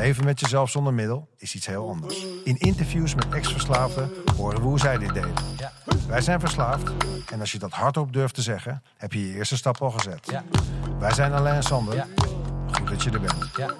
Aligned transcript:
leven 0.00 0.24
met 0.24 0.40
jezelf 0.40 0.70
zonder 0.70 0.94
middel 0.94 1.28
is 1.36 1.54
iets 1.54 1.66
heel 1.66 1.88
anders. 1.88 2.26
In 2.44 2.56
interviews 2.56 3.14
met 3.14 3.28
ex-verslaafden 3.28 4.10
horen 4.36 4.60
we 4.60 4.66
hoe 4.66 4.78
zij 4.78 4.98
dit 4.98 5.14
deden. 5.14 5.32
Ja. 5.56 5.72
Wij 6.08 6.20
zijn 6.20 6.40
verslaafd 6.40 6.90
en 7.30 7.40
als 7.40 7.52
je 7.52 7.58
dat 7.58 7.70
hardop 7.72 8.12
durft 8.12 8.34
te 8.34 8.42
zeggen, 8.42 8.82
heb 8.96 9.12
je 9.12 9.26
je 9.28 9.34
eerste 9.34 9.56
stap 9.56 9.82
al 9.82 9.90
gezet. 9.90 10.26
Ja. 10.30 10.44
Wij 10.98 11.12
zijn 11.12 11.32
Alain 11.32 11.54
en 11.56 11.62
Sander. 11.62 11.94
Ja. 11.94 12.06
Goed 12.72 12.88
dat 12.88 13.02
je 13.02 13.10
er 13.10 13.20
bent. 13.20 13.50
Ja. 13.56 13.74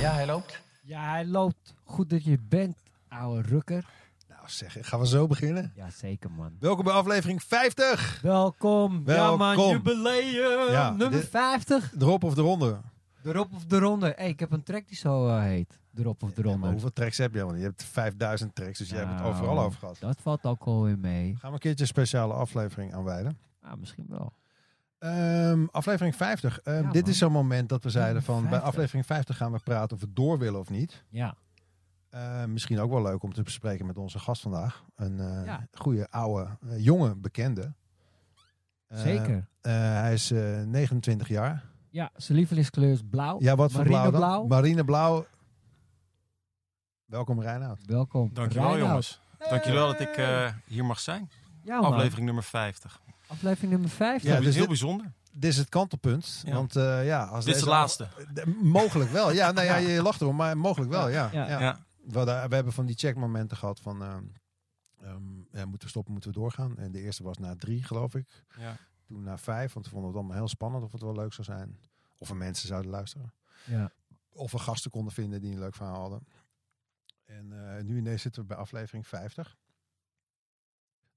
Ja, 0.00 0.12
hij 0.12 0.26
loopt. 0.26 0.60
Ja, 0.82 1.10
hij 1.10 1.26
loopt. 1.26 1.74
Goed 1.84 2.10
dat 2.10 2.24
je 2.24 2.38
bent, 2.48 2.76
ouwe 3.08 3.42
rukker. 3.42 3.84
Nou 4.28 4.40
zeg, 4.46 4.76
gaan 4.80 5.00
we 5.00 5.06
zo 5.06 5.26
beginnen? 5.26 5.72
Ja, 5.76 5.90
zeker 5.90 6.30
man. 6.30 6.52
Welkom 6.60 6.84
bij 6.84 6.94
aflevering 6.94 7.42
50. 7.42 8.18
Welkom. 8.22 9.02
Ja 9.06 9.36
man, 9.36 9.38
Welkom. 9.56 9.70
jubileum. 9.72 10.70
Ja, 10.70 10.88
Nummer 10.90 11.10
dit- 11.20 11.28
50. 11.30 11.92
Erop 11.98 12.24
of 12.24 12.36
eronder? 12.36 12.80
Erop 13.24 13.52
of 13.52 13.64
de 13.64 13.78
ronde. 13.78 14.12
hey, 14.16 14.28
ik 14.28 14.40
heb 14.40 14.52
een 14.52 14.62
track 14.62 14.88
die 14.88 14.96
zo 14.96 15.28
eh, 15.28 15.42
heet. 15.42 15.80
Erop 15.94 16.22
of 16.22 16.32
de 16.32 16.42
ronde. 16.42 16.68
hoeveel 16.70 16.92
tracks 16.92 17.18
heb 17.18 17.30
je 17.32 17.36
helemaal 17.38 17.54
niet? 17.56 17.64
Je 17.64 17.70
hebt 17.70 17.84
5000 17.84 18.54
tracks, 18.54 18.78
dus 18.78 18.88
jij 18.88 18.98
hebt 18.98 19.10
het 19.10 19.20
Nou, 19.20 19.32
overal 19.32 19.60
over 19.60 19.78
gehad. 19.78 19.96
Dat 20.00 20.20
valt 20.20 20.44
ook 20.44 20.64
wel 20.64 20.82
weer 20.84 20.98
mee. 20.98 21.36
Gaan 21.36 21.48
we 21.48 21.54
een 21.54 21.58
keertje 21.58 21.82
een 21.82 21.88
speciale 21.88 22.32
aflevering 22.34 22.94
aanwijden. 22.94 23.38
Ah, 23.60 23.72
misschien 23.78 24.06
wel. 24.08 24.32
Ehm, 24.98 25.64
aflevering 25.70 26.16
50. 26.16 26.60
Ehm, 26.60 26.82
Ja, 26.82 26.90
dit 26.90 27.08
is 27.08 27.18
zo'n 27.18 27.32
moment 27.32 27.68
dat 27.68 27.84
we 27.84 27.90
zeiden 27.90 28.22
van... 28.22 28.40
bij 28.40 28.50
50. 28.50 28.68
aflevering 28.68 29.06
50 29.06 29.36
gaan 29.36 29.52
we 29.52 29.58
praten 29.58 29.96
of 29.96 30.02
we 30.02 30.12
door 30.12 30.38
willen 30.38 30.60
of 30.60 30.70
niet. 30.70 31.04
Ja. 31.08 31.34
Eh, 32.10 32.44
misschien 32.44 32.80
ook 32.80 32.90
wel 32.90 33.02
leuk 33.02 33.22
om 33.22 33.32
te 33.32 33.42
bespreken 33.42 33.86
met 33.86 33.98
onze 33.98 34.18
gast 34.18 34.42
vandaag. 34.42 34.84
Een 34.96 35.20
eh, 35.20 35.44
Ja. 35.44 35.66
goede, 35.72 36.10
oude, 36.10 36.48
eh, 36.68 36.84
jonge 36.84 37.14
bekende. 37.16 37.72
Zeker. 38.88 39.48
hij 39.60 40.12
is 40.12 40.30
eh, 40.30 40.62
29 40.62 41.28
jaar. 41.28 41.64
Ja, 41.92 42.10
zijn 42.16 42.38
lievelingskleur 42.38 42.92
is 42.92 43.00
blauw. 43.10 43.36
Ja, 43.40 43.56
wat 43.56 43.72
voor 43.72 43.82
blauw 43.84 44.10
dan? 44.10 44.46
Marineblauw. 44.48 45.26
Welkom 47.04 47.40
Reinoud. 47.40 47.78
Welkom. 47.86 48.30
Dankjewel 48.32 48.68
Reinoud. 48.68 48.88
jongens. 48.88 49.20
Dankjewel 49.50 49.86
dat 49.86 50.00
ik 50.00 50.16
eh, 50.16 50.52
hier 50.66 50.84
mag 50.84 51.00
zijn. 51.00 51.30
Ja. 51.64 51.78
Aflevering 51.78 52.24
nummer 52.26 52.44
50. 52.44 53.00
Aflevering 53.26 53.72
nummer 53.72 53.90
50. 53.90 54.28
Ja, 54.28 54.34
Heel, 54.34 54.42
dus 54.44 54.50
heel 54.52 54.60
dit- 54.60 54.68
bijzonder. 54.68 55.12
Dit 55.32 55.50
is 55.50 55.56
het 55.56 55.68
kantelpunt. 55.68 56.42
Ja. 56.46 56.54
Want 56.54 56.76
eh, 56.76 57.06
ja, 57.06 57.24
als 57.24 57.44
Dit 57.44 57.54
is 57.54 57.60
deze 57.60 57.64
de 57.64 57.70
laatste. 57.70 58.08
Mogelijk 58.62 59.10
wel. 59.10 59.32
Ja, 59.32 59.52
nou 59.52 59.66
ja, 59.66 59.76
Ja. 59.76 59.88
je 59.88 60.02
lacht 60.02 60.20
erom, 60.20 60.36
maar 60.36 60.56
mogelijk 60.58 60.90
wel, 60.90 61.08
ja. 61.08 61.28
Ja. 61.32 61.48
ja. 61.48 61.60
Ja. 61.60 61.78
We, 62.06 62.16
hadden- 62.18 62.48
we 62.48 62.54
hebben 62.54 62.72
van 62.72 62.86
die 62.86 62.96
checkmomenten 62.96 63.56
gehad 63.56 63.80
van... 63.80 64.02
ehm, 64.02 64.22
ehm, 65.02 65.22
ja, 65.52 65.64
moeten 65.64 65.80
we 65.82 65.88
stoppen, 65.88 66.12
moeten 66.12 66.32
we 66.32 66.38
doorgaan. 66.38 66.76
En 66.78 66.92
de 66.92 67.00
eerste 67.00 67.22
was 67.22 67.38
na 67.38 67.54
drie, 67.56 67.82
geloof 67.84 68.14
ik. 68.14 68.44
Ja. 68.58 68.76
Toen 69.12 69.22
na 69.22 69.38
vijf, 69.38 69.72
want 69.72 69.84
we 69.84 69.90
vonden 69.92 70.08
het 70.10 70.18
allemaal 70.18 70.36
heel 70.36 70.48
spannend 70.48 70.84
of 70.84 70.92
het 70.92 71.02
wel 71.02 71.14
leuk 71.14 71.32
zou 71.32 71.44
zijn. 71.44 71.78
Of 72.18 72.28
er 72.28 72.36
mensen 72.36 72.68
zouden 72.68 72.90
luisteren. 72.90 73.32
Ja. 73.64 73.92
Of 74.32 74.52
we 74.52 74.58
gasten 74.58 74.90
konden 74.90 75.12
vinden 75.12 75.40
die 75.40 75.52
een 75.52 75.58
leuk 75.58 75.74
verhaal 75.74 76.00
hadden. 76.00 76.26
En 77.24 77.76
eh, 77.76 77.82
nu 77.84 77.98
ineens 77.98 78.22
zitten 78.22 78.42
we 78.42 78.48
bij 78.48 78.56
aflevering 78.56 79.06
50. 79.06 79.56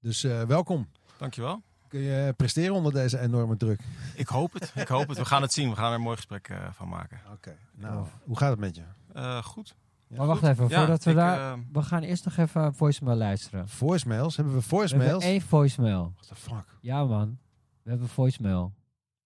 Dus 0.00 0.24
eh, 0.24 0.42
welkom. 0.42 0.88
Dankjewel. 1.18 1.62
Kun 1.88 2.00
je 2.00 2.34
presteren 2.36 2.74
onder 2.74 2.92
deze 2.92 3.18
enorme 3.18 3.56
druk? 3.56 3.80
Ik 4.14 4.28
hoop 4.28 4.52
het. 4.52 4.72
Ik 4.74 4.88
hoop 4.88 5.08
het. 5.08 5.18
We 5.18 5.24
gaan 5.24 5.42
het 5.42 5.52
zien. 5.52 5.70
We 5.70 5.76
gaan 5.76 5.88
er 5.88 5.94
een 5.94 6.00
mooi 6.00 6.16
gesprek 6.16 6.48
eh, 6.48 6.72
van 6.72 6.88
maken. 6.88 7.20
Oké. 7.32 7.56
Nou, 7.74 8.06
hoe 8.24 8.38
gaat 8.38 8.50
het 8.50 8.58
met 8.58 8.76
je? 8.76 8.82
Eh, 9.12 9.42
goed. 9.42 9.74
Ja, 10.06 10.16
maar 10.16 10.26
wacht 10.26 10.40
goed. 10.40 10.48
even, 10.48 10.68
Ja, 10.68 10.78
voordat 10.78 11.04
we 11.04 11.10
ik, 11.10 11.16
daar... 11.16 11.58
We 11.72 11.82
gaan 11.82 12.02
eerst 12.02 12.24
nog 12.24 12.36
even 12.36 12.62
een 12.62 12.74
voicemail 12.74 13.16
luisteren. 13.16 13.68
Voicemails? 13.68 14.36
Hebben 14.36 14.54
we 14.54 14.60
We 14.60 14.66
hebben 14.66 14.88
voicemails? 14.88 15.24
één 15.24 15.40
voicemail. 15.40 16.12
What 16.14 16.28
the 16.28 16.34
fuck? 16.34 16.78
Ja 16.80 17.04
man, 17.04 17.38
we 17.86 17.92
hebben 17.92 18.08
voicemail. 18.08 18.72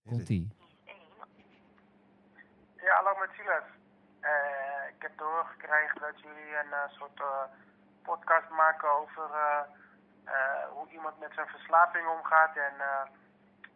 Komt-ie. 0.09 0.49
Ja, 2.77 2.95
hallo 2.95 3.19
met 3.19 3.31
Silas. 3.37 3.63
Eh, 4.21 4.89
ik 4.95 5.03
heb 5.03 5.19
doorgekregen 5.19 6.01
dat 6.01 6.21
jullie 6.21 6.57
een 6.57 6.73
eh, 6.73 6.89
soort 6.89 7.21
eh, 7.21 7.45
podcast 8.03 8.49
maken 8.51 8.91
over 8.91 9.31
eh, 9.35 9.61
eh, 10.25 10.65
hoe 10.73 10.89
iemand 10.91 11.19
met 11.19 11.33
zijn 11.35 11.47
verslaving 11.47 12.09
omgaat 12.09 12.57
en 12.57 12.75
eh, 12.81 13.03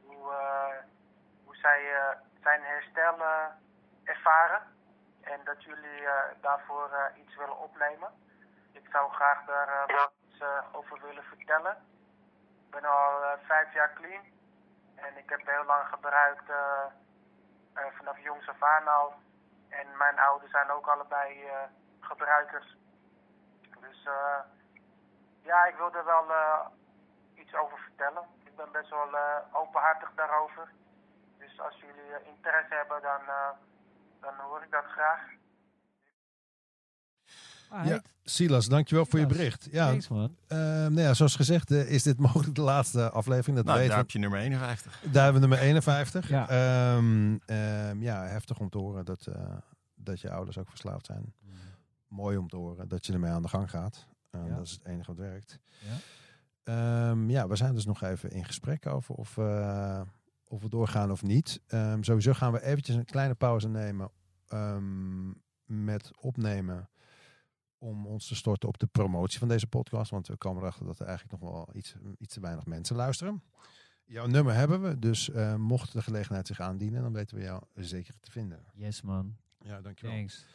hoe, 0.06 0.32
eh, 0.32 0.76
hoe 1.44 1.56
zij 1.56 1.80
zijn 2.42 2.62
herstel 2.62 3.16
ervaren. 4.04 4.62
En 5.20 5.40
dat 5.44 5.62
jullie 5.62 6.06
eh, 6.06 6.12
daarvoor 6.40 6.90
eh, 6.92 7.22
iets 7.22 7.36
willen 7.36 7.58
opnemen. 7.58 8.10
Ik 8.72 8.86
zou 8.92 9.12
graag 9.12 9.44
daar 9.44 9.86
wat 9.86 10.12
iets 10.28 10.38
eh, 10.40 10.64
over 10.72 11.00
willen 11.06 11.24
vertellen. 11.24 11.76
Ik 12.64 12.70
ben 12.70 12.84
al 12.84 13.38
vijf 13.46 13.72
jaar 13.74 13.92
clean 13.92 14.32
en 15.06 15.16
ik 15.16 15.28
heb 15.30 15.46
heel 15.46 15.64
lang 15.64 15.86
gebruikt. 15.88 16.48
eh, 16.50 16.84
eh, 17.74 17.92
vanaf 17.96 18.18
jongs 18.18 18.48
af 18.48 18.62
aan 18.62 18.88
al. 18.88 19.14
En 19.68 19.96
mijn 19.96 20.18
ouders 20.18 20.50
zijn 20.50 20.70
ook 20.70 20.86
allebei 20.86 21.44
eh, 21.44 21.62
gebruikers. 22.00 22.76
Dus 23.80 24.08
ja, 25.40 25.64
ik 25.64 25.76
wil 25.76 25.94
er 25.94 26.04
wel 26.04 26.26
iets 27.34 27.54
over 27.54 27.78
vertellen. 27.78 28.24
Ik 28.44 28.56
ben 28.56 28.72
best 28.72 28.90
wel 28.90 29.18
openhartig 29.52 30.12
daarover. 30.14 30.70
Dus 31.38 31.60
als 31.60 31.80
jullie 31.80 32.22
interesse 32.22 32.74
hebben, 32.74 33.02
dan, 33.02 33.20
dan 34.20 34.34
hoor 34.38 34.62
ik 34.62 34.70
dat 34.70 34.84
graag. 34.84 35.20
Ja, 37.70 38.02
Silas, 38.24 38.68
dankjewel 38.68 39.06
voor 39.06 39.18
je 39.18 39.26
bericht. 39.26 39.68
Ja, 39.70 39.86
Thanks 39.88 40.08
man. 40.08 40.36
eh, 40.46 40.58
nou 40.58 41.00
ja, 41.00 41.14
zoals 41.14 41.36
gezegd 41.36 41.70
eh, 41.70 41.90
is 41.90 42.02
dit 42.02 42.18
mogelijk 42.26 42.54
de 42.54 42.60
laatste 42.60 43.10
aflevering. 43.10 43.56
Dat 43.56 43.64
nou, 43.66 43.78
weten 43.78 43.94
daar 43.94 43.96
we. 43.98 44.02
heb 44.04 44.10
je 44.10 44.18
nummer 44.18 44.38
51. 44.38 45.00
Daar 45.12 45.22
hebben 45.24 45.42
we 45.42 45.48
nummer 45.48 45.66
51. 45.66 46.28
Ja. 46.28 46.48
Ehm, 46.48 47.36
ehm, 47.46 48.02
ja, 48.02 48.24
heftig 48.24 48.58
om 48.58 48.70
te 48.70 48.78
horen 48.78 49.04
dat, 49.04 49.26
eh, 49.26 49.42
dat 49.94 50.20
je 50.20 50.30
ouders 50.30 50.58
ook 50.58 50.68
verslaafd 50.68 51.06
zijn. 51.06 51.32
Mooi 52.08 52.36
om 52.36 52.48
te 52.48 52.56
horen 52.56 52.88
dat 52.88 53.06
je 53.06 53.12
ermee 53.12 53.30
aan 53.30 53.42
de 53.42 53.48
gang 53.48 53.70
gaat. 53.70 54.06
Ehm, 54.30 54.46
Ja. 54.46 54.56
Dat 54.56 54.66
is 54.66 54.70
het 54.70 54.84
enige 54.84 55.06
wat 55.14 55.18
werkt. 55.26 55.58
Ja. 55.78 55.96
Ehm, 57.10 57.30
ja, 57.30 57.48
we 57.48 57.56
zijn 57.56 57.74
dus 57.74 57.84
nog 57.84 58.02
even 58.02 58.30
in 58.30 58.44
gesprek 58.44 58.86
over 58.86 59.14
of, 59.14 59.38
eh, 59.38 60.00
of 60.48 60.62
we 60.62 60.68
doorgaan 60.68 61.10
of 61.10 61.22
niet. 61.22 61.60
Ehm, 61.66 62.02
sowieso 62.02 62.32
gaan 62.32 62.52
we 62.52 62.62
eventjes 62.62 62.96
een 62.96 63.04
kleine 63.04 63.34
pauze 63.34 63.68
nemen 63.68 64.10
ehm, 64.48 65.28
met 65.64 66.10
opnemen 66.20 66.88
om 67.78 68.06
ons 68.06 68.26
te 68.28 68.34
storten 68.34 68.68
op 68.68 68.78
de 68.78 68.86
promotie 68.86 69.38
van 69.38 69.48
deze 69.48 69.66
podcast. 69.66 70.10
Want 70.10 70.26
we 70.26 70.36
komen 70.36 70.62
erachter 70.62 70.86
dat 70.86 70.98
er 71.00 71.06
eigenlijk 71.06 71.40
nog 71.42 71.50
wel 71.50 71.68
iets, 71.72 71.94
iets 72.18 72.34
te 72.34 72.40
weinig 72.40 72.66
mensen 72.66 72.96
luisteren. 72.96 73.42
Jouw 74.04 74.26
nummer 74.26 74.54
hebben 74.54 74.82
we, 74.82 74.98
dus 74.98 75.30
eh, 75.30 75.54
mocht 75.54 75.92
de 75.92 76.02
gelegenheid 76.02 76.46
zich 76.46 76.60
aandienen, 76.60 77.02
dan 77.02 77.12
weten 77.12 77.36
we 77.36 77.42
jou 77.42 77.62
zeker 77.74 78.14
te 78.20 78.30
vinden. 78.30 78.64
Yes 78.74 79.02
man, 79.02 79.36
Ja, 79.60 79.80
dankjewel. 79.80 80.14
thanks. 80.16 80.46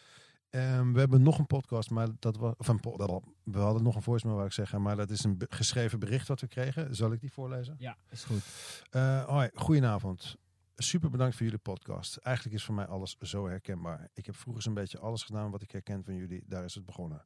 Ehm, 0.50 0.92
we 0.94 1.00
hebben 1.00 1.22
nog 1.22 1.40
een 1.40 1.48
podcast, 1.48 1.90
maar 1.90 2.08
dat 2.20 2.38
was. 2.38 2.54
Po- 2.82 3.22
we 3.44 3.58
hadden 3.60 3.84
nog 3.84 3.96
een 3.96 4.02
voicemail, 4.02 4.36
wou 4.38 4.48
ik 4.50 4.54
zeggen, 4.56 4.82
maar 4.82 4.96
dat 4.96 5.10
is 5.10 5.24
een 5.24 5.42
geschreven 5.50 6.00
bericht 6.00 6.28
wat 6.28 6.42
we 6.42 6.48
kregen. 6.48 6.96
Zal 6.96 7.12
ik 7.12 7.22
die 7.22 7.32
voorlezen? 7.32 7.76
Ja, 7.78 7.98
is 8.10 8.24
goed. 8.24 8.42
Eh, 8.90 9.24
hoi, 9.26 9.50
goedenavond. 9.54 10.36
Super 10.82 11.10
bedankt 11.10 11.36
voor 11.36 11.46
jullie 11.46 11.60
podcast. 11.60 12.18
Eigenlijk 12.18 12.56
is 12.56 12.64
voor 12.64 12.76
mij 12.76 12.86
alles 12.86 13.18
zo 13.22 13.48
herkenbaar. 13.48 14.10
Ik 14.14 14.26
heb 14.26 14.36
vroeger 14.36 14.64
zo'n 14.64 14.74
beetje 14.74 15.00
alles 15.00 15.24
gedaan 15.24 15.52
wat 15.52 15.62
ik 15.62 15.72
herken 15.72 16.04
van 16.04 16.16
jullie. 16.16 16.44
Daar 16.46 16.64
is 16.64 16.76
het 16.76 16.86
begonnen. 16.86 17.26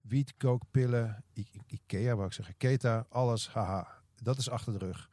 Wiet, 0.00 0.36
kook, 0.36 0.62
pillen, 0.70 1.24
Ikea 1.66 2.14
wou 2.14 2.26
ik 2.26 2.32
zeggen, 2.32 2.56
Keta, 2.56 3.06
alles, 3.08 3.48
haha. 3.48 4.02
Dat 4.14 4.38
is 4.38 4.50
achter 4.50 4.72
de 4.72 4.78
rug. 4.78 5.10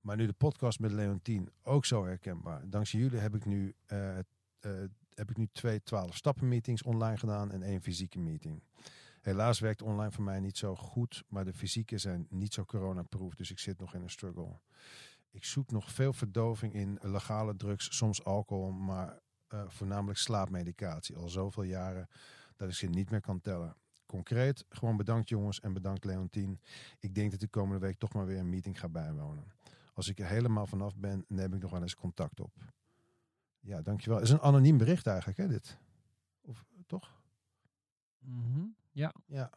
Maar 0.00 0.16
nu 0.16 0.26
de 0.26 0.32
podcast 0.32 0.80
met 0.80 0.92
Leontien 0.92 1.50
ook 1.62 1.84
zo 1.84 2.04
herkenbaar. 2.04 2.68
Dankzij 2.70 3.00
jullie 3.00 3.18
heb 3.18 3.34
ik 3.34 3.44
nu, 3.44 3.74
eh, 3.86 4.18
eh, 4.18 4.24
heb 5.14 5.30
ik 5.30 5.36
nu 5.36 5.48
twee 5.52 5.82
12 5.82 6.16
stappen 6.16 6.48
meetings 6.48 6.82
online 6.82 7.16
gedaan 7.16 7.52
en 7.52 7.62
één 7.62 7.82
fysieke 7.82 8.18
meeting. 8.18 8.62
Helaas 9.20 9.60
werkt 9.60 9.82
online 9.82 10.12
voor 10.12 10.24
mij 10.24 10.40
niet 10.40 10.58
zo 10.58 10.76
goed, 10.76 11.24
maar 11.28 11.44
de 11.44 11.54
fysieke 11.54 11.98
zijn 11.98 12.26
niet 12.30 12.54
zo 12.54 12.64
coronaproof, 12.64 13.34
dus 13.34 13.50
ik 13.50 13.58
zit 13.58 13.78
nog 13.78 13.94
in 13.94 14.02
een 14.02 14.10
struggle. 14.10 14.58
Ik 15.30 15.44
zoek 15.44 15.70
nog 15.70 15.92
veel 15.92 16.12
verdoving 16.12 16.74
in 16.74 16.98
legale 17.02 17.56
drugs, 17.56 17.96
soms 17.96 18.24
alcohol, 18.24 18.72
maar 18.72 19.20
eh, 19.48 19.64
voornamelijk 19.68 20.18
slaapmedicatie. 20.18 21.16
Al 21.16 21.28
zoveel 21.28 21.62
jaren 21.62 22.08
dat 22.56 22.68
ik 22.68 22.74
ze 22.74 22.86
niet 22.86 23.10
meer 23.10 23.20
kan 23.20 23.40
tellen. 23.40 23.76
Concreet, 24.06 24.64
gewoon 24.68 24.96
bedankt 24.96 25.28
jongens 25.28 25.60
en 25.60 25.72
bedankt 25.72 26.04
Leontien. 26.04 26.60
Ik 26.98 27.14
denk 27.14 27.30
dat 27.30 27.42
ik 27.42 27.50
komende 27.50 27.86
week 27.86 27.98
toch 27.98 28.12
maar 28.12 28.26
weer 28.26 28.38
een 28.38 28.48
meeting 28.48 28.80
ga 28.80 28.88
bijwonen. 28.88 29.44
Als 29.94 30.08
ik 30.08 30.18
er 30.18 30.26
helemaal 30.26 30.66
vanaf 30.66 30.96
ben, 30.96 31.24
neem 31.28 31.54
ik 31.54 31.62
nog 31.62 31.70
wel 31.70 31.82
eens 31.82 31.94
contact 31.94 32.40
op. 32.40 32.52
Ja, 33.60 33.82
dankjewel. 33.82 34.18
Het 34.18 34.26
is 34.26 34.32
een 34.32 34.40
anoniem 34.40 34.78
bericht 34.78 35.06
eigenlijk, 35.06 35.38
hè, 35.38 35.48
dit? 35.48 35.78
Of 36.40 36.64
toch? 36.86 37.22
Mhm. 38.18 38.64
Ja, 38.90 39.12
Ja. 39.26 39.50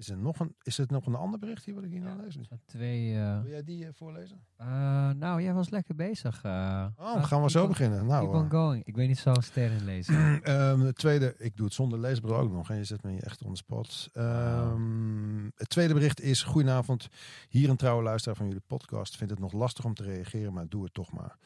Is 0.00 0.08
er 0.08 0.16
nog 0.16 0.40
een, 0.40 0.54
is 0.62 0.78
er 0.78 0.86
nog 0.88 1.06
een 1.06 1.14
ander 1.14 1.38
bericht 1.38 1.64
hier 1.64 1.74
wat 1.74 1.84
ik 1.84 1.90
hier 1.90 2.00
nou 2.00 2.22
lees? 2.22 2.38
Twee, 2.66 3.14
eh, 3.14 3.40
Wil 3.40 3.50
jij 3.50 3.64
die 3.64 3.86
eh, 3.86 3.92
voorlezen? 3.94 4.40
eh, 4.56 4.66
nou, 5.10 5.42
jij 5.42 5.52
was 5.52 5.70
lekker 5.70 5.94
bezig. 5.94 6.44
Oh, 6.44 7.24
gaan 7.24 7.42
we 7.42 7.50
zo 7.50 7.66
beginnen. 7.66 8.06
Nou, 8.06 8.24
Keep 8.24 8.42
on 8.42 8.50
going. 8.50 8.84
Ik 8.84 8.96
weet 8.96 9.08
niet 9.08 9.18
zo 9.18 9.32
ster 9.40 9.70
in 9.70 9.84
lezen. 9.84 10.40
Het 10.86 10.96
tweede, 10.96 11.34
ik 11.38 11.56
doe 11.56 11.64
het 11.64 11.74
zonder 11.74 11.98
leesbril 11.98 12.36
ook 12.36 12.52
nog. 12.52 12.70
En 12.70 12.76
je 12.76 12.84
zet 12.84 13.02
me 13.02 13.10
hier 13.10 13.22
echt 13.22 13.42
on 13.42 13.50
the 13.50 13.56
spot. 13.56 14.08
Ehm, 14.12 15.44
het 15.56 15.68
tweede 15.68 15.94
bericht 15.94 16.20
is: 16.20 16.42
Goedenavond. 16.42 17.08
Hier 17.48 17.68
een 17.68 17.76
trouwe 17.76 18.02
luisteraar 18.02 18.36
van 18.36 18.46
jullie 18.46 18.62
podcast. 18.66 19.16
Vindt 19.16 19.32
het 19.32 19.42
nog 19.42 19.52
lastig 19.52 19.84
om 19.84 19.94
te 19.94 20.02
reageren, 20.02 20.52
maar 20.52 20.68
doe 20.68 20.84
het 20.84 20.94
toch 20.94 21.12
maar. 21.12 21.36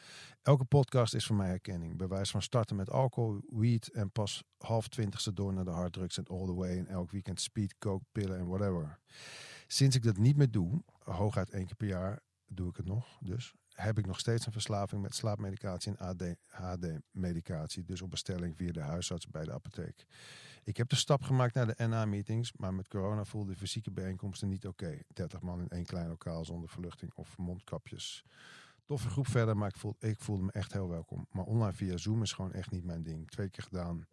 Elke 0.44 0.64
podcast 0.64 1.14
is 1.14 1.26
voor 1.26 1.36
mij 1.36 1.48
herkenning. 1.48 1.96
Bewijs 1.96 2.30
van 2.30 2.42
starten 2.42 2.76
met 2.76 2.90
alcohol, 2.90 3.40
weed 3.48 3.88
en 3.88 4.10
pas 4.10 4.44
half 4.58 4.88
twintigste 4.88 5.32
door 5.32 5.52
naar 5.52 5.64
de 5.64 5.70
harddrugs 5.70 6.18
en 6.18 6.26
all 6.26 6.44
the 6.44 6.54
way. 6.54 6.78
En 6.78 6.86
elk 6.86 7.10
weekend 7.10 7.40
speed, 7.40 7.78
coke, 7.78 8.04
pillen 8.12 8.38
en 8.38 8.46
whatever. 8.46 8.98
Sinds 9.66 9.96
ik 9.96 10.02
dat 10.02 10.16
niet 10.16 10.36
meer 10.36 10.50
doe, 10.50 10.82
hooguit 10.98 11.50
één 11.50 11.66
keer 11.66 11.76
per 11.76 11.86
jaar 11.86 12.20
doe 12.46 12.68
ik 12.68 12.76
het 12.76 12.86
nog, 12.86 13.18
dus 13.20 13.54
heb 13.68 13.98
ik 13.98 14.06
nog 14.06 14.18
steeds 14.18 14.46
een 14.46 14.52
verslaving 14.52 15.02
met 15.02 15.14
slaapmedicatie 15.14 15.96
en 15.96 16.06
ADHD-medicatie. 16.06 17.84
Dus 17.84 18.02
op 18.02 18.10
bestelling 18.10 18.56
via 18.56 18.72
de 18.72 18.80
huisarts 18.80 19.26
bij 19.26 19.44
de 19.44 19.52
apotheek. 19.52 20.06
Ik 20.64 20.76
heb 20.76 20.88
de 20.88 20.96
stap 20.96 21.22
gemaakt 21.22 21.54
naar 21.54 21.66
de 21.66 21.86
NA-meetings, 21.86 22.52
maar 22.52 22.74
met 22.74 22.88
corona 22.88 23.24
voelde 23.24 23.52
de 23.52 23.58
fysieke 23.58 23.90
bijeenkomsten 23.90 24.48
niet 24.48 24.66
oké. 24.66 24.98
30 25.08 25.40
man 25.40 25.60
in 25.60 25.68
één 25.68 25.86
klein 25.86 26.08
lokaal 26.08 26.44
zonder 26.44 26.68
verluchting 26.68 27.12
of 27.14 27.38
mondkapjes. 27.38 28.24
Toffe 28.84 29.08
groep 29.08 29.26
verder, 29.28 29.56
maar 29.56 29.68
ik, 29.68 29.76
voel, 29.76 29.96
ik 29.98 30.18
voelde 30.20 30.42
me 30.42 30.52
echt 30.52 30.72
heel 30.72 30.88
welkom. 30.88 31.26
Maar 31.30 31.44
online 31.44 31.72
via 31.72 31.96
Zoom 31.96 32.22
is 32.22 32.32
gewoon 32.32 32.52
echt 32.52 32.70
niet 32.70 32.84
mijn 32.84 33.02
ding. 33.02 33.30
Twee 33.30 33.48
keer 33.48 33.62
gedaan. 33.64 34.06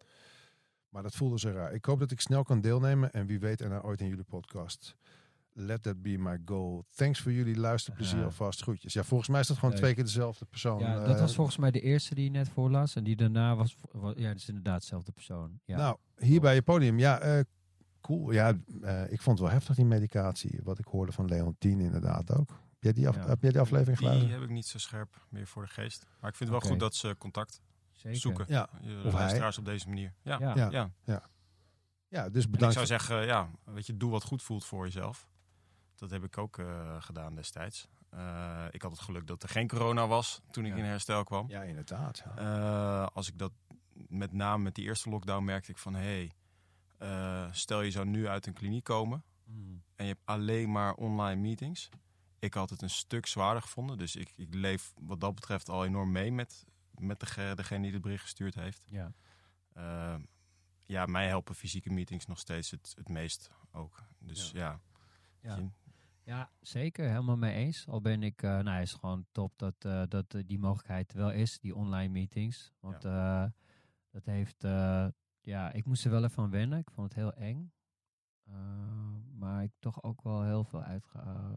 Maar 0.88 1.02
dat 1.02 1.14
voelde 1.14 1.38
zo 1.38 1.50
raar. 1.50 1.72
Ik 1.74 1.84
hoop 1.84 1.98
dat 1.98 2.10
ik 2.10 2.20
snel 2.20 2.42
kan 2.42 2.60
deelnemen 2.60 3.12
en 3.12 3.26
wie 3.26 3.38
weet 3.40 3.60
er 3.60 3.68
nou 3.68 3.82
ooit 3.84 4.00
in 4.00 4.08
jullie 4.08 4.24
podcast. 4.24 4.96
Let 5.54 5.82
that 5.82 6.02
be 6.02 6.18
my 6.18 6.38
goal. 6.44 6.84
Thanks 6.94 7.20
voor 7.20 7.32
jullie 7.32 7.56
luisterplezier 7.56 8.18
Ja. 8.18 8.24
alvast. 8.24 8.62
Groetjes. 8.62 8.92
Ja, 8.92 9.02
volgens 9.04 9.28
mij 9.28 9.40
is 9.40 9.46
dat 9.46 9.56
gewoon 9.56 9.70
Leuk. 9.70 9.80
twee 9.82 9.94
keer 9.94 10.04
dezelfde 10.04 10.44
persoon. 10.44 10.78
ja, 10.78 11.00
Eh, 11.00 11.06
dat 11.06 11.20
was 11.20 11.34
volgens 11.34 11.56
mij 11.56 11.70
de 11.70 11.80
eerste 11.80 12.14
die 12.14 12.24
je 12.24 12.30
net 12.30 12.48
voorlas. 12.48 12.94
En 12.96 13.04
die 13.04 13.16
daarna 13.16 13.56
was... 13.56 13.76
wa- 13.92 14.12
Ja, 14.16 14.28
dat 14.28 14.36
is 14.36 14.48
inderdaad 14.48 14.80
dezelfde 14.80 15.12
persoon. 15.12 15.60
Ja. 15.64 15.76
Nou, 15.76 15.96
hier 16.16 16.40
bij 16.40 16.54
je 16.54 16.62
podium. 16.62 16.98
Ja, 16.98 17.18
eh, 17.18 17.40
cool. 18.00 18.30
Ja, 18.32 18.58
eh, 18.82 19.02
ik 19.12 19.20
vond 19.20 19.38
het 19.38 19.46
wel 19.46 19.56
heftig 19.56 19.76
die 19.76 19.84
medicatie. 19.84 20.60
Wat 20.62 20.78
ik 20.78 20.84
hoorde 20.86 21.12
van 21.12 21.26
Leontien 21.28 21.80
inderdaad 21.80 22.32
ook. 22.36 22.50
Heb 22.82 22.94
jij 22.94 23.02
die, 23.02 23.08
af, 23.08 23.14
Ja. 23.16 23.28
heb 23.28 23.42
jij 23.42 23.50
die 23.50 23.60
aflevering 23.60 23.98
Die 23.98 24.06
geluisterd? 24.06 24.34
heb 24.40 24.48
ik 24.48 24.54
niet 24.54 24.66
zo 24.66 24.78
scherp 24.78 25.26
meer 25.28 25.46
voor 25.46 25.62
de 25.62 25.68
geest. 25.68 26.06
Maar 26.20 26.30
ik 26.30 26.36
vind 26.36 26.50
het 26.50 26.60
wel 26.62 26.70
goed 26.70 26.80
dat 26.80 26.94
ze 26.94 27.14
contact 27.18 27.60
Zeker. 27.92 28.18
zoeken. 28.20 28.44
Ja, 28.48 28.68
Je 28.80 29.02
Of 29.04 29.12
luisteraars 29.12 29.58
op 29.58 29.64
deze 29.64 29.88
manier. 29.88 30.14
Ja, 30.22 30.38
ja. 30.40 30.54
Ja. 30.70 30.90
Ja. 31.04 31.22
ja 32.08 32.28
dus 32.28 32.42
En 32.42 32.46
ik 32.48 32.50
bedankt. 32.50 32.74
zou 32.74 32.86
zeggen, 32.86 33.26
ja, 33.26 33.50
weet 33.64 33.86
je, 33.86 33.96
doe 33.96 34.10
wat 34.10 34.22
goed 34.24 34.42
voelt 34.42 34.64
voor 34.64 34.84
jezelf. 34.84 35.28
Dat 35.94 36.10
heb 36.10 36.24
ik 36.24 36.38
ook 36.38 36.58
eh, 36.58 36.96
gedaan 37.02 37.34
destijds. 37.34 37.88
Eh, 38.10 38.64
ik 38.70 38.82
had 38.82 38.90
het 38.90 39.00
geluk 39.00 39.26
dat 39.26 39.42
er 39.42 39.48
geen 39.48 39.68
corona 39.68 40.06
was 40.06 40.40
toen 40.50 40.64
ik 40.64 40.72
Ja. 40.72 40.78
in 40.78 40.84
herstel 40.84 41.24
kwam. 41.24 41.48
Ja, 41.48 41.62
inderdaad. 41.62 42.22
Ja. 42.24 42.36
Eh, 42.36 43.06
als 43.14 43.28
ik 43.28 43.38
dat 43.38 43.52
met 44.08 44.32
name 44.32 44.62
met 44.62 44.74
die 44.74 44.84
eerste 44.84 45.10
lockdown 45.10 45.44
merkte 45.44 45.70
ik 45.70 45.78
van... 45.78 45.94
hé, 45.94 46.00
hey, 46.00 46.32
eh, 46.98 47.52
stel 47.52 47.80
je 47.82 47.90
zou 47.90 48.06
nu 48.06 48.28
uit 48.28 48.46
een 48.46 48.52
kliniek 48.52 48.84
komen 48.84 49.22
Mm. 49.44 49.82
en 49.96 50.04
je 50.06 50.12
hebt 50.12 50.24
alleen 50.24 50.72
maar 50.72 50.94
online 50.94 51.40
meetings. 51.40 51.88
Ik 52.42 52.54
had 52.54 52.70
het 52.70 52.82
een 52.82 52.90
stuk 52.90 53.26
zwaarder 53.26 53.62
gevonden. 53.62 53.98
Dus 53.98 54.16
ik, 54.16 54.32
ik 54.36 54.54
leef 54.54 54.94
wat 55.00 55.20
dat 55.20 55.34
betreft 55.34 55.68
al 55.68 55.84
enorm 55.84 56.12
mee 56.12 56.32
met, 56.32 56.64
met 56.98 57.20
dege- 57.20 57.54
degene 57.54 57.82
die 57.82 57.92
het 57.92 58.02
bericht 58.02 58.22
gestuurd 58.22 58.54
heeft. 58.54 58.86
Ja. 58.88 59.12
Eh, 59.72 60.14
ja, 60.86 61.06
mij 61.06 61.26
helpen 61.26 61.54
fysieke 61.54 61.90
meetings 61.90 62.26
nog 62.26 62.38
steeds 62.38 62.70
het, 62.70 62.92
het 62.96 63.08
meest 63.08 63.50
ook. 63.72 64.02
Dus 64.18 64.50
ja, 64.50 64.80
Ja. 65.40 65.72
Ja, 66.24 66.50
zeker. 66.60 67.08
Helemaal 67.08 67.36
mee 67.36 67.54
eens. 67.54 67.88
Al 67.88 68.00
ben 68.00 68.22
ik, 68.22 68.42
eh 68.42 68.50
nou, 68.50 68.68
het 68.70 68.86
is 68.86 68.92
gewoon 68.92 69.26
top 69.32 69.52
dat, 69.58 69.74
eh, 69.78 70.02
dat 70.08 70.34
eh, 70.34 70.42
die 70.46 70.58
mogelijkheid 70.58 71.12
wel 71.12 71.30
is, 71.30 71.58
die 71.58 71.74
online 71.74 72.12
meetings. 72.12 72.72
Want 72.80 73.02
dat 74.10 74.24
heeft, 74.24 74.62
ja, 75.40 75.72
ik 75.72 75.84
moest 75.84 76.04
er 76.04 76.10
wel 76.10 76.24
even 76.24 76.42
aan 76.42 76.50
wennen. 76.50 76.78
Ik 76.78 76.90
vond 76.90 77.14
het 77.14 77.22
heel 77.22 77.32
eng. 77.34 77.72
Maar 79.38 79.62
ik 79.62 79.72
toch 79.78 80.02
ook 80.02 80.22
wel 80.22 80.42
heel 80.42 80.64
veel 80.64 80.82
eh, 80.82 80.96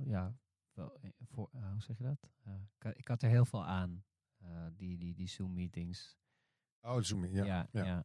ja, 0.04 0.36
wel, 0.76 0.98
eh, 1.02 1.10
voor, 1.32 1.50
eh, 1.54 1.72
hoe 1.72 1.82
zeg 1.82 1.98
je 1.98 2.04
dat? 2.04 2.30
Eh, 2.44 2.54
ik, 2.54 2.84
had- 2.84 2.98
ik 2.98 3.08
had 3.08 3.22
er 3.22 3.30
heel 3.30 3.46
veel 3.46 3.66
aan, 3.66 4.04
eh, 4.38 4.66
die, 4.76 4.98
die, 4.98 5.16
die 5.16 5.28
Zoom-meetings. 5.28 6.18
Oh, 6.82 7.02
zoom. 7.02 7.26
Ja. 7.26 7.44
Ja, 7.46 7.68
ja. 7.72 7.84
ja. 7.86 8.04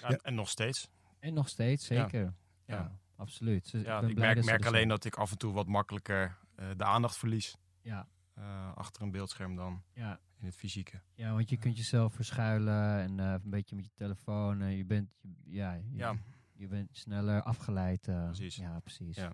Ja, 0.00 0.08
Ja. 0.08 0.16
En 0.16 0.34
nog 0.34 0.48
steeds. 0.48 0.88
En 1.18 1.34
nog 1.34 1.48
steeds, 1.48 1.86
zeker. 1.86 2.22
Ja, 2.64 2.74
Ja. 2.76 2.98
absoluut. 3.16 3.70
Dus 3.70 3.82
Ja, 3.82 4.00
ik 4.02 4.16
merk, 4.16 4.36
er 4.38 4.52
alleen 4.58 4.72
zijn. 4.72 4.88
dat 4.88 5.04
ik 5.04 5.14
af 5.16 5.30
en 5.30 5.38
toe 5.38 5.52
wat 5.52 5.66
makkelijker 5.66 6.38
eh, 6.54 6.70
de 6.76 6.84
aandacht 6.84 7.16
verlies. 7.16 7.56
Ja, 7.80 8.08
eh, 8.34 8.74
achter 8.76 9.02
een 9.02 9.10
beeldscherm 9.10 9.56
dan 9.56 9.82
ja. 9.92 10.20
in 10.38 10.44
het 10.46 10.56
fysieke. 10.56 11.00
Ja, 11.14 11.32
want 11.32 11.48
je 11.50 11.56
kunt 11.56 11.76
jezelf 11.76 12.14
verschuilen 12.14 13.00
en 13.00 13.20
eh, 13.20 13.32
een 13.44 13.50
beetje 13.50 13.76
met 13.76 13.84
je 13.84 13.90
telefoon. 13.94 14.60
en 14.62 14.76
je 14.76 14.84
bent, 14.84 15.10
je- 15.20 15.34
ja, 15.44 15.72
je, 15.72 15.90
Ja. 15.92 16.16
je 16.52 16.66
bent 16.68 16.96
sneller 16.96 17.42
afgeleid. 17.42 18.08
eh. 18.08 18.24
Precies. 18.24 18.56
Ja, 18.56 18.80
precies. 18.80 19.16
Ja. 19.16 19.32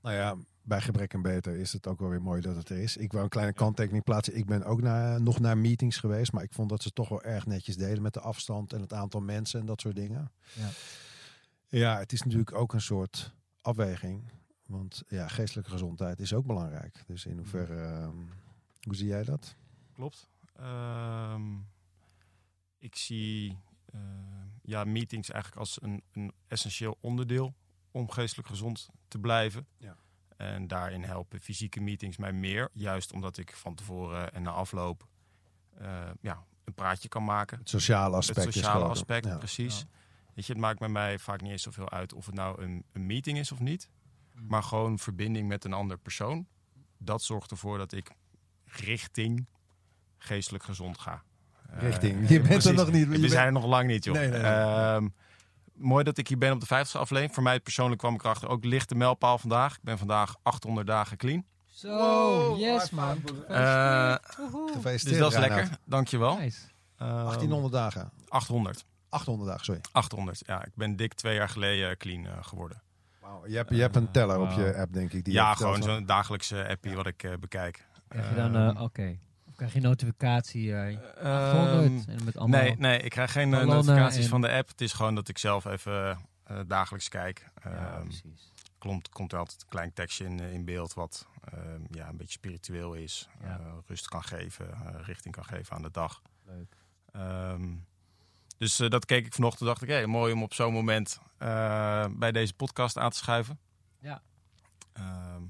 Nou 0.00 0.14
ja, 0.14 0.36
bij 0.64 0.80
gebrek 0.80 1.12
en 1.12 1.22
beter 1.22 1.56
is 1.56 1.72
het 1.72 1.86
ook 1.86 2.00
wel 2.00 2.08
weer 2.08 2.22
mooi 2.22 2.40
dat 2.40 2.56
het 2.56 2.68
er 2.68 2.78
is. 2.78 2.96
Ik 2.96 3.12
wou 3.12 3.24
een 3.24 3.30
kleine 3.30 3.52
kanttekening 3.52 4.04
plaatsen. 4.04 4.36
Ik 4.36 4.46
ben 4.46 4.64
ook 4.64 4.82
naar, 4.82 5.22
nog 5.22 5.40
naar 5.40 5.58
meetings 5.58 5.96
geweest. 5.96 6.32
Maar 6.32 6.42
ik 6.42 6.52
vond 6.52 6.68
dat 6.68 6.82
ze 6.82 6.90
toch 6.90 7.08
wel 7.08 7.22
erg 7.22 7.46
netjes 7.46 7.76
deden 7.76 8.02
met 8.02 8.14
de 8.14 8.20
afstand 8.20 8.72
en 8.72 8.80
het 8.80 8.92
aantal 8.92 9.20
mensen 9.20 9.60
en 9.60 9.66
dat 9.66 9.80
soort 9.80 9.96
dingen. 9.96 10.32
Ja. 10.52 10.68
Ja, 11.68 11.98
het 11.98 12.12
is 12.12 12.22
natuurlijk 12.22 12.54
ook 12.54 12.72
een 12.72 12.80
soort 12.80 13.34
afweging. 13.60 14.24
Want 14.66 15.02
ja, 15.08 15.28
geestelijke 15.28 15.70
gezondheid 15.70 16.20
is 16.20 16.32
ook 16.32 16.46
belangrijk. 16.46 17.02
Dus 17.06 17.26
in 17.26 17.36
hoeverre, 17.36 17.82
ehm, 17.82 18.16
hoe 18.82 18.96
zie 18.96 19.06
jij 19.06 19.24
dat? 19.24 19.56
Klopt. 19.94 20.28
Ehm, 20.56 21.56
ik 22.78 22.96
zie 22.96 23.58
eh, 23.84 24.00
ja, 24.62 24.84
meetings 24.84 25.30
eigenlijk 25.30 25.60
als 25.60 25.82
een, 25.82 26.02
een 26.12 26.32
essentieel 26.46 26.96
onderdeel 27.00 27.54
om 27.90 28.10
geestelijk 28.10 28.48
gezond 28.48 28.88
te 29.08 29.18
blijven. 29.18 29.66
Ja. 29.76 29.96
En 30.36 30.66
daarin 30.66 31.02
helpen 31.02 31.40
fysieke 31.40 31.80
meetings 31.80 32.16
mij 32.16 32.32
meer. 32.32 32.68
Juist 32.72 33.12
omdat 33.12 33.36
ik 33.38 33.56
van 33.56 33.74
tevoren 33.74 34.32
en 34.32 34.42
na 34.42 34.50
afloop 34.50 35.06
eh, 35.78 35.88
ja, 36.20 36.44
een 36.64 36.74
praatje 36.74 37.08
kan 37.08 37.24
maken. 37.24 37.58
Het 37.58 37.68
sociale 37.68 38.16
aspect. 38.16 38.44
het 38.44 38.54
sociale 38.54 38.84
aspect, 38.84 39.24
ja. 39.26 39.36
precies. 39.36 39.78
Ja. 39.78 39.84
Weet 40.34 40.46
je, 40.46 40.52
het 40.52 40.60
maakt 40.60 40.78
bij 40.78 40.88
mij 40.88 41.18
vaak 41.18 41.40
niet 41.40 41.50
eens 41.50 41.62
zoveel 41.62 41.90
uit 41.90 42.12
of 42.12 42.26
het 42.26 42.34
nou 42.34 42.62
een, 42.62 42.84
een 42.92 43.06
meeting 43.06 43.38
is 43.38 43.52
of 43.52 43.60
niet. 43.60 43.88
Mm. 44.34 44.46
Maar 44.48 44.62
gewoon 44.62 44.98
verbinding 44.98 45.48
met 45.48 45.64
een 45.64 45.72
ander 45.72 45.98
persoon. 45.98 46.46
Dat 46.98 47.22
zorgt 47.22 47.50
ervoor 47.50 47.78
dat 47.78 47.92
ik 47.92 48.10
richting 48.64 49.46
geestelijk 50.18 50.64
gezond 50.64 50.98
ga. 50.98 51.22
Eh, 51.70 51.80
Richting. 51.80 52.28
Je 52.28 52.40
bent 52.40 52.64
er 52.64 52.74
nog 52.74 52.90
niet. 52.92 53.00
je 53.00 53.08
We 53.08 53.18
bent- 53.18 53.30
zijn 53.32 53.46
er 53.46 53.52
nog 53.52 53.66
lang 53.66 53.88
niet, 53.88 54.04
joh. 54.04 54.14
Nee, 54.14 54.28
nee, 54.28 54.40
nee. 54.40 54.50
Ehm, 54.50 55.08
mooi 55.74 56.04
dat 56.04 56.18
ik 56.18 56.28
hier 56.28 56.38
ben 56.38 56.52
op 56.52 56.60
de 56.60 56.66
50 56.66 57.00
aflevering. 57.00 57.34
Voor 57.34 57.42
mij 57.42 57.60
persoonlijk 57.60 58.00
kwam 58.00 58.14
ik 58.14 58.22
erachter 58.24 58.48
ook 58.48 58.64
lichte 58.64 58.94
mijlpaal 58.94 59.38
vandaag. 59.38 59.74
Ik 59.74 59.82
ben 59.82 59.98
vandaag 59.98 60.36
800 60.42 60.86
dagen 60.86 61.16
clean. 61.16 61.44
Zo, 61.64 61.88
Wow, 61.88 62.58
yes 62.58 62.90
man. 62.90 63.22
Eh. 63.48 64.14
Gefeliciteerd, 64.72 65.02
dus 65.04 65.18
dat 65.18 65.32
is 65.32 65.38
lekker. 65.38 65.78
Dankjewel. 65.84 66.36
Nice. 66.36 66.60
Ehm, 66.98 67.10
1800 67.10 67.72
dagen. 67.72 68.10
800. 68.28 68.84
800 69.08 69.48
dagen, 69.50 69.64
sorry. 69.64 69.80
800. 69.92 70.42
Ja, 70.46 70.64
ik 70.64 70.72
ben 70.74 70.96
dik 70.96 71.14
twee 71.14 71.34
jaar 71.34 71.48
geleden 71.48 71.96
clean 71.96 72.26
eh, 72.26 72.32
geworden. 72.40 72.82
Wauw, 73.20 73.46
je, 73.46 73.56
hebt, 73.56 73.70
je 73.70 73.80
hebt 73.80 73.96
een 73.96 74.10
teller 74.10 74.38
op 74.40 74.50
je 74.50 74.76
app, 74.76 74.92
denk 74.92 75.12
ik. 75.12 75.24
Die 75.24 75.34
ja, 75.34 75.54
gewoon 75.54 75.82
zo'n 75.82 76.06
dagelijkse 76.06 76.68
appie 76.68 76.94
wat 76.94 77.06
ik 77.06 77.22
eh, 77.22 77.32
bekijk. 77.40 77.86
Krijg 78.08 78.28
je 78.28 78.34
dan, 78.34 78.56
eh, 78.56 78.66
Ehm, 78.68 78.76
oké. 78.76 79.18
Of 79.54 79.60
krijg 79.60 79.72
je 79.74 79.80
notificatie? 79.80 80.72
eh 80.74 80.92
ehm, 81.16 81.56
800 81.56 82.06
en 82.08 82.24
met 82.24 82.36
allemaal... 82.36 82.60
nee, 82.60 82.76
nee, 82.78 82.98
ik 82.98 83.10
krijg 83.10 83.32
geen 83.32 83.54
eh, 83.54 83.64
notificaties 83.64 84.22
en- 84.24 84.28
van 84.30 84.40
de 84.40 84.50
app. 84.50 84.68
Het 84.68 84.80
is 84.80 84.92
gewoon 84.92 85.14
dat 85.14 85.28
ik 85.28 85.38
zelf 85.38 85.64
even 85.64 86.18
eh, 86.44 86.58
dagelijks 86.66 87.08
kijk. 87.08 87.50
Ja, 87.64 87.70
Ehm, 87.70 88.02
precies. 88.02 88.52
komt, 88.78 89.08
komt 89.08 89.32
er 89.32 89.38
altijd 89.38 89.60
een 89.62 89.68
klein 89.68 89.92
tekstje 89.92 90.24
in, 90.24 90.40
eh, 90.40 90.52
in 90.52 90.64
beeld 90.64 90.94
wat 90.94 91.26
ehm, 91.52 91.80
ja, 91.90 92.08
een 92.08 92.16
beetje 92.16 92.32
spiritueel 92.32 92.94
is. 92.94 93.28
Ja. 93.40 93.58
eh, 93.58 93.66
rust 93.86 94.08
kan 94.08 94.22
geven, 94.22 94.70
eh, 94.72 95.00
richting 95.02 95.34
kan 95.34 95.44
geven 95.44 95.76
aan 95.76 95.82
de 95.82 95.90
dag. 95.90 96.22
Leuk. 96.46 96.76
Ehm, 97.12 97.74
dus 98.58 98.80
eh, 98.80 98.88
dat 98.90 99.04
keek 99.04 99.26
ik 99.26 99.34
vanochtend. 99.34 99.68
dacht 99.68 99.82
ik, 99.82 99.88
hé, 99.88 100.06
mooi 100.06 100.32
om 100.32 100.42
op 100.42 100.54
zo'n 100.54 100.72
moment 100.72 101.20
eh, 101.38 102.06
bij 102.10 102.32
deze 102.32 102.54
podcast 102.54 102.98
aan 102.98 103.10
te 103.10 103.16
schuiven. 103.16 103.58
Ja. 104.00 104.22
Ehm, 104.92 105.42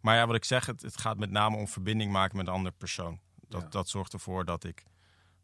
maar 0.00 0.16
ja, 0.16 0.26
wat 0.26 0.36
ik 0.36 0.44
zeg, 0.44 0.66
het, 0.66 0.82
het 0.82 1.00
gaat 1.00 1.18
met 1.18 1.30
name 1.30 1.56
om 1.56 1.68
verbinding 1.68 2.12
maken 2.12 2.36
met 2.36 2.46
een 2.46 2.52
andere 2.52 2.74
persoon. 2.78 3.20
Dat, 3.52 3.62
Ja. 3.62 3.68
dat 3.68 3.88
zorgt 3.88 4.12
ervoor 4.12 4.44
dat 4.44 4.64
ik 4.64 4.84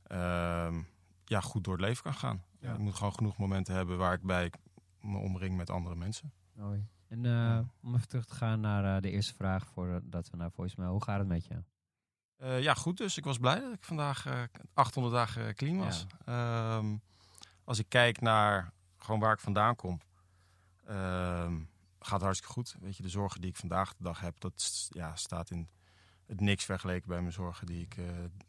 ehm, 0.03 0.83
ja, 1.25 1.41
goed 1.41 1.65
door 1.65 1.73
het 1.77 1.83
leven 1.83 2.03
kan 2.03 2.15
gaan. 2.15 2.45
Ja. 2.61 2.73
Ik 2.73 2.79
moet 2.79 2.95
gewoon 2.95 3.13
genoeg 3.15 3.37
momenten 3.37 3.75
hebben 3.75 3.99
waar 3.99 4.13
ik 4.13 4.23
bij 4.23 4.53
me 5.01 5.19
omring 5.19 5.57
met 5.57 5.71
andere 5.71 5.95
mensen. 5.95 6.33
Mooi. 6.53 6.87
En 7.09 7.25
eh, 7.25 7.61
om 7.83 7.95
even 7.95 8.09
terug 8.09 8.25
te 8.25 8.35
gaan 8.35 8.61
naar 8.61 8.97
eh, 8.97 9.03
de 9.03 9.11
eerste 9.11 9.35
vraag 9.35 9.67
voordat 9.67 10.31
we 10.31 10.37
naar 10.37 10.51
voicemail. 10.51 10.91
Hoe 10.91 11.03
gaat 11.05 11.19
het 11.19 11.29
met 11.29 11.45
je? 11.47 11.63
Eh, 12.37 12.63
ja, 12.63 12.75
goed 12.75 12.97
dus. 12.97 13.17
Ik 13.17 13.25
was 13.25 13.39
blij 13.39 13.61
dat 13.61 13.73
ik 13.73 13.85
vandaag 13.85 14.27
eh, 14.27 14.43
800 14.75 15.15
dagen 15.15 15.55
clean 15.55 15.79
was. 15.79 16.07
Ehm, 16.25 16.97
als 17.65 17.79
ik 17.79 17.89
kijk 17.89 18.21
naar 18.21 18.73
gewoon 18.97 19.21
waar 19.21 19.33
ik 19.33 19.41
vandaan 19.41 19.77
kom, 19.77 20.01
ehm, 20.85 21.61
gaat 22.01 22.21
hartstikke 22.21 22.53
goed. 22.53 22.77
Weet 22.81 22.97
je, 22.97 23.03
de 23.03 23.09
zorgen 23.09 23.41
die 23.41 23.51
ik 23.51 23.57
vandaag 23.57 23.95
de 23.97 24.03
dag 24.03 24.21
heb, 24.21 24.41
dat 24.41 24.89
ja, 24.89 25.17
staat 25.17 25.51
in 25.51 25.69
het 26.29 26.41
niks 26.41 26.65
vergeleken 26.65 27.09
bij 27.09 27.21
mijn 27.21 27.33
zorgen 27.33 27.67
die 27.67 27.83
ik 27.85 27.97
eh, 27.97 28.05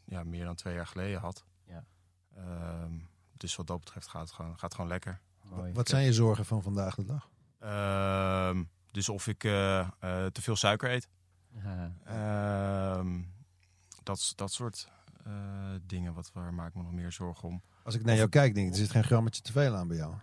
ja, 0.05 0.23
meer 0.23 0.45
dan 0.45 0.55
twee 0.55 0.73
jaar 0.73 0.87
geleden 0.87 1.19
had. 1.19 1.45
Ja. 1.65 1.85
Ehm, 2.35 2.93
dus 3.37 3.55
wat 3.55 3.67
dat 3.67 3.79
betreft 3.79 4.07
gaat 4.07 4.21
het 4.21 4.31
gewoon, 4.31 4.51
gaat 4.51 4.61
het 4.61 4.73
gewoon 4.73 4.89
lekker. 4.89 5.21
Mooi. 5.43 5.73
Wat 5.73 5.89
zijn 5.89 6.05
je 6.05 6.13
zorgen 6.13 6.45
van 6.45 6.61
vandaag 6.61 6.95
de 6.95 7.05
dag? 7.05 7.29
Ehm, 7.59 8.63
dus 8.91 9.09
of 9.09 9.27
ik 9.27 9.43
eh, 9.43 9.79
eh, 9.79 9.87
te 10.25 10.41
veel 10.41 10.55
suiker 10.55 10.91
eet. 10.91 11.09
Ehm, 12.03 13.21
dat, 14.03 14.33
dat 14.35 14.51
soort 14.51 14.89
eh, 15.23 15.33
dingen, 15.81 16.13
wat, 16.13 16.31
waar 16.33 16.53
maak 16.53 16.67
ik 16.67 16.75
me 16.75 16.81
nog 16.81 16.91
meer 16.91 17.11
zorgen 17.11 17.47
om? 17.47 17.61
Als 17.83 17.95
ik 17.95 18.05
naar 18.05 18.15
jou 18.15 18.29
kijk, 18.29 18.53
denk 18.53 18.67
ik, 18.67 18.73
er 18.73 18.79
zit 18.79 18.91
geen 18.91 19.03
grammetje 19.03 19.41
te 19.41 19.51
veel 19.51 19.75
aan 19.75 19.87
bij 19.87 19.97
jou. 19.97 20.13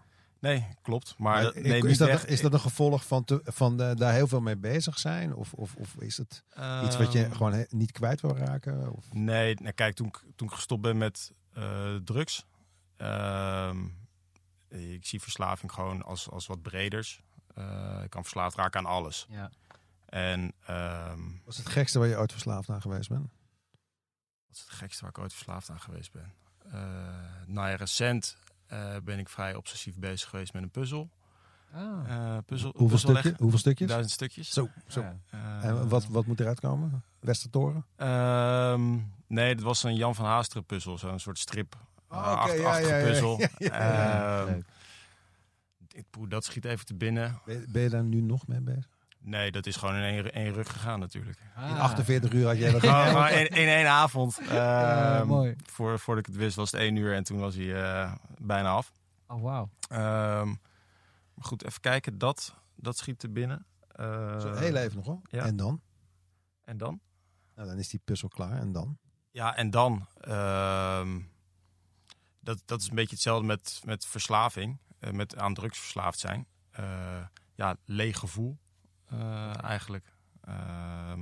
Nee, 0.47 0.67
klopt. 0.83 1.15
Maar, 1.19 1.43
neemt 1.43 1.85
is, 1.85 1.99
niet 1.99 1.99
dat, 1.99 2.25
is 2.27 2.41
dat 2.41 2.53
een 2.53 2.61
gevolg 2.61 3.07
van, 3.07 3.25
te, 3.25 3.41
van 3.45 3.77
de, 3.77 3.95
daar 3.95 4.13
heel 4.13 4.27
veel 4.29 4.41
mee 4.41 4.57
bezig 4.57 4.99
zijn? 4.99 5.35
Of, 5.35 5.53
of, 5.53 5.75
of 5.75 5.95
is 5.99 6.17
het 6.17 6.43
iets 6.85 6.97
wat 6.97 7.13
je 7.13 7.25
Ehm, 7.25 7.33
gewoon 7.33 7.53
he- 7.53 7.65
niet 7.69 7.93
kwijt 7.93 8.21
wil 8.21 8.37
raken? 8.37 8.93
Of? 8.93 9.13
Nee, 9.13 9.55
nou, 9.55 9.73
kijk, 9.73 9.95
toen, 9.95 10.07
ik- 10.07 10.25
toen 10.37 10.49
ik 10.49 10.55
gestopt 10.55 10.83
ben 10.83 10.97
met 10.99 11.33
eh, 11.53 11.95
drugs, 12.05 12.45
ehm, 12.97 13.85
ik 14.69 15.07
zie 15.07 15.21
verslaving 15.23 15.73
gewoon 15.73 16.03
als, 16.03 16.31
als 16.31 16.47
wat 16.47 16.63
breders. 16.63 17.23
Eh, 17.55 18.01
ik 18.05 18.11
kan 18.11 18.23
verslaafd 18.23 18.57
raken 18.57 18.81
aan 18.81 18.87
alles. 18.87 19.27
Ja. 19.29 19.51
En 20.07 20.53
ehm, 20.67 21.21
Wat 21.45 21.53
is 21.53 21.57
het 21.59 21.69
gekste 21.69 21.99
waar 21.99 22.09
je 22.09 22.17
ooit 22.19 22.33
verslaafd 22.33 22.69
aan 22.71 22.81
geweest 22.81 23.09
bent? 23.09 23.29
wat 24.47 24.57
is 24.57 24.61
het 24.61 24.71
gekste 24.71 25.01
waar 25.01 25.11
ik 25.11 25.19
ooit 25.19 25.33
verslaafd 25.33 25.71
aan 25.71 25.81
geweest 25.81 26.13
ben? 26.13 26.33
Eh 26.73 26.73
nou 27.47 27.69
ja, 27.69 27.75
recent 27.77 28.37
eh, 28.67 28.97
ben 29.05 29.19
ik 29.19 29.29
vrij 29.29 29.55
obsessief 29.55 29.97
bezig 29.97 30.29
geweest 30.29 30.53
met 30.53 30.63
een 30.63 30.71
puzzel. 30.71 31.11
Ah. 31.73 31.83
Eh, 32.09 32.37
puzzel 32.47 32.71
Hoeveel, 32.77 32.89
puzzel 32.89 33.17
stukje, 33.17 33.35
hoeveel 33.43 33.59
stukjes? 33.59 33.89
Duizend 33.89 34.13
stukjes. 34.13 34.51
Zo, 34.51 34.69
zo. 34.89 35.01
Ja. 35.01 35.17
Eh, 35.31 35.65
En 35.65 35.89
wat, 35.89 36.07
wat 36.07 36.27
moet 36.27 36.41
eruit 36.41 36.61
komen? 36.61 37.03
Westertoren? 37.21 37.85
Ehm, 37.97 38.97
nee, 39.27 39.49
het 39.49 39.61
was 39.61 39.83
een 39.83 39.95
Jan 39.97 40.15
van 40.15 40.25
Haasteren 40.27 40.65
puzzel. 40.65 40.99
Zo'n 40.99 41.19
soort 41.19 41.39
strip. 41.39 41.77
Oh, 42.09 42.17
uh, 42.19 42.23
oké, 42.23 42.31
acht- 42.31 42.59
ja, 42.59 42.69
achtige 42.69 42.89
ja, 42.89 42.97
ja, 42.97 43.05
puzzel. 43.11 43.41
ja, 43.41 43.49
ja, 43.59 44.41
Ehm, 44.41 44.53
Leuk. 44.53 44.65
dat 46.31 46.45
schiet 46.45 46.65
even 46.65 46.87
te 46.87 46.95
binnen. 46.95 47.41
Ben, 47.45 47.61
je- 47.61 47.67
ben 47.69 47.83
je 47.83 47.89
daar 47.89 48.05
nu 48.05 48.21
nog 48.21 48.47
mee 48.47 48.61
bezig? 48.61 48.89
Nee, 49.27 49.51
dat 49.53 49.67
is 49.67 49.77
gewoon 49.77 49.95
in 49.95 50.03
één, 50.03 50.33
één 50.33 50.53
rug 50.53 50.73
gegaan 50.73 51.01
natuurlijk. 51.01 51.39
In 51.57 51.63
Ah. 51.63 51.81
48 51.81 52.33
uur 52.33 52.47
had 52.47 52.59
jij 52.59 52.71
dat 52.73 52.81
Gewoon, 52.87 53.29
in, 53.29 53.47
in 53.49 53.69
één 53.69 53.87
avond. 53.89 54.39
Ehm, 54.49 55.27
mooi. 55.27 55.57
voor, 55.65 55.99
voordat 55.99 56.27
ik 56.27 56.33
het 56.33 56.43
wist 56.43 56.57
was 56.57 56.71
het 56.71 56.81
één 56.81 56.97
uur 56.97 57.15
en 57.15 57.25
toen 57.25 57.39
was 57.39 57.55
hij 57.55 57.83
eh, 57.83 58.13
bijna 58.41 58.71
af. 58.71 58.93
Oh, 59.27 59.43
wauw. 59.43 59.71
Ehm, 59.89 60.55
goed, 61.41 61.65
even 61.65 61.81
kijken. 61.81 62.19
Dat, 62.19 62.55
dat 62.75 62.97
schiet 62.97 63.19
te 63.19 63.29
binnen. 63.29 63.67
Eh, 63.89 64.41
Zo, 64.41 64.55
heel 64.55 64.77
even 64.77 64.97
nog 64.97 65.07
hoor. 65.07 65.21
ja. 65.31 65.45
En 65.45 65.57
dan? 65.57 65.81
En 66.65 66.77
dan? 66.77 67.01
Nou, 67.55 67.69
dan 67.69 67.79
is 67.79 67.89
die 67.89 68.01
puzzel 68.05 68.29
klaar. 68.29 68.59
En 68.59 68.73
dan? 68.73 68.99
Ja, 69.31 69.57
en 69.57 69.71
dan, 69.71 70.07
ehm, 70.21 71.21
dat, 72.41 72.63
dat 72.65 72.81
is 72.81 72.89
een 72.89 72.95
beetje 72.95 73.15
hetzelfde 73.15 73.47
met, 73.47 73.81
met 73.85 74.07
verslaving, 74.07 74.79
eh, 74.99 75.11
met 75.11 75.37
aan 75.37 75.55
drugs 75.55 75.79
verslaafd 75.79 76.19
zijn. 76.19 76.47
Ja, 77.55 77.77
leeg 77.85 78.19
gevoel 78.19 78.59
eh, 79.11 79.63
eigenlijk. 79.65 80.13
Ehm, 80.45 81.21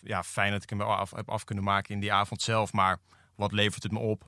ja, 0.00 0.22
fijn 0.22 0.52
dat 0.52 0.62
ik 0.62 0.68
hem 0.68 0.78
wel 0.78 0.94
af, 0.96 1.10
heb 1.10 1.30
af 1.30 1.44
kunnen 1.44 1.64
maken 1.64 1.94
in 1.94 2.00
die 2.00 2.12
avond 2.12 2.42
zelf, 2.42 2.72
maar 2.72 2.98
wat 3.34 3.52
levert 3.52 3.82
het 3.82 3.92
me 3.92 3.98
op? 3.98 4.24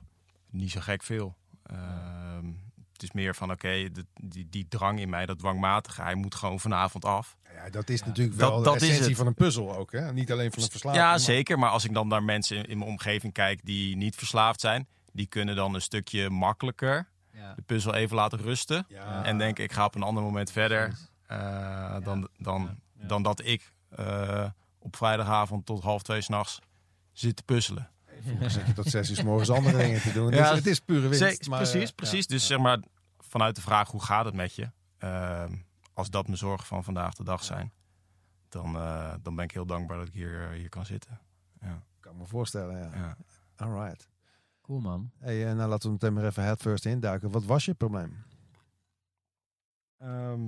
Niet 0.49 0.71
zo 0.71 0.79
gek 0.79 1.03
veel. 1.03 1.35
Ehm, 1.63 2.45
het 2.93 3.03
is 3.03 3.11
meer 3.11 3.35
van, 3.35 3.51
oké, 3.51 3.89
die, 4.21 4.47
die 4.49 4.67
drang 4.67 4.99
in 4.99 5.09
mij, 5.09 5.25
dat 5.25 5.39
dwangmatige, 5.39 6.01
hij 6.01 6.15
moet 6.15 6.35
gewoon 6.35 6.59
vanavond 6.59 7.05
af. 7.05 7.37
Ja, 7.53 7.69
dat 7.69 7.89
is 7.89 8.03
natuurlijk 8.03 8.37
Dat- 8.37 8.49
wel 8.49 8.63
dat 8.63 8.73
de 8.73 8.79
is 8.79 8.85
essentie 8.85 9.07
het. 9.07 9.17
van 9.17 9.27
een 9.27 9.33
puzzel 9.33 9.75
ook. 9.75 9.91
Hè? 9.91 10.13
Niet 10.13 10.31
alleen 10.31 10.51
van 10.51 10.63
een 10.63 10.69
verslaving. 10.69 11.03
Ja, 11.03 11.09
maar- 11.09 11.19
zeker. 11.19 11.59
Maar 11.59 11.69
als 11.69 11.83
ik 11.85 11.93
dan 11.93 12.07
naar 12.07 12.23
mensen 12.23 12.57
in, 12.57 12.65
in 12.65 12.77
mijn 12.77 12.89
omgeving 12.89 13.33
kijk 13.33 13.59
die 13.65 13.95
niet 13.95 14.15
verslaafd 14.15 14.59
zijn, 14.61 14.87
die 15.11 15.25
kunnen 15.27 15.55
dan 15.55 15.73
een 15.73 15.81
stukje 15.81 16.29
makkelijker 16.29 17.07
Ja. 17.31 17.53
de 17.53 17.61
puzzel 17.61 17.93
even 17.93 18.15
laten 18.15 18.39
rusten. 18.39 18.85
Ja. 18.89 19.23
En 19.23 19.37
denken, 19.37 19.63
ik 19.63 19.71
ga 19.71 19.85
op 19.85 19.95
een 19.95 20.03
ander 20.03 20.23
moment 20.23 20.51
verder 20.51 20.97
Eh, 21.27 21.97
dan, 22.03 22.29
dan, 22.37 22.79
dan 22.93 23.23
dat 23.23 23.45
ik 23.45 23.73
eh, 23.89 24.49
op 24.79 24.95
vrijdagavond 24.95 25.65
tot 25.65 25.81
half 25.83 26.03
twee 26.03 26.21
s'nachts 26.21 26.59
zit 27.11 27.35
te 27.35 27.43
puzzelen. 27.43 27.89
Dan 28.39 28.49
zit 28.49 28.67
je 28.67 28.73
tot 28.73 28.85
zes 28.85 29.09
uur 29.09 29.15
's 29.15 29.23
morgens 29.23 29.49
andere 29.49 29.77
dingen 29.77 30.01
te 30.01 30.11
doen. 30.11 30.31
Ja, 30.31 30.49
dus 30.49 30.57
het 30.57 30.67
is 30.67 30.79
pure 30.79 31.07
winst. 31.07 31.47
Maar, 31.47 31.57
precies, 31.57 31.89
eh, 31.89 31.95
precies. 31.95 32.25
ja. 32.27 32.35
Dus 32.35 32.47
zeg 32.47 32.59
maar, 32.59 32.79
vanuit 33.17 33.55
de 33.55 33.61
vraag 33.61 33.91
hoe 33.91 34.03
gaat 34.03 34.25
het 34.25 34.33
met 34.33 34.55
je? 34.55 34.71
Ehm, 34.97 35.55
als 35.93 36.09
dat 36.09 36.25
mijn 36.25 36.37
zorgen 36.37 36.67
van 36.67 36.83
vandaag 36.83 37.13
de 37.13 37.23
dag 37.23 37.43
zijn, 37.43 37.73
dan, 38.49 38.75
eh, 38.75 39.13
dan 39.21 39.35
ben 39.35 39.43
ik 39.45 39.51
heel 39.51 39.65
dankbaar 39.65 39.97
dat 39.97 40.07
ik 40.07 40.13
hier, 40.13 40.49
hier 40.49 40.69
kan 40.69 40.85
zitten. 40.85 41.19
Ja, 41.61 41.83
kan 41.99 42.11
ik 42.11 42.17
me 42.17 42.25
voorstellen, 42.25 42.77
ja. 42.77 42.89
ja. 42.93 43.17
Alright. 43.55 44.07
Cool, 44.61 44.79
man. 44.79 45.11
Hey, 45.19 45.53
nou, 45.53 45.69
laten 45.69 45.87
we 45.87 45.91
meteen 45.91 46.13
maar 46.13 46.25
even 46.25 46.43
head 46.43 46.61
first 46.61 46.85
induiken. 46.85 47.31
Wat 47.31 47.45
was 47.45 47.65
je 47.65 47.73
probleem? 47.73 48.23
Ehm, 49.97 50.41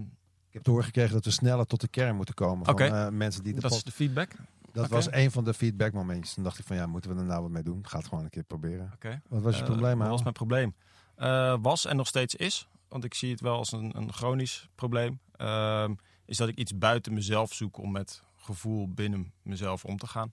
heb 0.58 0.66
te 0.66 0.70
horen 0.72 0.86
gekregen 0.86 1.14
dat 1.14 1.26
we 1.26 1.32
sneller 1.32 1.66
tot 1.66 1.82
de 1.82 1.88
kern 1.88 2.16
moeten 2.16 2.36
komen. 2.36 2.66
Van 2.66 2.74
Oké. 2.74 2.84
eh, 2.86 3.10
mensen 3.10 3.44
die 3.44 3.54
de 3.54 3.62
dat 3.62 3.72
is 3.72 3.78
pod- 3.78 3.86
de 3.86 3.92
feedback. 3.92 4.32
Dat 4.72 4.90
was 4.90 5.12
een 5.12 5.32
van 5.32 5.44
de 5.44 5.54
feedbackmomentjes. 5.54 6.34
Toen 6.34 6.44
dacht 6.44 6.60
ik 6.60 6.66
van 6.66 6.76
ja, 6.76 6.86
moeten 6.88 7.14
we 7.16 7.20
er 7.22 7.26
nou 7.28 7.42
wat 7.42 7.52
mee 7.52 7.64
doen? 7.64 7.88
Ga 7.88 7.98
het 7.98 8.08
gewoon 8.08 8.24
een 8.24 8.30
keer 8.30 8.44
proberen. 8.44 8.92
Oké. 8.94 9.22
Wat 9.28 9.42
was 9.42 9.56
je 9.56 9.62
Eh, 9.62 9.68
probleem? 9.68 9.98
Wat 9.98 10.08
was 10.08 10.22
mijn 10.22 10.34
probleem? 10.34 10.76
Eh, 11.16 11.56
was 11.62 11.86
en 11.86 11.96
nog 11.96 12.08
steeds 12.08 12.36
is, 12.36 12.68
want 12.88 13.04
ik 13.04 13.14
zie 13.14 13.32
het 13.32 13.42
wel 13.42 13.56
als 13.58 13.72
een, 13.72 13.98
een 13.98 14.14
chronisch 14.14 14.70
probleem, 14.76 15.20
ehm, 15.32 15.94
is 16.26 16.38
dat 16.38 16.48
ik 16.48 16.56
iets 16.58 16.78
buiten 16.78 17.14
mezelf 17.14 17.54
zoek 17.54 17.78
om 17.78 17.92
met 17.92 18.24
gevoel 18.36 18.94
binnen 18.94 19.34
mezelf 19.42 19.86
om 19.86 19.98
te 19.98 20.08
gaan. 20.08 20.32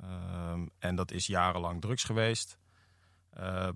Ehm, 0.00 0.66
en 0.78 0.96
dat 0.96 1.10
is 1.10 1.26
jarenlang 1.26 1.80
drugs 1.80 2.04
geweest. 2.04 2.58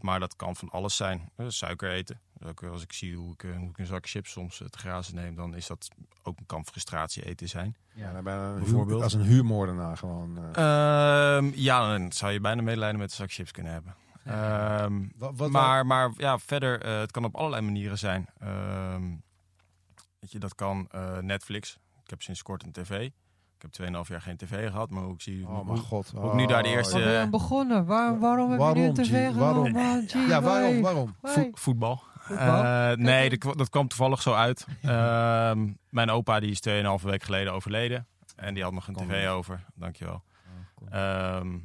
Maar 0.01 0.21
dat 0.21 0.37
kan 0.37 0.57
van 0.57 0.69
alles 0.71 0.97
zijn. 0.97 1.31
Suiker 1.47 1.91
eten. 1.91 2.21
Ook 2.45 2.63
als 2.65 2.83
ik 2.83 2.93
zie 2.93 3.17
hoe 3.17 3.33
ik, 3.33 3.43
eh, 3.45 3.57
hoe 3.57 3.69
ik 3.69 3.79
een 3.79 3.87
zak 3.87 4.07
chips 4.09 4.31
soms 4.31 4.61
eh, 4.61 4.69
te 4.69 4.79
grazen 4.79 5.15
neem, 5.15 5.35
dan 5.35 5.55
is 5.55 5.67
dat 5.67 5.89
ook 6.23 6.39
kan 6.47 6.65
frustratie 6.67 7.25
eten 7.27 7.49
zijn. 7.49 7.77
Ja, 7.95 8.13
dan 8.13 8.25
ben 8.25 8.35
je 8.35 8.41
een 8.41 8.51
huur- 8.53 8.59
Bijvoorbeeld. 8.61 9.03
als 9.03 9.13
een 9.13 9.23
huurmoordenaar 9.23 9.97
gewoon. 9.97 10.39
eh. 10.39 11.37
Ehm, 11.37 11.51
ja, 11.55 11.89
dan 11.97 12.13
zou 12.13 12.33
je 12.33 12.41
bijna 12.41 12.63
medelijden 12.63 12.99
met 13.01 13.11
een 13.11 13.17
zak 13.17 13.33
chips 13.33 13.51
kunnen 13.51 13.73
hebben. 13.73 13.95
Ehm, 14.25 15.03
Wat- 15.17 15.33
wat- 15.37 15.51
maar, 15.51 15.87
maar 15.87 16.13
ja, 16.17 16.39
verder, 16.39 16.83
eh, 16.83 16.99
het 16.99 17.11
kan 17.11 17.25
op 17.25 17.35
allerlei 17.37 17.63
manieren 17.63 17.99
zijn. 17.99 18.27
Ehm, 18.39 19.03
weet 20.21 20.33
je, 20.33 20.39
dat 20.39 20.55
kan 20.55 20.89
eh, 20.91 21.19
Netflix. 21.19 21.79
Ik 22.05 22.11
heb 22.11 22.23
sinds 22.23 22.43
kort 22.43 22.63
een 22.63 22.73
tv. 22.73 22.91
Ik 23.57 23.63
heb 23.63 23.71
2,5 23.71 24.09
jaar 24.09 24.21
geen 24.23 24.37
tv 24.37 24.71
gehad, 24.71 24.91
maar 24.91 25.09
ik 25.09 25.21
zie... 25.23 25.47
Oh 25.49 25.67
mijn 25.67 25.79
god. 25.79 26.13
ik 26.25 26.33
nu 26.33 26.47
daar 26.47 26.63
de 26.63 26.69
Oh, 26.69 26.75
eerste- 26.75 27.19
Eh, 27.21 27.29
begonnen? 27.31 27.85
Waar, 27.87 28.19
waarom 28.19 28.51
heb 28.51 28.59
je 28.59 28.65
waarom, 28.65 28.83
nu 28.83 28.89
een 28.89 28.95
tv 28.95 29.35
Waarom? 29.35 29.67
genomen? 29.67 30.09
G, 30.09 30.13
Ja, 30.29 30.43
waarom? 30.43 30.81
Waarom? 30.83 31.15
Vo- 31.23 31.51
voetbal. 31.53 32.03
Eh, 32.31 32.93
nee, 32.93 33.39
dat, 33.39 33.59
dat 33.59 33.69
kwam 33.69 33.89
toevallig 33.89 34.23
zo 34.23 34.33
uit. 34.35 34.67
Ehm, 34.83 35.69
mijn 35.91 36.11
opa 36.11 36.41
die 36.41 36.51
is 36.51 36.61
2,5 37.01 37.05
week 37.05 37.23
geleden 37.23 37.53
overleden. 37.53 38.07
En 38.37 38.55
die 38.55 38.63
had 38.63 38.73
nog 38.73 38.89
een 38.89 38.95
Kom 38.95 39.09
tv 39.09 39.29
over. 39.29 39.65
Dankjewel. 39.75 40.23
Oh. 40.83 40.89
Ehm, 40.99 41.59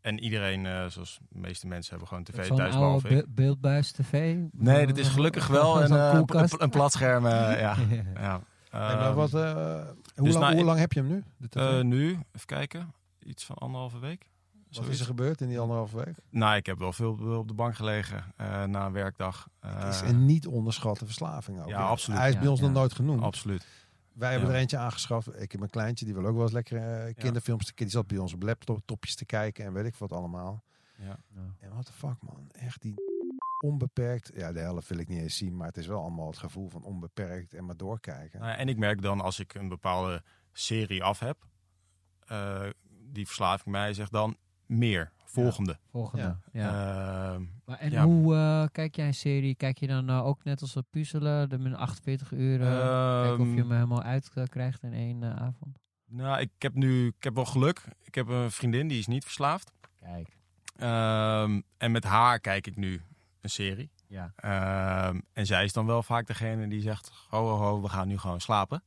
en 0.00 0.18
iedereen, 0.20 0.66
eh, 0.66 0.86
zoals 0.86 1.18
de 1.28 1.38
meeste 1.38 1.66
mensen, 1.66 1.90
hebben 1.90 2.08
gewoon 2.08 2.24
tv 2.24 2.46
Zo'n 2.46 2.56
thuis, 2.56 2.74
oude 2.74 3.08
be- 3.08 3.24
beeldbuis 3.28 3.92
tv? 3.92 4.36
Nee, 4.52 4.86
dit 4.86 4.98
is 4.98 5.08
gelukkig 5.08 5.46
wel 5.46 5.82
een, 5.82 5.92
eh, 5.96 6.20
een, 6.26 6.48
een 6.62 6.70
platscherm. 6.70 7.26
eh, 7.26 7.60
ja. 7.60 7.76
ja. 8.70 9.12
Wat, 9.14 9.30
hoe, 9.30 9.94
dus 10.14 10.32
lang, 10.32 10.38
nou, 10.40 10.50
hoe 10.52 10.60
ik- 10.60 10.64
lang 10.66 10.78
heb 10.78 10.92
je 10.92 11.00
hem 11.00 11.08
nu? 11.08 11.24
De 11.36 11.48
tv? 11.48 11.60
eh, 11.78 11.80
nu, 11.84 12.08
even 12.10 12.46
kijken, 12.46 12.94
iets 13.22 13.44
van 13.44 13.56
anderhalve 13.56 13.98
week. 13.98 14.30
Wat 14.76 14.84
zoiets. 14.84 14.92
is 14.94 15.00
er 15.00 15.06
gebeurd 15.06 15.40
in 15.40 15.48
die 15.48 15.58
anderhalve 15.60 15.96
week? 16.04 16.14
Nou, 16.30 16.56
ik 16.56 16.66
heb 16.66 16.78
wel 16.78 16.92
veel 16.92 17.38
op 17.38 17.48
de 17.48 17.54
bank 17.54 17.74
gelegen 17.76 18.24
eh, 18.36 18.64
na 18.64 18.86
een 18.86 18.92
werkdag. 18.92 19.48
Het 19.60 19.94
is 19.94 20.00
Eh, 20.02 20.08
een 20.08 20.24
niet 20.26 20.46
onderschatte 20.46 21.04
verslaving 21.04 21.60
ook. 21.60 21.68
ja, 21.68 21.78
hè? 21.78 21.84
absoluut. 21.84 22.18
Hij 22.18 22.28
is 22.28 22.34
bij 22.34 22.44
Ja, 22.44 22.50
ons 22.50 22.60
nog 22.60 22.72
nooit 22.72 22.92
genoemd. 22.92 23.22
Absoluut. 23.22 23.66
Wij 24.12 24.30
hebben 24.32 24.48
er 24.50 24.54
eentje 24.56 24.78
aangeschaft. 24.78 25.26
Ik 25.40 25.50
heb 25.50 25.58
mijn 25.58 25.70
kleintje, 25.70 26.04
die 26.04 26.14
wil 26.14 26.26
ook 26.26 26.34
wel 26.34 26.42
eens 26.42 26.52
lekker 26.52 26.76
eh, 27.06 27.14
kinderfilms. 27.14 27.64
te- 27.64 27.72
Die 27.74 27.88
zat 27.88 28.06
bij 28.06 28.18
ons 28.18 28.32
op 28.34 28.42
laptopjes 28.42 29.14
te 29.14 29.24
kijken 29.24 29.64
en 29.64 29.72
weet 29.72 29.84
ik 29.86 29.94
wat 29.94 30.12
allemaal. 30.12 30.64
Ja. 30.98 31.16
En 31.58 31.70
what 31.70 31.86
the 31.86 31.92
fuck 31.92 32.16
man, 32.22 32.48
echt 32.52 32.82
die 32.82 32.94
onbeperkt. 33.64 34.30
Ja, 34.34 34.52
de 34.52 34.60
helft 34.60 34.88
wil 34.88 34.98
ik 34.98 35.08
niet 35.08 35.20
eens 35.20 35.36
zien, 35.36 35.56
maar 35.56 35.66
het 35.66 35.76
is 35.76 35.86
wel 35.86 36.00
allemaal 36.00 36.26
het 36.26 36.38
gevoel 36.38 36.68
van 36.68 36.82
onbeperkt 36.82 37.54
en 37.54 37.64
maar 37.64 37.76
doorkijken. 37.76 38.40
Nou 38.40 38.50
ja, 38.52 38.56
en 38.58 38.68
ik 38.68 38.76
merk 38.78 39.02
dan 39.02 39.20
als 39.20 39.38
ik 39.38 39.54
een 39.54 39.68
bepaalde 39.68 40.22
serie 40.52 41.04
af 41.04 41.18
heb, 41.18 41.46
eh, 42.26 42.62
die 43.12 43.26
verslaving 43.26 43.70
mij 43.74 43.94
zegt 43.94 44.12
dan 44.12 44.36
meer, 44.72 45.12
volgende. 45.24 45.78
Volgende. 45.90 46.36
Ja. 46.52 47.32
Ehm, 47.32 47.42
Maar 47.64 47.78
en 47.78 47.90
ja. 47.90 48.04
hoe 48.04 48.34
eh, 48.34 48.64
kijk 48.72 48.96
jij 48.96 49.06
een 49.06 49.14
serie? 49.14 49.54
Kijk 49.54 49.78
je 49.78 49.86
dan 49.86 50.08
eh, 50.08 50.26
ook 50.26 50.44
net 50.44 50.60
als 50.60 50.72
dat 50.72 50.84
puzzelen, 50.90 51.48
de 51.48 51.58
min 51.58 51.74
48 51.76 52.32
uur? 52.32 52.60
eh, 52.62 53.22
kijken 53.22 53.40
of 53.40 53.46
je 53.46 53.52
ehm, 53.52 53.58
hem 53.58 53.70
helemaal 53.72 54.02
uit 54.02 54.30
eh, 54.34 54.44
krijgt 54.44 54.82
in 54.82 54.92
één 54.92 55.24
avond? 55.24 55.78
nou, 56.06 56.40
ik 56.40 56.50
heb 56.58 56.74
nu 56.74 57.06
ik 57.06 57.22
heb 57.24 57.34
wel 57.34 57.44
geluk. 57.44 57.82
Ik 58.02 58.14
heb 58.14 58.28
een 58.28 58.50
vriendin 58.50 58.88
die 58.88 58.98
is 58.98 59.06
niet 59.06 59.24
verslaafd. 59.24 59.72
Kijk. 60.00 60.36
Ehm, 60.76 61.60
en 61.76 61.92
met 61.92 62.04
haar 62.04 62.40
kijk 62.40 62.66
ik 62.66 62.76
nu 62.76 63.00
een 63.40 63.50
serie. 63.50 63.90
Ja. 64.12 64.32
Ehm, 64.36 65.20
en 65.32 65.46
zij 65.46 65.64
is 65.64 65.72
dan 65.72 65.86
wel 65.86 66.02
vaak 66.02 66.26
degene 66.26 66.68
die 66.68 66.80
zegt, 66.80 67.10
ho, 67.28 67.48
ho, 67.48 67.56
ho, 67.56 67.80
we 67.82 67.88
gaan 67.88 68.08
nu 68.08 68.18
gewoon 68.18 68.40
slapen. 68.40 68.82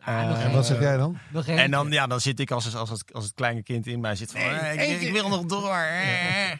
Ah, 0.00 0.28
nog 0.28 0.38
en 0.38 0.52
wat 0.52 0.66
zeg 0.66 0.80
jij 0.80 0.96
dan? 0.96 1.18
En 1.46 1.70
dan, 1.70 1.90
ja, 1.90 2.06
dan 2.06 2.20
zit 2.20 2.40
ik 2.40 2.50
als, 2.50 2.74
als, 2.74 2.90
het, 2.90 3.12
als 3.12 3.24
het 3.24 3.34
kleine 3.34 3.62
kind 3.62 3.86
in 3.86 4.00
mij 4.00 4.16
zit 4.16 4.30
van, 4.32 4.40
eh, 4.40 4.90
ik, 4.92 5.00
ik 5.00 5.12
wil 5.12 5.28
nog 5.28 5.44
door. 5.44 5.74
eh. 6.04 6.50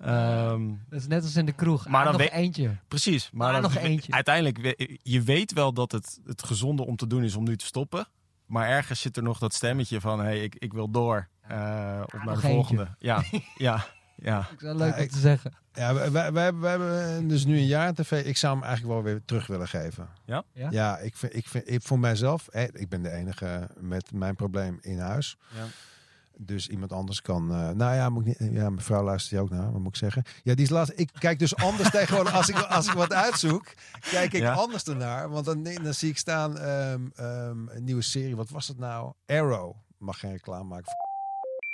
Ehm, 0.00 0.68
Dat 0.88 1.00
is 1.00 1.06
net 1.06 1.22
als 1.22 1.36
in 1.36 1.46
de 1.46 1.52
kroeg. 1.52 1.82
Maar 1.82 1.92
Maar 1.92 2.02
dan 2.04 2.12
nog 2.12 2.20
weet- 2.22 2.30
eentje. 2.30 2.76
precies. 2.88 3.30
Maar 3.32 3.46
Ah, 3.46 3.52
dan 3.52 3.62
nog 3.62 3.74
eentje. 3.76 4.12
uiteindelijk, 4.12 4.74
je 5.02 5.22
weet 5.22 5.52
wel 5.52 5.72
dat 5.72 5.92
het, 5.92 6.20
het 6.24 6.42
gezonde 6.44 6.86
om 6.86 6.96
te 6.96 7.06
doen 7.06 7.22
is 7.24 7.34
om 7.36 7.44
nu 7.44 7.56
te 7.56 7.64
stoppen. 7.66 8.06
Maar 8.46 8.68
ergens 8.68 9.00
zit 9.00 9.16
er 9.16 9.22
nog 9.22 9.38
dat 9.38 9.54
stemmetje 9.54 10.00
van, 10.00 10.20
hey, 10.20 10.38
ik, 10.42 10.54
ik 10.54 10.72
wil 10.72 10.90
door. 10.90 11.28
eh 11.42 12.00
op 12.04 12.12
naar 12.12 12.24
nog 12.24 12.40
de 12.40 12.48
volgende. 12.48 12.94
Ja, 12.98 13.22
ja, 13.56 13.86
ja. 14.22 14.38
Ik 14.52 14.60
zou 14.60 14.76
leuk 14.76 14.88
Ja, 14.90 14.96
om 14.96 15.02
ik- 15.02 15.10
te 15.10 15.18
zeggen. 15.18 15.52
Ja, 15.72 15.94
wij, 15.94 16.10
wij, 16.10 16.32
wij, 16.32 16.42
hebben- 16.42 16.62
wij 16.62 16.70
hebben 16.70 17.28
dus 17.28 17.44
nu 17.44 17.56
een 17.56 17.66
jaar 17.66 17.94
tv. 17.94 18.24
Ik 18.24 18.36
zou 18.36 18.54
hem 18.54 18.64
eigenlijk 18.64 18.94
wel 18.94 19.02
weer 19.02 19.22
terug 19.24 19.46
willen 19.46 19.68
geven. 19.68 20.08
Ja? 20.24 20.44
Ja? 20.52 20.68
Ja, 20.70 20.98
ik 20.98 21.16
vind, 21.16 21.36
ik 21.36 21.46
vind 21.48 21.70
ik, 21.70 21.82
voor 21.82 21.98
mijzelf, 21.98 22.46
hè, 22.50 22.66
ik 22.78 22.88
ben 22.88 23.02
de 23.02 23.10
enige 23.10 23.68
met 23.80 24.12
mijn 24.12 24.36
probleem 24.36 24.78
in 24.80 24.98
huis. 24.98 25.36
Ja. 25.54 25.64
Dus 26.42 26.68
iemand 26.68 26.92
anders 26.92 27.22
kan. 27.22 27.50
eh, 27.52 27.70
nou 27.70 27.94
ja, 27.94 28.08
moet 28.08 28.26
ik 28.26 28.38
niet, 28.40 28.52
ja, 28.52 28.70
mijn 28.70 28.80
vrouw 28.84 29.02
luistert 29.02 29.30
je 29.34 29.40
ook 29.40 29.50
naar. 29.50 29.72
Wat 29.72 29.80
moet 29.80 29.88
ik 29.88 29.96
zeggen? 29.96 30.22
Ja, 30.42 30.54
die 30.54 30.64
is 30.64 30.70
laatst. 30.70 30.92
Ik 30.96 31.10
kijk 31.18 31.38
dus 31.38 31.56
anders 31.56 31.90
tegenwoordig. 32.00 32.34
Als 32.34 32.48
ik, 32.48 32.56
als 32.58 32.86
ik 32.86 32.92
wat 32.92 33.12
uitzoek, 33.12 33.66
kijk 34.10 34.32
ik 34.32 34.40
Ja. 34.40 34.52
anders 34.52 34.84
ernaar. 34.84 35.28
Want 35.30 35.44
dan, 35.44 35.62
dan 35.62 35.94
zie 35.94 36.10
ik 36.10 36.18
staan 36.18 36.58
ehm, 36.58 37.00
ehm, 37.14 37.68
een 37.68 37.84
nieuwe 37.84 38.02
serie. 38.02 38.36
Wat 38.36 38.50
was 38.50 38.68
het 38.68 38.78
nou? 38.78 39.12
Arrow. 39.26 39.74
Mag 39.98 40.18
geen 40.18 40.30
reclame 40.32 40.64
maken. 40.64 40.92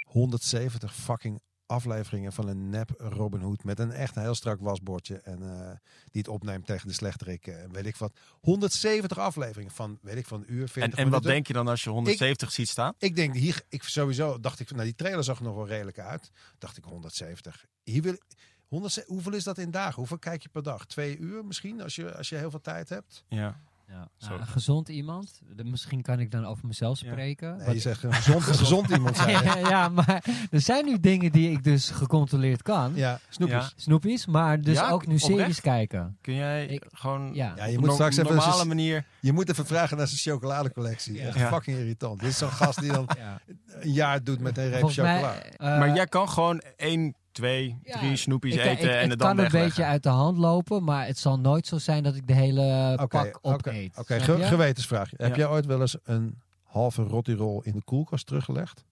170 0.06 0.94
fucking 0.94 1.40
afleveringen 1.66 2.32
van 2.32 2.48
een 2.48 2.70
nep 2.70 2.90
Robin 2.98 3.40
Hood 3.40 3.64
met 3.64 3.78
een 3.78 3.92
echt 3.92 4.14
heel 4.14 4.34
strak 4.34 4.60
wasbordje 4.60 5.16
en 5.16 5.42
eh, 5.42 5.70
die 6.10 6.20
het 6.20 6.28
opneemt 6.28 6.66
tegen 6.66 6.88
de 6.88 6.94
slechterik 6.94 7.46
en 7.46 7.72
weet 7.72 7.86
ik 7.86 7.96
wat. 7.96 8.12
170 8.40 9.18
afleveringen 9.18 9.72
van 9.72 9.98
weet 10.02 10.16
ik 10.16 10.26
van 10.26 10.40
een 10.40 10.52
uur 10.52 10.68
40 10.68 10.98
En, 10.98 11.04
en 11.04 11.10
wat 11.10 11.22
denk 11.22 11.46
je 11.46 11.52
dan 11.52 11.68
als 11.68 11.84
je 11.84 11.90
170 11.90 12.52
ziet 12.52 12.68
staan? 12.68 12.94
Ik 12.98 13.16
denk 13.16 13.34
hier, 13.34 13.62
ik 13.68 13.82
sowieso 13.82 14.40
dacht 14.40 14.60
ik, 14.60 14.70
nou 14.70 14.84
die 14.84 14.94
trailer 14.94 15.24
zag 15.24 15.38
er 15.38 15.44
nog 15.44 15.54
wel 15.54 15.66
redelijk 15.66 15.98
uit. 15.98 16.30
Dacht 16.58 16.76
ik 16.76 16.84
170. 16.84 17.66
Hier 17.82 18.02
wil 18.02 18.18
100, 18.66 19.04
hoeveel 19.06 19.32
is 19.32 19.44
dat 19.44 19.58
in 19.58 19.70
dagen? 19.70 19.94
Hoeveel 19.94 20.18
kijk 20.18 20.42
je 20.42 20.48
per 20.48 20.62
dag? 20.62 20.86
Twee 20.86 21.18
uur 21.18 21.44
misschien 21.44 21.80
als 21.80 21.94
je, 21.94 22.16
als 22.16 22.28
je 22.28 22.36
heel 22.36 22.50
veel 22.50 22.60
tijd 22.60 22.88
hebt? 22.88 23.24
Ja. 23.28 23.60
Ja. 23.88 24.08
Zo. 24.16 24.28
Nou, 24.28 24.40
een 24.40 24.46
gezond 24.46 24.88
iemand. 24.88 25.40
De- 25.56 25.64
misschien 25.64 26.02
kan 26.02 26.20
ik 26.20 26.30
dan 26.30 26.44
over 26.46 26.66
mezelf 26.66 27.00
Ja. 27.00 27.10
spreken. 27.10 27.56
Nee, 27.56 27.74
je 27.74 27.80
zegt 27.80 28.02
een 28.02 28.12
gezond, 28.12 28.46
een 28.46 28.54
gezond 28.64 28.90
iemand 28.90 29.16
zijn. 29.16 29.44
ja, 29.44 29.58
ja, 29.58 29.88
maar 29.88 30.24
er 30.50 30.60
zijn 30.60 30.84
nu 30.84 31.00
dingen 31.00 31.32
die 31.32 31.50
ik 31.50 31.64
dus 31.64 31.90
gecontroleerd 31.90 32.62
kan. 32.62 32.92
Ja, 32.94 33.20
snoepjes. 33.28 33.64
Ja. 33.64 33.70
Snoepies, 33.76 34.26
maar 34.26 34.60
dus 34.60 34.74
Ja, 34.76 34.90
ook 34.90 35.06
nu 35.06 35.14
oprecht? 35.14 35.32
series 35.38 35.60
kijken. 35.60 36.16
Kun 36.20 36.34
jij 36.34 36.66
Ik- 36.66 36.84
gewoon 36.92 37.34
Ja. 37.34 37.52
Ja, 37.56 37.64
je 37.64 37.72
op 37.74 37.78
moet 37.80 37.88
een 37.88 37.94
straks 37.94 38.16
even 38.16 38.34
normale 38.34 38.64
manier... 38.64 39.04
Je 39.20 39.32
moet 39.32 39.50
even 39.50 39.66
vragen 39.66 39.96
naar 39.96 40.06
zijn 40.06 40.20
chocoladecollectie. 40.20 41.14
Ja. 41.14 41.26
Echt 41.26 41.38
Ja. 41.38 41.48
fucking 41.48 41.78
irritant. 41.78 42.20
Dit 42.20 42.28
is 42.28 42.38
zo'n 42.38 42.50
gast 42.50 42.80
die 42.80 42.92
dan 42.92 43.08
Ja. 43.18 43.40
een 43.66 43.92
jaar 43.92 44.22
doet 44.24 44.40
met 44.40 44.58
een 44.58 44.68
reep 44.70 44.82
chocola. 44.82 45.34
eh, 45.42 45.78
maar 45.78 45.94
jij 45.94 46.06
kan 46.06 46.28
gewoon 46.28 46.62
één, 46.76 47.14
twee, 47.36 47.78
ja, 47.82 47.98
drie 47.98 48.16
snoepjes 48.16 48.54
ik- 48.54 48.60
eten 48.60 48.84
ik- 48.84 48.90
en 48.94 49.00
het 49.00 49.10
het 49.10 49.18
dan 49.18 49.36
kan 49.36 49.44
een 49.44 49.50
beetje 49.50 49.84
uit 49.84 50.02
de 50.02 50.08
hand 50.08 50.38
lopen, 50.38 50.84
maar 50.84 51.06
het 51.06 51.18
zal 51.18 51.38
nooit 51.38 51.66
zo 51.66 51.78
zijn 51.78 52.02
dat 52.02 52.14
ik 52.14 52.26
de 52.26 52.32
hele 52.34 52.92
pak 52.96 53.14
oké, 53.14 53.38
opeet. 53.42 53.98
Oké, 53.98 54.20
gewetensvraag. 54.20 55.10
Heb 55.16 55.36
jij 55.36 55.46
ooit 55.48 55.66
wel 55.66 55.80
eens 55.80 55.96
een 56.04 56.38
halve 56.62 57.02
rottirol 57.02 57.62
in 57.62 57.72
de 57.72 57.82
koelkast 57.84 58.26
teruggelegd? 58.26 58.84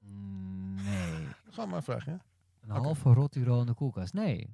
Mm, 0.00 0.74
Nee. 0.74 1.26
Gewoon 1.50 1.68
maar 1.68 1.78
een 1.78 1.84
vraag, 1.84 2.04
ja? 2.06 2.18
Een 2.64 2.70
Oké. 2.70 2.80
halve 2.84 3.12
rotiro 3.12 3.60
in 3.60 3.66
de 3.66 3.74
koelkast. 3.74 4.12
Nee. 4.12 4.48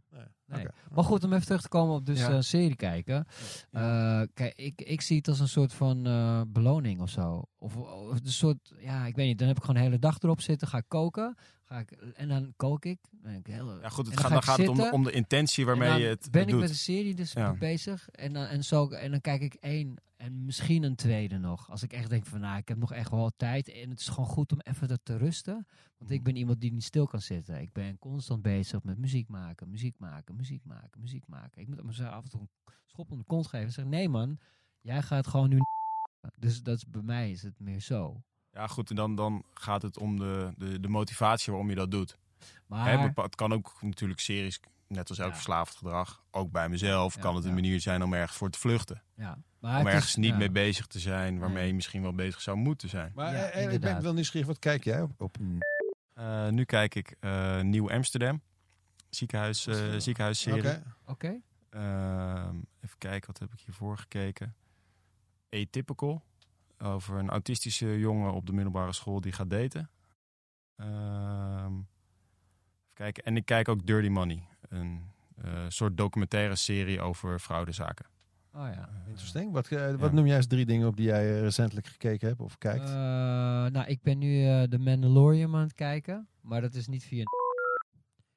Nee. 0.46 0.66
Maar 0.92 1.04
goed, 1.04 1.24
om 1.24 1.32
even 1.32 1.46
terug 1.46 1.62
te 1.62 1.68
komen 1.68 1.94
op 1.94 2.06
dus 2.06 2.18
Ja. 2.20 2.28
eh, 2.30 2.40
serie 2.40 2.76
kijken. 2.76 3.26
Eh, 3.70 4.22
kijk, 4.34 4.52
ik, 4.56 4.82
ik 4.82 5.00
zie 5.00 5.16
het 5.16 5.28
als 5.28 5.40
een 5.40 5.48
soort 5.48 5.72
van 5.72 6.06
eh, 6.06 6.40
beloning 6.48 7.00
of 7.00 7.10
zo. 7.10 7.42
Of, 7.58 7.76
of 7.76 8.10
een 8.24 8.32
soort, 8.32 8.72
ja, 8.78 9.06
ik 9.06 9.14
weet 9.16 9.26
niet. 9.26 9.38
Dan 9.38 9.48
heb 9.48 9.56
ik 9.56 9.62
gewoon 9.62 9.76
de 9.80 9.86
hele 9.86 9.98
dag 9.98 10.18
erop 10.18 10.40
zitten. 10.40 10.68
Ga 10.68 10.78
ik 10.78 10.84
koken. 10.88 11.36
Ga 11.64 11.78
ik, 11.78 11.90
en 12.14 12.28
dan 12.28 12.52
kook 12.56 12.84
ik. 12.84 12.98
Heel, 13.42 13.80
Ja, 13.80 13.88
goed, 13.88 14.06
het 14.06 14.14
dan 14.14 14.24
gaat, 14.24 14.28
ga 14.28 14.34
dan 14.34 14.42
gaat 14.42 14.82
het 14.82 14.92
om, 14.92 15.02
de 15.04 15.10
intentie 15.12 15.66
En 15.66 15.78
waarmee 15.78 16.00
je 16.02 16.06
het 16.08 16.28
ben 16.30 16.42
ik 16.42 16.48
doet. 16.48 16.60
met 16.60 16.68
een 16.68 16.74
serie 16.74 17.14
dus 17.14 17.32
Ja. 17.32 17.52
bezig. 17.54 18.08
En 18.08 18.32
dan, 18.32 18.44
en, 18.44 18.64
zo, 18.64 18.88
en 18.88 19.10
dan 19.10 19.20
kijk 19.20 19.40
ik 19.42 19.54
één 19.54 19.94
en 20.20 20.44
misschien 20.44 20.82
een 20.82 20.94
tweede 20.94 21.38
nog. 21.38 21.70
Als 21.70 21.82
ik 21.82 21.92
echt 21.92 22.10
denk 22.10 22.26
van, 22.26 22.40
nou, 22.40 22.58
ik 22.58 22.68
heb 22.68 22.78
nog 22.78 22.92
echt 22.92 23.10
wel 23.10 23.30
tijd. 23.36 23.68
En 23.68 23.90
het 23.90 24.00
is 24.00 24.08
gewoon 24.08 24.28
goed 24.28 24.52
om 24.52 24.60
even 24.60 25.02
te 25.02 25.16
rusten. 25.16 25.66
Want 25.98 26.10
ik 26.10 26.22
ben 26.22 26.36
iemand 26.36 26.60
die 26.60 26.72
niet 26.72 26.84
stil 26.84 27.06
kan 27.06 27.20
zitten. 27.20 27.60
Ik 27.60 27.72
ben 27.72 27.98
constant 27.98 28.42
bezig 28.42 28.82
met 28.82 28.98
muziek 28.98 29.28
maken, 29.28 29.70
muziek 29.70 29.98
maken, 29.98 30.36
muziek 30.36 30.64
maken, 30.64 31.00
muziek 31.00 31.26
maken. 31.26 31.60
Ik 31.62 31.68
moet 31.68 31.82
mezelf 31.82 32.10
af 32.12 32.22
en 32.24 32.30
toe 32.30 32.40
een 32.40 32.72
schop 32.86 33.10
om 33.10 33.18
de 33.18 33.24
kont 33.24 33.46
geven. 33.46 33.66
En 33.66 33.72
zeggen, 33.72 33.92
nee 33.92 34.08
man, 34.08 34.38
jij 34.80 35.02
gaat 35.02 35.26
gewoon 35.26 35.48
nu... 35.48 35.58
Dus 36.36 36.62
dat 36.62 36.76
is, 36.76 36.86
bij 36.86 37.02
mij 37.02 37.30
is 37.30 37.42
het 37.42 37.60
meer 37.60 37.80
zo. 37.80 38.22
Ja, 38.52 38.66
goed, 38.66 38.90
en 38.90 38.96
dan, 38.96 39.14
dan 39.14 39.44
gaat 39.54 39.82
het 39.82 39.98
om 39.98 40.18
de, 40.18 40.52
de, 40.56 40.80
de 40.80 40.88
motivatie 40.88 41.52
waarom 41.52 41.70
je 41.70 41.76
dat 41.76 41.90
doet. 41.90 42.18
Maar... 42.66 43.12
Het 43.14 43.34
kan 43.34 43.52
ook 43.52 43.78
natuurlijk 43.80 44.20
series, 44.20 44.60
net 44.86 45.08
als 45.08 45.18
elk 45.18 45.28
Ja. 45.28 45.34
verslaafd 45.34 45.76
gedrag, 45.76 46.24
ook 46.30 46.50
bij 46.50 46.68
mezelf, 46.68 47.14
Ja, 47.14 47.20
kan 47.20 47.34
het 47.34 47.44
een 47.44 47.54
manier 47.54 47.80
zijn 47.80 48.02
om 48.02 48.12
ergens 48.12 48.36
voor 48.38 48.50
te 48.50 48.58
vluchten. 48.58 49.02
ja, 49.14 49.38
maar 49.60 49.70
om 49.72 49.78
het 49.78 49.86
is- 49.86 49.94
ergens 49.94 50.16
niet 50.16 50.30
ja. 50.30 50.36
mee 50.36 50.50
bezig 50.50 50.86
te 50.86 50.98
zijn 50.98 51.38
waarmee 51.38 51.66
je 51.66 51.74
misschien 51.74 52.02
wel 52.02 52.14
bezig 52.14 52.40
zou 52.40 52.56
moeten 52.56 52.88
zijn. 52.88 53.12
Maar 53.14 53.34
Ja, 53.34 53.44
eh, 53.44 53.64
eh, 53.64 53.72
ik 53.72 53.80
ben 53.80 54.02
wel 54.02 54.12
nieuwsgierig. 54.14 54.48
Wat 54.48 54.58
kijk 54.58 54.84
jij 54.84 55.02
op? 55.02 55.20
op 55.20 55.36
Eh, 56.14 56.48
nu 56.48 56.64
kijk 56.64 56.94
ik 56.94 57.16
eh, 57.20 57.60
Nieuw 57.60 57.90
Amsterdam, 57.90 58.42
ziekenhuis, 59.10 59.66
eh, 59.66 59.94
ziekenhuisserie. 59.98 60.78
Oké. 61.06 61.40
Ehm, 61.70 62.56
even 62.80 62.98
kijken, 62.98 63.26
wat 63.26 63.38
heb 63.38 63.52
ik 63.52 63.60
hiervoor 63.60 63.98
gekeken? 63.98 64.54
Atypical. 65.50 66.22
Over 66.78 67.18
een 67.18 67.30
autistische 67.30 67.98
jongen 67.98 68.32
op 68.32 68.46
de 68.46 68.52
middelbare 68.52 68.92
school 68.92 69.20
die 69.20 69.32
gaat 69.32 69.50
daten. 69.50 69.90
Ehm, 70.76 71.72
even 71.74 72.94
kijken. 72.94 73.24
En 73.24 73.36
ik 73.36 73.44
kijk 73.44 73.68
ook 73.68 73.86
Dirty 73.86 74.08
Money. 74.08 74.46
Een 74.68 75.10
eh, 75.42 75.64
soort 75.68 75.96
documentaire 75.96 76.56
serie 76.56 77.00
over 77.00 77.38
fraudezaken. 77.38 78.06
Oh 78.54 78.68
ja. 78.74 78.88
Interesting. 79.06 79.52
Wat, 79.52 79.68
eh, 79.68 79.90
wat 79.90 80.00
Ja. 80.00 80.14
noem 80.14 80.26
jij 80.26 80.36
eens 80.36 80.46
drie 80.46 80.66
dingen 80.66 80.86
op 80.88 80.96
die 80.96 81.06
jij 81.06 81.34
eh, 81.34 81.40
recentelijk 81.40 81.86
gekeken 81.86 82.28
hebt 82.28 82.40
of 82.40 82.58
kijkt? 82.58 82.88
Eh, 82.88 82.94
nou, 83.66 83.84
ik 83.86 84.02
ben 84.02 84.18
nu 84.18 84.66
de 84.68 84.78
Mandalorian 84.78 85.54
aan 85.54 85.60
het 85.60 85.74
kijken. 85.74 86.28
Maar 86.40 86.60
dat 86.60 86.74
is 86.74 86.86
niet 86.86 87.04
via... 87.04 87.24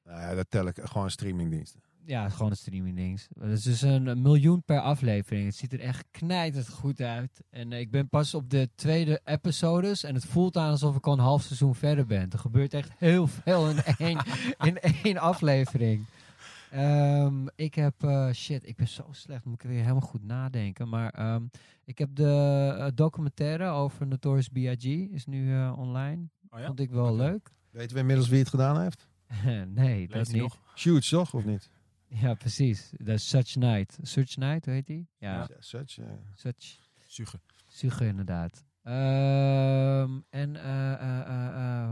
nou 0.04 0.20
ja, 0.20 0.34
dat 0.34 0.50
tel 0.50 0.66
ik 0.66 0.78
gewoon 0.82 1.10
streamingdiensten. 1.10 1.80
Ja, 2.06 2.28
gewoon 2.28 2.50
een 2.50 2.56
streamingdings. 2.56 3.28
Het 3.38 3.50
is 3.50 3.62
dus 3.62 3.82
een, 3.82 4.22
miljoen 4.22 4.62
per 4.64 4.80
aflevering. 4.80 5.46
Het 5.46 5.56
ziet 5.56 5.72
er 5.72 5.80
echt 5.80 6.04
knijtend 6.10 6.68
goed 6.68 7.00
uit. 7.00 7.42
En 7.50 7.72
ik 7.72 7.90
ben 7.90 8.08
pas 8.08 8.34
op 8.34 8.50
de 8.50 8.68
tweede 8.74 9.20
episodes. 9.24 10.04
En 10.04 10.14
het 10.14 10.24
voelt 10.24 10.56
aan 10.56 10.70
alsof 10.70 10.96
ik 10.96 11.06
al 11.06 11.12
een 11.12 11.18
half 11.18 11.42
seizoen 11.42 11.74
verder 11.74 12.06
ben. 12.06 12.30
Er 12.30 12.38
gebeurt 12.38 12.74
echt 12.74 12.90
heel 12.98 13.26
veel 13.26 13.70
in 13.70 13.76
één, 13.98 14.18
in 14.68 14.78
één 14.78 15.18
aflevering. 15.18 16.06
Ehm, 16.74 17.46
ik 17.54 17.74
heb... 17.74 18.02
eh, 18.02 18.32
shit, 18.32 18.66
ik 18.68 18.76
ben 18.76 18.88
zo 18.88 19.06
slecht. 19.10 19.44
Moet 19.44 19.62
ik 19.62 19.68
weer 19.70 19.80
helemaal 19.80 20.00
goed 20.00 20.22
nadenken. 20.22 20.88
Maar 20.88 21.10
ehm, 21.10 21.46
ik 21.84 21.98
heb 21.98 22.14
de 22.14 22.74
eh, 22.78 22.86
documentaire 22.94 23.68
over 23.68 24.06
Notorious 24.06 24.48
B.I.G. 24.48 24.84
Is 25.12 25.26
nu 25.26 25.54
eh, 25.54 25.74
online. 25.78 26.28
Oh 26.50 26.58
ja? 26.58 26.66
Vond 26.66 26.80
ik 26.80 26.90
wel 26.90 27.16
leuk. 27.16 27.50
Weten 27.70 27.94
we 27.94 28.00
inmiddels 28.00 28.28
wie 28.28 28.38
het 28.38 28.48
gedaan 28.48 28.80
heeft? 28.80 29.08
nee, 29.74 30.08
dat 30.08 30.26
hij 30.26 30.32
niet. 30.32 30.42
nog? 30.42 30.58
Huge, 30.74 31.08
toch? 31.08 31.34
Of 31.34 31.44
niet? 31.44 31.70
Ja, 32.08 32.34
precies. 32.34 32.90
Dat 32.96 33.14
is 33.14 33.28
Such 33.28 33.54
Night. 33.54 33.98
Such 34.02 34.36
Night, 34.36 34.64
hoe 34.64 34.74
heet 34.74 34.86
die? 34.86 35.08
Ja, 35.18 35.34
Ja. 35.36 35.48
Such, 35.58 35.98
eh. 35.98 36.06
Such. 36.34 36.78
Suge, 37.66 38.06
inderdaad. 38.06 38.64
Ehm, 38.84 40.10
en 40.30 40.56
eh 40.56 40.92
eh 40.92 41.20
eh 41.20 41.82
eh, 41.84 41.90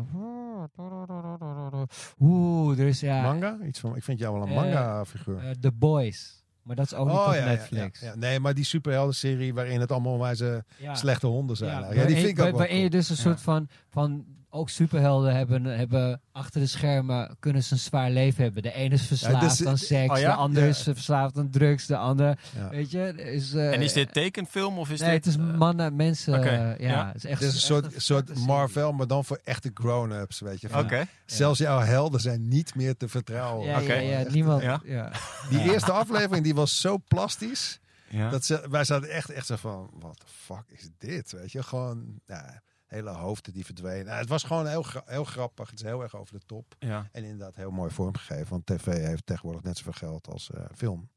Oeh, 2.21 2.79
er 2.79 2.87
is 2.87 3.01
ja. 3.01 3.23
Manga? 3.23 3.59
Iets 3.67 3.81
van, 3.81 3.97
ik 3.97 4.03
vind 4.03 4.19
jou 4.19 4.39
wel 4.39 4.43
een 4.49 4.55
manga-figuur. 4.55 5.57
The 5.61 5.73
Boys. 5.73 6.45
Maar 6.63 6.77
dat 6.77 6.85
is 6.85 6.95
ook 6.95 7.07
niet 7.07 7.17
op 7.17 7.45
Netflix. 7.45 7.99
Oh, 8.01 8.05
Ja, 8.07 8.13
ja. 8.13 8.17
Nee, 8.17 8.41
maar 8.41 8.55
die 8.55 8.65
superhelden-serie 8.65 9.55
waarin 9.55 9.81
het 9.81 9.93
allemaal 9.93 10.19
wijze 10.19 10.65
Ja. 10.79 10.95
slechte 10.95 11.27
honden 11.27 11.57
zijn. 11.57 11.71
Ja, 11.71 11.79
Ja, 11.89 12.01
ja, 12.01 12.07
die 12.07 12.17
vind 12.17 12.29
ik 12.29 12.39
ook 12.39 12.51
wel 12.51 12.59
Waarin 12.59 12.79
je 12.79 12.91
dus 12.91 13.09
een 13.09 13.17
soort 13.17 13.41
van, 13.41 13.69
van 13.89 14.25
ook 14.55 14.69
superhelden 14.71 15.35
hebben, 15.37 15.65
hebben 15.65 16.21
achter 16.33 16.61
de 16.61 16.67
schermen 16.67 17.37
kunnen 17.39 17.63
ze 17.63 17.73
een 17.73 17.79
zwaar 17.79 18.11
leven 18.11 18.43
hebben. 18.43 18.63
De 18.63 18.73
ene 18.73 18.95
is 18.95 19.07
verslaafd 19.07 19.59
dus- 19.59 19.67
aan 19.67 19.79
seks, 19.79 20.13
oh 20.13 20.19
ja? 20.19 20.31
de 20.31 20.35
ander 20.37 20.63
Ja. 20.63 20.69
is 20.69 20.83
verslaafd 20.83 21.39
aan 21.39 21.51
drugs, 21.51 21.87
de 21.87 21.97
ander, 21.97 22.39
Ja. 22.57 22.69
weet 22.69 22.91
je, 22.91 23.13
is... 23.17 23.55
eh, 23.55 23.73
En 23.73 23.83
is 23.83 23.93
dit 23.93 24.13
tekenfilm 24.13 24.79
of 24.79 24.91
is 24.91 25.01
nee, 25.01 25.11
dit... 25.11 25.25
het 25.25 25.35
is 25.35 25.41
eh, 25.41 25.57
mannen, 25.59 25.97
mensen, 25.97 26.35
eh, 26.45 26.79
ja, 26.79 26.89
ja. 26.91 27.07
Het 27.07 27.17
is 27.17 27.25
echt 27.25 27.43
is 27.43 27.55
een 27.55 27.61
soort, 27.61 27.95
soort. 27.97 28.35
Marvel, 28.47 28.93
maar 28.93 29.07
dan 29.07 29.25
voor 29.25 29.41
echte 29.45 29.71
grown-ups, 29.75 30.41
weet 30.41 30.61
je. 30.61 30.69
Oké. 30.79 31.07
Zelfs 31.27 31.59
jouw 31.59 31.79
helden 31.81 32.21
zijn 32.21 32.49
niet 32.49 32.75
meer 32.75 32.97
te 32.97 33.09
vertrouwen. 33.09 33.67
Ja, 33.69 33.81
Oké. 33.81 33.95
ja, 33.95 34.23
niemand. 34.31 34.63
Ja. 34.63 34.81
Ja. 34.85 35.13
Die 35.51 35.59
Ja. 35.59 35.73
eerste 35.73 35.93
aflevering 35.93 36.45
die 36.45 36.55
was 36.55 36.81
zo 36.81 36.99
plastisch. 37.09 37.81
Ja. 38.09 38.31
Dat 38.31 38.45
ze, 38.45 38.67
wij 38.71 38.85
zaten 38.85 39.11
echt, 39.11 39.31
echt 39.31 39.47
zo 39.47 39.57
van, 39.57 39.91
wat 39.99 40.19
de 40.19 40.25
fuck 40.27 40.65
is 40.67 40.89
dit? 40.99 41.33
Weet 41.33 41.53
je, 41.53 41.63
gewoon 41.63 42.21
ja, 42.27 42.61
hele 42.93 43.11
hoofden 43.11 43.53
die 43.53 43.65
verdwenen. 43.65 44.07
Nou, 44.07 44.19
het 44.19 44.29
was 44.29 44.43
gewoon 44.43 44.67
heel, 44.67 44.85
heel 45.05 45.25
grappig. 45.25 45.71
Het 45.71 45.79
is 45.79 45.85
heel 45.85 46.03
erg 46.03 46.17
over 46.17 46.39
de 46.39 46.47
top. 46.47 46.75
Ja. 46.79 47.09
En 47.13 47.23
inderdaad 47.25 47.57
heel 47.57 47.71
mooi 47.71 47.91
vormgegeven. 47.91 48.49
Want 48.49 48.67
tv 48.67 48.85
heeft 48.85 49.27
tegenwoordig 49.27 49.63
net 49.63 49.77
zoveel 49.77 49.93
geld 49.93 50.29
als 50.29 50.51
eh, 50.51 50.65
film. 50.75 51.09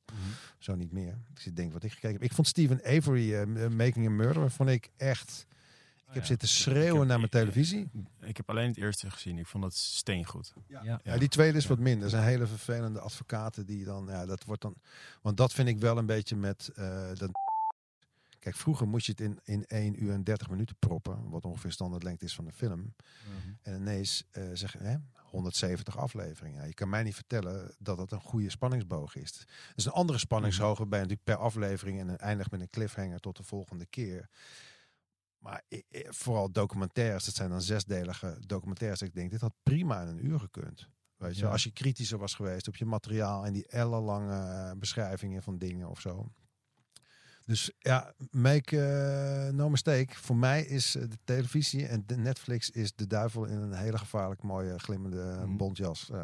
Zo 0.58 0.76
niet 0.76 0.92
meer. 0.92 1.18
Dus 1.34 1.46
ik 1.46 1.56
denk 1.56 1.74
wat 1.74 1.84
ik 1.84 1.92
gekeken 1.92 2.14
heb. 2.14 2.24
Ik 2.24 2.34
vond 2.34 2.48
Stephen 2.48 2.80
Avery, 2.86 3.34
eh, 3.36 3.68
Making 3.68 4.08
a 4.08 4.10
Murderer, 4.10 4.52
vond 4.52 4.70
ik 4.70 4.90
echt... 4.98 5.46
Ik 6.08 6.14
heb 6.14 6.26
zitten 6.26 6.48
schreeuwen 6.48 7.00
heb- 7.00 7.08
naar 7.08 7.18
mijn 7.18 7.30
televisie. 7.30 7.90
Ik 8.22 8.38
heb 8.38 8.50
alleen 8.50 8.68
het 8.68 8.78
eerste 8.78 9.12
gezien. 9.12 9.38
Ik 9.38 9.48
vond 9.48 9.64
dat 9.64 9.74
steengoed. 9.74 10.54
Ja. 10.68 11.00
Ja, 11.04 11.18
die 11.18 11.28
tweede 11.28 11.58
is 11.58 11.68
wat 11.68 11.80
minder. 11.80 12.04
Er 12.04 12.10
zijn 12.10 12.24
hele 12.24 12.48
vervelende 12.48 13.00
advocaten 13.00 13.66
die 13.66 13.84
dan, 13.86 14.06
ja, 14.10 14.26
dat 14.26 14.44
wordt 14.44 14.62
dan, 14.62 14.76
want 15.22 15.38
dat 15.38 15.54
vind 15.54 15.68
ik 15.68 15.80
wel 15.80 15.98
een 15.98 16.06
beetje 16.06 16.36
met, 16.36 16.70
eh, 16.76 17.08
dat, 17.14 17.30
kijk, 18.46 18.58
vroeger 18.58 18.88
moest 18.88 19.06
je 19.06 19.12
het 19.12 19.22
in, 19.22 19.40
in 19.44 19.66
1 19.66 20.04
uur 20.04 20.12
en 20.14 20.24
30 20.24 20.50
minuten 20.50 20.76
proppen, 20.80 21.30
wat 21.30 21.46
ongeveer 21.46 21.72
standaardlengte 21.72 22.26
is 22.26 22.36
van 22.36 22.46
de 22.46 22.52
film. 22.52 22.96
En 23.62 23.76
ineens 23.76 24.24
eh 24.32 24.50
zeggen, 24.54 24.80
hè, 24.86 24.96
170 25.14 25.98
afleveringen. 25.98 26.60
Ja, 26.62 26.66
je 26.68 26.74
kan 26.74 26.90
mij 26.90 27.04
niet 27.04 27.16
vertellen 27.16 27.76
dat 27.80 27.98
dat 27.98 28.12
een 28.12 28.22
goede 28.22 28.50
spanningsboog 28.50 29.16
is. 29.16 29.46
Is 29.76 29.86
een 29.86 29.92
andere 29.92 30.18
spanningshoog 30.20 30.78
waarbij 30.78 31.00
je 31.00 31.06
natuurlijk 31.06 31.38
per 31.38 31.46
aflevering 31.48 32.00
en 32.00 32.18
eindigt 32.20 32.52
met 32.52 32.62
een 32.62 32.70
cliffhanger 32.70 33.20
tot 33.20 33.38
de 33.38 33.44
volgende 33.44 33.86
keer. 33.86 34.30
Maar 35.38 35.64
vooral 36.08 36.52
documentaires, 36.52 37.26
dat 37.26 37.36
zijn 37.36 37.50
dan 37.50 37.62
zesdelige 37.62 38.38
documentaires. 38.46 39.02
Ik 39.02 39.14
denk, 39.14 39.32
dit 39.32 39.42
had 39.42 39.54
prima 39.64 40.02
in 40.02 40.08
een 40.08 40.26
uur 40.26 40.40
gekund. 40.40 40.90
Weet 41.16 41.36
je, 41.38 41.44
Ja. 41.44 41.52
als 41.52 41.64
je 41.64 41.72
kritischer 41.72 42.18
was 42.18 42.34
geweest 42.34 42.68
op 42.68 42.76
je 42.76 42.86
materiaal 42.86 43.46
en 43.46 43.54
die 43.54 43.68
ellenlange 43.68 44.34
eh, 44.34 44.72
beschrijvingen 44.78 45.44
van 45.44 45.58
dingen 45.58 45.90
of 45.90 46.00
zo. 46.02 46.32
Dus 47.46 47.72
ja, 47.80 48.14
make 48.32 48.82
eh, 49.48 49.54
no 49.54 49.70
mistake. 49.70 50.08
Voor 50.16 50.36
mij 50.36 50.62
is 50.64 50.96
eh, 50.96 51.02
de 51.10 51.18
televisie 51.24 51.88
en 51.88 52.04
de 52.06 52.18
Netflix 52.18 52.70
is 52.70 52.96
de 52.96 53.08
duivel 53.08 53.46
in 53.46 53.58
een 53.58 53.74
hele 53.74 53.98
gevaarlijk 53.98 54.42
mooie 54.44 54.80
glimmende 54.80 55.38
Mhm. 55.46 55.58
bontjas. 55.58 56.10
eh. 56.12 56.20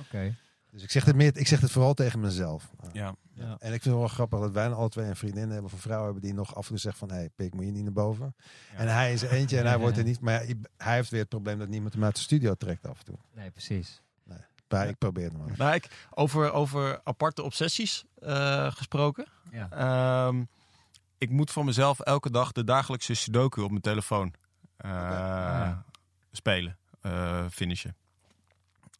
Oké. 0.00 0.36
dus 0.70 0.82
ik 0.82 0.90
zeg, 0.90 1.04
het 1.04 1.16
meer, 1.16 1.36
ik 1.36 1.46
zeg 1.46 1.60
het 1.60 1.70
vooral 1.70 1.94
tegen 1.94 2.20
mezelf. 2.20 2.70
Eh, 2.80 2.88
Ja. 2.92 3.14
Ja. 3.34 3.44
En 3.58 3.72
ik 3.72 3.82
vind 3.82 3.84
het 3.84 3.94
wel 3.94 4.08
grappig 4.08 4.40
dat 4.40 4.52
wij 4.52 4.70
alle 4.72 4.88
twee 4.88 5.06
een 5.08 5.16
vriendin 5.16 5.46
hebben 5.48 5.64
of 5.64 5.72
een 5.72 5.78
vrouw 5.78 6.04
hebben 6.04 6.22
die 6.22 6.34
nog 6.34 6.54
af 6.54 6.62
en 6.62 6.68
toe 6.68 6.78
zegt 6.78 6.98
van 6.98 7.08
hé, 7.10 7.14
hey, 7.16 7.30
pik, 7.36 7.54
moet 7.54 7.64
je 7.64 7.70
niet 7.70 7.82
naar 7.82 7.92
boven. 7.92 8.34
Ja. 8.72 8.78
En 8.78 8.88
hij 8.94 9.12
is 9.12 9.22
er 9.22 9.30
eentje 9.32 9.58
en 9.58 9.66
hij 9.66 9.78
wordt 9.78 9.96
er 9.98 10.04
niet. 10.10 10.20
Maar 10.20 10.46
ja, 10.48 10.54
hij 10.76 10.94
heeft 10.94 11.10
weer 11.10 11.20
het 11.20 11.28
probleem 11.28 11.58
dat 11.58 11.68
niemand 11.68 11.94
hem 11.94 12.04
uit 12.04 12.14
de 12.14 12.20
studio 12.20 12.54
trekt 12.54 12.86
af 12.86 12.98
en 12.98 13.04
toe. 13.04 13.16
Nee, 13.34 13.50
precies. 13.50 14.02
Maar 14.68 14.88
ik 14.88 14.98
probeer 14.98 15.24
het 15.24 15.38
maar. 15.38 15.56
Nou, 15.56 15.74
ik, 15.74 16.06
over, 16.10 16.52
over 16.52 17.00
aparte 17.04 17.42
obsessies 17.42 18.04
eh, 18.18 18.72
gesproken. 18.72 19.26
Ja. 19.50 19.68
Ehm, 19.70 20.44
ik 21.18 21.30
moet 21.30 21.50
van 21.50 21.64
mezelf 21.64 22.00
elke 22.00 22.30
dag 22.30 22.52
de 22.52 22.64
dagelijkse 22.64 23.14
sudoku 23.14 23.62
op 23.62 23.70
mijn 23.70 23.82
telefoon 23.82 24.34
eh, 24.76 24.90
Ja. 24.90 25.84
spelen, 26.32 26.76
eh, 27.00 27.44
finishen. 27.50 27.96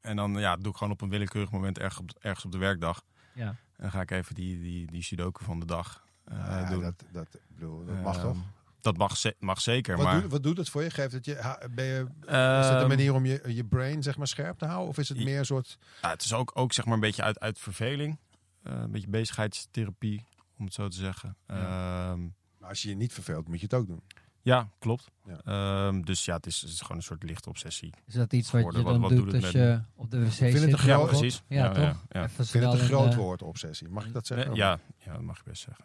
En 0.01 0.17
dan 0.17 0.35
ja, 0.39 0.57
doe 0.57 0.71
ik 0.73 0.77
gewoon 0.77 0.93
op 0.93 1.01
een 1.01 1.09
willekeurig 1.09 1.51
moment 1.51 1.79
ergens 1.79 2.01
op, 2.01 2.11
ergens 2.21 2.45
op 2.45 2.53
de 2.53 2.59
werkdag. 2.59 3.03
Ja. 3.33 3.47
En 3.49 3.57
dan 3.77 3.91
ga 3.91 4.01
ik 4.01 4.11
even 4.11 4.35
die, 4.35 4.61
die, 4.61 4.91
die 4.91 5.03
sudoku 5.03 5.45
van 5.45 5.61
de 5.61 5.67
dag 5.67 6.05
eh, 6.25 6.37
Ja, 6.39 6.69
doen. 6.71 6.81
dat, 6.83 7.05
dat, 7.13 7.27
bedoel, 7.49 7.85
dat 7.85 8.03
mag 8.03 8.17
Ehm, 8.17 8.25
toch? 8.27 8.37
Dat 8.85 8.97
mag, 8.97 9.17
ze- 9.17 9.37
mag 9.39 9.61
zeker, 9.61 9.97
Wat, 9.97 10.05
maar... 10.05 10.21
doet, 10.23 10.31
wat 10.31 10.43
doet 10.43 10.57
het 10.57 10.69
voor 10.69 10.83
je? 10.83 10.91
Geeft 10.91 11.13
het 11.13 11.25
je, 11.25 11.69
ben 11.75 11.85
je 11.85 12.01
is 12.21 12.27
het 12.27 12.29
Ehm, 12.29 12.83
een 12.83 12.89
manier 12.89 13.15
om 13.15 13.27
je, 13.27 13.43
je 13.47 13.65
brain 13.65 14.03
zeg 14.03 14.17
maar 14.17 14.27
scherp 14.27 14.59
te 14.59 14.65
houden? 14.67 14.89
Of 14.89 14.99
is 14.99 15.09
het 15.09 15.19
meer 15.19 15.39
een 15.39 15.45
soort... 15.47 15.79
Ja, 16.03 16.11
het 16.11 16.25
is 16.25 16.33
ook, 16.33 16.51
ook 16.55 16.73
zeg 16.73 16.85
maar 16.85 16.95
een 16.95 17.01
beetje 17.01 17.23
uit, 17.23 17.41
uit 17.41 17.59
verveling. 17.59 18.19
Eh, 18.63 18.73
een 18.73 18.91
beetje 18.91 19.09
bezigheidstherapie, 19.09 20.25
om 20.59 20.65
het 20.65 20.75
zo 20.75 20.89
te 20.89 20.97
zeggen. 20.97 21.37
Ja. 21.47 21.57
Ja, 21.57 22.17
Maar 22.59 22.69
als 22.69 22.83
je 22.83 22.89
je 22.89 22.97
niet 22.97 23.13
verveelt, 23.13 23.49
moet 23.49 23.59
je 23.59 23.65
het 23.65 23.75
ook 23.75 23.87
doen. 23.87 24.03
ja 24.43 24.69
klopt. 24.79 25.11
Ja. 25.27 25.41
Ehm, 25.45 26.01
dus 26.01 26.25
ja, 26.25 26.37
het 26.37 26.47
is, 26.47 26.61
het 26.61 26.71
is 26.71 26.81
gewoon 26.81 26.97
een 26.97 27.03
soort 27.03 27.23
lichte 27.23 27.49
obsessie. 27.49 27.93
Is 28.07 28.15
dat 28.15 28.33
iets 28.33 28.51
wat 28.51 28.65
je 28.65 28.71
dan 28.73 28.83
Wat- 28.83 28.99
wat 29.01 29.09
doet 29.11 29.19
doet 29.19 29.27
het 29.33 29.35
als 29.45 29.53
met 29.53 29.63
je 29.63 29.81
op 29.95 30.11
de 30.11 30.19
wc 30.19 30.25
het 30.27 30.35
zit? 30.35 30.63
een 30.63 30.79
groot- 30.79 31.01
Ja, 31.11 31.19
precies. 31.19 31.43
Ja, 31.49 31.65
Ja, 31.65 31.69
toch? 31.73 31.83
ja, 31.85 32.01
ja. 32.09 32.23
Even 32.25 32.45
Ik 32.45 32.51
vind 32.51 32.65
het 32.65 32.73
een 32.73 32.79
groot 32.87 33.11
eh, 33.13 33.17
woord, 33.17 33.43
obsessie. 33.43 33.89
Mag 33.89 34.07
ik 34.07 34.13
dat 34.13 34.27
zeggen? 34.27 34.49
Nee, 34.49 34.57
ja, 34.57 34.79
ja, 34.99 35.13
dat 35.13 35.23
mag 35.23 35.37
je 35.37 35.43
best 35.45 35.63
zeggen. 35.63 35.85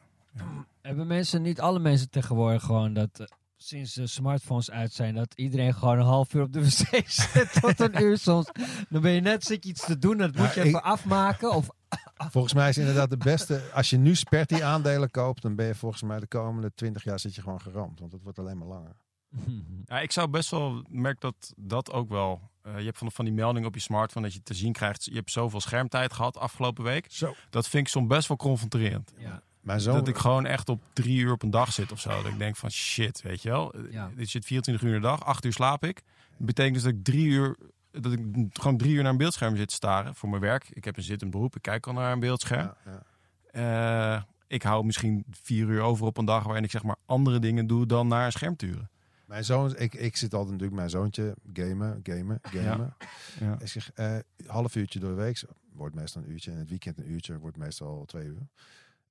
Hebben 0.82 1.08
mensen, 1.08 1.42
niet 1.42 1.62
alle 1.62 1.80
mensen 1.80 2.10
tegenwoordig 2.10 2.64
gewoon 2.64 2.94
dat... 2.94 3.20
eh, 3.20 3.26
Sinds 3.62 3.94
de 3.94 4.08
smartphones 4.08 4.72
uit 4.72 4.94
zijn, 4.94 5.16
dat 5.16 5.34
iedereen 5.36 5.74
gewoon 5.74 6.00
een 6.00 6.06
half 6.06 6.34
uur 6.34 6.42
op 6.44 6.54
de 6.54 6.60
wc 6.70 7.04
zit 7.10 7.62
tot 7.62 7.80
een 7.80 8.02
uur 8.02 8.18
soms. 8.18 8.52
Dan 8.90 9.02
ben 9.02 9.12
je 9.12 9.22
net 9.22 9.44
zit 9.44 9.64
je 9.64 9.70
iets 9.70 9.86
te 9.86 9.98
doen, 9.98 10.18
dat 10.18 10.36
moet 10.36 10.54
je 10.54 10.60
ik- 10.60 10.66
even 10.66 10.84
afmaken. 10.84 11.52
Of 11.52 11.68
Volgens 12.32 12.54
mij 12.54 12.70
is 12.70 12.78
inderdaad 12.78 13.10
de 13.10 13.18
beste... 13.18 13.62
Als 13.74 13.90
je 13.90 13.98
nu 13.98 14.16
Sperti 14.16 14.62
aandelen 14.62 15.12
koopt, 15.12 15.42
dan 15.42 15.56
ben 15.56 15.66
je 15.66 15.76
volgens 15.76 16.02
mij 16.02 16.20
de 16.20 16.28
komende 16.28 16.72
20 16.76 17.04
jaar 17.04 17.20
zit 17.20 17.36
je 17.36 17.42
gewoon 17.42 17.62
geramd. 17.62 18.00
Want 18.00 18.12
het 18.12 18.24
wordt 18.24 18.40
alleen 18.40 18.58
maar 18.58 18.68
langer. 18.68 18.96
Ja, 19.86 20.00
ik 20.00 20.12
zou 20.12 20.28
best 20.28 20.50
wel 20.50 20.84
merk 20.90 21.22
dat 21.22 21.54
dat 21.58 21.92
ook 21.92 22.10
wel. 22.10 22.42
eh, 22.62 22.78
je 22.80 22.86
hebt 22.86 22.98
van, 22.98 23.12
van 23.12 23.26
die 23.26 23.34
melding 23.34 23.66
op 23.66 23.74
je 23.74 23.80
smartphone 23.82 24.26
dat 24.26 24.36
je 24.36 24.44
te 24.44 24.54
zien 24.54 24.74
krijgt. 24.74 25.06
Je 25.06 25.14
hebt 25.16 25.32
zoveel 25.32 25.62
schermtijd 25.62 26.14
gehad 26.14 26.38
afgelopen 26.38 26.84
week. 26.84 27.06
Zo. 27.10 27.36
Dat 27.50 27.68
vind 27.68 27.86
ik 27.86 27.92
soms 27.92 28.08
best 28.08 28.28
wel 28.28 28.38
confronterend. 28.38 29.14
ja. 29.18 29.42
Mijn 29.70 29.82
zoon... 29.82 29.94
Dat 29.94 30.08
ik 30.08 30.18
gewoon 30.18 30.46
echt 30.46 30.70
op 30.70 30.82
drie 30.94 31.20
uur 31.20 31.32
op 31.32 31.44
een 31.44 31.50
dag 31.50 31.74
zit 31.74 31.92
of 31.92 32.00
zo. 32.00 32.10
Dat 32.10 32.32
ik 32.32 32.38
denk 32.38 32.56
van 32.56 32.72
shit, 32.72 33.22
weet 33.22 33.42
je 33.42 33.50
wel. 33.50 33.74
Ja. 33.92 34.12
Dit 34.16 34.30
zit 34.30 34.46
24 34.46 34.84
uur 34.84 34.96
in 34.96 35.02
de 35.02 35.08
dag, 35.08 35.26
acht 35.26 35.46
uur 35.46 35.54
slaap 35.54 35.84
ik. 35.84 36.02
Dat 36.38 36.48
betekent 36.48 36.74
dus 36.74 36.84
dat 36.84 36.94
ik 36.94 37.04
drie 37.04 37.26
uur, 37.26 37.58
dat 37.92 38.12
ik 38.12 38.20
gewoon 38.54 38.78
drie 38.78 38.94
uur 38.94 39.02
naar 39.02 39.12
een 39.12 39.18
beeldscherm 39.18 39.56
zit 39.56 39.68
te 39.68 39.74
staren 39.74 40.16
voor 40.16 40.30
mijn 40.30 40.42
werk. 40.42 40.70
Ik 40.74 40.86
heb 40.86 40.98
een 40.98 41.04
zittend 41.04 41.32
beroep, 41.32 41.56
ik 41.56 41.62
kijk 41.62 41.88
al 41.88 41.94
naar 41.94 42.12
een 42.12 42.20
beeldscherm. 42.20 42.74
Ja, 42.86 43.04
ja. 43.52 44.16
Eh, 44.16 44.24
ik 44.48 44.64
hou 44.64 44.86
misschien 44.86 45.26
vier 45.32 45.68
uur 45.68 45.82
over 45.82 46.06
op 46.06 46.18
een 46.18 46.26
dag 46.26 46.44
waarin 46.44 46.64
ik 46.64 46.72
zeg 46.72 46.84
maar 46.84 46.96
andere 47.06 47.40
dingen 47.40 47.68
doe 47.68 47.86
dan 47.86 48.08
naar 48.08 48.26
een 48.26 48.32
scherm 48.32 48.56
turen. 48.56 48.90
Mijn 49.26 49.46
zoon, 49.46 49.78
ik, 49.78 49.94
ik 49.94 50.18
zit 50.18 50.34
altijd 50.34 50.52
natuurlijk 50.52 50.78
mijn 50.78 50.90
zoontje 50.90 51.36
gamen, 51.54 52.00
gamen, 52.04 52.40
gamen. 52.42 52.96
Ja. 53.40 53.58
Ik 53.60 53.68
zeg, 53.68 53.92
eh 53.94 54.18
half 54.46 54.76
uurtje 54.76 55.00
door 55.00 55.10
de 55.10 55.22
week, 55.22 55.38
zo. 55.38 55.48
wordt 55.74 55.96
meestal 55.96 56.22
een 56.22 56.30
uurtje. 56.32 56.52
En 56.52 56.58
het 56.58 56.70
weekend 56.70 56.98
een 56.98 57.12
uurtje, 57.12 57.40
wordt 57.40 57.58
meestal 57.58 58.06
twee 58.06 58.26
uur. 58.26 58.48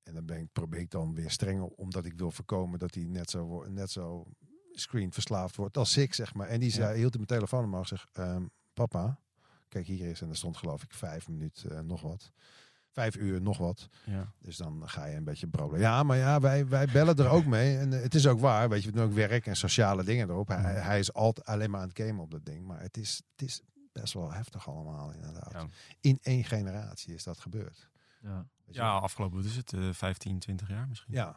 En 0.09 0.15
dan 0.15 0.27
ben 0.27 0.39
ik, 0.39 0.53
probeer 0.53 0.81
ik 0.81 0.91
dan 0.91 1.15
weer 1.15 1.31
strenger, 1.31 1.67
omdat 1.67 2.05
ik 2.05 2.13
wil 2.17 2.31
voorkomen 2.31 2.79
dat 2.79 2.95
hij 2.95 3.05
net 3.05 3.31
zo, 3.31 3.65
net 3.69 3.91
zo 3.91 4.27
screen 4.73 5.13
verslaafd 5.13 5.57
wordt 5.57 5.77
als 5.77 5.97
ik, 5.97 6.15
zeg 6.15 6.35
maar. 6.35 6.49
En 6.49 6.61
die 6.61 6.71
zei, 6.71 6.97
hield 6.97 7.15
hij 7.15 7.25
mijn 7.27 7.41
telefoon 7.41 7.65
omhoog 7.65 7.89
zegt, 7.89 8.09
ehm, 8.13 8.47
papa, 8.75 9.21
kijk 9.69 9.87
hier 9.87 10.09
is. 10.09 10.21
En 10.21 10.29
er 10.29 10.37
stond 10.37 10.57
geloof 10.57 10.83
ik 10.83 10.95
vijf 10.95 11.29
minuten 11.29 11.77
eh, 11.77 11.81
nog 11.81 12.01
wat. 12.01 12.33
Vijf 12.91 13.17
uur 13.17 13.43
nog 13.43 13.59
wat. 13.59 13.89
Ja. 14.05 14.33
Dus 14.39 14.57
dan 14.57 14.89
ga 14.89 15.05
je 15.05 15.17
een 15.17 15.25
beetje 15.25 15.47
broden. 15.47 15.79
Ja, 15.79 16.03
maar 16.03 16.17
ja, 16.17 16.41
wij, 16.41 16.69
wij 16.69 16.87
bellen 16.87 17.17
er 17.17 17.29
ook 17.29 17.45
mee. 17.45 17.79
En 17.79 17.93
eh, 17.93 18.03
het 18.03 18.15
is 18.15 18.27
ook 18.27 18.41
waar. 18.41 18.69
Weet 18.69 18.83
je, 18.83 18.91
we 18.91 18.97
doen 18.97 19.05
ook 19.05 19.13
werk 19.13 19.47
en 19.47 19.57
sociale 19.57 20.05
dingen 20.05 20.29
erop. 20.29 20.49
Hij, 20.49 20.75
hij 20.75 20.99
is 20.99 21.13
altijd 21.13 21.47
alleen 21.47 21.71
maar 21.71 21.81
aan 21.81 21.89
het 21.89 21.99
gamen 21.99 22.23
op 22.23 22.31
dat 22.31 22.45
ding. 22.45 22.67
Maar 22.67 22.81
het 22.81 22.97
is, 22.97 23.23
het 23.37 23.49
is 23.49 23.63
best 23.93 24.15
wel 24.15 24.33
heftig 24.33 24.69
allemaal, 24.69 25.13
inderdaad. 25.13 25.53
Ja. 25.53 25.67
In 26.01 26.19
één 26.23 26.45
generatie 26.45 27.15
is 27.15 27.25
dat 27.25 27.39
gebeurd. 27.39 27.89
Ja. 28.23 28.47
Ja, 28.71 28.91
afgelopen, 28.91 29.37
wat 29.37 29.45
is 29.47 29.57
het, 29.57 29.73
eh 29.73 29.81
15, 29.93 30.39
20 30.39 30.69
jaar 30.69 30.89
misschien. 30.89 31.15
Ja. 31.15 31.35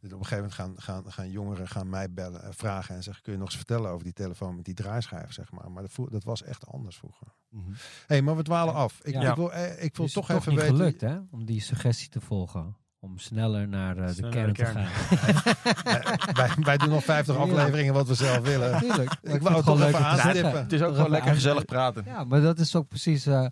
Dus 0.00 0.12
op 0.12 0.18
een 0.18 0.26
gegeven 0.26 0.50
moment 0.58 0.78
gaan, 0.78 1.02
gaan, 1.02 1.12
gaan 1.12 1.30
jongeren 1.30 1.68
gaan 1.68 1.88
mij 1.88 2.12
bellen, 2.12 2.42
eh, 2.42 2.48
vragen 2.52 2.94
en 2.94 3.02
zeggen: 3.02 3.22
Kun 3.22 3.32
je 3.32 3.38
nog 3.38 3.46
eens 3.48 3.56
vertellen 3.56 3.90
over 3.90 4.04
die 4.04 4.12
telefoon 4.12 4.56
met 4.56 4.64
die 4.64 4.74
draaischijf? 4.74 5.32
Zeg 5.32 5.50
maar. 5.50 5.70
Maar 5.70 5.82
dat, 5.82 6.10
dat 6.10 6.24
was 6.24 6.42
echt 6.42 6.66
anders 6.66 6.96
vroeger. 6.96 7.26
Mhm. 7.48 7.70
Hé, 7.70 7.76
hey, 8.06 8.22
maar 8.22 8.36
we 8.36 8.42
dwalen 8.42 8.74
af. 8.74 9.00
Ik, 9.02 9.12
Ja. 9.14 9.30
ik 9.30 9.36
wil, 9.36 9.52
eh, 9.52 9.84
ik 9.84 9.96
wil 9.96 10.06
Is 10.06 10.12
toch 10.12 10.26
het 10.26 10.36
even 10.36 10.52
niet 10.52 10.60
weten. 10.60 10.76
gelukt, 10.76 11.00
hè? 11.00 11.18
Om 11.30 11.44
die 11.44 11.60
suggestie 11.60 12.08
te 12.08 12.20
volgen. 12.20 12.76
Om 12.98 13.18
sneller 13.18 13.68
naar 13.68 13.96
eh, 13.96 14.06
de 14.06 14.12
Sneller 14.12 14.30
kern 14.32 14.52
te 14.52 14.62
de 14.64 14.72
kern. 14.72 14.86
gaan. 14.86 16.34
Wij, 16.34 16.50
wij 16.60 16.76
doen 16.76 16.88
nog 16.88 17.04
50 17.04 17.34
Ja. 17.36 17.40
afleveringen 17.42 17.94
wat 17.94 18.08
we 18.08 18.14
zelf 18.14 18.38
willen. 18.46 18.70
Natuurlijk. 18.70 19.12
Ik 19.12 19.18
vind 19.30 19.42
wou 19.42 19.54
het 19.56 19.64
toch 19.64 19.74
gewoon 19.78 19.88
even 19.88 20.00
leuk 20.00 20.10
om 20.10 20.16
te 20.16 20.22
aanstippen. 20.22 20.60
Het 20.62 20.72
is 20.72 20.82
ook 20.82 20.94
gewoon 20.94 21.10
lekker 21.10 21.34
gezellig 21.34 21.64
praten. 21.64 22.04
Ja, 22.04 22.24
maar 22.24 22.40
dat 22.40 22.58
is 22.58 22.76
ook 22.76 22.88
precies 22.88 23.26
eh, 23.26 23.46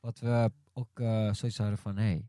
wat 0.00 0.18
we 0.18 0.50
ook 0.72 1.00
eh 1.00 1.32
zoiets 1.32 1.58
hadden 1.58 1.78
van... 1.78 1.96
Hé, 1.96 2.02
hey, 2.04 2.28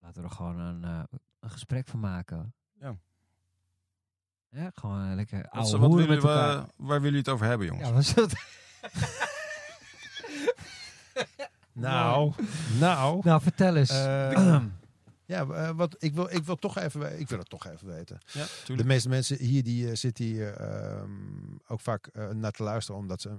laten 0.00 0.22
we 0.22 0.28
er 0.28 0.34
gewoon 0.34 0.58
een, 0.58 0.84
eh, 0.84 1.02
een 1.40 1.50
gesprek 1.50 1.86
van 1.86 2.00
maken. 2.00 2.54
Ja. 2.72 2.96
Ja, 4.48 4.70
gewoon 4.74 5.14
lekker 5.14 5.42
Wat, 5.42 5.50
ouwe 5.50 5.78
wat 5.78 5.88
hoeren 5.90 6.08
willen 6.08 6.22
we- 6.22 6.28
waar 6.76 7.00
willen 7.00 7.02
jullie 7.02 7.18
het 7.18 7.28
over 7.28 7.46
hebben, 7.46 7.66
jongens? 7.66 8.12
Ja, 8.14 8.26
Nou, 11.72 12.32
nou. 12.78 13.20
Nou, 13.24 13.42
vertel 13.42 13.76
eens. 13.76 13.90
Eh, 13.90 14.62
ja, 15.32 15.74
wat, 15.74 15.96
ik, 15.98 16.14
wil, 16.14 16.30
ik, 16.34 16.44
wil 16.44 16.56
toch 16.56 16.78
even, 16.78 17.20
ik 17.20 17.28
wil 17.28 17.38
het 17.38 17.48
toch 17.48 17.66
even 17.66 17.86
weten. 17.86 18.18
Ja, 18.32 18.46
De 18.76 18.84
meeste 18.84 19.08
mensen 19.08 19.36
hier 19.38 19.62
die 19.62 19.94
zitten 19.94 20.24
hier 20.24 20.52
ehm, 20.54 21.10
ook 21.66 21.80
vaak 21.80 22.10
naar 22.32 22.52
te 22.52 22.62
luisteren, 22.62 23.00
omdat 23.00 23.20
ze. 23.20 23.36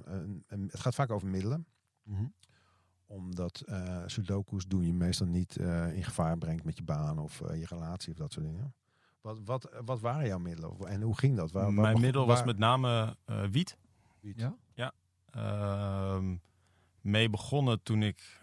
het 0.47 0.79
gaat 0.79 0.95
vaak 0.95 1.11
over 1.11 1.27
middelen. 1.27 1.65
Mhm. 2.03 2.25
Omdat 3.13 3.61
eh 3.65 4.03
sudoku's 4.05 4.67
doen 4.67 4.85
je 4.85 4.93
meestal 4.93 5.27
niet 5.27 5.57
eh, 5.57 5.95
in 5.95 6.03
gevaar 6.03 6.37
brengt 6.37 6.63
met 6.63 6.77
je 6.77 6.83
baan 6.83 7.19
of 7.19 7.41
eh, 7.41 7.59
je 7.59 7.65
relatie 7.65 8.11
of 8.11 8.17
dat 8.17 8.31
soort 8.31 8.45
dingen. 8.45 8.73
Wat, 9.21 9.39
wat, 9.45 9.69
wat 9.85 9.99
waren 9.99 10.27
jouw 10.27 10.39
middelen 10.39 10.87
en 10.87 11.01
hoe 11.01 11.17
ging 11.17 11.37
dat? 11.37 11.51
Waar, 11.51 11.63
waar 11.63 11.73
Mijn 11.73 11.99
middel 11.99 12.25
was 12.25 12.43
met 12.43 12.57
name 12.57 13.15
eh, 13.25 13.43
wiet. 13.43 13.77
ja? 14.73 14.93
Ehm, 15.31 16.35
mee 17.01 17.29
begonnen 17.29 17.83
toen 17.83 18.03
ik, 18.03 18.39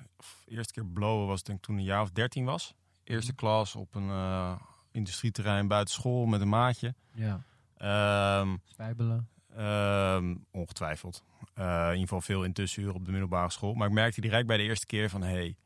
eerste 0.47 0.73
keer 0.73 0.87
blowen 0.87 1.27
was 1.27 1.43
denk 1.43 1.59
ik 1.59 1.65
toen 1.65 1.77
een 1.77 1.85
jaar 1.85 2.03
of 2.03 2.11
dertien 2.11 2.45
was. 2.45 2.75
Eerste 3.05 3.35
klas 3.35 3.77
op 3.77 3.95
een 3.95 4.09
eh, 4.09 4.61
industrieterrein 4.91 5.69
buiten 5.69 5.95
school 5.95 6.27
met 6.27 6.41
een 6.41 6.49
maatje. 6.49 6.95
Ja. 7.15 7.45
Ehm, 7.77 8.57
Spijbelen. 8.65 9.29
Ehm, 9.61 10.35
ongetwijfeld. 10.51 11.25
Eh, 11.55 11.65
in 11.65 11.91
ieder 11.91 12.01
geval 12.01 12.21
veel 12.21 12.45
in 12.45 12.53
tussenuren 12.53 12.95
op 12.95 13.05
de 13.05 13.11
middelbare 13.11 13.51
school. 13.51 13.75
Maar 13.75 13.89
ik 13.89 13.95
merkte 13.95 14.21
direct 14.21 14.47
bij 14.47 14.57
de 14.57 14.63
eerste 14.63 14.87
keer 14.87 15.11
van... 15.11 15.23
hé, 15.23 15.29
hey, 15.29 15.57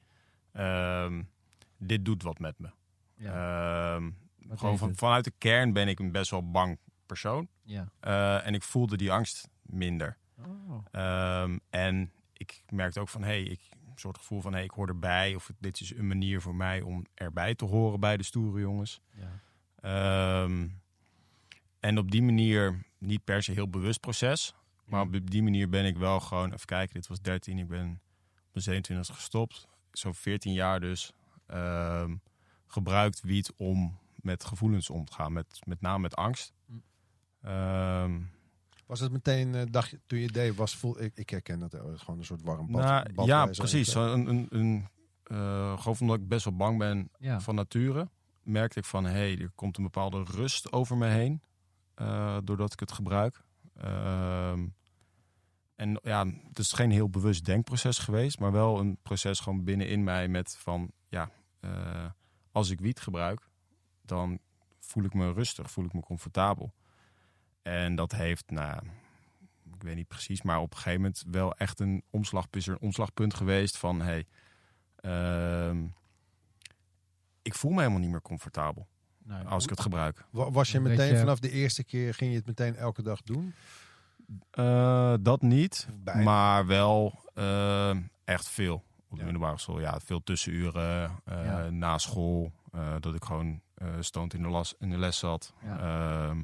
ehm, 0.53 1.23
dit 1.79 2.05
doet 2.05 2.23
wat 2.23 2.39
met 2.39 2.59
me. 2.59 2.69
Ja. 3.17 3.95
Ehm, 3.95 4.11
gewoon 4.55 4.79
van, 4.79 4.95
vanuit 4.97 5.25
de 5.25 5.33
kern 5.39 5.73
ben 5.73 5.89
ik 5.89 5.99
een 5.99 6.13
best 6.13 6.31
wel 6.31 6.51
bang 6.51 6.79
persoon. 7.07 7.49
Ja. 7.63 7.89
Eh, 8.01 8.47
en 8.47 8.55
ik 8.55 8.63
voelde 8.63 8.97
die 8.97 9.13
angst 9.13 9.49
minder. 9.63 10.17
Oh. 10.39 11.55
En 11.71 12.13
ik 12.33 12.63
merkte 12.69 13.01
ook 13.01 13.09
van... 13.09 13.23
hé, 13.23 13.29
hey, 13.29 13.43
ik 13.43 13.61
een 13.71 13.99
soort 14.01 14.19
gevoel 14.19 14.41
van... 14.41 14.51
hé, 14.51 14.57
hey, 14.57 14.67
ik 14.67 14.73
hoor 14.73 14.89
erbij. 14.89 15.35
Of 15.35 15.51
dit 15.59 15.81
is 15.81 15.95
een 15.95 16.07
manier 16.07 16.41
voor 16.41 16.55
mij 16.55 16.81
om 16.81 17.07
erbij 17.15 17.55
te 17.55 17.65
horen 17.65 18.01
bij 18.01 18.17
de 18.17 18.23
stoere 18.23 18.61
jongens. 18.61 19.01
Ja. 19.11 20.47
En 21.81 21.99
op 21.99 22.11
die 22.11 22.23
manier, 22.23 22.85
niet 23.07 23.25
per 23.25 23.43
se 23.43 23.53
heel 23.53 23.69
bewust 23.69 24.01
proces. 24.01 24.55
Maar 24.85 25.01
op 25.03 25.31
die 25.31 25.43
manier 25.43 25.69
ben 25.69 25.85
ik 25.85 25.97
wel 25.97 26.21
gewoon, 26.21 26.53
even 26.53 26.67
kijken, 26.67 26.95
dit 26.95 27.07
was 27.07 27.21
13, 27.21 27.59
ik 27.59 27.69
ben 27.69 28.01
op 28.37 28.51
mijn 28.53 28.65
27 28.65 29.15
gestopt. 29.15 29.69
Zo'n 29.93 30.15
14 30.15 30.53
jaar 30.53 30.81
dus 30.81 31.13
ehm, 31.47 32.15
gebruikt 32.67 33.21
wiet 33.21 33.53
om 33.57 33.99
met 34.17 34.45
gevoelens 34.45 34.91
om 34.91 35.05
te 35.05 35.13
gaan. 35.13 35.33
Met, 35.33 35.59
met 35.67 35.81
name 35.81 35.99
met 35.99 36.17
angst. 36.17 36.53
Hm. 36.67 36.73
Ehm, 37.43 38.21
Was 38.87 39.01
het 39.01 39.13
meteen, 39.13 39.55
eh, 39.55 39.63
dacht 39.71 39.91
je, 39.91 40.01
toen 40.07 40.19
je 40.19 40.29
deed, 40.29 40.55
was 40.55 40.77
voel, 40.77 41.03
ik, 41.03 41.13
ik 41.17 41.31
herken 41.31 41.59
dat, 41.59 41.75
eh, 41.75 41.81
gewoon 41.81 42.19
een 42.19 42.25
soort 42.25 42.43
warm 42.43 42.71
bad. 42.73 42.83
nou, 42.85 43.13
bad 43.13 43.27
ja, 43.27 43.43
zo'n- 43.45 43.53
precies. 43.53 43.89
Zo 43.93 44.13
Een, 44.13 44.27
een, 44.29 44.47
een, 44.51 44.89
eh, 45.25 45.79
gewoon 45.79 45.97
omdat 46.01 46.17
ik 46.19 46.29
best 46.29 46.45
wel 46.45 46.57
bang 46.57 46.79
ben 46.79 47.11
Ja. 47.19 47.41
van 47.41 47.55
nature, 47.55 48.09
merkte 48.43 48.79
ik 48.79 48.85
van 48.85 49.05
hé, 49.05 49.11
hey, 49.11 49.39
er 49.39 49.51
komt 49.55 49.77
een 49.77 49.83
bepaalde 49.83 50.23
rust 50.23 50.73
over 50.73 50.97
me 50.97 51.07
heen. 51.07 51.43
Eh, 51.95 52.39
doordat 52.45 52.73
ik 52.73 52.81
het 52.81 52.93
gebruik. 52.93 53.43
Ehm, 53.77 54.67
en 55.77 55.99
ja, 56.03 56.27
het 56.27 56.59
is 56.59 56.73
geen 56.73 56.91
heel 56.91 57.11
bewust 57.11 57.45
denkproces 57.45 57.99
geweest, 57.99 58.39
maar 58.39 58.53
wel 58.53 58.79
een 58.79 58.99
proces 59.03 59.41
gewoon 59.41 59.65
binnenin 59.65 60.05
mij 60.05 60.29
met 60.29 60.57
van 60.57 60.91
ja, 61.09 61.31
eh, 61.61 62.11
als 62.53 62.71
ik 62.71 62.81
wiet 62.81 63.01
gebruik, 63.01 63.49
dan 64.03 64.39
voel 64.81 65.05
ik 65.05 65.15
me 65.15 65.33
rustig, 65.33 65.71
voel 65.71 65.85
ik 65.85 65.93
me 65.93 66.01
comfortabel. 66.01 66.75
En 67.63 67.95
dat 67.95 68.13
heeft, 68.13 68.51
nou, 68.51 68.87
ik 69.75 69.83
weet 69.83 69.95
niet 69.95 70.09
precies, 70.09 70.43
maar 70.43 70.61
op 70.61 70.71
een 70.71 70.77
gegeven 70.77 71.01
moment 71.01 71.25
wel 71.31 71.55
echt 71.55 71.81
een 71.81 72.03
een 72.11 72.81
omslagpunt 72.81 73.35
geweest 73.35 73.77
van 73.77 74.01
hey, 74.01 74.27
ehm, 74.97 75.87
ik 77.43 77.55
voel 77.55 77.71
me 77.71 77.79
helemaal 77.79 78.01
niet 78.01 78.11
meer 78.11 78.23
comfortabel 78.23 78.89
Nou, 79.25 79.47
als 79.47 79.65
ik 79.65 79.71
het 79.71 79.81
gebruik. 79.81 80.25
Wa- 80.31 80.51
Was 80.51 80.71
je 80.71 80.77
Een 80.77 80.83
meteen 80.83 81.19
vanaf 81.19 81.39
de 81.39 81.51
eerste 81.51 81.85
keer, 81.85 82.15
ging 82.15 82.31
je 82.31 82.37
het 82.37 82.47
meteen 82.47 82.77
elke 82.77 83.03
dag 83.03 83.23
doen? 83.23 83.55
Eh, 84.51 85.15
dat 85.21 85.43
niet, 85.43 85.89
Bijna. 86.05 86.23
maar 86.23 86.67
wel 86.67 87.23
eh, 87.35 87.97
echt 88.25 88.49
veel 88.49 88.75
op 88.75 89.11
de 89.11 89.17
Ja. 89.17 89.25
middelbare 89.25 89.59
school. 89.59 89.81
Ja, 89.81 90.01
veel 90.01 90.23
tussenuren, 90.23 91.11
eh, 91.25 91.45
Ja. 91.45 91.71
na 91.71 91.99
school, 91.99 92.53
eh, 92.73 92.95
dat 93.01 93.15
ik 93.15 93.25
gewoon 93.25 93.61
eh 93.75 93.89
stoond 94.01 94.35
in 94.35 94.43
de, 94.43 94.49
las, 94.49 94.75
in 94.79 94.91
de 94.91 94.99
les 94.99 95.19
zat. 95.19 95.53
Ja. 95.63 95.79
Ehm, 95.79 96.37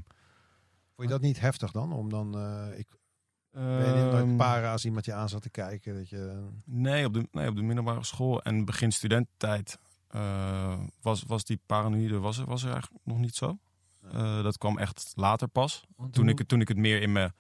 Vond 0.96 1.08
je 1.08 1.14
dat 1.18 1.20
niet 1.20 1.40
heftig 1.40 1.70
dan? 1.70 1.92
Om 1.92 2.08
dan, 2.10 2.38
eh, 2.38 2.78
ik 2.78 2.88
ben 3.50 3.62
je 3.96 4.10
ehm, 4.12 4.36
para 4.36 4.72
als 4.72 4.84
iemand 4.84 5.04
je 5.04 5.12
aan 5.12 5.28
zat 5.28 5.42
te 5.42 5.50
kijken? 5.50 5.94
Dat 5.94 6.08
je, 6.08 6.48
Nee, 6.64 7.04
op 7.06 7.14
de, 7.14 7.28
nee, 7.32 7.48
op 7.48 7.56
de 7.56 7.62
middelbare 7.62 8.04
school 8.04 8.42
en 8.42 8.64
begin 8.64 8.92
studententijd 8.92 9.78
eh, 10.10 10.78
was, 11.00 11.22
was 11.22 11.44
die 11.44 11.60
paranoïde 11.66 12.18
was 12.18 12.38
er, 12.38 12.46
was 12.46 12.62
er 12.64 12.72
eigenlijk 12.72 13.04
nog 13.06 13.18
niet 13.18 13.34
zo. 13.34 13.58
Eh, 14.12 14.42
dat 14.42 14.58
kwam 14.58 14.78
echt 14.78 15.12
later 15.16 15.48
pas. 15.48 15.84
Toen 16.10 16.28
ik, 16.28 16.38
het- 16.38 16.48
toen 16.48 16.60
ik 16.60 16.68
het 16.68 16.76
meer 16.76 17.02
in 17.02 17.12
mijn, 17.12 17.32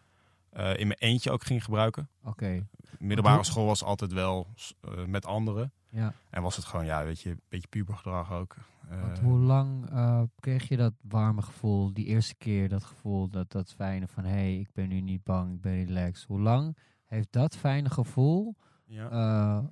eh, 0.50 0.70
in 0.78 0.86
mijn 0.86 0.98
eentje 0.98 1.30
ook 1.30 1.44
ging 1.44 1.64
gebruiken. 1.64 2.08
Oké, 2.24 2.66
Middelbare 2.98 3.44
school 3.44 3.66
was 3.66 3.84
altijd 3.84 4.12
wel 4.12 4.46
eh, 4.80 5.04
met 5.04 5.26
anderen. 5.26 5.72
ja. 5.88 6.14
En 6.30 6.42
was 6.42 6.56
het 6.56 6.64
gewoon, 6.64 6.84
ja, 6.84 7.04
weet 7.04 7.20
je, 7.20 7.30
een 7.30 7.40
beetje 7.48 7.68
pubergedrag 7.68 8.32
ook. 8.32 8.56
Eh, 8.88 9.00
Want 9.02 9.18
hoe 9.18 9.38
lang 9.38 9.90
eh, 9.90 10.22
kreeg 10.40 10.68
je 10.68 10.76
dat 10.76 10.92
warme 11.02 11.42
gevoel, 11.42 11.92
die 11.92 12.06
eerste 12.06 12.34
keer 12.34 12.68
dat 12.68 12.84
gevoel, 12.84 13.28
dat, 13.28 13.50
dat 13.52 13.72
fijne 13.72 14.08
van 14.08 14.24
hé, 14.24 14.30
hey, 14.30 14.58
ik 14.58 14.72
ben 14.72 14.88
nu 14.88 15.00
niet 15.00 15.22
bang, 15.24 15.52
ik 15.54 15.60
ben 15.60 15.84
relaxed. 15.84 16.26
Hoe 16.28 16.40
lang 16.40 16.76
heeft 17.06 17.32
dat 17.32 17.56
fijne 17.56 17.90
gevoel, 17.90 18.56
ja. 18.86 19.10
eh, 19.10 19.64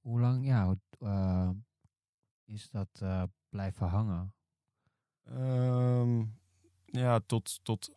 hoe 0.00 0.20
lang 0.20 0.46
ja, 0.46 0.74
eh, 1.00 1.48
is 2.54 2.68
dat 2.70 2.88
eh, 3.02 3.22
blijven 3.48 3.86
hangen? 3.88 4.32
Ehm, 5.24 6.22
ja, 6.84 7.20
tot, 7.26 7.60
tot 7.62 7.90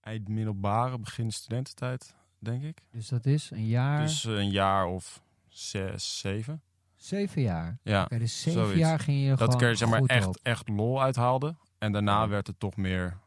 eind 0.00 0.28
middelbare, 0.28 0.98
begin 0.98 1.30
studententijd, 1.32 2.14
denk 2.38 2.62
ik. 2.62 2.78
Dus 2.90 3.08
dat 3.08 3.26
is 3.26 3.50
een 3.50 3.66
jaar, 3.66 4.00
Dus 4.00 4.24
eh, 4.24 4.32
een 4.36 4.50
jaar 4.50 4.86
of 4.86 5.22
zes, 5.48 6.18
zeven. 6.18 6.62
zeven 6.94 7.42
jaar. 7.42 7.78
Ja, 7.82 8.02
Oké, 8.04 8.18
dus 8.18 8.40
zeven 8.42 8.60
zoiets. 8.60 8.78
jaar 8.78 8.98
ging 8.98 9.22
je 9.22 9.28
dat 9.28 9.38
gewoon 9.38 9.54
ik 9.54 9.60
er 9.62 9.76
zeg 9.76 9.88
maar 9.88 10.02
echt, 10.02 10.26
op. 10.26 10.36
echt 10.42 10.68
lol 10.68 11.02
uithaalde. 11.02 11.54
En 11.78 11.92
daarna 11.92 12.28
werd 12.28 12.46
het 12.46 12.60
toch 12.60 12.76
meer, 12.76 13.18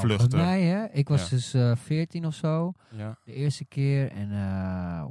vluchten. 0.00 0.28
Bij 0.28 0.38
mij, 0.40 0.62
hè, 0.62 0.84
ik 0.84 1.08
was 1.08 1.22
Ja. 1.22 1.28
dus 1.28 1.54
eh 1.54 1.76
14 1.76 2.26
of 2.26 2.34
zo. 2.34 2.72
ja, 2.90 3.18
De 3.24 3.32
eerste 3.32 3.64
keer 3.64 4.10
en 4.12 4.28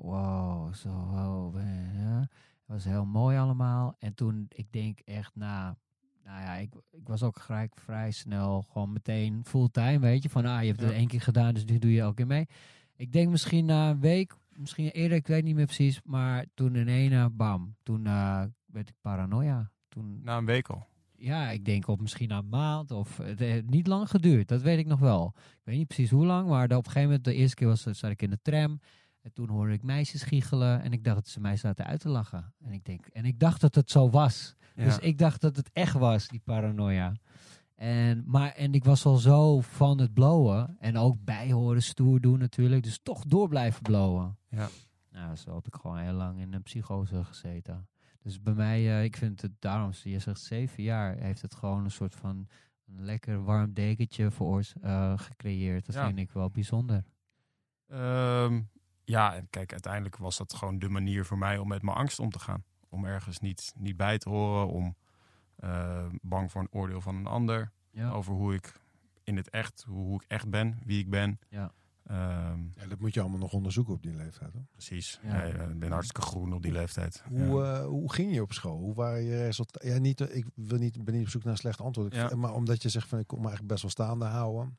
wow, 0.02 0.74
zo 0.74 0.90
wow, 0.90 1.56
ja. 1.96 2.28
Was 2.74 2.84
heel 2.84 3.06
mooi 3.06 3.38
allemaal. 3.38 3.96
En 4.00 4.14
toen, 4.14 4.46
ik 4.50 4.72
denk 4.72 5.00
echt 5.00 5.36
na, 5.36 5.78
nou 6.24 6.42
ja, 6.42 6.54
ik, 6.56 6.74
ik 6.92 7.08
was 7.08 7.24
ook 7.24 7.40
gelijk 7.40 7.76
vrij 7.78 8.12
snel 8.12 8.62
gewoon 8.72 8.92
meteen 8.94 9.42
fulltime, 9.46 10.00
weet 10.00 10.24
je. 10.24 10.30
Van, 10.30 10.46
ah, 10.46 10.62
je 10.62 10.68
hebt 10.68 10.82
het 10.82 10.90
Ja. 10.90 10.96
één 10.96 11.08
keer 11.08 11.22
gedaan, 11.22 11.54
dus 11.54 11.66
nu 11.66 11.78
doe 11.80 11.92
je 11.92 12.00
elke 12.02 12.16
keer 12.16 12.28
mee. 12.28 12.48
Ik 12.96 13.12
denk 13.12 13.30
misschien 13.30 13.66
na 13.66 13.90
een 13.90 14.00
week, 14.00 14.36
misschien 14.56 14.90
eerder, 14.90 15.18
ik 15.18 15.28
weet 15.28 15.44
niet 15.44 15.56
meer 15.56 15.66
precies. 15.66 16.02
Maar 16.04 16.46
toen 16.54 16.76
in 16.76 16.88
ene, 16.88 17.30
bam, 17.30 17.76
toen 17.84 18.06
eh, 18.06 18.44
werd 18.66 18.90
ik 18.90 18.96
paranoia. 19.02 19.72
Toen, 19.90 20.20
na 20.24 20.38
een 20.38 20.46
week 20.46 20.68
al. 20.70 20.88
ja, 21.16 21.50
ik 21.50 21.66
denk 21.66 21.88
op 21.88 22.02
misschien 22.02 22.32
een 22.32 22.50
maand 22.50 22.92
of 22.92 23.18
het 23.18 23.40
heeft 23.40 23.70
niet 23.70 23.88
lang 23.88 24.10
geduurd. 24.10 24.48
Dat 24.48 24.62
weet 24.62 24.78
ik 24.80 24.86
nog 24.88 25.00
wel. 25.00 25.34
Ik 25.36 25.62
weet 25.64 25.78
niet 25.78 25.88
precies 25.88 26.10
hoe 26.10 26.26
lang, 26.26 26.48
maar 26.50 26.64
op 26.66 26.72
een 26.72 26.84
gegeven 26.84 27.02
moment, 27.02 27.24
de 27.24 27.34
eerste 27.34 27.56
keer 27.56 27.68
was, 27.68 27.82
zat 27.82 28.10
ik 28.12 28.22
in 28.22 28.30
de 28.30 28.40
tram. 28.42 28.80
En 29.24 29.34
toen 29.34 29.50
hoorde 29.50 29.74
ik 29.74 29.84
meisjes 29.84 30.24
giechelen 30.24 30.82
en 30.82 30.92
ik 30.94 31.04
dacht 31.04 31.16
dat 31.16 31.28
ze 31.28 31.40
mij 31.40 31.58
zaten 31.58 31.86
uit 31.86 32.00
te 32.00 32.10
lachen. 32.10 32.54
En 32.60 32.72
ik, 32.72 32.86
denk, 32.86 33.06
en 33.08 33.26
ik 33.26 33.40
dacht 33.40 33.62
dat 33.62 33.76
het 33.76 33.92
zo 33.92 34.10
was. 34.10 34.56
Ja. 34.76 34.84
Dus 34.84 34.98
ik 35.00 35.18
dacht 35.18 35.42
dat 35.42 35.56
het 35.56 35.70
echt 35.74 35.94
was, 35.94 36.28
die 36.28 36.40
paranoia. 36.44 37.14
En, 37.76 38.24
maar, 38.26 38.52
en 38.52 38.74
ik 38.74 38.84
was 38.84 39.06
al 39.06 39.16
zo 39.16 39.62
van 39.62 40.00
het 40.00 40.14
blowen. 40.14 40.76
En 40.80 40.98
ook 40.98 41.18
bijhoren, 41.24 41.84
stoer 41.84 42.20
doen 42.22 42.40
natuurlijk. 42.40 42.84
Dus 42.84 43.00
toch 43.04 43.24
door 43.26 43.48
blijven 43.48 43.82
blowen. 43.82 44.38
Ja. 44.50 44.68
Nou, 45.12 45.36
zo 45.36 45.56
heb 45.56 45.68
ik 45.68 45.76
gewoon 45.76 45.98
heel 45.98 46.14
lang 46.14 46.40
in 46.40 46.54
een 46.54 46.64
psychose 46.64 47.24
gezeten. 47.24 47.88
Dus 48.20 48.42
bij 48.42 48.54
mij, 48.54 48.98
eh, 48.98 49.04
ik 49.04 49.18
vind 49.18 49.42
het 49.42 49.52
daarom, 49.60 49.92
je 50.04 50.20
zegt 50.20 50.42
zeven 50.42 50.84
jaar, 50.84 51.16
heeft 51.18 51.42
het 51.42 51.56
gewoon 51.56 51.84
een 51.84 51.92
soort 51.92 52.16
van 52.16 52.48
een 52.88 53.04
lekker 53.06 53.44
warm 53.44 53.74
dekentje 53.74 54.32
voor 54.32 54.64
eh, 54.82 55.14
gecreëerd. 55.18 55.86
Dat 55.86 55.96
Ja. 55.96 56.06
vind 56.06 56.20
ik 56.20 56.32
wel 56.32 56.50
bijzonder. 56.50 57.04
Ehm, 57.88 58.62
ja, 59.04 59.36
en 59.36 59.48
kijk, 59.50 59.72
uiteindelijk 59.72 60.18
was 60.18 60.38
dat 60.38 60.54
gewoon 60.54 60.80
de 60.80 60.90
manier 60.90 61.26
voor 61.26 61.38
mij 61.38 61.58
om 61.58 61.68
met 61.68 61.82
mijn 61.82 61.98
angst 61.98 62.20
om 62.20 62.30
te 62.30 62.40
gaan. 62.40 62.64
Om 62.90 63.06
ergens 63.06 63.40
niet, 63.40 63.74
niet 63.78 63.98
bij 63.98 64.18
te 64.18 64.30
horen, 64.30 64.68
om 64.68 64.96
eh, 65.56 66.06
bang 66.22 66.52
voor 66.52 66.62
een 66.62 66.72
oordeel 66.72 67.02
van 67.02 67.16
een 67.16 67.28
ander. 67.28 67.72
Ja. 67.92 68.10
Over 68.12 68.34
hoe 68.34 68.54
ik 68.54 68.82
in 69.24 69.38
het 69.38 69.50
echt, 69.50 69.84
hoe, 69.88 70.06
hoe 70.06 70.22
ik 70.24 70.28
echt 70.30 70.50
ben, 70.50 70.80
wie 70.86 71.00
ik 71.00 71.10
ben. 71.10 71.40
Ja. 71.50 71.72
Ehm, 72.04 72.60
ja, 72.76 72.86
dat 72.88 73.00
moet 73.00 73.14
je 73.14 73.20
allemaal 73.22 73.40
nog 73.40 73.54
onderzoeken 73.54 73.94
op 73.94 74.02
die 74.04 74.14
leeftijd. 74.16 74.54
Hoor. 74.54 74.66
precies. 74.72 75.20
Ja. 75.24 75.44
Ja. 75.44 75.64
ik 75.64 75.80
ben 75.80 75.92
hartstikke 75.92 76.22
groen 76.28 76.54
op 76.54 76.62
die 76.62 76.72
leeftijd. 76.72 77.24
Hoe, 77.30 77.64
Ja. 77.64 77.74
eh, 77.80 77.86
hoe 77.86 78.14
ging 78.14 78.34
je 78.34 78.42
op 78.42 78.54
school? 78.54 78.78
Hoe 78.78 78.94
waren 78.94 79.24
je 79.24 79.44
resultaten? 79.44 79.90
Ja, 79.90 79.98
niet, 80.00 80.22
eh, 80.22 80.36
ik 80.36 80.46
wil 80.56 80.78
niet, 80.78 81.04
ben 81.04 81.14
niet 81.14 81.24
op 81.24 81.30
zoek 81.30 81.44
naar 81.44 81.52
een 81.52 81.58
slecht 81.58 81.82
antwoord. 81.82 82.14
Ik-. 82.16 82.36
Maar 82.36 82.54
omdat 82.54 82.82
je 82.82 82.90
zegt 82.90 83.08
van 83.08 83.20
ik 83.20 83.28
kon 83.28 83.38
me 83.42 83.44
eigenlijk 83.48 83.72
best 83.74 83.82
wel 83.82 83.92
staande 84.08 84.26
houden. 84.26 84.78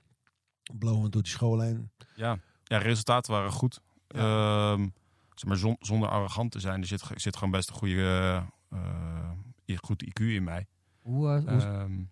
Blowend 0.78 1.12
door 1.12 1.22
die 1.22 1.30
school 1.32 1.60
heen. 1.60 1.90
ja. 2.14 2.38
ja, 2.64 2.78
resultaten 2.78 3.32
waren 3.32 3.52
goed. 3.52 3.80
Ehm, 4.20 4.88
zeg 5.34 5.48
maar, 5.48 5.56
zon- 5.56 5.76
zonder 5.80 6.08
arrogant 6.08 6.50
te 6.52 6.60
zijn, 6.60 6.80
er 6.80 6.86
zit, 6.86 7.02
zit 7.14 7.34
gewoon 7.36 7.50
best 7.50 7.68
een 7.68 7.74
goede, 7.74 8.42
eh, 8.70 9.76
goed 9.80 10.04
IQ 10.04 10.20
in 10.20 10.44
mij. 10.44 10.66
Hoe, 11.02 11.28
eh, 11.28 11.40
hoe- 11.52 11.60
Ehm, 11.62 12.02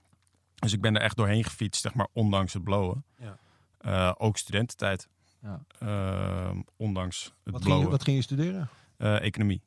dus 0.55 0.73
ik 0.73 0.81
ben 0.81 0.95
er 0.97 1.03
echt 1.03 1.17
doorheen 1.17 1.45
gefietst, 1.45 1.83
zeg 1.83 1.95
maar, 1.95 2.09
ondanks 2.13 2.53
het 2.53 2.65
blowen. 2.65 3.05
Ja. 3.19 3.39
Eh, 3.79 4.13
ook 4.19 4.37
studententijd. 4.37 5.09
Ja. 5.43 5.65
Ehm, 5.79 6.61
ondanks 6.77 7.25
het 7.45 7.53
Wat 7.53 7.63
ging, 7.65 7.81
je, 7.83 7.89
wat 7.89 8.03
ging 8.05 8.17
je 8.17 8.23
studeren? 8.23 8.69
Eh, 8.97 9.21
economie. 9.25 9.63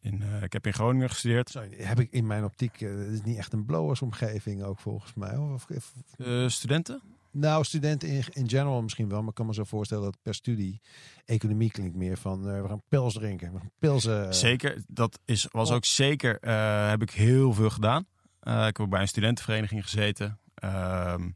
In, 0.00 0.22
eh, 0.22 0.42
ik 0.42 0.52
heb 0.52 0.66
in 0.66 0.72
Groningen 0.72 1.08
gestudeerd. 1.08 1.50
Zo, 1.50 1.60
heb 1.70 2.00
ik 2.00 2.10
in 2.12 2.26
mijn 2.26 2.44
optiek, 2.44 2.80
het 2.80 3.08
is 3.12 3.22
niet 3.22 3.36
echt 3.36 3.52
een 3.52 3.64
blowersomgeving 3.64 4.62
ook 4.62 4.78
volgens 4.78 5.14
mij. 5.14 5.36
Of, 5.36 5.50
of- 5.70 5.70
of- 5.76 6.26
Eh, 6.26 6.48
studenten? 6.48 7.00
Nou, 7.32 7.64
studenten 7.64 8.08
in, 8.08 8.24
in 8.32 8.48
general 8.48 8.82
misschien 8.82 9.08
wel, 9.08 9.18
maar 9.20 9.28
ik 9.28 9.34
kan 9.34 9.46
me 9.46 9.54
zo 9.54 9.64
voorstellen 9.64 10.04
dat 10.04 10.18
per 10.22 10.34
studie 10.34 10.80
economie 11.24 11.70
klinkt 11.70 11.96
meer 11.96 12.16
van 12.16 12.48
eh, 12.50 12.62
we 12.62 12.68
gaan 12.68 12.82
pils 12.88 13.14
drinken, 13.14 13.52
we 13.52 13.58
gaan 13.58 13.70
pils. 13.78 14.04
eh, 14.06 14.30
Zeker. 14.30 14.82
Dat 14.86 15.18
is, 15.24 15.46
was 15.50 15.70
ook 15.70 15.84
zeker, 15.84 16.38
eh, 16.40 16.88
heb 16.88 17.02
ik 17.02 17.10
heel 17.10 17.52
veel 17.52 17.70
gedaan. 17.70 18.06
Eh, 18.40 18.58
ik 18.58 18.76
heb 18.76 18.80
ook 18.80 18.90
bij 18.90 19.00
een 19.00 19.08
studentenvereniging 19.08 19.82
gezeten. 19.82 20.38
Ehm, 20.54 21.30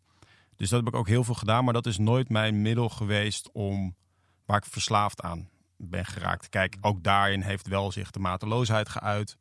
Dus 0.57 0.69
dat 0.71 0.85
heb 0.85 0.89
ik 0.95 0.99
ook 0.99 1.09
heel 1.09 1.25
veel 1.25 1.35
gedaan. 1.35 1.65
Maar 1.65 1.73
dat 1.73 1.87
is 1.87 1.99
nooit 1.99 2.29
mijn 2.29 2.63
middel 2.63 2.89
geweest 2.89 3.51
om 3.53 3.97
waar 4.45 4.57
ik 4.57 4.65
verslaafd 4.65 5.23
aan 5.23 5.49
ben 5.77 6.05
geraakt. 6.07 6.49
Kijk, 6.49 6.77
ook 6.81 7.03
daarin 7.03 7.41
heeft 7.41 7.69
wel 7.69 7.93
zich 7.93 8.11
de 8.11 8.19
mateloosheid 8.19 8.89
geuit. 8.89 9.37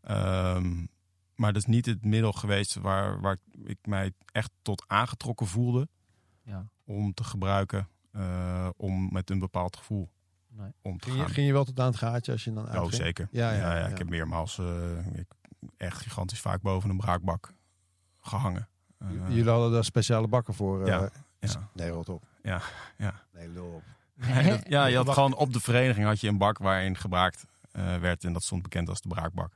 Ehm, 0.00 0.86
maar 1.36 1.52
dat 1.52 1.62
is 1.62 1.68
niet 1.68 1.86
het 1.86 2.04
middel 2.04 2.32
geweest 2.32 2.74
waar, 2.74 3.20
waar 3.20 3.36
ik 3.64 3.78
mij 3.86 4.12
echt 4.32 4.50
tot 4.62 4.84
aangetrokken 4.86 5.46
voelde 5.46 5.88
Ja. 6.42 6.66
om 6.84 7.14
te 7.14 7.24
gebruiken. 7.24 7.88
eh, 8.12 8.68
om 8.76 9.08
met 9.12 9.30
een 9.30 9.38
bepaald 9.38 9.76
gevoel 9.76 10.10
Nee. 10.48 10.70
om 10.82 10.98
te 10.98 11.04
Ging 11.04 11.16
je, 11.16 11.22
gaan. 11.24 11.32
ging 11.34 11.46
je 11.46 11.52
wel 11.52 11.64
tot 11.64 11.80
aan 11.80 11.86
het 11.86 11.96
gaatje 11.96 12.32
als 12.32 12.44
je 12.44 12.52
dan 12.52 12.64
Oh, 12.64 12.70
uitging? 12.70 12.94
zeker. 12.94 13.28
Ja, 13.30 13.50
ja, 13.52 13.56
ja, 13.58 13.78
ja. 13.78 13.86
Ik 13.86 13.98
heb 13.98 14.08
meermaals 14.08 14.58
eh, 14.58 15.06
ik, 15.12 15.26
echt 15.76 15.98
gigantisch 16.02 16.40
vaak 16.40 16.62
boven 16.62 16.90
een 16.90 16.96
braakbak 16.96 17.52
gehangen. 18.20 18.68
Eh, 18.98 19.08
Jullie 19.28 19.48
hadden 19.50 19.72
daar 19.72 19.84
speciale 19.84 20.28
bakken 20.28 20.54
voor. 20.54 20.80
eh, 20.80 20.86
Ja, 20.86 21.10
ja. 21.40 21.68
Nee, 21.72 21.90
rot 21.90 22.08
op. 22.08 22.24
Ja, 22.42 22.60
ja. 22.98 23.14
Nee, 23.32 23.48
lul 23.48 23.66
op. 23.66 23.82
Nee, 24.14 24.48
dat- 24.50 24.68
ja, 24.68 24.86
je 24.86 24.96
had 24.96 25.08
gewoon 25.10 25.34
op 25.34 25.52
de 25.52 25.60
vereniging 25.60 26.06
had 26.06 26.20
je 26.20 26.28
een 26.28 26.38
bak 26.38 26.58
waarin 26.58 26.96
gebraakt 26.96 27.46
eh, 27.72 27.96
werd. 27.96 28.24
En 28.24 28.32
dat 28.32 28.42
stond 28.42 28.62
bekend 28.62 28.88
als 28.88 29.00
de 29.00 29.08
braakbak. 29.08 29.52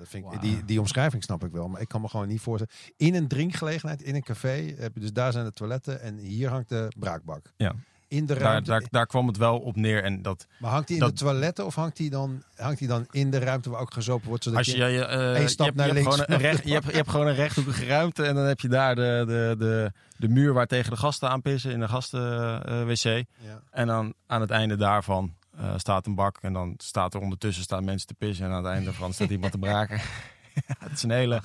Dat 0.00 0.08
vind 0.08 0.32
ik, 0.32 0.40
die, 0.40 0.64
die 0.64 0.80
omschrijving 0.80 1.22
snap 1.22 1.44
ik 1.44 1.52
wel, 1.52 1.68
maar 1.68 1.80
ik 1.80 1.88
kan 1.88 2.00
me 2.00 2.08
gewoon 2.08 2.28
niet 2.28 2.40
voorstellen. 2.40 2.74
In 2.96 3.14
een 3.14 3.28
drinkgelegenheid, 3.28 4.02
in 4.02 4.14
een 4.14 4.22
café, 4.22 4.74
heb 4.78 4.94
je 4.94 5.00
dus 5.00 5.12
daar 5.12 5.32
zijn 5.32 5.44
de 5.44 5.52
toiletten 5.52 6.00
en 6.00 6.16
hier 6.18 6.48
hangt 6.48 6.68
de 6.68 6.92
braakbak. 6.98 7.52
Ja. 7.56 7.74
In 8.08 8.26
de 8.26 8.34
Daar, 8.34 8.42
ruimte. 8.42 8.70
daar, 8.70 8.82
daar 8.90 9.06
kwam 9.06 9.26
het 9.26 9.36
wel 9.36 9.58
op 9.58 9.76
neer. 9.76 10.02
En 10.04 10.22
dat, 10.22 10.46
maar 10.58 10.70
hangt 10.70 10.86
die 10.86 10.96
in 10.96 11.02
dat- 11.02 11.18
de 11.18 11.24
toiletten 11.24 11.66
of 11.66 11.74
hangt 11.74 11.96
die 11.96 12.10
dan, 12.10 12.42
hangt 12.56 12.78
die 12.78 12.88
dan 12.88 13.06
in 13.10 13.30
de 13.30 13.38
ruimte 13.38 13.70
waar 13.70 13.80
ook 13.80 13.92
gezopen 13.92 14.28
wordt? 14.28 14.42
Zodat 14.44 14.58
als 14.58 14.66
je, 14.66 14.76
je, 14.76 14.84
je, 14.84 15.04
eh, 15.04 15.32
één 15.32 15.42
je, 15.42 15.48
stap 15.48 15.66
hebt, 15.66 15.78
naar 15.78 15.86
je, 15.86 15.92
links. 15.92 16.14
gewoon 16.14 16.24
een 16.28 16.38
recht, 16.38 16.64
je, 16.64 16.72
hebt, 16.72 16.86
je 16.86 16.92
hebt 16.92 17.10
gewoon 17.10 17.26
een 17.26 17.34
rechthoekige 17.34 17.84
ruimte. 17.86 18.22
En 18.24 18.34
dan 18.34 18.44
heb 18.44 18.60
je 18.60 18.68
daar 18.68 18.94
de, 18.94 19.24
de, 19.26 19.54
de, 19.58 19.92
de 20.16 20.28
muur 20.28 20.52
waar 20.52 20.66
tegen 20.66 20.90
de 20.90 20.96
gasten 20.96 21.28
aan 21.30 21.42
pissen 21.42 21.70
in 21.72 21.80
de 21.80 21.88
gasten-wc. 21.88 23.02
ja. 23.02 23.60
en 23.70 23.86
dan 23.86 24.14
aan 24.26 24.40
het 24.40 24.50
einde 24.50 24.76
daarvan 24.76 25.34
eh, 25.60 25.78
staat 25.78 26.06
een 26.06 26.14
bak. 26.14 26.38
En 26.40 26.52
dan 26.52 26.74
staat 26.76 27.14
er 27.14 27.20
ondertussen 27.20 27.62
staan 27.62 27.84
mensen 27.84 28.06
te 28.06 28.14
pissen. 28.14 28.44
En 28.46 28.50
aan 28.52 28.56
het 28.64 28.66
einde 28.72 28.84
daarvan 28.84 29.12
staat 29.12 29.30
iemand 29.30 29.52
te 29.52 29.58
braken. 29.68 30.00
het 30.78 30.92
is 30.92 31.02
een 31.02 31.10
hele 31.10 31.42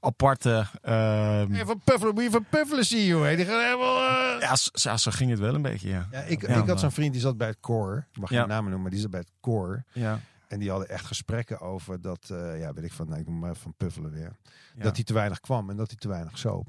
aparte... 0.00 0.66
ehm, 0.82 1.52
Even 1.54 1.80
puffelen, 1.84 2.14
moet 2.14 2.22
je 2.22 2.30
van 2.30 2.44
puffelen 2.50 2.84
zien, 2.84 3.04
joh. 3.06 3.36
Die 3.36 3.44
gaan 3.46 3.62
helemaal... 3.64 3.96
eh. 4.08 4.40
ja, 4.40 4.56
zo, 4.56 4.70
ja, 4.72 4.96
zo 4.96 5.10
ging 5.10 5.30
het 5.30 5.38
wel 5.38 5.54
een 5.54 5.62
beetje, 5.62 5.88
ja. 5.88 6.08
Ja, 6.10 6.20
ik, 6.20 6.46
Ja, 6.48 6.56
ik 6.62 6.68
had 6.68 6.80
zo'n 6.80 6.90
vriend 6.92 7.12
die 7.12 7.20
zat 7.20 7.36
bij 7.36 7.48
het 7.48 7.60
koor. 7.60 8.06
Ik 8.12 8.20
mag 8.20 8.30
Ja. 8.30 8.38
geen 8.38 8.48
namen 8.48 8.64
noemen, 8.64 8.82
maar 8.82 8.90
die 8.90 9.00
zat 9.00 9.10
bij 9.10 9.20
het 9.20 9.32
koor. 9.40 9.84
ja. 9.92 10.20
En 10.48 10.58
die 10.58 10.70
hadden 10.70 10.88
echt 10.88 11.04
gesprekken 11.06 11.60
over 11.60 12.00
dat, 12.00 12.28
eh, 12.30 12.60
ja, 12.60 12.72
weet 12.72 12.84
ik 12.84 12.92
van, 12.92 13.08
nou, 13.08 13.20
ik 13.20 13.26
noem 13.26 13.38
maar 13.38 13.56
van 13.56 13.74
puffelen 13.76 14.10
weer. 14.10 14.36
ja. 14.76 14.82
Dat 14.82 14.94
hij 14.96 15.04
te 15.04 15.12
weinig 15.12 15.40
kwam 15.40 15.70
en 15.70 15.76
dat 15.76 15.88
hij 15.88 15.96
te 15.96 16.08
weinig 16.08 16.38
zoop. 16.38 16.66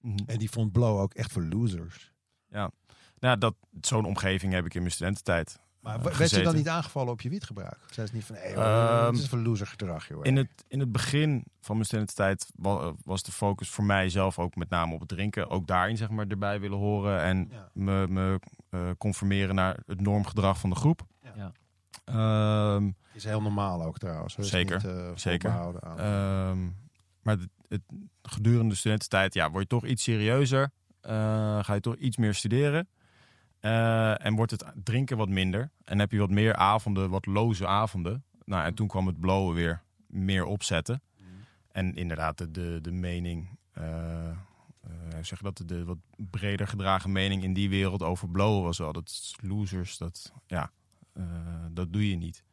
Mhm. 0.00 0.16
En 0.26 0.38
die 0.38 0.50
vond 0.50 0.72
Blow 0.72 0.98
ook 1.00 1.14
echt 1.14 1.32
voor 1.32 1.42
losers. 1.42 2.12
Nou, 3.18 3.38
dat, 3.38 3.54
zo'n 3.80 4.04
omgeving 4.04 4.52
heb 4.52 4.64
ik 4.66 4.74
in 4.74 4.80
mijn 4.80 4.92
studententijd. 4.92 5.58
Maar 5.84 5.96
eh, 5.96 6.02
werd 6.02 6.14
je 6.14 6.18
dan 6.18 6.28
gezeten. 6.28 6.54
niet 6.56 6.68
aangevallen 6.68 7.12
op 7.12 7.20
je 7.20 7.28
wietgebruik? 7.28 7.78
Ze 7.90 8.06
niet 8.12 8.24
van, 8.24 8.36
hey, 8.36 8.54
Ehm, 8.54 9.12
dit 9.12 9.22
is 9.22 9.28
voor 9.28 9.38
loser 9.38 9.66
gedrag, 9.66 10.08
joh. 10.08 10.20
In 10.24 10.36
het, 10.36 10.64
in 10.68 10.80
het 10.80 10.92
begin 10.92 11.44
van 11.60 11.74
mijn 11.74 11.86
studententijd 11.86 12.46
wa- 12.54 12.92
was 13.04 13.22
de 13.22 13.32
focus 13.32 13.68
voor 13.70 13.84
mij 13.84 14.08
zelf 14.08 14.38
ook 14.38 14.56
met 14.56 14.68
name 14.68 14.94
op 14.94 15.00
het 15.00 15.08
drinken. 15.08 15.50
Ook 15.50 15.66
daarin 15.66 15.96
zeg 15.96 16.10
maar 16.10 16.26
erbij 16.26 16.60
willen 16.60 16.78
horen 16.78 17.20
en 17.22 17.48
Ja. 17.50 17.68
me, 17.72 18.06
me 18.08 18.40
eh, 18.70 18.90
conformeren 18.98 19.54
naar 19.54 19.78
het 19.86 20.00
normgedrag 20.00 20.58
van 20.58 20.70
de 20.70 20.76
groep. 20.76 21.00
Ja. 21.36 21.52
Ehm, 22.04 22.90
Is 23.12 23.24
heel 23.24 23.42
normaal 23.42 23.82
ook 23.84 23.98
trouwens. 23.98 24.36
Is 24.36 24.48
Zeker, 24.48 24.76
niet, 24.76 24.84
eh, 24.86 25.10
zeker. 25.14 25.50
aan. 25.50 25.98
Ehm, 25.98 26.64
maar 27.22 27.36
het, 27.38 27.48
het, 27.68 27.82
gedurende 28.22 28.68
de 28.68 28.74
studententijd 28.78 29.34
ja, 29.34 29.50
word 29.50 29.62
je 29.62 29.68
toch 29.68 29.84
iets 29.86 30.02
serieuzer. 30.02 30.70
Eh, 31.00 31.10
ga 31.64 31.74
je 31.74 31.80
toch 31.80 31.96
iets 31.96 32.16
meer 32.16 32.34
studeren. 32.34 32.88
Eh, 33.64 34.24
en 34.24 34.34
wordt 34.34 34.50
het 34.50 34.64
drinken 34.84 35.16
wat 35.16 35.28
minder. 35.28 35.70
En 35.84 35.98
heb 35.98 36.12
je 36.12 36.18
wat 36.18 36.30
meer 36.30 36.54
avonden, 36.54 37.10
wat 37.10 37.26
loze 37.26 37.66
avonden. 37.66 38.24
Nou, 38.44 38.64
en 38.64 38.74
toen 38.74 38.88
kwam 38.88 39.06
het 39.06 39.20
blowen 39.20 39.54
weer 39.54 39.82
meer 40.06 40.44
opzetten. 40.44 41.02
En 41.72 41.94
inderdaad, 41.94 42.38
de, 42.38 42.50
de, 42.50 42.78
de 42.82 42.92
mening, 42.92 43.58
hoe 43.72 44.36
zeg 45.20 45.40
dat, 45.40 45.62
de 45.66 45.84
wat 45.84 45.98
breder 46.16 46.68
gedragen 46.68 47.12
mening 47.12 47.42
in 47.42 47.52
die 47.52 47.68
wereld 47.68 48.02
over 48.02 48.28
blowen 48.28 48.62
was 48.62 48.78
wel. 48.78 48.92
Dat 48.92 49.34
losers, 49.40 49.98
dat, 49.98 50.32
ja, 50.46 50.70
dat 51.70 51.92
doe 51.92 52.10
je 52.10 52.16
niet. 52.16 52.44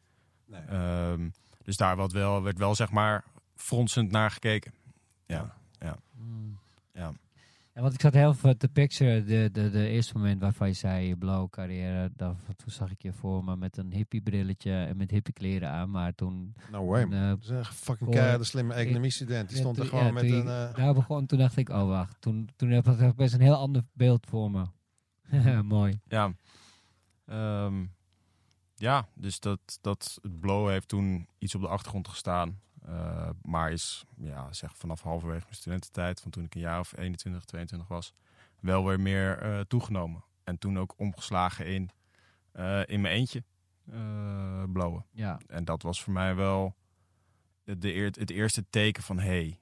Nee. 0.45 0.61
Ehm, 0.61 1.29
dus 1.63 1.77
daar 1.77 1.97
werd 1.97 2.11
wel, 2.11 2.41
werd 2.41 2.57
wel 2.57 2.75
zeg 2.75 2.91
maar 2.91 3.23
fronsend 3.55 4.11
naar 4.11 4.31
gekeken. 4.31 4.73
Ja. 5.25 5.41
Mm. 5.41 5.51
Ja. 5.79 5.97
Ja, 6.93 7.13
want 7.73 7.93
ik 7.93 8.01
zat 8.01 8.13
heel 8.13 8.33
veel 8.33 8.57
te 8.57 8.67
picture 8.67 9.23
de, 9.23 9.49
de, 9.51 9.69
de 9.69 9.87
eerste 9.87 10.17
moment 10.17 10.41
waarvan 10.41 10.67
je 10.67 10.73
zei 10.73 11.07
je 11.07 11.15
blauwe 11.17 11.49
carrière. 11.49 12.11
Dat, 12.15 12.35
toen 12.55 12.71
zag 12.71 12.91
ik 12.91 13.01
je 13.01 13.13
voor 13.13 13.43
me 13.43 13.55
met 13.55 13.77
een 13.77 13.91
hippie 13.93 14.21
brilletje 14.21 14.71
en 14.73 14.97
met 14.97 15.11
hippie 15.11 15.33
kleren 15.33 15.69
aan. 15.69 15.89
Maar 15.91 16.15
toen... 16.15 16.55
No 16.71 16.85
way, 16.85 17.03
eh, 17.03 17.27
Dat 17.29 17.41
is 17.41 17.49
een 17.49 17.65
fucking 17.65 17.97
Voor- 18.09 18.11
keiharde 18.19 18.43
slimme 18.43 18.73
economie-student. 18.73 19.47
Die 19.47 19.57
ja, 19.57 19.63
stond 19.63 19.79
er 19.79 19.85
gewoon 19.85 20.05
ja, 20.05 20.11
met 20.11 20.27
toen 20.27 20.47
een... 20.47 20.67
eh, 20.69 20.75
Daar 20.75 20.93
begon, 20.93 21.25
toen 21.25 21.39
dacht 21.39 21.57
ik, 21.57 21.69
oh 21.69 21.87
wacht. 21.87 22.21
Toen, 22.21 22.49
toen 22.55 22.69
heb 22.69 22.87
ik 22.87 23.15
best 23.15 23.33
een 23.33 23.41
heel 23.41 23.55
ander 23.55 23.83
beeld 23.93 24.25
voor 24.29 24.51
me. 24.51 24.65
Mooi. 25.63 25.99
Ja. 26.07 26.33
Ehm, 27.25 27.85
ja, 28.75 29.07
dus 29.15 29.39
dat, 29.39 29.59
dat 29.81 30.17
het 30.21 30.39
blow 30.39 30.69
heeft 30.69 30.87
toen 30.87 31.27
iets 31.37 31.55
op 31.55 31.61
de 31.61 31.67
achtergrond 31.67 32.07
gestaan. 32.07 32.59
Eh, 32.85 33.29
maar 33.41 33.71
is, 33.71 34.05
ja, 34.17 34.53
zeg 34.53 34.77
vanaf 34.77 35.01
halverwege 35.01 35.43
mijn 35.43 35.55
studententijd, 35.55 36.21
van 36.21 36.31
toen 36.31 36.43
ik 36.43 36.55
een 36.55 36.61
jaar 36.61 36.79
of 36.79 36.97
21, 36.97 37.43
22 37.45 37.87
was, 37.87 38.13
wel 38.59 38.85
weer 38.85 38.99
meer 38.99 39.37
eh, 39.41 39.59
toegenomen. 39.59 40.23
En 40.43 40.57
toen 40.57 40.79
ook 40.79 40.93
omgeslagen 40.97 41.65
in, 41.67 41.89
eh, 42.51 42.81
in 42.85 43.01
mijn 43.01 43.13
eentje 43.15 43.43
eh 43.91 44.63
blowen. 44.71 45.05
Ja, 45.11 45.39
En 45.47 45.65
dat 45.65 45.81
was 45.81 46.03
voor 46.03 46.13
mij 46.13 46.35
wel 46.35 46.75
de, 47.63 47.93
eer- 47.93 48.05
het 48.19 48.29
eerste 48.29 48.65
teken 48.69 49.03
van, 49.03 49.19
hé, 49.19 49.25
hey, 49.27 49.59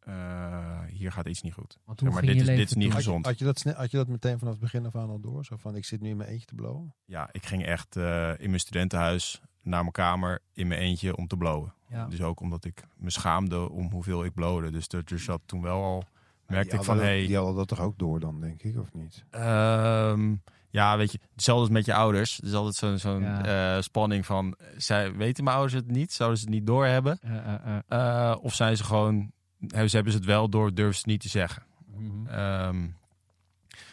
eh, 0.00 0.84
hier 0.84 1.12
gaat 1.12 1.26
iets 1.26 1.42
niet 1.42 1.52
goed. 1.54 1.78
want 1.84 1.98
Zeg 1.98 2.08
hoe 2.08 2.16
maar, 2.18 2.26
dit 2.26 2.34
je 2.46 2.50
is- 2.52 2.58
dit 2.58 2.68
is 2.70 2.74
niet 2.74 2.84
toen? 2.84 2.92
had, 2.92 3.02
je, 3.02 3.06
gezond. 3.06 3.26
had, 3.26 3.38
je 3.38 3.44
dat 3.44 3.62
had 3.62 3.90
je 3.90 3.96
dat 3.96 4.08
meteen 4.08 4.38
vanaf 4.38 4.52
het 4.52 4.62
begin 4.62 4.86
af 4.86 4.96
aan 4.96 5.08
al 5.10 5.20
door? 5.20 5.44
Zo 5.44 5.56
van, 5.56 5.76
ik 5.76 5.84
zit 5.84 6.00
nu 6.00 6.08
in 6.08 6.16
mijn 6.16 6.28
eentje 6.28 6.46
te 6.46 6.54
blowen? 6.54 6.94
Ja, 7.04 7.28
ik 7.32 7.46
ging 7.46 7.64
echt 7.64 7.96
eh, 7.96 8.32
in 8.38 8.48
mijn 8.48 8.60
studentenhuis 8.60 9.40
naar 9.62 9.80
mijn 9.80 9.92
kamer 9.92 10.38
in 10.52 10.66
mijn 10.68 10.80
eentje 10.80 11.16
om 11.16 11.26
te 11.26 11.36
blowen. 11.36 11.74
Ja. 11.88 12.06
Dus 12.06 12.22
ook 12.22 12.40
omdat 12.40 12.64
ik 12.64 12.82
me 12.96 13.10
schaamde 13.10 13.70
om 13.70 13.90
hoeveel 13.90 14.24
ik 14.24 14.34
blowde. 14.34 14.70
Dus 14.70 14.88
er, 14.88 15.02
er 15.06 15.18
zat 15.18 15.40
toen 15.46 15.62
wel 15.62 15.82
al, 15.82 16.04
merkte 16.46 16.76
ik 16.76 16.82
van, 16.82 16.96
dat- 16.96 17.06
Die 17.06 17.36
hadden 17.36 17.54
dat 17.54 17.68
toch 17.68 17.80
ook 17.80 17.98
door 17.98 18.20
dan, 18.20 18.40
denk 18.40 18.62
ik, 18.62 18.78
of 18.78 18.92
niet? 18.92 19.24
ehm, 19.30 20.34
ja, 20.70 20.96
weet 20.96 21.12
je, 21.12 21.18
hetzelfde 21.32 21.62
als 21.62 21.72
met 21.72 21.84
je 21.84 21.94
ouders. 21.94 22.38
Er 22.38 22.44
is 22.46 22.54
altijd 22.54 22.74
zo'n 22.74 22.98
zo'n 22.98 23.20
Ja. 23.22 23.76
eh, 23.76 23.82
spanning 23.82 24.26
van, 24.26 24.56
zij, 24.76 25.12
weten 25.16 25.44
mijn 25.44 25.56
ouders 25.56 25.76
het 25.82 25.90
niet? 25.90 26.12
Zouden 26.12 26.38
ze 26.38 26.44
het 26.44 26.54
niet 26.54 26.66
doorhebben? 26.66 27.18
Eh, 27.22 27.36
eh, 27.54 27.78
eh. 27.88 28.30
Eh, 28.30 28.36
of 28.42 28.54
zijn 28.54 28.76
ze 28.76 28.84
gewoon, 28.84 29.32
hebben 29.66 29.88
ze 29.90 29.94
hebben 29.94 30.12
ze 30.12 30.18
het 30.18 30.28
wel 30.28 30.48
door, 30.48 30.74
durven 30.74 30.94
ze 30.94 31.00
het 31.00 31.08
niet 31.10 31.20
te 31.20 31.28
zeggen? 31.28 31.62
Mhm. 31.96 32.26
Ehm, 32.26 32.88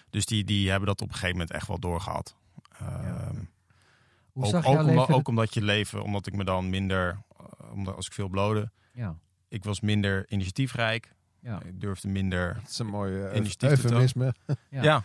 dus 0.10 0.26
die, 0.26 0.44
die 0.44 0.70
hebben 0.70 0.88
dat 0.88 1.02
op 1.02 1.08
een 1.08 1.14
gegeven 1.14 1.36
moment 1.38 1.52
echt 1.52 1.68
wel 1.68 1.80
doorgehad. 1.80 2.36
Ehm, 2.80 3.36
Hoe 4.38 4.46
ook, 4.46 4.52
zag 4.52 4.66
ook, 4.66 4.74
jouw 4.74 4.82
omdat, 4.82 4.96
leven? 4.98 5.16
ook 5.16 5.28
omdat 5.28 5.54
je 5.54 5.62
leven, 5.62 6.04
omdat 6.04 6.28
ik 6.28 6.36
me 6.36 6.44
dan 6.44 6.70
minder, 6.70 7.18
eh, 7.38 7.72
omdat 7.74 7.96
als 7.96 8.06
ik 8.06 8.14
veel 8.14 8.28
blode, 8.30 8.72
Ja, 8.94 9.16
ik 9.48 9.64
was 9.64 9.80
minder 9.82 10.26
initiatiefrijk. 10.32 11.14
ja. 11.40 11.62
Ik 11.64 11.82
durfde 11.82 12.08
minder. 12.08 12.54
Dat 12.54 12.70
is 12.70 12.80
een 12.80 12.88
mooie 12.88 13.34
Initiatief 13.36 13.70
uh, 13.70 13.84
eufemisme. 13.84 14.34
Ja. 14.70 15.04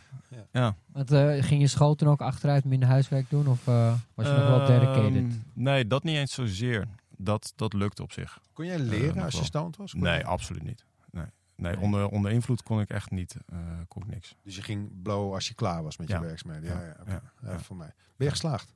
Ja, 0.52 0.76
Want, 0.92 1.10
eh, 1.12 1.42
ging 1.42 1.60
je 1.60 1.66
school 1.66 1.94
toen 1.94 2.08
ook 2.08 2.20
achteruit 2.20 2.64
minder 2.64 2.88
huiswerk 2.88 3.30
doen? 3.30 3.46
Of 3.46 3.66
eh, 3.66 3.94
was 4.14 4.26
je 4.26 4.32
nog 4.32 4.46
wel 4.48 4.60
Ehm, 4.60 4.66
dedicated? 4.80 5.40
Nee, 5.54 5.86
dat 5.86 6.02
niet 6.02 6.16
eens 6.16 6.32
zozeer. 6.32 6.88
Dat, 7.16 7.52
dat 7.56 7.72
lukte 7.72 8.02
op 8.02 8.12
zich. 8.12 8.38
Kon 8.52 8.66
jij 8.66 8.78
leren 8.78 9.22
als 9.24 9.38
je 9.38 9.44
stoned 9.44 9.76
was? 9.76 9.92
Kon 9.92 10.00
Nee, 10.00 10.18
je- 10.18 10.24
absoluut 10.24 10.62
niet. 10.62 10.84
Nee, 11.10 11.24
nee, 11.56 11.72
Nee. 11.76 11.80
Onder, 11.82 12.08
onder 12.08 12.30
invloed 12.32 12.62
kon 12.62 12.80
ik 12.80 12.88
echt 12.90 13.10
niet. 13.10 13.36
eh 13.46 13.58
kon 13.88 14.02
ik 14.02 14.08
niks. 14.08 14.34
Dus 14.42 14.56
je 14.56 14.62
ging 14.62 15.02
blowen 15.02 15.34
als 15.34 15.48
je 15.48 15.54
klaar 15.54 15.82
was 15.82 15.96
met 15.96 16.08
je 16.08 16.14
Ja. 16.14 16.20
werkzaamheden? 16.20 16.68
Ja, 16.70 16.80
Ja, 16.80 16.86
ja, 16.86 16.96
oké. 17.00 17.10
ja, 17.10 17.22
Ja, 17.42 17.50
ja. 17.50 17.58
voor 17.58 17.76
mij. 17.76 17.92
Ben 18.16 18.26
je 18.26 18.30
geslaagd? 18.30 18.74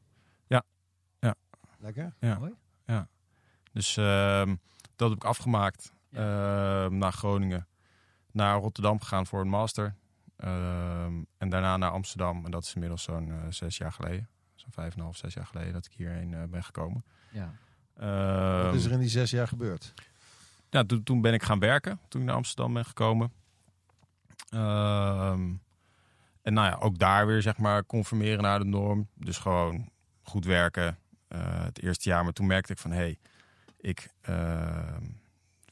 Ja. 1.80 1.86
Ja. 1.86 1.86
Lekker? 1.86 2.14
Ja. 2.20 2.38
Mooi. 2.38 2.52
Dus 3.76 3.96
ehm, 3.96 4.54
dat 4.96 5.08
heb 5.08 5.18
ik 5.18 5.24
afgemaakt. 5.24 5.92
Ehm, 6.12 6.98
naar 6.98 7.12
Groningen. 7.12 7.66
Naar 8.32 8.58
Rotterdam 8.58 9.00
gegaan 9.00 9.26
voor 9.26 9.40
een 9.40 9.48
master. 9.48 9.94
Ehm, 10.36 11.22
en 11.38 11.48
daarna 11.48 11.76
naar 11.76 11.90
Amsterdam. 11.90 12.44
En 12.44 12.50
dat 12.50 12.62
is 12.62 12.74
inmiddels 12.74 13.02
zo'n 13.02 13.30
eh, 13.30 13.38
zes 13.48 13.76
jaar 13.76 13.92
geleden. 13.92 14.28
Zo'n 14.54 14.72
vijf 14.72 14.92
en 14.92 14.98
een 14.98 15.04
half, 15.04 15.16
zes 15.16 15.34
jaar 15.34 15.46
geleden 15.46 15.72
dat 15.72 15.86
ik 15.86 15.92
hierheen 15.92 16.34
eh, 16.34 16.42
ben 16.44 16.64
gekomen. 16.64 17.04
Ja. 17.30 17.52
Wat 18.64 18.74
is 18.74 18.84
er 18.84 18.92
in 18.92 19.00
die 19.00 19.08
zes 19.08 19.30
jaar 19.30 19.48
gebeurd? 19.48 19.94
ja, 20.70 20.84
toen, 20.84 21.02
toen 21.02 21.20
ben 21.20 21.34
ik 21.34 21.42
gaan 21.42 21.58
werken. 21.58 22.00
Toen 22.08 22.20
ik 22.20 22.26
naar 22.26 22.36
Amsterdam 22.36 22.72
ben 22.72 22.84
gekomen. 22.84 23.32
En 26.42 26.52
nou 26.52 26.66
ja, 26.66 26.76
ook 26.80 26.98
daar 26.98 27.26
weer 27.26 27.42
zeg 27.42 27.58
maar 27.58 27.86
conformeren 27.86 28.42
naar 28.42 28.58
de 28.58 28.64
norm. 28.64 29.08
Dus 29.14 29.38
gewoon 29.38 29.88
goed 30.22 30.44
werken. 30.44 30.98
Eh, 31.28 31.64
het 31.64 31.82
eerste 31.82 32.08
jaar. 32.08 32.24
Maar 32.24 32.32
toen 32.32 32.46
merkte 32.46 32.72
ik 32.72 32.78
van... 32.78 32.90
hé, 32.90 32.96
hey, 32.96 33.18
ik 33.76 34.08
ehm, 34.20 35.04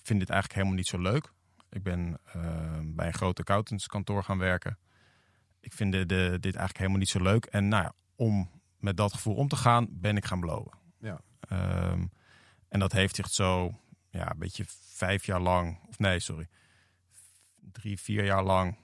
vind 0.02 0.18
dit 0.18 0.30
eigenlijk 0.30 0.52
helemaal 0.54 0.76
niet 0.76 0.86
zo 0.86 0.98
leuk. 0.98 1.32
Ik 1.70 1.82
ben 1.82 2.18
eh, 2.24 2.78
bij 2.84 3.06
een 3.06 3.14
groot 3.14 3.38
accountantskantoor 3.38 4.24
gaan 4.24 4.38
werken. 4.38 4.78
Ik 5.60 5.72
vind 5.72 5.92
de, 5.92 6.06
de- 6.06 6.30
dit 6.40 6.44
eigenlijk 6.44 6.78
helemaal 6.78 6.98
niet 6.98 7.08
zo 7.08 7.22
leuk. 7.22 7.44
En 7.44 7.68
nou 7.68 7.82
ja, 7.82 7.92
om 8.16 8.50
met 8.78 8.96
dat 8.96 9.12
gevoel 9.12 9.34
om 9.34 9.48
te 9.48 9.56
gaan, 9.56 9.86
ben 9.90 10.16
ik 10.16 10.24
gaan 10.24 10.40
blowen. 10.40 10.72
Ja. 10.98 11.20
Ehm, 11.40 12.06
en 12.68 12.78
dat 12.80 12.92
heeft 12.92 13.14
zich 13.14 13.28
zo 13.30 13.80
ja, 14.10 14.30
een 14.30 14.38
beetje 14.38 14.64
vijf 14.68 15.26
jaar 15.26 15.40
lang, 15.40 15.78
of 15.88 15.98
nee, 15.98 16.20
sorry, 16.20 16.48
drie, 17.72 18.00
vier 18.00 18.24
jaar 18.24 18.44
lang 18.44 18.76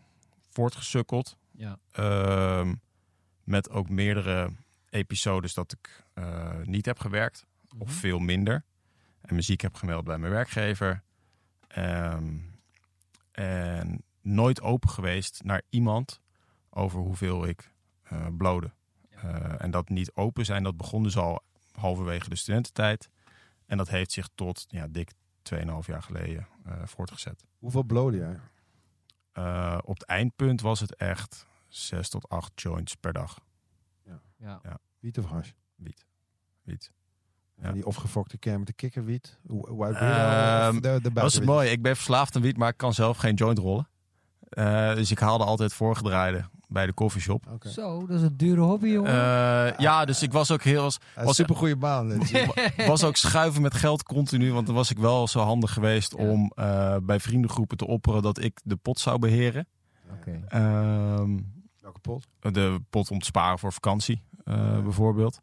voortgesukkeld. 0.48 1.36
Ja. 1.50 1.78
Ehm, 1.90 2.74
met 3.44 3.70
ook 3.70 3.88
meerdere 3.88 4.52
episodes 4.90 5.54
dat 5.54 5.72
ik 5.72 6.04
eh, 6.14 6.58
niet 6.62 6.86
heb 6.86 6.98
gewerkt. 6.98 7.46
Of 7.78 7.88
Mhm. 7.88 7.96
veel 7.98 8.18
minder. 8.18 8.64
En 9.20 9.34
muziek 9.34 9.60
heb 9.60 9.74
gemeld 9.74 10.04
bij 10.04 10.18
mijn 10.18 10.32
werkgever. 10.32 11.02
Ehm, 11.68 12.38
en 13.32 14.04
nooit 14.20 14.60
open 14.60 14.90
geweest 14.90 15.40
naar 15.44 15.62
iemand 15.68 16.20
over 16.70 17.00
hoeveel 17.00 17.46
ik 17.46 17.72
eh 18.02 18.26
blode. 18.36 18.72
Eh, 19.10 19.62
en 19.62 19.70
dat 19.70 19.88
niet 19.88 20.12
open 20.14 20.44
zijn, 20.44 20.62
dat 20.62 20.76
begon 20.76 21.02
dus 21.02 21.16
al 21.16 21.42
halverwege 21.72 22.28
de 22.28 22.36
studententijd. 22.36 23.10
En 23.66 23.76
dat 23.76 23.88
heeft 23.88 24.12
zich 24.12 24.28
tot 24.34 24.64
ja, 24.68 24.86
dik 24.88 25.12
2,5 25.42 25.86
jaar 25.86 26.02
geleden 26.02 26.46
eh, 26.64 26.72
voortgezet. 26.84 27.44
Hoeveel 27.58 27.82
blode 27.82 28.16
jij? 28.16 28.40
Eh, 29.32 29.78
op 29.84 29.94
het 29.98 30.08
eindpunt 30.08 30.60
was 30.60 30.80
het 30.80 30.94
echt 30.96 31.46
6 31.68 32.08
tot 32.08 32.28
8 32.28 32.60
joints 32.60 32.94
per 32.94 33.12
dag. 33.12 33.40
Ja. 34.40 34.60
Wiet 35.00 35.18
of 35.18 35.24
hash? 35.24 35.50
Wiet. 35.76 36.06
Wiet. 36.62 36.92
En 37.56 37.66
Ja. 37.66 37.72
die 37.72 37.86
opgefokte 37.86 38.38
kern 38.38 38.58
met 38.58 38.66
de 38.66 38.72
kikkerwiet? 38.72 39.38
Hoe, 39.46 39.68
hoe 39.68 39.84
uit 39.84 39.96
Ehm, 39.96 40.80
de, 40.80 40.98
de 41.02 41.12
Dat 41.12 41.24
is 41.32 41.40
mooi. 41.40 41.70
Ik 41.70 41.82
ben 41.82 41.94
verslaafd 41.96 42.36
aan 42.36 42.42
wiet, 42.42 42.56
maar 42.56 42.68
ik 42.68 42.76
kan 42.76 42.94
zelf 42.94 43.16
geen 43.16 43.34
joint 43.34 43.58
rollen. 43.58 43.88
Eh, 44.48 44.94
dus 44.94 45.10
ik 45.10 45.18
haalde 45.18 45.44
altijd 45.44 45.72
voorgedraaide 45.72 46.44
bij 46.68 46.86
de 46.86 46.92
koffieshop. 46.92 47.46
Oké. 47.50 47.68
Zo, 47.70 48.06
dat 48.06 48.16
is 48.16 48.22
een 48.22 48.36
dure 48.36 48.60
hobby, 48.60 48.88
jongen. 48.88 49.10
Eh, 49.12 49.78
ja, 49.78 50.04
dus 50.04 50.22
ik 50.22 50.32
was 50.32 50.50
ook 50.50 50.62
heel... 50.62 50.82
Was, 50.82 50.98
Ja, 51.16 51.24
was- 51.24 51.36
super 51.36 51.56
goede 51.56 51.76
baan. 51.76 52.22
was 52.86 53.04
ook 53.04 53.16
schuiven 53.16 53.62
met 53.62 53.74
geld 53.74 54.02
continu. 54.02 54.52
Want 54.52 54.66
dan 54.66 54.74
was 54.74 54.90
ik 54.90 54.98
wel 54.98 55.28
zo 55.28 55.40
handig 55.40 55.72
geweest 55.72 56.14
Ja. 56.18 56.24
om 56.30 56.52
eh, 56.54 56.96
bij 57.02 57.20
vriendengroepen 57.20 57.76
te 57.76 57.86
opperen 57.86 58.22
dat 58.22 58.42
ik 58.42 58.60
de 58.64 58.76
pot 58.76 58.98
zou 58.98 59.18
beheren. 59.18 59.66
Oké. 60.12 60.40
Ehm, 60.48 61.38
Welke 61.80 62.00
pot? 62.00 62.26
de 62.40 62.80
pot 62.90 63.10
om 63.10 63.18
te 63.18 63.24
sparen 63.24 63.58
voor 63.58 63.72
vakantie, 63.72 64.22
Ja. 64.56 64.80
bijvoorbeeld. 64.82 65.40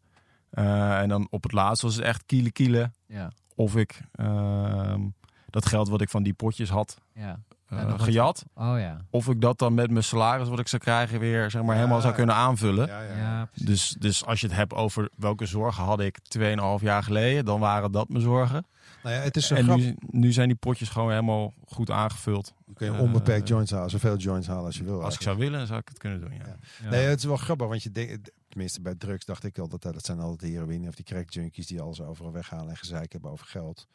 Eh, 0.50 1.00
en 1.00 1.10
dan 1.10 1.28
op 1.30 1.44
het 1.44 1.52
laatst 1.52 1.82
was 1.82 1.96
het 1.96 2.04
echt 2.04 2.24
kielen 2.26 2.52
kielen. 2.52 2.94
Ja. 3.08 3.32
Of 3.56 3.76
ik 3.76 4.02
ehm, 4.12 5.02
dat 5.50 5.66
geld 5.66 5.90
wat 5.90 6.02
ik 6.02 6.10
van 6.10 6.24
die 6.24 6.34
potjes 6.34 6.70
had 6.70 6.98
Ja. 7.14 7.40
eh, 7.68 8.00
gejat. 8.00 8.46
Oh 8.56 8.80
ja. 8.80 8.98
Of 9.10 9.28
ik 9.28 9.42
dat 9.42 9.60
dan 9.60 9.74
met 9.74 9.92
mijn 9.92 10.04
salaris 10.04 10.50
wat 10.50 10.60
ik 10.60 10.68
zou 10.68 10.82
krijgen 10.82 11.20
weer 11.20 11.52
zeg 11.52 11.62
maar, 11.64 11.76
helemaal 11.76 12.02
zou 12.02 12.14
kunnen 12.14 12.36
aanvullen. 12.36 12.88
Ja. 12.88 13.50
Dus, 13.54 13.96
dus 14.00 14.26
als 14.26 14.42
je 14.42 14.48
het 14.48 14.56
hebt 14.56 14.74
over 14.74 15.10
welke 15.16 15.46
zorgen 15.46 15.84
had 15.84 16.00
ik 16.00 16.18
2,5 16.38 16.82
jaar 16.82 17.04
geleden, 17.04 17.46
dan 17.46 17.60
waren 17.60 17.92
dat 17.92 18.10
mijn 18.10 18.24
zorgen. 18.24 18.66
Nou 19.08 19.20
ja, 19.20 19.26
het 19.26 19.38
is 19.38 19.48
zo 19.48 19.56
En 19.56 19.76
nu, 19.78 19.96
nu 20.00 20.32
zijn 20.32 20.48
die 20.48 20.58
potjes 20.58 20.90
gewoon 20.90 21.10
helemaal 21.10 21.54
goed 21.66 21.92
aangevuld. 21.92 22.54
Dan 22.66 22.74
kun 22.74 22.94
je 22.94 23.00
onbeperkt 23.00 23.48
joints 23.48 23.72
halen. 23.72 23.90
Zoveel 23.90 24.18
joints 24.18 24.48
halen 24.48 24.66
als 24.66 24.78
je 24.78 24.84
wil. 24.84 25.04
Als 25.04 25.16
ik 25.16 25.22
zou 25.22 25.38
willen, 25.38 25.68
zou 25.68 25.80
ik 25.80 25.88
het 25.88 25.98
kunnen 25.98 26.20
doen. 26.20 26.32
Ja. 26.32 26.46
Ja. 26.46 26.58
Ja. 26.84 26.90
Nee, 26.90 27.06
het 27.06 27.20
is 27.20 27.26
wel 27.26 27.38
grappig, 27.38 27.68
want 27.68 27.84
je 27.84 27.92
denkt, 27.92 28.32
tenminste 28.50 28.82
bij 28.82 28.96
drugs 28.96 29.26
dacht 29.26 29.44
ik 29.44 29.58
altijd, 29.58 29.94
dat 29.94 30.06
zijn 30.06 30.20
altijd 30.20 30.40
de 30.40 30.48
heroïne 30.48 30.88
of 30.88 30.96
die 30.96 31.06
crack 31.06 31.30
junkies 31.30 31.68
die 31.68 31.82
alles 31.82 32.02
overal 32.02 32.32
weghalen 32.32 32.70
en 32.70 32.78
gezeik 32.78 33.12
hebben 33.12 33.32
over 33.32 33.46
geld. 33.46 33.88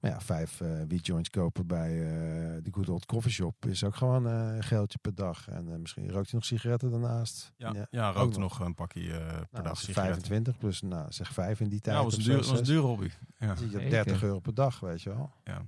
Maar 0.00 0.10
ja, 0.10 0.20
vijf 0.20 0.60
eh 0.60 0.68
weed 0.88 1.06
joints 1.06 1.30
kopen 1.30 1.66
bij 1.66 1.90
eh, 1.90 2.62
de 2.62 2.68
good 2.70 2.88
old 2.88 3.06
coffee 3.06 3.30
shop 3.32 3.66
is 3.66 3.84
ook 3.84 3.94
gewoon 3.96 4.26
eh, 4.26 4.54
een 4.56 4.62
geldje 4.62 4.98
per 4.98 5.14
dag. 5.14 5.48
En 5.48 5.72
eh, 5.72 5.78
misschien 5.78 6.10
rookt 6.10 6.28
je 6.30 6.36
nog 6.36 6.44
sigaretten 6.44 6.90
daarnaast. 6.90 7.52
Ja, 7.56 7.72
Ja, 7.72 7.86
ja, 7.90 8.08
ook 8.08 8.14
rookte 8.16 8.38
nog. 8.38 8.58
nog 8.58 8.66
een 8.66 8.74
pakje 8.74 9.00
eh, 9.12 9.16
per 9.18 9.26
Nou, 9.26 9.46
dag 9.50 9.62
dat 9.62 9.72
is 9.76 9.80
sigaretten. 9.84 10.12
25 10.26 10.58
plus, 10.58 10.82
nou 10.82 11.12
zeg 11.12 11.32
vijf 11.32 11.60
in 11.60 11.68
die 11.68 11.80
tijd. 11.80 11.96
Ja, 11.96 12.02
was 12.04 12.16
een, 12.16 12.22
duur, 12.22 12.36
was 12.36 12.68
een 12.68 12.76
hobby. 12.76 13.08
Ja. 13.38 13.56
Zit 13.56 13.58
je 13.70 13.76
op 13.76 13.82
Zeker. 13.82 13.90
30 14.04 14.22
euro 14.22 14.38
per 14.38 14.54
dag, 14.54 14.80
weet 14.80 15.02
je 15.02 15.10
wel. 15.10 15.32
Ja. 15.44 15.62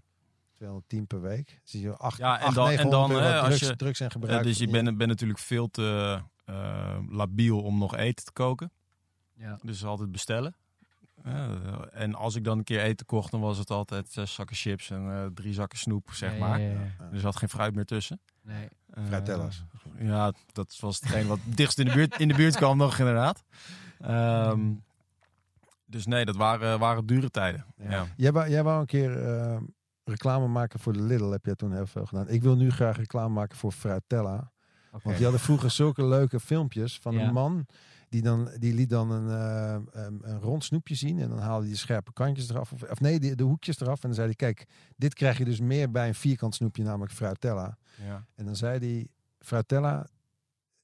210 0.54 1.06
per 1.06 1.20
week. 1.20 1.60
Zit 1.64 1.80
je 1.80 1.96
8, 1.96 2.18
Ja, 2.18 2.38
en 2.40 2.46
8 2.46 2.54
dan- 2.54 2.68
en 2.68 2.74
900 2.74 3.22
dan, 3.22 3.32
als 3.40 3.44
drugs, 3.46 3.60
je- 3.68 3.76
drugs 3.76 4.00
en 4.00 4.06
Eh, 4.06 4.12
gebruik. 4.12 4.42
dus 4.42 4.58
je 4.58 4.68
bent, 4.68 4.96
bent 4.96 5.10
natuurlijk 5.10 5.38
veel 5.38 5.68
te 5.70 6.20
eh, 6.44 6.98
labiel 7.08 7.62
om 7.62 7.78
nog 7.78 7.96
eten 7.96 8.24
te 8.24 8.32
koken. 8.32 8.72
Ja. 9.34 9.58
Dus 9.62 9.84
altijd 9.84 10.12
bestellen. 10.12 10.54
Eh, 11.24 11.50
en 11.92 12.14
als 12.14 12.34
ik 12.34 12.44
dan 12.44 12.58
een 12.58 12.64
keer 12.64 12.80
eten 12.80 13.06
kocht, 13.06 13.30
dan 13.30 13.40
was 13.40 13.58
het 13.58 13.70
altijd 13.70 14.08
zes 14.08 14.34
zakken 14.34 14.56
chips 14.56 14.90
en 14.90 15.10
eh, 15.10 15.26
drie 15.34 15.52
zakken 15.52 15.78
snoep, 15.78 16.10
zeg 16.12 16.38
maar. 16.38 16.60
ja, 16.60 16.66
ja, 16.68 16.80
ja. 16.98 17.08
Er 17.12 17.20
zat 17.20 17.36
geen 17.36 17.48
fruit 17.48 17.74
meer 17.74 17.84
tussen. 17.84 18.20
Nee. 18.42 18.68
Eh, 18.90 19.04
Fruitellers. 19.06 19.64
ja, 19.98 20.32
dat 20.52 20.76
was 20.80 21.00
hetgeen 21.00 21.26
wat 21.26 21.38
dichtst 21.44 21.78
in 21.78 21.84
de 21.86 21.92
buurt, 21.92 22.18
in 22.20 22.28
de 22.28 22.34
buurt 22.34 22.56
kwam 22.56 22.76
nog 22.76 22.98
inderdaad. 22.98 23.42
Ehm, 24.00 24.72
dus 25.86 26.06
nee, 26.06 26.24
dat 26.24 26.36
waren, 26.36 26.78
waren 26.78 27.06
dure 27.06 27.30
tijden. 27.30 27.64
Ja. 27.76 27.90
Ja. 27.90 28.06
Jij, 28.16 28.32
wou, 28.32 28.50
jij 28.50 28.62
wou 28.62 28.80
een 28.80 28.86
keer 28.86 29.26
eh, 29.26 29.56
reclame 30.04 30.46
maken 30.46 30.80
voor 30.80 30.92
de 30.92 31.02
Lidl, 31.02 31.30
heb 31.30 31.44
jij 31.44 31.54
toen 31.54 31.72
heel 31.72 31.86
veel 31.86 32.06
gedaan. 32.06 32.28
Ik 32.28 32.42
wil 32.42 32.56
nu 32.56 32.70
graag 32.70 32.96
reclame 32.96 33.34
maken 33.34 33.56
voor 33.56 33.72
Fruitella. 33.72 34.50
Oké. 34.92 35.02
Want 35.02 35.14
die 35.16 35.24
hadden 35.24 35.40
vroeger 35.44 35.70
zulke 35.70 36.04
leuke 36.04 36.40
filmpjes 36.40 36.98
van 36.98 37.14
Ja. 37.14 37.20
een 37.26 37.32
man. 37.32 37.66
Die, 38.12 38.22
dan, 38.22 38.50
die 38.58 38.74
liet 38.74 38.90
dan 38.90 39.10
een, 39.10 39.28
eh, 39.28 40.02
een, 40.02 40.20
een 40.22 40.40
rond 40.40 40.64
snoepje 40.64 40.94
zien. 40.94 41.18
En 41.20 41.28
dan 41.28 41.38
haalde 41.38 41.62
hij 41.62 41.72
de 41.72 41.78
scherpe 41.78 42.12
kantjes 42.12 42.48
eraf. 42.50 42.72
Of, 42.72 42.82
of 42.82 43.00
nee, 43.00 43.20
de, 43.20 43.34
de 43.34 43.42
hoekjes 43.44 43.80
eraf. 43.80 43.94
En 43.96 44.00
dan 44.08 44.14
zei 44.14 44.26
hij, 44.26 44.36
kijk, 44.36 44.66
dit 44.96 45.14
krijg 45.14 45.38
je 45.38 45.44
dus 45.44 45.60
meer 45.60 45.90
bij 45.90 46.08
een 46.08 46.14
vierkant 46.14 46.54
snoepje, 46.54 46.82
namelijk 46.82 47.12
Fruitella. 47.12 47.78
Ja. 48.06 48.26
En 48.34 48.44
dan 48.44 48.56
zei 48.56 48.78
hij, 48.78 49.06
Fruitella, 49.38 50.06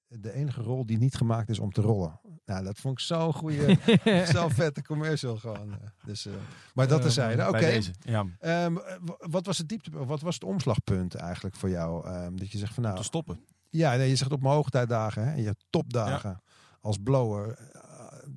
de 0.08 0.32
enige 0.32 0.62
rol 0.62 0.86
die 0.86 0.98
niet 0.98 1.14
gemaakt 1.14 1.48
is 1.48 1.58
om 1.58 1.72
te 1.72 1.80
rollen. 1.80 2.20
Nou, 2.46 2.64
dat 2.64 2.78
vond 2.78 2.98
ik 2.98 3.04
zo'n 3.04 3.32
goede, 3.32 3.76
zo'n 4.34 4.50
vette 4.50 4.82
commercial 4.82 5.36
gewoon. 5.36 5.72
eh. 5.72 5.78
Dus, 6.04 6.26
eh, 6.26 6.32
maar 6.74 6.88
dat 6.88 7.02
terzijde. 7.02 7.42
Oké, 7.42 7.50
Bij 7.50 7.60
deze. 7.60 7.90
Ja, 8.00 8.24
Ehm, 8.38 8.76
wat 9.18 9.46
was 9.46 9.58
het 9.58 9.68
diepte, 9.68 9.90
wat 10.04 10.20
was 10.20 10.34
het 10.34 10.44
omslagpunt 10.44 11.14
eigenlijk 11.14 11.56
voor 11.56 11.70
jou? 11.70 12.06
Ehm, 12.06 12.36
dat 12.36 12.50
je 12.52 12.58
zegt 12.58 12.74
van 12.74 12.82
nou, 12.82 12.96
te 12.96 13.02
stoppen. 13.02 13.40
ja, 13.70 13.96
nee, 13.96 14.08
je 14.08 14.16
zegt 14.16 14.32
op 14.32 14.42
mijn 14.42 14.54
hoogtijdagen 14.54 15.24
hè, 15.24 15.32
en 15.32 15.42
je 15.42 15.54
topdagen 15.70 16.42
als 16.80 16.96
blower 17.02 17.58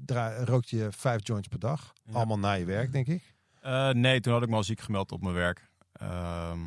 draai, 0.06 0.46
rookt 0.46 0.70
je 0.70 0.88
vijf 0.92 1.28
joints 1.28 1.48
per 1.48 1.60
dag, 1.60 1.94
Ja. 2.04 2.14
allemaal 2.14 2.40
na 2.40 2.52
je 2.54 2.66
werk, 2.66 2.92
denk 2.92 3.08
ik. 3.08 3.36
Eh, 3.62 3.90
nee, 3.90 4.20
toen 4.20 4.34
had 4.34 4.42
ik 4.44 4.50
me 4.50 4.56
al 4.56 4.64
ziek 4.64 4.80
gemeld 4.80 5.12
op 5.12 5.22
mijn 5.22 5.34
werk. 5.36 5.70
Ehm, 5.94 6.60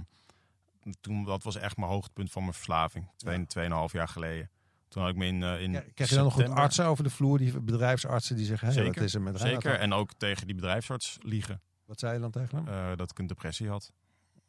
toen, 1.00 1.24
dat 1.24 1.42
was 1.42 1.56
echt 1.56 1.76
mijn 1.76 1.90
hoogtepunt 1.90 2.30
van 2.32 2.42
mijn 2.42 2.54
verslaving. 2.54 3.10
Twee, 3.16 3.38
Ja. 3.38 3.44
Tweeënhalf 3.46 3.92
jaar 3.92 4.08
geleden. 4.08 4.50
Toen 4.88 5.02
had 5.02 5.10
ik 5.12 5.18
me 5.18 5.26
in, 5.26 5.42
eh, 5.42 5.62
in 5.62 5.70
Krijg 5.70 5.92
krijg 5.94 6.10
je 6.10 6.16
dan 6.16 6.24
nog 6.24 6.32
goed 6.34 6.48
artsen 6.48 6.84
over 6.86 7.04
de 7.04 7.10
vloer, 7.10 7.38
die 7.38 7.60
bedrijfsartsen 7.60 8.36
die 8.36 8.46
zeggen, 8.46 8.72
Zeker, 8.72 8.94
wat 8.94 9.02
is 9.04 9.14
er 9.14 9.22
met 9.22 9.40
Zeker. 9.40 9.78
En 9.78 9.92
ook 9.92 10.12
tegen 10.12 10.46
die 10.46 10.54
bedrijfsarts 10.54 11.18
liegen. 11.20 11.60
Wat 11.84 11.98
zei 11.98 12.14
je 12.14 12.20
dan 12.20 12.30
tegen 12.30 12.64
hem? 12.64 12.96
dat 12.96 13.10
ik 13.10 13.18
een 13.18 13.26
depressie 13.26 13.68
had. 13.68 13.92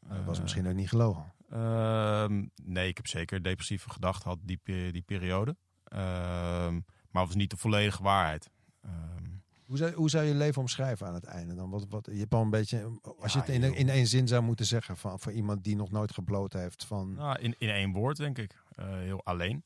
Dat 0.08 0.24
was 0.26 0.42
misschien 0.42 0.68
ook 0.68 0.74
niet 0.74 0.90
gelogen. 0.90 1.34
Ehm, 1.50 2.46
nee, 2.64 2.88
ik 2.88 2.98
heb 2.98 3.08
zeker 3.08 3.44
depressieve 3.44 3.90
gedachten 3.90 4.22
gehad 4.22 4.40
die, 4.42 4.60
die 4.92 5.02
periode. 5.02 5.56
Ehm, 5.84 6.80
maar 7.16 7.24
het 7.24 7.34
was 7.34 7.42
niet 7.42 7.52
de 7.52 7.58
volledige 7.58 8.04
waarheid. 8.04 8.50
Ehm, 8.82 9.24
Hoe 9.66 9.78
zou, 9.78 9.94
hoe 9.94 10.10
zou 10.10 10.26
je 10.26 10.36
leven 10.36 10.62
omschrijven 10.62 11.08
aan 11.08 11.14
het 11.14 11.24
einde 11.24 11.56
dan? 11.56 11.70
Wat, 11.70 11.86
wat, 11.90 12.06
je 12.12 12.20
hebt 12.20 12.34
al 12.34 12.42
een 12.42 12.50
beetje, 12.50 13.00
als 13.20 13.34
je 13.34 13.40
Ja, 13.40 13.46
het 13.46 13.54
in, 13.54 13.76
in 13.76 13.90
één 13.90 14.08
zin 14.08 14.28
zou 14.28 14.44
moeten 14.44 14.66
zeggen 14.66 14.98
van, 14.98 15.20
voor 15.20 15.32
iemand 15.32 15.64
die 15.64 15.76
nog 15.76 15.92
nooit 15.92 16.14
gebloot 16.14 16.54
heeft 16.54 16.86
van 16.86 17.14
nou, 17.14 17.40
in, 17.40 17.56
in 17.58 17.70
één 17.70 17.92
woord, 17.92 18.18
denk 18.18 18.38
ik. 18.38 18.64
Eh, 18.72 18.86
heel 18.88 19.24
alleen. 19.24 19.64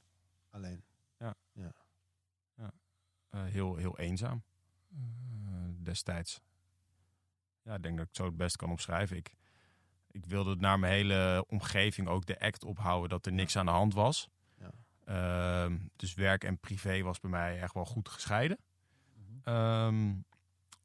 alleen. 0.50 0.84
Eh, 3.30 3.44
heel, 3.44 3.76
heel 3.76 3.98
eenzaam. 3.98 4.44
Eh, 4.90 4.98
destijds. 5.84 6.42
Ja, 7.62 7.76
ik 7.76 7.84
denk 7.84 7.98
dat 7.98 8.04
ik 8.04 8.08
het 8.08 8.18
zo 8.18 8.26
het 8.26 8.38
best 8.38 8.56
kan 8.56 8.70
omschrijven. 8.70 9.18
Ik, 9.18 9.36
ik 10.12 10.26
wilde 10.26 10.56
naar 10.56 10.80
mijn 10.80 10.94
hele 10.94 11.46
omgeving 11.48 12.08
ook 12.08 12.26
de 12.26 12.40
act 12.40 12.64
ophouden 12.64 13.10
dat 13.10 13.26
er 13.26 13.34
niks 13.34 13.56
aan 13.56 13.66
de 13.66 13.72
hand 13.72 13.94
was. 13.94 14.30
Ehm, 15.10 15.78
dus 15.96 16.14
werk 16.14 16.44
en 16.44 16.60
privé 16.60 17.02
was 17.02 17.20
bij 17.20 17.30
mij 17.30 17.62
echt 17.62 17.74
wel 17.74 17.86
goed 17.86 18.10
gescheiden. 18.10 18.58
Ehm, 19.44 20.14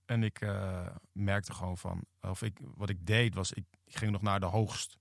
en 0.05 0.23
ik 0.23 0.41
eh, 0.41 0.87
merkte 1.13 1.53
gewoon 1.53 1.79
van, 1.79 2.05
of 2.21 2.43
ik, 2.43 2.59
wat 2.75 2.89
ik 2.89 3.07
deed 3.07 3.35
was, 3.35 3.53
ik, 3.53 3.65
ik 3.85 3.97
ging 3.97 4.13
nog 4.13 4.23
naar 4.23 4.41
de 4.41 4.47
hoogst 4.47 4.99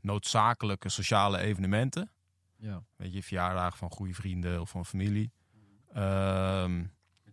noodzakelijke 0.00 0.88
sociale 0.88 1.38
evenementen. 1.38 2.10
Ja. 2.56 2.82
Weet 2.96 3.12
je, 3.12 3.22
verjaardagen 3.22 3.78
van 3.78 3.90
goede 3.90 4.14
vrienden 4.14 4.60
of 4.60 4.70
van 4.70 4.86
familie. 4.86 5.32
Ehm, 5.92 6.84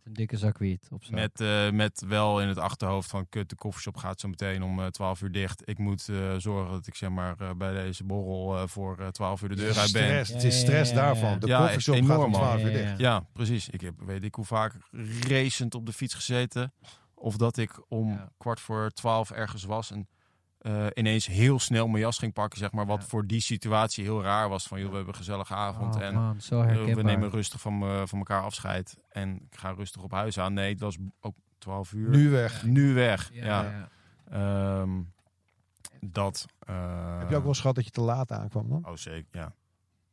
Met 0.04 0.12
een 0.12 0.14
dikke 0.14 0.38
zak 0.38 0.58
wiet 0.58 0.88
op 0.92 1.04
zak. 1.04 1.14
met, 1.16 1.42
eh, 1.42 1.70
met 1.72 2.04
wel 2.08 2.42
in 2.42 2.48
het 2.48 2.58
achterhoofd 2.58 3.10
van 3.10 3.30
kut, 3.30 3.50
de 3.50 3.56
koffieshop 3.56 3.98
gaat 3.98 4.20
zo 4.20 4.28
meteen 4.28 4.64
om 4.64 4.80
eh 4.80 4.86
12 4.88 5.22
uur 5.22 5.32
dicht. 5.32 5.62
Ik 5.70 5.78
moet 5.78 6.10
eh, 6.10 6.36
zorgen 6.38 6.72
dat 6.72 6.88
ik 6.88 6.96
zeg 6.96 7.10
maar 7.10 7.36
eh, 7.40 7.52
bij 7.58 7.74
deze 7.74 8.04
borrel 8.04 8.58
eh, 8.58 8.68
voor 8.68 9.00
eh 9.00 9.08
12 9.08 9.42
uur 9.42 9.50
de 9.50 9.56
deur 9.56 9.78
uit 9.78 9.92
ben. 9.92 10.04
stress, 10.04 10.30
Ja, 10.30 10.36
het 10.36 10.44
is 10.44 10.60
stress 10.60 10.90
ja, 10.92 10.96
ja, 10.96 11.02
ja. 11.08 11.12
daarvan. 11.14 11.40
De 11.40 11.48
Ja, 11.48 11.60
koffieshop 11.60 11.96
gaat 11.96 12.18
om 12.18 12.30
man. 12.32 12.40
12 12.42 12.62
uur 12.64 12.72
dicht. 12.72 12.84
ja. 12.84 12.96
Ja, 12.98 13.26
precies. 13.34 13.70
Ik 13.70 13.82
heb 13.82 13.94
weet 14.06 14.24
ik 14.24 14.36
hoe 14.36 14.46
vaak 14.46 14.74
racend 15.28 15.76
op 15.76 15.86
de 15.86 15.94
fiets 15.94 16.14
gezeten. 16.14 16.74
Of 17.16 17.38
dat 17.38 17.58
ik 17.58 17.84
om 17.88 18.10
Ja. 18.10 18.32
kwart 18.38 18.60
voor 18.60 18.90
twaalf 18.92 19.32
ergens 19.32 19.64
was. 19.64 19.92
En 19.92 20.08
eh, 20.64 20.86
ineens 20.94 21.26
heel 21.28 21.60
snel 21.60 21.88
mijn 21.88 22.04
jas 22.04 22.18
ging 22.18 22.34
pakken, 22.34 22.60
zeg 22.60 22.72
maar. 22.72 22.86
Wat 22.86 23.02
Ja. 23.02 23.08
voor 23.08 23.28
die 23.28 23.40
situatie 23.42 24.04
heel 24.04 24.22
raar 24.24 24.50
was. 24.50 24.68
Van, 24.68 24.80
joh, 24.80 24.90
we 24.90 24.96
hebben 24.96 25.14
een 25.14 25.20
gezellige 25.20 25.54
avond. 25.54 25.96
Oh, 25.96 26.02
en 26.02 26.14
man, 26.14 26.42
zo 26.42 26.60
eh, 26.62 26.66
herkenbaar. 26.66 26.96
we 26.96 27.02
nemen 27.04 27.30
rustig 27.30 27.62
van, 27.62 27.78
me- 27.78 28.08
van 28.08 28.18
elkaar 28.18 28.42
afscheid. 28.42 28.98
En 29.10 29.36
ik 29.36 29.58
ga 29.60 29.70
rustig 29.72 30.02
op 30.04 30.12
huis 30.12 30.40
aan. 30.40 30.54
Nee, 30.54 30.72
het 30.72 30.80
was 30.80 30.98
ook 31.22 31.36
12 31.58 31.94
uur. 31.94 32.10
Nu 32.10 32.30
weg. 32.30 32.64
Nu 32.64 32.94
weg. 32.94 33.30
Ja, 33.34 33.46
Ja. 33.46 33.62
ja. 34.32 34.82
Ehm, 34.82 35.02
dat. 36.02 36.46
eh, 36.60 37.18
Heb 37.20 37.30
je 37.30 37.36
ook 37.36 37.42
wel 37.42 37.48
eens 37.48 37.60
gehad 37.60 37.76
dat 37.76 37.86
je 37.86 37.92
te 37.92 38.02
laat 38.02 38.32
aankwam 38.32 38.70
dan? 38.70 38.86
Oh, 38.88 38.96
zeker, 38.96 39.28
ja. 39.32 39.54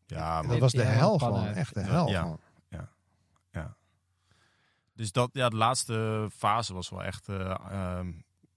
Ja, 0.07 0.37
dat 0.41 0.47
maar 0.51 0.59
was 0.59 0.73
de 0.73 0.79
Ja, 0.83 0.85
hel 0.89 1.19
gewoon. 1.19 1.47
Echt 1.47 1.75
de 1.75 1.81
Ja. 1.81 1.87
hel 1.87 2.09
Ja. 2.09 2.21
gewoon. 2.21 2.39
Dus 4.95 5.13
dat, 5.13 5.31
ja, 5.33 5.49
de 5.49 5.57
laatste 5.57 6.29
fase 6.33 6.75
was 6.75 6.89
wel 6.91 7.03
echt, 7.03 7.29
eh 7.29 8.01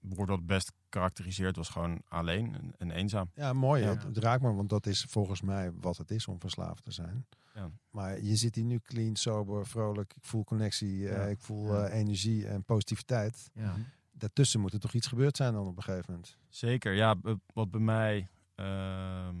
wordt 0.08 0.30
wat 0.30 0.46
best 0.46 0.72
karakteriseerd, 0.88 1.56
was 1.56 1.68
gewoon 1.68 2.02
alleen 2.08 2.54
en, 2.54 2.72
en 2.78 2.90
eenzaam. 2.90 3.30
Ja, 3.34 3.52
mooi. 3.52 3.82
Ja. 3.82 3.88
Het, 3.88 4.02
het 4.02 4.18
raakt 4.18 4.42
me, 4.42 4.52
want 4.52 4.68
dat 4.68 4.86
is 4.86 5.02
volgens 5.08 5.40
mij 5.42 5.72
wat 5.72 5.96
het 5.96 6.10
is 6.10 6.26
om 6.26 6.40
verslaafd 6.40 6.84
te 6.84 6.90
zijn. 6.90 7.26
Ja. 7.54 7.70
Maar 7.90 8.20
je 8.22 8.36
zit 8.36 8.54
hier 8.54 8.64
nu 8.64 8.78
clean, 8.80 9.16
sober, 9.16 9.66
vrolijk. 9.66 10.12
Ik 10.16 10.24
voel 10.24 10.44
connectie, 10.44 11.08
eh, 11.08 11.30
ik 11.30 11.40
voel 11.40 11.74
Ja. 11.74 11.86
eh, 11.86 11.98
energie 11.98 12.46
en 12.46 12.64
positiviteit. 12.64 13.50
Ja. 13.54 13.76
Daartussen 14.12 14.60
moet 14.60 14.72
er 14.72 14.80
toch 14.80 14.92
iets 14.92 15.06
gebeurd 15.06 15.36
zijn 15.36 15.52
dan 15.52 15.66
op 15.66 15.76
een 15.76 15.82
gegeven 15.82 16.12
moment. 16.12 16.36
Zeker, 16.48 16.92
ja, 16.92 17.14
wat 17.54 17.70
bij 17.70 17.80
mij, 17.80 18.28
ehm, 18.54 19.34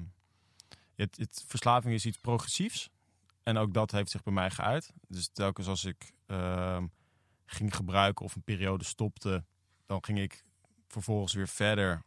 het, 0.94 1.16
het, 1.16 1.44
verslaving 1.46 1.94
is 1.94 2.06
iets 2.06 2.18
progressiefs. 2.18 2.90
En 3.42 3.56
ook 3.56 3.74
dat 3.74 3.90
heeft 3.90 4.10
zich 4.10 4.22
bij 4.22 4.32
mij 4.32 4.50
geuit. 4.50 4.92
Dus 5.08 5.28
telkens 5.32 5.66
als 5.66 5.84
ik 5.84 6.12
ehm, 6.26 6.86
ging 7.46 7.76
gebruiken 7.76 8.24
of 8.24 8.34
een 8.34 8.42
periode 8.42 8.84
stopte, 8.84 9.44
dan 9.86 10.04
ging 10.04 10.18
ik 10.18 10.44
vervolgens 10.94 11.32
weer 11.32 11.48
verder. 11.48 12.02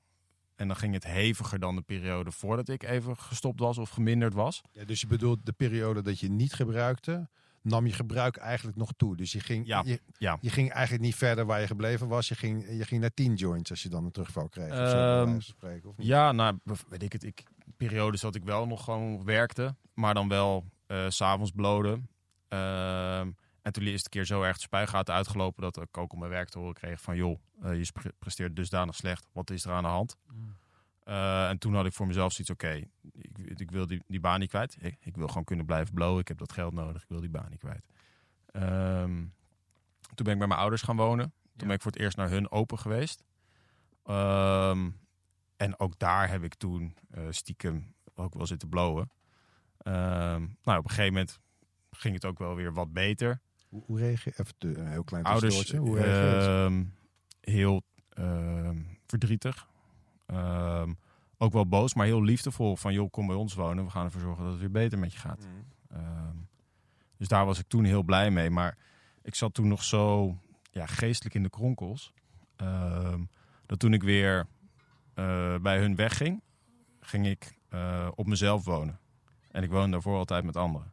En 0.56 0.68
dan 0.68 0.76
ging 0.76 0.94
het 0.94 1.04
heviger 1.04 1.60
dan 1.60 1.76
de 1.76 1.82
periode 1.82 2.32
voordat 2.32 2.70
ik 2.70 2.84
even 2.84 3.18
gestopt 3.18 3.60
was 3.60 3.78
of 3.78 3.90
geminderd 3.90 4.34
was. 4.34 4.62
Ja, 4.72 4.86
dus 4.86 5.02
je 5.02 5.08
bedoelt 5.08 5.46
de 5.46 5.52
periode 5.52 6.02
dat 6.02 6.20
je 6.20 6.30
niet 6.30 6.54
gebruikte, 6.54 7.30
nam 7.62 7.86
je 7.86 7.94
gebruik 7.94 8.38
eigenlijk 8.38 8.78
nog 8.78 8.92
toe. 8.98 9.16
Dus 9.16 9.32
je 9.32 9.40
ging, 9.40 9.68
Ja, 9.68 9.82
je, 9.86 10.02
ja. 10.18 10.38
je 10.42 10.50
ging 10.50 10.72
eigenlijk 10.72 11.04
niet 11.04 11.16
verder 11.16 11.46
waar 11.46 11.60
je 11.62 11.68
gebleven 11.68 12.08
was. 12.08 12.28
Je 12.28 12.36
ging, 12.36 12.66
je 12.78 12.86
ging 12.86 13.02
naar 13.02 13.14
10 13.14 13.34
joints 13.36 13.70
als 13.70 13.84
je 13.84 13.90
dan 13.90 14.06
een 14.06 14.12
terugval 14.12 14.50
kreeg. 14.50 14.72
of 14.72 14.90
zo, 14.90 15.24
Ehm, 15.24 15.40
spreken, 15.40 15.90
of 15.90 15.98
niet? 15.98 16.08
Ja, 16.08 16.32
nou, 16.32 16.58
weet 16.90 17.04
ik 17.04 17.14
het. 17.14 17.24
Ik, 17.24 17.44
periodes 17.78 18.22
dat 18.22 18.36
ik 18.36 18.44
wel 18.44 18.68
nog 18.68 18.84
gewoon 18.84 19.24
werkte, 19.24 19.76
maar 19.94 20.14
dan 20.14 20.28
wel 20.28 20.66
eh, 20.88 21.06
s 21.10 21.16
s'avonds 21.16 21.52
bloden. 21.52 22.10
Ehm, 22.48 23.30
en 23.68 23.74
toen 23.74 23.84
is 23.84 23.92
het 23.92 24.04
een 24.06 24.10
keer 24.10 24.26
zo 24.26 24.42
erg 24.42 24.56
de 24.56 24.62
spuigaten 24.62 25.14
uitgelopen 25.14 25.62
dat 25.64 25.82
ik 25.82 25.98
ook 25.98 26.14
op 26.14 26.20
mijn 26.20 26.32
werk 26.32 26.50
te 26.50 26.60
horen 26.60 26.74
kreeg 26.74 27.02
van... 27.02 27.16
joh, 27.16 27.40
eh, 27.62 27.84
je 27.84 28.14
presteert 28.20 28.56
dusdanig 28.56 28.96
slecht, 28.96 29.28
wat 29.32 29.50
is 29.50 29.66
er 29.66 29.72
aan 29.72 29.84
de 29.84 29.90
hand? 29.90 30.18
Mm. 30.32 30.56
Eh, 31.04 31.50
en 31.50 31.58
toen 31.58 31.74
had 31.76 31.86
ik 31.86 31.94
voor 31.94 32.08
mezelf 32.08 32.32
zoiets, 32.32 32.54
oké, 32.54 32.84
ik, 33.12 33.60
ik 33.60 33.72
wil 33.72 33.88
die, 33.88 34.04
die 34.08 34.20
baan 34.20 34.40
niet 34.40 34.50
kwijt. 34.50 34.78
Ik, 34.80 34.98
ik 35.00 35.16
wil 35.16 35.28
gewoon 35.28 35.44
kunnen 35.44 35.66
blijven 35.66 35.94
blowen, 35.94 36.20
ik 36.20 36.28
heb 36.28 36.38
dat 36.38 36.52
geld 36.52 36.74
nodig, 36.74 37.02
ik 37.02 37.10
wil 37.10 37.20
die 37.20 37.30
baan 37.30 37.50
niet 37.50 37.60
kwijt. 37.60 37.88
Ehm, 38.46 39.26
toen 40.16 40.26
ben 40.26 40.34
ik 40.34 40.38
bij 40.40 40.48
mijn 40.48 40.60
ouders 40.60 40.82
gaan 40.82 40.96
wonen. 40.98 41.26
Toen 41.26 41.52
Ja. 41.54 41.66
ben 41.66 41.76
ik 41.76 41.82
voor 41.82 41.92
het 41.92 42.02
eerst 42.02 42.18
naar 42.18 42.30
hun 42.30 42.52
open 42.52 42.80
geweest. 42.80 43.24
Ehm, 44.04 44.90
en 45.58 45.80
ook 45.80 46.00
daar 46.00 46.30
heb 46.30 46.44
ik 46.44 46.54
toen 46.56 46.98
eh, 47.10 47.24
stiekem 47.30 47.94
ook 48.16 48.34
wel 48.34 48.46
zitten 48.46 48.70
blowen. 48.70 49.12
Ehm, 49.78 50.42
nou, 50.64 50.78
op 50.78 50.84
een 50.84 50.90
gegeven 50.90 51.14
moment 51.14 51.40
ging 51.92 52.14
het 52.14 52.26
ook 52.26 52.40
wel 52.40 52.56
weer 52.56 52.74
wat 52.74 52.94
beter. 52.94 53.42
Hoe, 53.86 54.00
reageer 54.00 54.34
Even 54.38 54.54
te- 54.58 54.78
een 54.78 54.88
heel 54.88 55.04
klein 55.04 55.24
Ouders. 55.24 55.72
Hoe 55.72 55.98
reageer 56.00 56.64
ehm, 56.66 56.84
heel 57.42 57.82
ehm, 58.10 58.78
verdrietig. 59.06 59.68
Ehm, 60.26 60.94
ook 61.38 61.54
wel 61.54 61.68
boos, 61.68 61.94
maar 61.94 62.06
heel 62.06 62.24
liefdevol. 62.24 62.76
Van 62.76 62.94
joh, 62.94 63.10
kom 63.12 63.28
bij 63.28 63.36
ons 63.36 63.54
wonen. 63.54 63.84
We 63.86 63.90
gaan 63.92 64.06
ervoor 64.06 64.22
zorgen 64.22 64.44
dat 64.44 64.52
het 64.52 64.62
weer 64.62 64.72
beter 64.72 65.00
met 65.00 65.14
je 65.14 65.20
gaat. 65.20 65.48
Ehm, 65.90 66.36
dus 67.18 67.28
daar 67.28 67.46
was 67.46 67.60
ik 67.60 67.68
toen 67.68 67.84
heel 67.84 68.04
blij 68.04 68.32
mee. 68.32 68.50
Maar 68.50 68.78
ik 69.22 69.36
zat 69.36 69.54
toen 69.54 69.68
nog 69.68 69.84
zo 69.84 70.36
ja, 70.72 70.86
geestelijk 70.86 71.36
in 71.36 71.44
de 71.44 71.50
kronkels. 71.50 72.14
ehm, 72.56 73.24
dat 73.66 73.80
toen 73.80 73.94
ik 73.94 74.04
weer 74.04 74.48
eh, 75.14 75.56
bij 75.58 75.80
hun 75.80 75.96
wegging, 75.96 76.42
ging 77.00 77.28
ik 77.28 77.58
eh, 77.70 78.08
op 78.16 78.28
mezelf 78.28 78.66
wonen. 78.66 79.00
En 79.52 79.64
ik 79.64 79.70
woonde 79.70 79.92
daarvoor 79.92 80.18
altijd 80.18 80.44
met 80.44 80.56
anderen. 80.56 80.92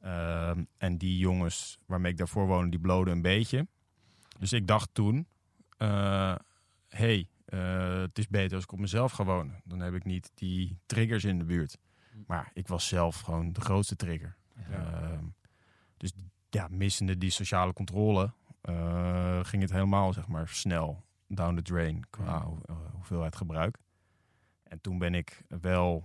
Ehm, 0.00 0.64
en 0.76 0.98
die 0.98 1.18
jongens 1.18 1.78
waarmee 1.86 2.12
ik 2.12 2.18
daarvoor 2.18 2.46
woonde, 2.46 2.70
die 2.70 2.80
bloden 2.80 3.14
een 3.14 3.22
beetje. 3.22 3.66
Dus 4.38 4.52
ik 4.52 4.66
dacht 4.66 4.88
toen, 4.94 5.26
eh 5.76 6.34
hey, 6.88 7.28
eh, 7.44 8.00
het 8.00 8.18
is 8.18 8.28
beter 8.28 8.54
als 8.54 8.64
ik 8.64 8.72
op 8.72 8.78
mezelf 8.78 9.12
ga 9.12 9.24
wonen. 9.24 9.60
Dan 9.64 9.80
heb 9.80 9.94
ik 9.94 10.04
niet 10.04 10.30
die 10.34 10.78
triggers 10.86 11.24
in 11.24 11.38
de 11.38 11.44
buurt. 11.44 11.78
Maar 12.26 12.50
ik 12.54 12.68
was 12.68 12.88
zelf 12.88 13.20
gewoon 13.20 13.52
de 13.52 13.60
grootste 13.60 13.96
trigger. 13.96 14.36
Ehm, 14.70 15.24
dus 15.96 16.12
ja, 16.50 16.68
missende 16.70 17.18
die 17.18 17.30
sociale 17.30 17.72
controle, 17.72 18.32
eh, 18.60 19.44
ging 19.44 19.62
het 19.62 19.72
helemaal 19.72 20.12
zeg 20.12 20.28
maar 20.28 20.48
snel 20.48 21.04
down 21.26 21.54
the 21.56 21.62
drain 21.62 22.04
qua 22.10 22.42
hoe- 22.44 22.62
hoeveelheid 22.92 23.36
gebruik. 23.36 23.78
En 24.62 24.80
toen 24.80 24.98
ben 24.98 25.14
ik 25.14 25.42
wel 25.60 26.04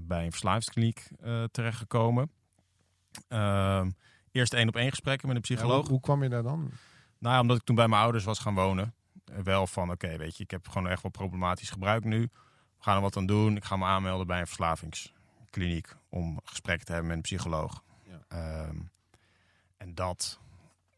bij 0.00 0.24
een 0.24 0.30
verslavingskliniek 0.30 1.08
terechtgekomen. 1.50 2.30
Ehm, 3.28 3.90
eerst 4.30 4.52
één 4.54 4.68
op 4.68 4.76
één 4.76 4.90
gesprekken 4.90 5.28
met 5.28 5.36
een 5.36 5.42
Ja, 5.46 5.54
psycholoog. 5.54 5.80
hoe, 5.82 5.90
hoe 5.90 6.00
kwam 6.00 6.22
je 6.22 6.28
daar 6.28 6.42
dan? 6.42 6.70
Nou 7.18 7.34
ja, 7.34 7.40
omdat 7.40 7.56
ik 7.56 7.62
toen 7.64 7.74
bij 7.76 7.88
mijn 7.88 8.02
ouders 8.02 8.24
was 8.24 8.38
gaan 8.38 8.54
wonen. 8.54 8.94
eh, 9.24 9.38
Wel 9.38 9.66
van, 9.66 9.90
oké, 9.90 10.16
weet 10.16 10.36
je, 10.36 10.42
ik 10.42 10.50
heb 10.50 10.68
gewoon 10.68 10.88
echt 10.88 11.02
wel 11.02 11.10
problematisch 11.10 11.70
gebruik 11.70 12.04
nu. 12.04 12.20
We 12.76 12.86
gaan 12.86 12.96
er 12.96 13.02
wat 13.02 13.16
aan 13.16 13.26
doen. 13.26 13.56
Ik 13.56 13.64
ga 13.64 13.76
me 13.76 13.84
aanmelden 13.84 14.26
bij 14.26 14.40
een 14.40 14.46
verslavingskliniek 14.46 15.96
om 16.08 16.40
gesprekken 16.44 16.86
te 16.86 16.92
hebben 16.92 17.08
met 17.08 17.16
een 17.18 17.22
psycholoog. 17.36 17.82
Ja. 18.02 18.20
Ehm, 18.28 18.76
en 19.76 19.94
dat... 19.94 20.40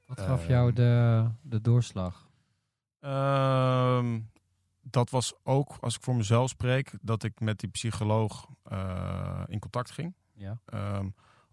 Wat 0.07 0.21
gaf 0.21 0.41
Ehm, 0.43 0.51
jou 0.51 0.73
de, 0.73 1.27
de 1.43 1.61
doorslag? 1.61 2.29
ehm, 3.01 4.21
dat 4.83 5.11
was 5.11 5.33
ook, 5.43 5.77
als 5.81 5.95
ik 5.97 6.03
voor 6.03 6.17
mezelf 6.17 6.49
spreek, 6.49 6.93
dat 7.01 7.23
ik 7.23 7.41
met 7.41 7.59
die 7.61 7.69
psycholoog 7.69 8.47
eh, 8.63 9.43
in 9.47 9.59
contact 9.59 9.91
ging. 9.91 10.15
Ja. 10.33 10.59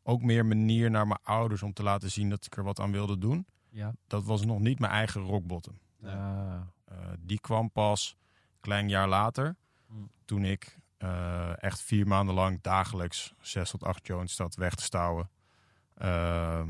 Ook 0.10 0.22
meer 0.22 0.45
manier 0.45 0.89
naar 0.91 1.07
mijn 1.07 1.20
ouders 1.24 1.64
om 1.64 1.74
te 1.74 1.84
laten 1.84 2.12
zien 2.12 2.30
dat 2.30 2.45
ik 2.45 2.55
er 2.57 2.64
wat 2.64 2.80
aan 2.80 2.91
wilde 2.91 3.18
doen. 3.18 3.45
Ja. 3.70 3.93
Dat 4.07 4.24
was 4.24 4.45
nog 4.45 4.60
niet 4.60 4.80
mijn 4.80 4.91
eigen 4.91 5.22
rock 5.22 5.45
bottom. 5.45 5.80
Ah, 6.03 6.62
Eh, 6.86 6.95
die 7.20 7.39
kwam 7.39 7.72
pas 7.72 8.16
een 8.53 8.60
klein 8.60 8.89
jaar 8.89 9.07
later. 9.07 9.55
Hmm. 9.88 10.12
Toen 10.26 10.43
ik 10.45 10.78
eh, 10.97 11.64
echt 11.64 11.82
vier 11.82 12.07
maanden 12.07 12.36
lang 12.36 12.62
dagelijks 12.62 13.34
zes 13.41 13.70
tot 13.70 13.84
acht 13.84 14.07
joints 14.07 14.36
zat 14.36 14.55
weg 14.55 14.76
te 14.76 14.84
stouwen. 14.84 15.30
Ehm, 15.93 16.70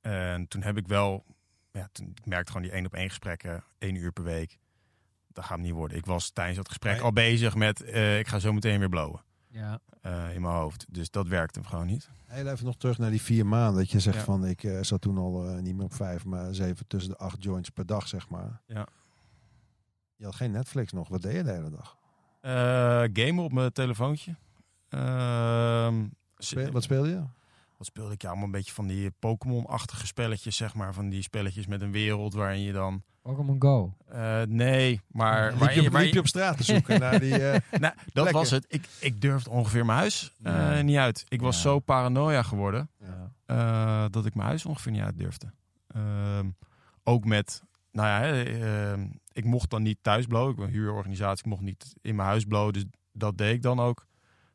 en 0.00 0.48
toen 0.48 0.62
heb 0.62 0.76
ik 0.76 0.86
wel... 0.86 1.24
Ja, 1.72 1.88
toen, 1.92 2.08
ik 2.14 2.26
merkte 2.26 2.52
gewoon 2.52 2.66
die 2.66 2.76
één 2.76 2.86
op 2.86 2.94
één 2.94 3.08
gesprekken, 3.08 3.64
één 3.78 3.94
uur 3.94 4.12
per 4.12 4.24
week. 4.24 4.58
Dat 5.28 5.44
gaat 5.44 5.56
hem 5.56 5.66
niet 5.66 5.74
worden. 5.74 5.96
Ik 5.98 6.06
was 6.06 6.30
tijdens 6.30 6.56
dat 6.56 6.68
gesprek 6.68 6.92
Nee. 6.94 7.02
al 7.02 7.12
bezig 7.12 7.54
met... 7.54 7.82
eh, 7.82 8.18
ik 8.18 8.26
ga 8.28 8.38
zo 8.38 8.52
meteen 8.52 8.78
weer 8.78 8.88
blowen 8.88 9.22
ja. 9.50 9.80
eh, 10.02 10.34
in 10.34 10.40
mijn 10.40 10.54
hoofd. 10.54 10.86
Dus 10.88 11.10
dat 11.10 11.26
werkte 11.26 11.58
hem 11.60 11.68
gewoon 11.68 11.86
niet. 11.86 12.10
Heel 12.26 12.46
even 12.46 12.64
nog 12.66 12.76
terug 12.76 12.98
naar 12.98 13.10
die 13.10 13.22
vier 13.22 13.46
maanden. 13.46 13.78
Dat 13.80 13.90
je 13.90 14.00
zegt 14.00 14.16
Ja. 14.16 14.22
van, 14.24 14.46
ik 14.46 14.64
eh, 14.64 14.82
zat 14.82 15.00
toen 15.00 15.18
al 15.18 15.46
eh, 15.48 15.58
niet 15.62 15.74
meer 15.74 15.84
op 15.84 15.94
vijf, 15.94 16.24
maar 16.24 16.54
zeven 16.54 16.86
tussen 16.86 17.10
de 17.10 17.18
acht 17.18 17.42
joints 17.42 17.68
per 17.70 17.86
dag, 17.86 18.08
zeg 18.08 18.28
maar. 18.28 18.60
Ja. 18.66 18.86
Je 20.16 20.24
had 20.24 20.34
geen 20.34 20.50
Netflix 20.50 20.92
nog. 20.92 21.08
Wat 21.08 21.22
deed 21.22 21.32
je 21.34 21.42
de 21.42 21.50
hele 21.52 21.70
dag? 21.70 21.98
Eh 22.40 22.50
gamen 23.12 23.44
op 23.44 23.52
mijn 23.52 23.72
telefoontje. 23.72 24.36
Ehm, 24.88 26.06
Speel- 26.36 26.70
wat 26.70 26.82
speelde 26.82 27.08
je? 27.08 27.22
Wat 27.76 27.86
speelde 27.86 28.12
ik? 28.12 28.22
Ja, 28.22 28.28
allemaal 28.28 28.46
een 28.46 28.52
beetje 28.52 28.72
van 28.72 28.86
die 28.86 29.10
Pokémon-achtige 29.10 30.06
spelletjes, 30.06 30.56
zeg 30.56 30.74
maar. 30.74 30.94
Van 30.94 31.08
die 31.08 31.22
spelletjes 31.22 31.66
met 31.66 31.80
een 31.80 31.92
wereld 31.92 32.34
waarin 32.34 32.60
je 32.60 32.72
dan... 32.72 33.02
Pokémon 33.22 33.56
Go. 33.62 33.96
eh, 34.06 34.42
nee, 34.48 35.00
maar... 35.08 35.50
liep, 35.50 35.58
waarin 35.58 35.82
je, 35.82 35.90
liep 35.90 36.12
je 36.12 36.18
op 36.18 36.26
straat 36.26 36.56
te 36.56 36.62
zoeken 36.62 37.00
naar 37.00 37.20
die... 37.20 37.48
eh, 37.50 37.60
Nou, 37.80 37.94
dat 38.12 38.30
was 38.30 38.50
het. 38.50 38.64
Ik, 38.68 38.88
ik 39.00 39.20
durfde 39.20 39.50
ongeveer 39.50 39.84
mijn 39.84 39.98
huis 39.98 40.32
eh, 40.42 40.52
Ja. 40.52 40.80
niet 40.82 40.96
uit. 40.96 41.24
Ik 41.28 41.40
was 41.40 41.56
Ja. 41.56 41.62
zo 41.62 41.78
paranoia 41.78 42.42
geworden 42.42 42.90
Ja. 42.98 43.32
eh, 43.46 44.04
dat 44.10 44.26
ik 44.26 44.34
mijn 44.34 44.48
huis 44.48 44.64
ongeveer 44.66 44.92
niet 44.92 45.02
uit 45.02 45.18
durfde. 45.18 45.52
Ehm, 45.86 46.48
ook 47.04 47.24
met, 47.24 47.62
nou 47.92 48.08
ja, 48.08 48.20
hè, 48.20 48.42
ehm, 48.92 49.06
ik 49.32 49.44
mocht 49.44 49.70
dan 49.70 49.82
niet 49.82 49.98
thuis 50.02 50.26
blowen. 50.26 50.50
Ik 50.50 50.56
ben 50.56 50.64
een 50.66 50.72
huurorganisatie, 50.72 51.44
ik 51.44 51.50
mocht 51.50 51.62
niet 51.62 51.94
in 52.00 52.14
mijn 52.16 52.28
huis 52.28 52.44
blowen. 52.44 52.72
Dus 52.72 52.84
dat 53.12 53.38
deed 53.38 53.54
ik 53.54 53.62
dan 53.62 53.80
ook 53.80 54.06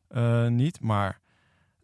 eh, 0.08 0.46
niet. 0.46 0.80
Maar 0.80 1.20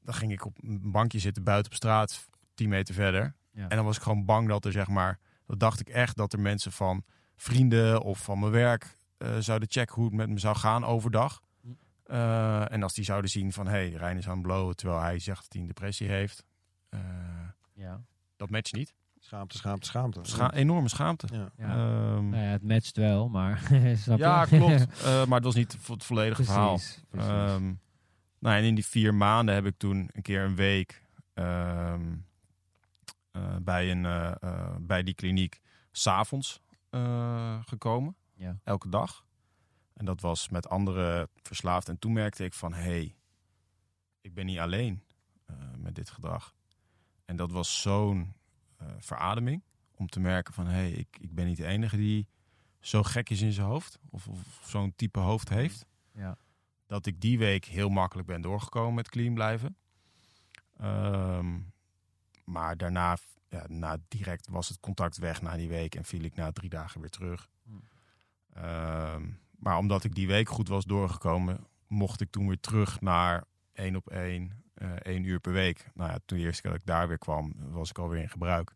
dan 0.03 0.15
ging 0.15 0.33
ik 0.33 0.45
op 0.45 0.57
een 0.63 0.91
bankje 0.91 1.19
zitten 1.19 1.43
buiten 1.43 1.71
op 1.71 1.77
straat, 1.77 2.29
10 2.55 2.69
meter 2.69 2.95
verder. 2.95 3.35
Ja. 3.53 3.69
En 3.69 3.77
dan 3.77 3.85
was 3.85 3.97
ik 3.97 4.03
gewoon 4.03 4.25
bang 4.25 4.49
dat 4.49 4.65
er, 4.65 4.73
zeg 4.73 4.89
maar, 4.89 5.19
dat 5.47 5.61
dacht 5.61 5.81
ik 5.81 5.89
echt 5.89 6.17
dat 6.17 6.33
er 6.33 6.41
mensen 6.41 6.73
van 6.73 7.05
vrienden 7.37 8.03
of 8.03 8.23
van 8.25 8.39
mijn 8.39 8.53
werk 8.53 8.97
eh, 9.19 9.37
zouden 9.39 9.71
checken 9.71 9.95
hoe 9.95 10.05
het 10.05 10.15
met 10.15 10.29
me 10.29 10.39
zou 10.39 10.57
gaan 10.57 10.85
overdag. 10.85 11.43
Hm. 11.63 11.69
Eh, 12.05 12.73
en 12.73 12.83
als 12.83 12.95
die 12.95 13.05
zouden 13.05 13.31
zien 13.31 13.53
van, 13.53 13.67
hé, 13.67 13.73
hey, 13.73 13.91
Rijn 13.91 14.17
is 14.17 14.27
aan 14.29 14.33
het 14.39 14.43
blowen 14.43 14.77
terwijl 14.77 15.01
hij 15.01 15.19
zegt 15.19 15.43
dat 15.43 15.53
hij 15.53 15.61
een 15.61 15.67
depressie 15.67 16.09
heeft. 16.09 16.45
eh, 16.89 17.01
Ja. 17.75 18.01
dat 18.37 18.51
matcht 18.51 18.73
niet. 18.75 18.95
Schaamte, 19.19 19.57
schaamte, 19.57 19.87
schaamte. 19.87 20.21
Scha 20.23 20.53
enorme 20.53 20.89
schaamte. 20.89 21.27
ja. 21.33 21.51
Ja. 21.57 21.69
Ehm, 21.69 22.29
Nou 22.29 22.43
ja, 22.45 22.51
het 22.51 22.63
matcht 22.63 22.97
wel, 22.97 23.29
maar... 23.29 23.59
snap 23.97 24.19
je? 24.19 24.25
ja, 24.25 24.45
klopt. 24.45 24.87
Eh, 25.05 25.25
maar 25.27 25.35
het 25.37 25.45
was 25.45 25.55
niet 25.55 25.77
vo- 25.81 25.93
het 25.93 26.05
volledige 26.05 26.45
verhaal. 26.45 26.75
Precies. 26.77 27.03
Ehm, 27.31 27.73
nou, 28.39 28.57
en 28.57 28.65
in 28.65 28.75
die 28.75 28.87
vier 28.87 29.15
maanden 29.15 29.55
heb 29.55 29.67
ik 29.67 29.75
toen 29.77 30.11
een 30.13 30.23
keer 30.23 30.43
een 30.45 30.55
week 30.55 31.03
ehm, 31.35 31.47
eh, 32.13 32.19
bij, 33.65 33.91
een, 33.91 34.07
eh, 34.07 34.33
eh, 34.41 34.77
bij 34.81 35.03
die 35.03 35.15
kliniek 35.15 35.61
s'avonds 35.91 36.61
eh 36.91 37.59
gekomen. 37.65 38.17
Ja. 38.35 38.59
Elke 38.65 38.89
dag. 38.89 39.25
En 39.93 40.05
dat 40.05 40.21
was 40.21 40.49
met 40.49 40.69
andere 40.69 41.29
verslaafden. 41.43 41.95
En 41.95 42.01
toen 42.01 42.13
merkte 42.13 42.45
ik 42.45 42.55
van, 42.55 42.73
hé, 42.73 42.83
hey, 42.83 43.17
ik 44.21 44.35
ben 44.35 44.47
niet 44.47 44.59
alleen 44.59 45.03
met 45.77 45.95
dit 45.95 46.11
gedrag. 46.11 46.55
En 47.25 47.37
dat 47.37 47.51
was 47.51 47.81
zo'n 47.81 48.35
verademing. 48.99 49.63
Om 49.97 50.09
te 50.09 50.21
merken 50.21 50.55
van, 50.55 50.67
hé, 50.67 50.73
hey, 50.73 50.91
ik, 50.91 51.19
ik 51.21 51.35
ben 51.35 51.47
niet 51.47 51.57
de 51.57 51.67
enige 51.67 51.97
die 51.97 52.29
zo 52.81 53.03
gek 53.03 53.31
is 53.31 53.41
in 53.41 53.53
zijn 53.53 53.67
hoofd. 53.67 53.99
Of, 54.11 54.29
of 54.29 54.61
zo'n 54.65 54.93
type 54.97 55.19
hoofd 55.19 55.49
heeft 55.49 55.87
ja. 56.15 56.37
dat 56.87 57.07
ik 57.07 57.21
die 57.21 57.39
week 57.39 57.65
heel 57.65 57.89
makkelijk 57.89 58.29
ben 58.29 58.41
doorgekomen 58.41 58.95
met 58.95 59.09
clean 59.09 59.35
blijven. 59.35 59.77
Ehm, 60.79 61.59
maar 62.45 62.77
daarna, 62.77 63.17
ja, 63.53 63.65
na 63.69 63.99
direct 64.09 64.49
was 64.49 64.69
het 64.69 64.81
contact 64.81 65.17
weg 65.17 65.43
na 65.43 65.57
die 65.57 65.69
week 65.69 65.95
en 65.95 66.05
viel 66.05 66.23
ik 66.23 66.35
na 66.35 66.53
drie 66.53 66.71
dagen 66.71 67.01
weer 67.01 67.11
terug. 67.11 67.49
Hmm. 67.63 67.89
Ehm, 68.53 69.31
maar 69.59 69.77
omdat 69.77 70.05
ik 70.05 70.15
die 70.15 70.27
week 70.27 70.49
goed 70.49 70.69
was 70.69 70.85
doorgekomen, 70.85 71.67
mocht 71.87 72.21
ik 72.21 72.31
toen 72.31 72.47
weer 72.47 72.61
terug 72.61 73.01
naar 73.01 73.45
één 73.73 73.97
op 73.97 74.11
één, 74.11 74.65
eh 74.75 74.95
één 74.95 75.25
uur 75.25 75.41
per 75.41 75.53
week. 75.53 75.91
Nou 75.95 76.11
ja, 76.11 76.19
toen 76.25 76.39
de 76.39 76.45
eerste 76.45 76.63
keer 76.63 76.71
dat 76.71 76.81
ik 76.81 76.87
daar 76.87 77.09
weer 77.09 77.19
kwam, 77.19 77.55
was 77.57 77.91
ik 77.91 77.99
alweer 77.99 78.23
in 78.23 78.31
gebruik. 78.31 78.75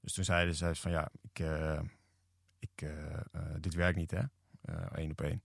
Dus 0.00 0.12
toen 0.12 0.24
zeiden 0.24 0.54
ze 0.54 0.74
van 0.74 0.90
ja, 0.90 1.08
ik, 1.20 1.38
eh, 1.38 1.80
ik, 2.58 2.82
eh, 2.82 3.20
dit 3.60 3.74
werkt 3.74 3.96
niet 3.96 4.10
hè, 4.10 4.22
één 4.94 5.10
op 5.10 5.20
één. 5.20 5.42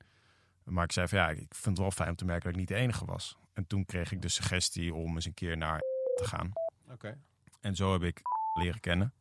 Maar 0.64 0.84
ik 0.84 0.92
zei 0.92 1.08
van 1.08 1.18
ja, 1.18 1.30
ik 1.30 1.56
vind 1.56 1.66
het 1.66 1.78
wel 1.78 1.92
fijn 1.92 2.10
om 2.10 2.16
te 2.16 2.26
merken 2.26 2.44
dat 2.44 2.52
ik 2.52 2.60
niet 2.60 2.68
de 2.68 2.84
enige 2.84 3.06
was. 3.06 3.38
En 3.54 3.68
toen 3.68 3.86
kreeg 3.86 4.12
ik 4.12 4.22
de 4.22 4.30
suggestie 4.30 4.94
om 4.94 5.16
eens 5.16 5.26
een 5.26 5.34
keer 5.34 5.58
naar 5.58 5.80
te 6.16 6.26
gaan. 6.26 6.52
Oké. 6.92 7.18
En 7.60 7.76
zo 7.76 7.92
heb 7.92 8.04
ik 8.04 8.22
leren 8.54 8.80
kennen. 8.80 9.14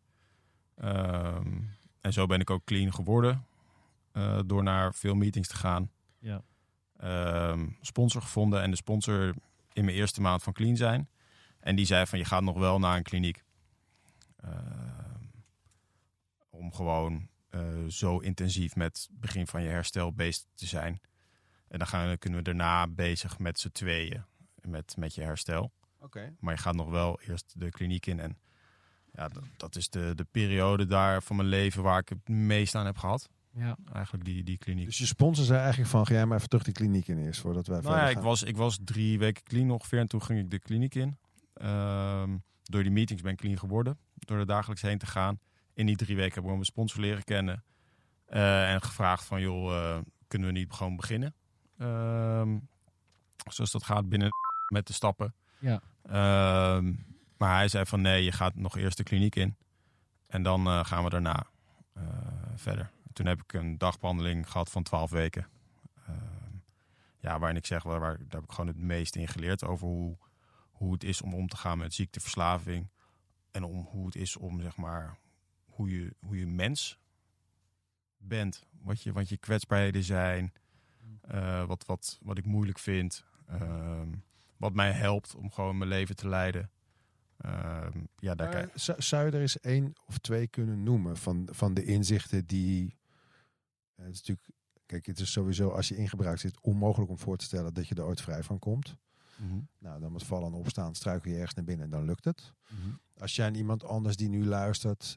Ehm, 0.75 1.61
en 2.01 2.13
zo 2.13 2.27
ben 2.27 2.41
ik 2.41 2.51
ook 2.51 2.65
clean 2.65 2.93
geworden. 2.93 3.47
eh, 4.13 4.41
door 4.47 4.63
naar 4.63 4.95
veel 4.95 5.15
meetings 5.15 5.49
te 5.49 5.57
gaan. 5.57 5.91
Ja. 6.19 6.43
Ehm, 6.97 7.69
sponsor 7.81 8.23
gevonden. 8.23 8.63
En 8.63 8.71
de 8.71 8.77
sponsor 8.77 9.35
in 9.73 9.85
mijn 9.85 9.97
eerste 9.97 10.21
maand 10.21 10.43
van 10.43 10.53
clean 10.53 10.77
zijn. 10.77 11.09
En 11.61 11.77
die 11.77 11.87
zei 11.87 12.07
van 12.07 12.19
je 12.19 12.25
gaat 12.25 12.43
nog 12.43 12.59
wel 12.59 12.79
naar 12.79 12.97
een 12.97 13.03
kliniek. 13.03 13.45
Ehm, 14.37 15.25
om 16.51 16.73
gewoon 16.75 17.29
eh, 17.51 17.85
zo 17.89 18.19
intensief 18.19 18.77
met 18.77 19.09
het 19.11 19.21
begin 19.21 19.47
van 19.47 19.63
je 19.63 19.69
herstel 19.69 20.13
bezig 20.13 20.45
te 20.55 20.67
zijn. 20.67 21.01
En 21.69 21.79
dan, 21.79 21.87
gaan, 21.87 22.07
dan 22.07 22.19
kunnen 22.19 22.39
we 22.39 22.45
daarna 22.45 22.87
bezig 22.87 23.39
met 23.39 23.59
z'n 23.59 23.71
tweeën. 23.73 24.25
Met, 24.61 24.97
met 24.97 25.15
je 25.15 25.23
herstel. 25.23 25.73
Oké. 25.99 26.35
Maar 26.41 26.55
je 26.55 26.61
gaat 26.61 26.75
nog 26.75 26.89
wel 26.89 27.21
eerst 27.21 27.53
de 27.57 27.71
kliniek 27.71 28.07
in. 28.07 28.21
En 28.21 28.39
ja, 29.19 29.29
dat, 29.29 29.43
dat 29.57 29.77
is 29.77 29.89
de, 29.89 30.13
de 30.15 30.27
periode 30.31 30.87
daar 30.87 31.23
van 31.23 31.37
mijn 31.37 31.49
leven 31.49 31.83
waar 31.83 31.99
ik 31.99 32.09
het 32.09 32.29
meest 32.29 32.75
aan 32.75 32.87
heb 32.87 32.99
gehad. 32.99 33.29
Ja. 33.53 33.77
Eigenlijk 33.93 34.25
die, 34.25 34.45
die 34.45 34.59
kliniek. 34.59 34.87
Dus 34.87 34.99
je 34.99 35.07
sponsor 35.07 35.45
zei 35.45 35.59
eigenlijk 35.59 35.91
van, 35.91 36.07
ga 36.07 36.15
jij 36.15 36.27
maar 36.27 36.37
even 36.37 36.49
terug 36.49 36.65
die 36.65 36.75
kliniek 36.75 37.09
in 37.09 37.19
eerst, 37.19 37.41
voordat 37.41 37.67
wij 37.67 37.81
nou 37.81 37.89
verder 37.89 38.11
ja, 38.11 38.19
ik 38.19 38.25
was, 38.25 38.43
ik 38.43 38.57
was 38.57 38.79
drie 38.85 39.19
weken 39.19 39.43
clean 39.43 39.71
ongeveer 39.71 39.99
en 39.99 40.09
toen 40.09 40.23
ging 40.23 40.39
ik 40.39 40.51
de 40.51 40.59
kliniek 40.59 40.95
in. 40.95 41.19
Ehm, 41.55 42.37
door 42.63 42.83
die 42.83 42.93
meetings 42.93 43.23
ben 43.23 43.33
ik 43.33 43.39
clean 43.39 43.59
geworden. 43.59 43.99
Door 44.15 44.39
er 44.39 44.47
dagelijks 44.47 44.83
heen 44.83 44.99
te 44.99 45.07
gaan. 45.07 45.39
In 45.75 45.87
die 45.87 45.97
drie 45.97 46.17
weken 46.17 46.33
hebben 46.33 46.51
we 46.51 46.57
mijn 46.57 46.65
sponsor 46.65 47.01
leren 47.01 47.25
kennen. 47.25 47.65
Eh, 48.27 48.73
en 48.73 48.83
gevraagd 48.83 49.25
van, 49.25 49.41
joh, 49.41 49.77
eh, 49.77 49.99
kunnen 50.27 50.49
we 50.49 50.55
niet 50.55 50.73
gewoon 50.73 50.97
beginnen? 50.97 51.35
Ehm, 51.79 52.59
zoals 53.51 53.71
dat 53.71 53.85
gaat 53.85 54.09
binnen 54.09 54.29
met 54.73 54.87
de 54.87 54.93
stappen. 54.93 55.35
Ja. 55.59 55.81
Ehm, 56.03 56.93
maar 57.39 57.55
hij 57.57 57.69
zei 57.69 57.87
van, 57.87 58.01
nee, 58.01 58.25
je 58.25 58.33
gaat 58.33 58.55
nog 58.55 58.77
eerst 58.77 58.97
de 58.97 59.03
kliniek 59.03 59.35
in. 59.37 59.57
En 60.27 60.43
dan 60.43 60.67
eh, 60.67 60.85
gaan 60.85 61.05
we 61.05 61.11
daarna 61.11 61.47
eh, 61.93 62.03
verder. 62.55 62.91
Toen 63.13 63.27
heb 63.27 63.43
ik 63.43 63.53
een 63.53 63.79
dagbehandeling 63.79 64.51
gehad 64.51 64.71
van 64.71 64.83
12 64.83 65.11
weken. 65.11 65.47
Ehm, 66.07 66.55
ja, 67.21 67.39
waarin 67.39 67.57
ik 67.57 67.67
zeg, 67.67 67.83
waar, 67.83 68.01
daar 68.01 68.27
heb 68.29 68.43
ik 68.43 68.51
gewoon 68.51 68.67
het 68.67 68.79
meest 68.79 69.17
in 69.17 69.29
geleerd 69.29 69.65
over 69.65 69.87
hoe, 69.87 70.17
hoe 70.71 70.93
het 70.93 71.05
is 71.05 71.23
om 71.23 71.35
om 71.35 71.49
te 71.49 71.57
gaan 71.57 71.79
met 71.79 71.95
ziekteverslaving. 71.95 72.89
En 73.51 73.65
om 73.65 73.81
hoe 73.91 74.07
het 74.07 74.17
is 74.17 74.37
om, 74.37 74.61
zeg 74.61 74.77
maar, 74.77 75.19
hoe 75.65 75.91
je, 75.91 76.15
hoe 76.21 76.39
je 76.39 76.47
mens 76.47 76.99
bent. 78.17 78.67
Wat 78.83 79.03
je, 79.03 79.13
wat 79.13 79.29
je 79.29 79.37
kwetsbaarheden 79.37 80.03
zijn. 80.03 80.53
eh, 81.21 81.65
wat, 81.65 81.87
wat, 81.87 82.19
wat 82.23 82.39
ik 82.39 82.45
moeilijk 82.45 82.79
vind. 82.79 83.25
ehm, 83.47 84.09
wat 84.57 84.73
mij 84.73 84.93
helpt 84.93 85.35
om 85.35 85.51
gewoon 85.51 85.79
mijn 85.79 85.91
leven 85.91 86.17
te 86.17 86.29
leiden. 86.29 86.71
Ehm, 87.39 87.99
ja, 88.17 88.35
daar 88.35 88.71
zou- 88.99 89.27
je 89.27 89.33
er 89.33 89.41
eens 89.41 89.61
één 89.61 89.93
of 90.07 90.19
twee 90.19 90.47
kunnen 90.49 90.83
noemen 90.83 91.17
van, 91.17 91.49
van 91.51 91.75
de 91.75 91.85
inzichten 91.85 92.47
die... 92.47 92.99
het 93.95 94.11
is 94.11 94.19
natuurlijk, 94.19 94.49
kijk, 94.87 95.07
het 95.07 95.21
is 95.21 95.33
sowieso 95.33 95.69
als 95.69 95.89
je 95.89 95.97
in 95.97 96.09
gebruik 96.09 96.39
zit 96.39 96.61
onmogelijk 96.61 97.11
om 97.11 97.19
voor 97.19 97.37
te 97.37 97.45
stellen 97.45 97.75
dat 97.75 97.89
je 97.89 97.95
er 97.95 98.05
ooit 98.05 98.21
vrij 98.21 98.43
van 98.43 98.59
komt. 98.59 98.97
Mhm, 99.37 99.59
Nou, 99.79 100.01
dan 100.01 100.13
met 100.13 100.23
vallen 100.23 100.47
en 100.53 100.59
opstaan 100.59 100.95
struikel 100.95 101.31
je 101.31 101.37
ergens 101.37 101.55
naar 101.55 101.65
binnen 101.65 101.85
en 101.85 101.91
dan 101.91 102.05
lukt 102.05 102.25
het. 102.25 102.53
mhm. 102.69 102.95
Als 103.17 103.37
jij 103.37 103.47
aan 103.47 103.55
iemand 103.55 103.85
anders 103.85 104.17
die 104.17 104.29
nu 104.29 104.45
luistert 104.45 105.17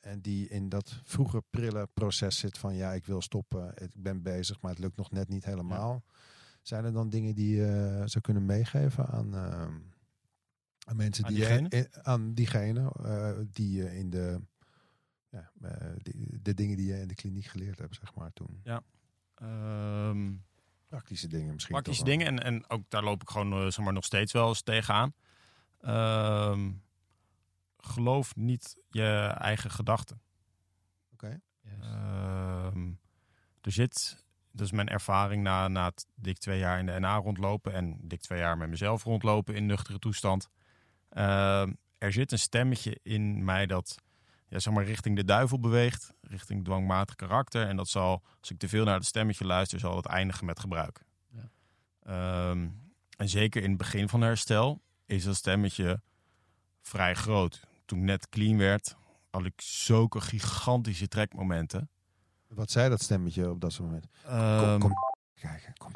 en 0.00 0.20
die 0.20 0.48
in 0.48 0.68
dat 0.68 1.00
vroege 1.04 1.42
prille 1.50 1.88
proces 1.94 2.38
zit 2.38 2.58
van 2.58 2.74
ja, 2.74 2.92
ik 2.92 3.04
wil 3.06 3.22
stoppen, 3.22 3.72
ik 3.82 3.90
ben 3.94 4.22
bezig, 4.22 4.60
maar 4.60 4.70
het 4.70 4.80
lukt 4.80 4.96
nog 4.96 5.10
net 5.10 5.28
niet 5.28 5.44
helemaal. 5.44 6.04
Zijn 6.62 6.84
er 6.84 6.92
dan 6.92 7.08
dingen 7.10 7.34
die 7.34 7.56
je 7.56 8.02
zou 8.04 8.20
kunnen 8.20 8.44
meegeven 8.46 9.06
aan, 9.06 9.34
ehm, 9.34 9.74
aan 10.88 10.96
mensen 10.96 11.24
Aan 11.24 11.32
die 11.32 11.40
je- 11.42 11.46
diegene? 11.48 11.68
in- 11.68 12.04
aan 12.04 12.34
diegene 12.34 12.92
eh, 13.02 13.38
die 13.52 13.72
je 13.76 13.96
in 13.98 14.10
de 14.10 14.40
ja, 15.28 15.50
eh, 15.62 15.90
die- 16.02 16.42
de 16.42 16.54
dingen 16.54 16.76
die 16.76 16.86
je 16.86 17.00
in 17.00 17.08
de 17.08 17.14
kliniek 17.14 17.44
geleerd 17.44 17.78
hebt, 17.78 17.94
zeg 17.94 18.14
maar 18.14 18.32
toen. 18.32 18.60
Ehm, 19.34 20.34
Praktische 20.88 21.28
dingen 21.28 21.52
misschien. 21.52 21.74
praktische 21.74 22.04
dingen. 22.04 22.26
En, 22.26 22.42
en 22.42 22.70
ook 22.70 22.82
daar 22.90 23.02
loop 23.04 23.22
ik 23.22 23.30
gewoon 23.30 23.52
eh, 23.52 23.70
zeg 23.70 23.84
maar, 23.84 23.92
nog 23.92 24.04
steeds 24.04 24.32
wel 24.32 24.48
eens 24.48 24.62
tegenaan. 24.62 25.14
Ehm 25.80 26.70
geloof 27.78 28.36
niet 28.36 28.76
je 28.90 29.34
eigen 29.38 29.70
gedachten. 29.70 30.20
Oké. 31.12 31.40
Ehm, 31.80 32.88
er 33.60 33.72
zit, 33.72 34.24
dat 34.52 34.66
is 34.66 34.72
mijn 34.72 34.88
ervaring 34.88 35.42
na, 35.42 35.68
na 35.68 35.84
het 35.84 36.06
dik 36.14 36.38
twee 36.38 36.58
jaar 36.58 36.78
in 36.78 36.86
de 36.86 36.98
NA 36.98 37.16
rondlopen 37.16 37.72
en 37.72 37.98
dik 38.02 38.20
twee 38.20 38.38
jaar 38.38 38.56
met 38.56 38.68
mezelf 38.68 39.04
rondlopen 39.04 39.54
in 39.54 39.66
nuchtere 39.66 39.98
toestand. 39.98 40.48
Ehm, 41.08 41.72
er 41.98 42.12
zit 42.12 42.32
een 42.32 42.38
stemmetje 42.38 42.98
in 43.02 43.44
mij 43.44 43.66
dat 43.66 43.96
ja, 44.48 44.58
zeg 44.58 44.74
maar 44.74 44.84
richting 44.84 45.16
de 45.16 45.24
duivel 45.24 45.60
beweegt, 45.60 46.12
richting 46.20 46.64
dwangmatig 46.64 47.14
karakter. 47.14 47.68
En 47.68 47.76
dat 47.76 47.88
zal, 47.88 48.22
als 48.40 48.50
ik 48.50 48.58
te 48.58 48.68
veel 48.68 48.84
naar 48.84 48.94
het 48.94 49.06
stemmetje 49.06 49.44
luister, 49.44 49.78
zal 49.78 49.96
het 49.96 50.06
eindigen 50.06 50.46
met 50.46 50.60
gebruik. 50.60 51.04
Ja. 51.28 51.50
Ehm, 52.02 52.68
en 53.16 53.28
zeker 53.28 53.62
in 53.62 53.68
het 53.68 53.78
begin 53.78 54.08
van 54.08 54.20
herstel 54.20 54.80
is 55.06 55.24
dat 55.24 55.36
stemmetje 55.36 56.00
vrij 56.82 57.14
groot. 57.14 57.66
Toen 57.84 57.98
ik 57.98 58.04
net 58.04 58.28
clean 58.28 58.58
werd, 58.58 58.96
had 59.30 59.44
ik 59.44 59.60
zulke 59.60 60.20
gigantische 60.20 61.08
trekmomenten. 61.08 61.90
Wat 62.48 62.70
zei 62.70 62.88
dat 62.88 63.02
stemmetje 63.02 63.50
op 63.50 63.60
dat 63.60 63.72
soort 63.72 63.88
moment? 63.88 64.06
Ehm, 64.24 64.78
kom 64.78 64.92
kijken, 65.34 65.72
kom 65.76 65.90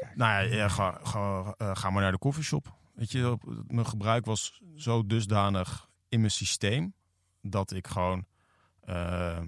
kijken. 0.00 0.18
Nou 0.18 0.44
ja, 0.44 0.54
ja, 0.54 0.68
ga, 0.68 1.00
ga, 1.02 1.54
eh, 1.56 1.76
ga 1.76 1.90
maar 1.90 2.02
naar 2.02 2.12
de 2.12 2.18
koffieshop. 2.18 2.74
Weet 2.94 3.10
je, 3.10 3.38
mijn 3.66 3.86
gebruik 3.86 4.24
was 4.24 4.62
zo 4.76 5.06
dusdanig 5.06 5.88
in 6.08 6.20
mijn 6.20 6.32
systeem 6.32 6.94
dat 7.40 7.72
ik 7.72 7.86
gewoon, 7.86 8.26
eh, 8.80 9.40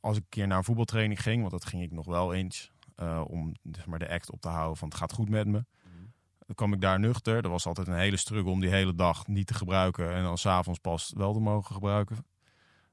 als 0.00 0.16
ik 0.16 0.22
een 0.22 0.28
keer 0.28 0.46
naar 0.46 0.58
een 0.58 0.64
voetbaltraining 0.64 1.22
ging, 1.22 1.40
want 1.40 1.52
dat 1.52 1.66
ging 1.66 1.82
ik 1.82 1.92
nog 1.92 2.06
wel 2.06 2.34
eens, 2.34 2.72
eh, 2.94 3.24
om 3.26 3.54
zeg 3.70 3.86
maar, 3.86 3.98
de 3.98 4.08
act 4.08 4.30
op 4.30 4.40
te 4.40 4.48
houden 4.48 4.76
van 4.76 4.88
het 4.88 4.96
gaat 4.96 5.12
goed 5.12 5.28
met 5.28 5.46
me. 5.46 5.64
Dan 6.48 6.56
kwam 6.56 6.72
ik 6.72 6.80
daar 6.80 7.00
nuchter. 7.00 7.44
Er 7.44 7.50
was 7.50 7.66
altijd 7.66 7.86
een 7.86 7.94
hele 7.94 8.16
struggle 8.16 8.50
om 8.50 8.60
die 8.60 8.70
hele 8.70 8.94
dag 8.94 9.26
niet 9.26 9.46
te 9.46 9.54
gebruiken 9.54 10.14
en 10.14 10.22
dan 10.22 10.38
s'avonds 10.38 10.78
pas 10.78 11.12
wel 11.16 11.32
te 11.32 11.40
mogen 11.40 11.74
gebruiken. 11.74 12.26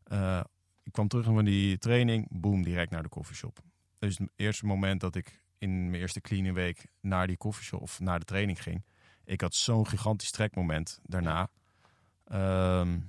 Eh, 0.03 0.43
ik 0.83 0.91
kwam 0.91 1.07
terug 1.07 1.25
van 1.25 1.45
die 1.45 1.77
training, 1.77 2.27
boom, 2.29 2.63
direct 2.63 2.91
naar 2.91 3.03
de 3.03 3.09
koffieshop. 3.09 3.59
Dus 3.99 4.17
het 4.17 4.29
eerste 4.35 4.65
moment 4.65 5.01
dat 5.01 5.15
ik 5.15 5.43
in 5.57 5.89
mijn 5.89 6.01
eerste 6.01 6.21
clean 6.21 6.53
week 6.53 6.87
naar 7.01 7.27
die 7.27 7.37
koffieshop 7.37 7.81
of 7.81 7.99
naar 7.99 8.19
de 8.19 8.25
training 8.25 8.63
ging. 8.63 8.85
Ik 9.25 9.41
had 9.41 9.55
zo'n 9.55 9.87
gigantisch 9.87 10.31
trekmoment 10.31 10.99
daarna. 11.03 11.49
Ehm, 12.25 12.99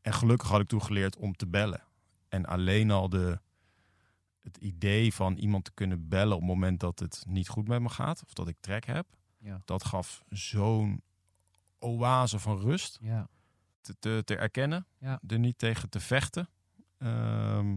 en 0.00 0.12
gelukkig 0.12 0.48
had 0.48 0.60
ik 0.60 0.68
toen 0.68 0.82
geleerd 0.82 1.16
om 1.16 1.36
te 1.36 1.46
bellen. 1.46 1.82
En 2.28 2.46
alleen 2.46 2.90
al 2.90 3.08
de, 3.08 3.38
het 4.40 4.56
idee 4.56 5.14
van 5.14 5.36
iemand 5.36 5.64
te 5.64 5.72
kunnen 5.74 6.08
bellen 6.08 6.34
op 6.34 6.40
het 6.40 6.48
moment 6.48 6.80
dat 6.80 6.98
het 6.98 7.24
niet 7.26 7.48
goed 7.48 7.68
met 7.68 7.80
me 7.80 7.88
gaat. 7.88 8.22
Of 8.24 8.32
dat 8.32 8.48
ik 8.48 8.56
trek 8.60 8.84
heb. 8.84 9.06
Ja. 9.38 9.62
Dat 9.64 9.84
gaf 9.84 10.22
zo'n 10.28 11.02
oase 11.78 12.38
van 12.38 12.58
rust. 12.58 12.98
Ja. 13.00 13.28
te, 13.80 13.96
te, 13.98 14.22
te 14.24 14.36
erkennen. 14.36 14.86
Ja. 14.98 15.20
Er 15.26 15.38
niet 15.38 15.58
tegen 15.58 15.88
te 15.88 16.00
vechten. 16.00 16.48
Ehm, 16.98 17.76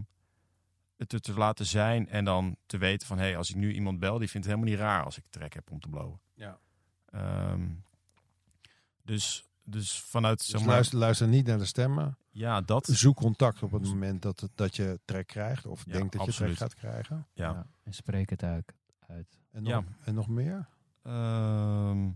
het 0.97 1.23
te 1.23 1.33
laten 1.33 1.65
zijn 1.65 2.09
en 2.09 2.25
dan 2.25 2.55
te 2.65 2.77
weten 2.77 3.07
van... 3.07 3.17
hé, 3.17 3.23
hey, 3.23 3.37
als 3.37 3.49
ik 3.49 3.55
nu 3.55 3.73
iemand 3.73 3.99
bel, 3.99 4.17
die 4.17 4.29
vindt 4.29 4.47
het 4.47 4.55
helemaal 4.55 4.75
niet 4.75 4.85
raar 4.85 5.03
als 5.03 5.17
ik 5.17 5.23
trek 5.29 5.53
heb 5.53 5.71
om 5.71 5.79
te 5.79 5.89
blowen. 5.89 6.19
Ja. 6.33 6.59
Ehm, 7.17 7.67
dus, 9.03 9.45
dus 9.63 10.01
vanuit, 10.01 10.37
Dus 10.37 10.47
zeg 10.47 10.59
maar, 10.59 10.69
luister, 10.69 10.97
luister 10.97 11.27
niet 11.27 11.45
naar 11.45 11.57
de 11.57 11.65
stemmen. 11.65 12.17
ja, 12.31 12.61
dat. 12.61 12.85
Zoek 12.85 13.15
contact 13.15 13.63
op 13.63 13.71
het 13.71 13.83
moment 13.83 14.21
dat, 14.21 14.39
het, 14.39 14.51
dat 14.55 14.75
je 14.75 14.99
trek 15.05 15.27
krijgt. 15.27 15.65
Of 15.65 15.85
Ja, 15.85 15.91
denkt 15.91 16.11
dat 16.11 16.21
absoluut. 16.21 16.51
je 16.51 16.57
trek 16.57 16.69
gaat 16.69 16.79
krijgen. 16.79 17.27
Ja. 17.33 17.67
En 17.83 17.93
spreek 17.93 18.29
het 18.29 18.43
uit. 18.43 18.73
uit. 19.07 19.37
En 19.51 19.63
nog, 19.63 19.71
Ja. 19.71 19.83
en 20.03 20.13
nog 20.13 20.27
meer? 20.27 20.67
Ehm, 21.03 22.09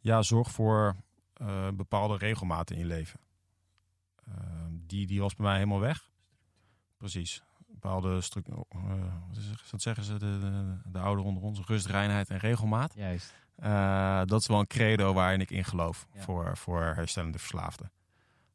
ja, 0.00 0.22
zorg 0.22 0.50
voor 0.50 0.96
eh, 1.32 1.68
bepaalde 1.70 2.16
regelmaat 2.16 2.70
in 2.70 2.78
je 2.78 2.84
leven. 2.84 3.20
Ehm, 4.26 4.70
die, 4.86 5.06
die 5.06 5.20
was 5.20 5.34
bij 5.34 5.46
mij 5.46 5.54
helemaal 5.54 5.80
weg. 5.80 6.08
Precies. 6.96 7.42
Bepaalde 7.80 8.20
stuk, 8.20 8.46
eh, 8.48 8.54
wat, 9.70 9.82
zeggen 9.82 10.04
ze, 10.04 10.18
de, 10.18 10.38
de, 10.38 10.78
de 10.90 10.98
ouderen 10.98 11.28
onder 11.30 11.42
ons, 11.42 11.60
rust, 11.60 11.86
reinheid 11.86 12.30
en 12.30 12.38
regelmaat. 12.38 12.94
Juist. 12.94 13.34
Eh, 13.56 14.22
dat 14.24 14.40
is 14.40 14.46
wel 14.46 14.58
een 14.60 14.66
credo 14.66 15.12
waarin 15.12 15.40
ik 15.40 15.50
in 15.50 15.64
geloof 15.64 16.06
Ja. 16.12 16.20
voor, 16.22 16.56
voor 16.56 16.82
herstellende 16.82 17.38
verslaafden. 17.38 17.90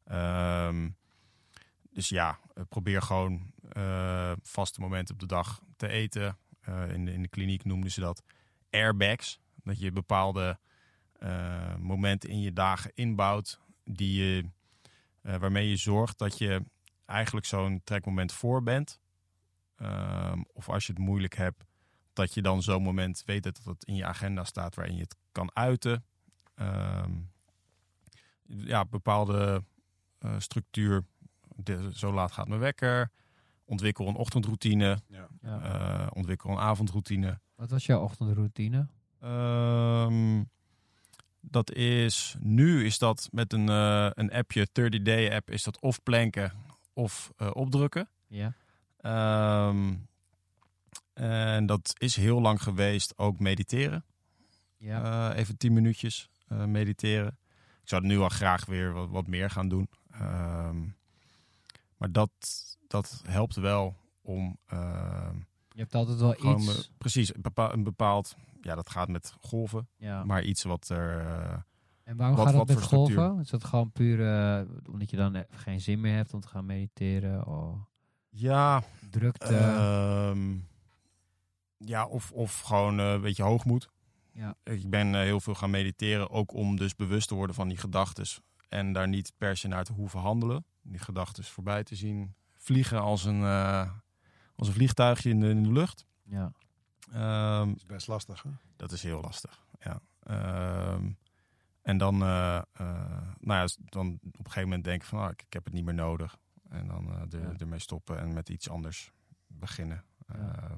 Ehm, 0.04 0.88
dus 1.90 2.08
ja, 2.08 2.38
eh, 2.54 2.62
probeer 2.68 3.02
gewoon 3.02 3.50
vaste 4.42 4.80
momenten 4.80 5.14
op 5.14 5.20
de 5.20 5.26
dag 5.26 5.60
te 5.76 5.88
eten. 5.88 6.36
In, 6.88 7.04
de, 7.04 7.12
in 7.12 7.22
de 7.22 7.28
kliniek 7.28 7.64
noemden 7.64 7.90
ze 7.90 8.00
dat 8.00 8.22
airbags. 8.70 9.40
Dat 9.64 9.80
je 9.80 9.92
bepaalde 9.92 10.58
momenten 11.78 12.28
in 12.28 12.40
je 12.40 12.52
dagen 12.52 12.90
inbouwt 12.94 13.60
die 13.84 14.24
je, 14.24 14.50
waarmee 15.20 15.68
je 15.68 15.76
zorgt 15.76 16.18
dat 16.18 16.38
je 16.38 16.62
eigenlijk 17.06 17.46
zo'n 17.46 17.80
trekmoment 17.84 18.32
voor 18.32 18.62
bent. 18.62 19.00
Ehm, 19.82 20.42
of 20.52 20.68
als 20.68 20.86
je 20.86 20.92
het 20.92 21.02
moeilijk 21.02 21.34
hebt, 21.34 21.64
dat 22.12 22.34
je 22.34 22.42
dan 22.42 22.62
zo'n 22.62 22.82
moment 22.82 23.22
weet 23.26 23.42
dat 23.42 23.60
het 23.64 23.84
in 23.84 23.94
je 23.94 24.04
agenda 24.04 24.44
staat 24.44 24.74
waarin 24.74 24.94
je 24.94 25.02
het 25.02 25.16
kan 25.32 25.50
uiten. 25.54 26.04
Ehm, 26.54 27.10
ja, 28.46 28.84
bepaalde 28.84 29.64
eh, 30.18 30.34
structuur. 30.38 31.04
De, 31.56 31.90
zo 31.94 32.12
laat 32.12 32.32
gaat 32.32 32.48
mijn 32.48 32.60
wekker. 32.60 33.10
Ontwikkel 33.64 34.08
een 34.08 34.14
ochtendroutine. 34.14 34.98
Ja. 35.06 35.28
Eh, 35.42 36.06
ontwikkel 36.12 36.50
een 36.50 36.58
avondroutine. 36.58 37.40
Wat 37.54 37.70
was 37.70 37.86
jouw 37.86 38.00
ochtendroutine? 38.02 38.86
Ehm, 39.20 40.42
dat 41.40 41.72
is, 41.72 42.36
nu 42.38 42.84
is 42.84 42.98
dat 42.98 43.28
met 43.32 43.52
een, 43.52 43.68
eh, 43.68 44.10
een 44.14 44.32
appje, 44.32 44.68
30 44.72 45.02
Day 45.02 45.34
app, 45.34 45.50
is 45.50 45.62
dat 45.62 45.80
of 45.80 46.02
planken 46.02 46.52
of 46.92 47.32
eh, 47.36 47.50
opdrukken. 47.52 48.08
Ja. 48.26 48.54
Ehm, 49.02 49.94
en 51.12 51.66
dat 51.66 51.92
is 51.98 52.16
heel 52.16 52.40
lang 52.40 52.62
geweest 52.62 53.18
ook 53.18 53.38
mediteren. 53.38 54.04
Ja. 54.76 55.30
Eh, 55.32 55.38
even 55.38 55.56
10 55.56 55.72
minuutjes 55.72 56.30
eh, 56.48 56.64
mediteren. 56.64 57.38
Ik 57.82 57.88
zou 57.88 58.06
nu 58.06 58.18
al 58.18 58.28
graag 58.28 58.64
weer 58.66 58.92
wat, 58.92 59.08
wat 59.10 59.26
meer 59.26 59.50
gaan 59.50 59.68
doen. 59.68 59.88
Ehm, 60.10 60.80
maar 61.96 62.12
dat, 62.12 62.30
dat 62.88 63.22
helpt 63.26 63.54
wel 63.56 63.96
om 64.22 64.58
ehm, 64.66 65.36
je 65.68 65.80
hebt 65.80 65.94
altijd 65.94 66.18
wel 66.18 66.32
gewoon 66.32 66.60
iets. 66.62 66.90
precies 66.98 67.34
een 67.34 67.42
bepaald, 67.42 67.72
een 67.72 67.82
bepaald, 67.84 68.36
ja, 68.60 68.74
dat 68.74 68.90
gaat 68.90 69.08
met 69.08 69.34
golven, 69.40 69.88
ja. 69.96 70.24
maar 70.24 70.42
iets 70.42 70.62
wat 70.62 70.88
er. 70.88 71.18
eh, 71.20 71.58
En 72.04 72.16
waarom 72.16 72.36
Wat- 72.36 72.46
gaat 72.46 72.56
dat 72.56 72.66
met 72.68 72.82
golven? 72.82 73.40
Is 73.40 73.50
dat 73.50 73.64
gewoon 73.64 73.92
puur 73.92 74.18
omdat 74.90 75.10
je 75.10 75.16
dan 75.16 75.44
geen 75.50 75.80
zin 75.80 76.00
meer 76.00 76.14
hebt 76.14 76.34
om 76.34 76.40
te 76.40 76.48
gaan 76.48 76.66
mediteren? 76.66 77.46
Of 77.46 77.90
ja, 78.34 78.82
drukte? 79.10 79.56
ehm, 79.56 80.56
ja, 81.76 82.06
of, 82.06 82.32
of 82.32 82.60
gewoon 82.60 82.98
eh, 82.98 83.12
een 83.12 83.20
beetje 83.20 83.42
hoogmoed. 83.42 83.88
Ja. 84.32 84.54
Ik 84.64 84.90
ben 84.90 85.14
eh, 85.14 85.20
heel 85.20 85.40
veel 85.40 85.54
gaan 85.54 85.70
mediteren, 85.70 86.30
ook 86.30 86.52
om 86.52 86.76
dus 86.76 86.96
bewust 86.96 87.28
te 87.28 87.34
worden 87.34 87.54
van 87.56 87.68
die 87.68 87.76
gedachten 87.78 88.26
en 88.68 88.92
daar 88.92 89.08
niet 89.08 89.32
per 89.38 89.56
se 89.56 89.68
naar 89.68 89.84
te 89.84 89.92
hoeven 89.92 90.20
handelen. 90.20 90.64
Die 90.82 90.98
gedachten 90.98 91.44
voorbij 91.44 91.84
te 91.84 91.94
zien 91.94 92.34
vliegen 92.56 93.00
als 93.00 93.24
een, 93.24 93.42
eh, 93.42 93.90
als 94.56 94.68
een 94.68 94.74
vliegtuigje 94.74 95.30
in 95.30 95.40
de, 95.40 95.48
in 95.48 95.62
de 95.62 95.72
lucht. 95.72 96.06
ja. 96.22 96.52
Ehm, 97.12 97.68
Dat 97.68 97.76
is 97.76 97.86
best 97.86 98.06
lastig. 98.06 98.42
Hè? 98.42 98.50
Dat 98.76 98.92
is 98.92 99.02
heel 99.02 99.20
lastig, 99.20 99.64
ja. 99.80 100.00
Ehm, 100.22 101.10
en 101.82 101.98
dan, 101.98 102.22
eh, 102.22 102.56
eh, 102.56 102.62
nou 103.40 103.60
ja, 103.60 103.68
dan 103.84 104.18
op 104.22 104.38
een 104.38 104.44
gegeven 104.44 104.62
moment 104.62 104.84
denken 104.84 105.08
van, 105.08 105.18
ah, 105.18 105.30
ik, 105.30 105.42
ik 105.46 105.52
heb 105.52 105.64
het 105.64 105.72
niet 105.72 105.84
meer 105.84 105.94
nodig. 105.94 106.38
En 106.72 106.86
dan 106.86 107.08
eh, 107.12 107.40
er, 107.40 107.48
Ja. 107.52 107.54
ermee 107.58 107.78
stoppen 107.78 108.18
en 108.18 108.32
met 108.32 108.48
iets 108.48 108.68
anders 108.70 109.12
beginnen. 109.46 110.04
Ja. 110.26 110.36
Ja. 110.38 110.70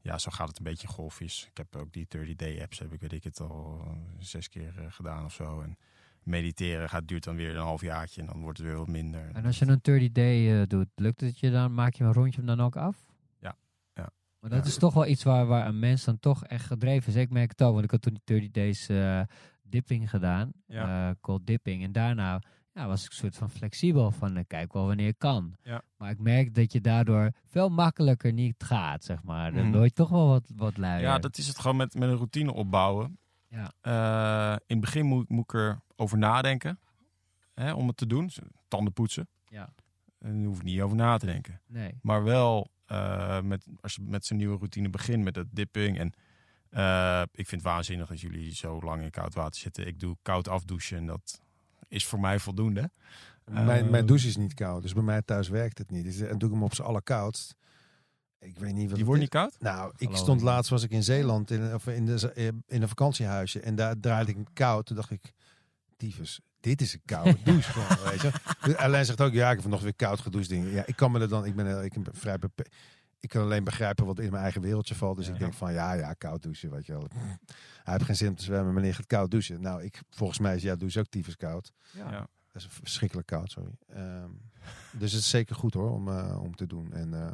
ja, 0.00 0.18
zo 0.18 0.30
gaat 0.30 0.48
het 0.48 0.58
een 0.58 0.64
beetje 0.64 0.86
in 0.88 0.92
golfjes. 0.94 1.46
Ik 1.50 1.56
heb 1.56 1.76
ook 1.76 1.92
die 1.92 2.06
30-day 2.16 2.62
apps, 2.62 2.78
heb 2.78 2.92
ik 2.92 3.00
weet 3.00 3.12
ik 3.12 3.24
het 3.24 3.40
al 3.40 3.80
eh, 3.86 3.92
zes 4.18 4.48
keer 4.48 4.78
eh, 4.78 4.86
gedaan 4.88 5.24
of 5.24 5.32
zo. 5.32 5.60
En 5.60 5.76
mediteren 6.22 6.88
gaat, 6.88 7.08
duurt 7.08 7.24
dan 7.24 7.36
weer 7.36 7.56
een 7.56 7.62
halfjaartje 7.62 8.20
en 8.20 8.26
dan 8.26 8.40
wordt 8.40 8.58
het 8.58 8.66
weer 8.66 8.76
wat 8.76 8.88
minder. 8.88 9.30
En 9.32 9.44
als 9.44 9.58
je 9.58 9.66
een 9.66 9.78
30 9.82 10.12
day 10.12 10.60
eh, 10.60 10.66
doet, 10.66 10.88
lukt 10.94 11.20
het 11.20 11.38
je 11.38 11.50
dan? 11.50 11.74
Maak 11.74 11.94
je 11.94 12.04
een 12.04 12.12
rondje 12.12 12.36
hem 12.36 12.46
dan 12.56 12.60
ook 12.60 12.76
af? 12.76 12.96
Ja. 13.38 13.56
Ja. 13.94 14.10
Maar 14.40 14.50
dat 14.50 14.58
Ja. 14.64 14.70
is 14.70 14.76
toch 14.78 14.94
wel 14.94 15.06
iets 15.06 15.22
waar, 15.22 15.46
waar 15.46 15.66
een 15.66 15.78
mens 15.78 16.04
dan 16.04 16.18
toch 16.18 16.44
echt 16.46 16.66
gedreven 16.66 17.08
is. 17.08 17.16
Ik 17.20 17.30
merk 17.30 17.50
het 17.50 17.62
ook, 17.62 17.72
want 17.72 17.84
ik 17.84 17.90
had 17.90 18.02
toen 18.02 18.12
die 18.12 18.22
30 18.24 18.50
days 18.50 18.88
eh, 18.88 19.20
dipping 19.62 20.10
gedaan. 20.10 20.52
Ja. 20.66 21.14
cold 21.20 21.46
dipping. 21.46 21.82
En 21.82 21.92
daarna 21.92 22.42
ja, 22.74 22.86
was 22.86 23.04
ik 23.04 23.10
een 23.10 23.16
soort 23.16 23.36
van 23.36 23.50
flexibel 23.50 24.10
van 24.10 24.36
eh, 24.36 24.44
kijk 24.46 24.72
wel 24.72 24.86
wanneer 24.86 25.08
ik 25.08 25.18
kan. 25.18 25.56
Ja. 25.62 25.82
Maar 25.96 26.10
ik 26.10 26.18
merk 26.18 26.54
dat 26.54 26.72
je 26.72 26.80
daardoor 26.80 27.32
veel 27.46 27.68
makkelijker 27.68 28.32
niet 28.32 28.62
gaat, 28.64 29.04
zeg 29.04 29.22
maar. 29.22 29.52
Dan 29.52 29.72
word 29.72 29.84
je 29.84 29.92
toch 29.92 30.08
wel 30.08 30.28
wat, 30.28 30.52
wat 30.56 30.76
luier. 30.76 31.00
Ja, 31.00 31.18
dat 31.18 31.38
is 31.38 31.46
het 31.46 31.58
gewoon 31.58 31.76
met, 31.76 31.94
met 31.94 32.08
een 32.08 32.16
routine 32.16 32.52
opbouwen. 32.52 33.18
Ja. 33.48 33.72
Eh, 33.80 34.56
in 34.66 34.76
het 34.76 34.80
begin 34.80 35.06
moet, 35.06 35.28
moet 35.28 35.52
ik 35.52 35.78
erover 35.96 36.18
nadenken 36.18 36.78
hè, 37.54 37.72
om 37.72 37.86
het 37.86 37.96
te 37.96 38.06
doen. 38.06 38.30
Tanden 38.68 38.92
poetsen. 38.92 39.28
Ja. 39.48 39.72
En 40.18 40.36
daar 40.36 40.46
hoef 40.46 40.58
ik 40.58 40.64
niet 40.64 40.80
over 40.80 40.96
na 40.96 41.16
te 41.16 41.26
denken. 41.26 41.60
Nee. 41.66 41.98
Maar 42.02 42.24
wel 42.24 42.70
eh, 42.86 43.40
met, 43.40 43.66
als 43.80 43.94
je 43.94 44.02
met 44.02 44.26
zo'n 44.26 44.36
nieuwe 44.36 44.56
routine 44.56 44.88
begint 44.88 45.24
met 45.24 45.34
dat 45.34 45.46
dipping. 45.50 45.98
En 45.98 46.12
ik 47.32 47.46
vind 47.46 47.62
het 47.62 47.70
waanzinnig 47.70 48.08
dat 48.08 48.20
jullie 48.20 48.54
zo 48.54 48.80
lang 48.80 49.02
in 49.02 49.10
koud 49.10 49.34
water 49.34 49.60
zitten. 49.60 49.86
Ik 49.86 50.00
doe 50.00 50.16
koud 50.22 50.48
afdouchen 50.48 50.96
en 50.96 51.06
dat 51.06 51.41
is 51.92 52.06
voor 52.06 52.20
mij 52.20 52.38
voldoende. 52.38 52.90
mijn, 53.44 53.84
Eh, 53.84 53.90
mijn 53.90 54.06
douche 54.06 54.28
is 54.28 54.36
niet 54.36 54.54
koud, 54.54 54.82
dus 54.82 54.92
bij 54.92 55.02
mij 55.02 55.22
thuis 55.22 55.48
werkt 55.48 55.78
het 55.78 55.90
niet. 55.90 56.04
Dus, 56.04 56.20
en 56.20 56.38
doe 56.38 56.48
ik 56.48 56.54
hem 56.54 56.64
op 56.64 56.74
z'n 56.74 56.82
allerkoudst. 56.82 57.54
Ik 58.38 58.58
weet 58.58 58.74
niet 58.74 58.86
wat 58.86 58.96
Die 58.96 59.04
wordt 59.04 59.20
niet 59.20 59.30
koud? 59.30 59.56
Nou, 59.58 59.92
ik 59.96 60.16
stond 60.16 60.40
laatst 60.40 60.70
was 60.70 60.82
ik 60.82 60.90
in 60.90 61.02
Zeeland 61.02 61.50
in, 61.50 61.74
of 61.74 61.86
in, 61.86 62.06
de, 62.06 62.32
in 62.66 62.82
een 62.82 62.88
vakantiehuisje 62.88 63.60
en 63.60 63.74
daar 63.74 64.00
draaide 64.00 64.30
ik 64.32 64.36
koud. 64.52 64.86
Toen 64.86 64.96
dacht 64.96 65.10
ik, 65.10 65.32
tyfus, 65.96 66.40
dit 66.60 66.80
is 66.80 66.94
een 66.94 67.02
koude 67.04 67.36
douche. 67.44 67.72
gewoon, 67.72 68.10
weet 68.10 68.20
je. 68.20 68.78
Alleen 68.78 69.04
zegt 69.04 69.20
ook, 69.20 69.32
ja, 69.32 69.50
ik 69.50 69.60
heb 69.60 69.70
nog 69.70 69.82
weer 69.82 69.94
koud 69.94 70.20
gedoucht. 70.20 70.48
Dingen. 70.48 70.70
Ja, 70.70 70.82
ik 70.86 70.96
kan 70.96 71.12
me 71.12 71.20
er 71.20 71.28
dan, 71.28 71.44
ik 71.44 71.54
ben, 71.54 71.84
ik 71.84 72.02
ben 72.02 72.14
vrij 72.14 72.38
bepe- 72.38 72.66
Ik 73.22 73.28
kan 73.28 73.42
alleen 73.42 73.64
begrijpen 73.64 74.06
wat 74.06 74.18
in 74.18 74.30
mijn 74.30 74.42
eigen 74.42 74.60
wereldje 74.60 74.94
valt. 74.94 75.16
Dus 75.16 75.26
Ja. 75.26 75.32
ik 75.32 75.38
denk 75.38 75.54
van, 75.54 75.72
ja, 75.72 75.92
ja, 75.92 76.12
koud 76.12 76.42
douchen, 76.42 76.70
weet 76.70 76.86
je 76.86 76.92
wel. 76.92 77.06
Hij 77.82 77.92
heeft 77.92 78.04
geen 78.04 78.16
zin 78.16 78.28
om 78.28 78.34
te 78.34 78.42
zwemmen, 78.42 78.74
meneer 78.74 78.94
gaat 78.94 79.06
koud 79.06 79.30
douchen. 79.30 79.60
Nou, 79.60 79.82
ik, 79.82 80.00
volgens 80.10 80.38
mij 80.38 80.54
is 80.56 80.62
ja, 80.62 80.76
douche 80.76 80.98
ook 81.00 81.06
tyfus 81.08 81.36
koud. 81.36 81.72
Ja. 81.92 82.10
Dat 82.52 82.62
is 82.62 82.68
verschrikkelijk 82.70 83.26
koud, 83.26 83.50
sorry. 83.50 83.72
Ehm, 83.88 84.30
dus 85.00 85.12
het 85.12 85.20
is 85.20 85.28
zeker 85.30 85.56
goed 85.56 85.74
hoor, 85.74 85.90
om, 85.90 86.08
eh, 86.08 86.38
om 86.42 86.54
te 86.56 86.66
doen. 86.66 86.92
En 86.92 87.14
eh, 87.14 87.30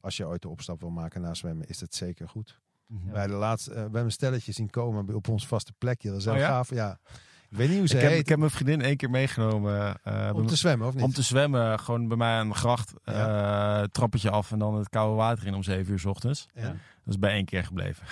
als 0.00 0.16
je 0.16 0.26
ooit 0.26 0.42
de 0.42 0.48
opstap 0.48 0.80
wil 0.80 0.90
maken 0.90 1.20
naar 1.20 1.36
zwemmen, 1.36 1.66
is 1.68 1.80
het 1.80 1.94
zeker 1.94 2.28
goed. 2.28 2.60
Mhm. 2.86 3.10
Bij 3.12 3.26
de 3.26 3.32
laatste, 3.32 3.70
eh, 3.70 3.76
we 3.76 3.82
hebben 3.82 4.04
een 4.04 4.10
stelletje 4.12 4.52
zien 4.52 4.70
komen 4.70 5.06
bij- 5.06 5.14
op 5.14 5.28
ons 5.28 5.46
vaste 5.46 5.72
plekje. 5.78 6.08
Dat 6.08 6.18
is 6.18 6.24
heel 6.24 6.32
Oh 6.34 6.38
ja? 6.38 6.46
gaaf. 6.48 6.70
Ja. 6.70 6.98
Ik 7.50 7.56
weet 7.56 7.68
niet 7.68 7.78
hoe 7.78 7.86
ze 7.86 7.94
Ik 7.96 8.00
heb, 8.00 8.10
heet. 8.10 8.20
ik 8.20 8.28
heb 8.28 8.38
mijn 8.38 8.50
vriendin 8.50 8.80
één 8.82 8.96
keer 8.96 9.10
meegenomen. 9.10 9.98
eh, 10.02 10.30
om 10.34 10.46
te 10.46 10.56
zwemmen, 10.56 10.86
of 10.86 10.94
niet? 10.94 11.02
om 11.04 11.12
te 11.12 11.22
zwemmen, 11.22 11.80
gewoon 11.80 12.08
bij 12.08 12.16
mij 12.16 12.32
aan 12.38 12.48
de 12.48 12.54
gracht. 12.54 12.92
eh, 13.04 13.82
trappetje 13.82 14.30
af 14.30 14.52
en 14.52 14.58
dan 14.58 14.74
het 14.74 14.88
koude 14.88 15.16
water 15.16 15.46
in 15.46 15.54
om 15.54 15.62
7 15.62 15.92
uur 15.92 15.98
's 15.98 16.04
ochtends. 16.04 16.46
ja. 16.54 16.62
Dat 17.04 17.14
is 17.14 17.18
bij 17.18 17.32
één 17.32 17.44
keer 17.44 17.64
gebleven. 17.64 18.06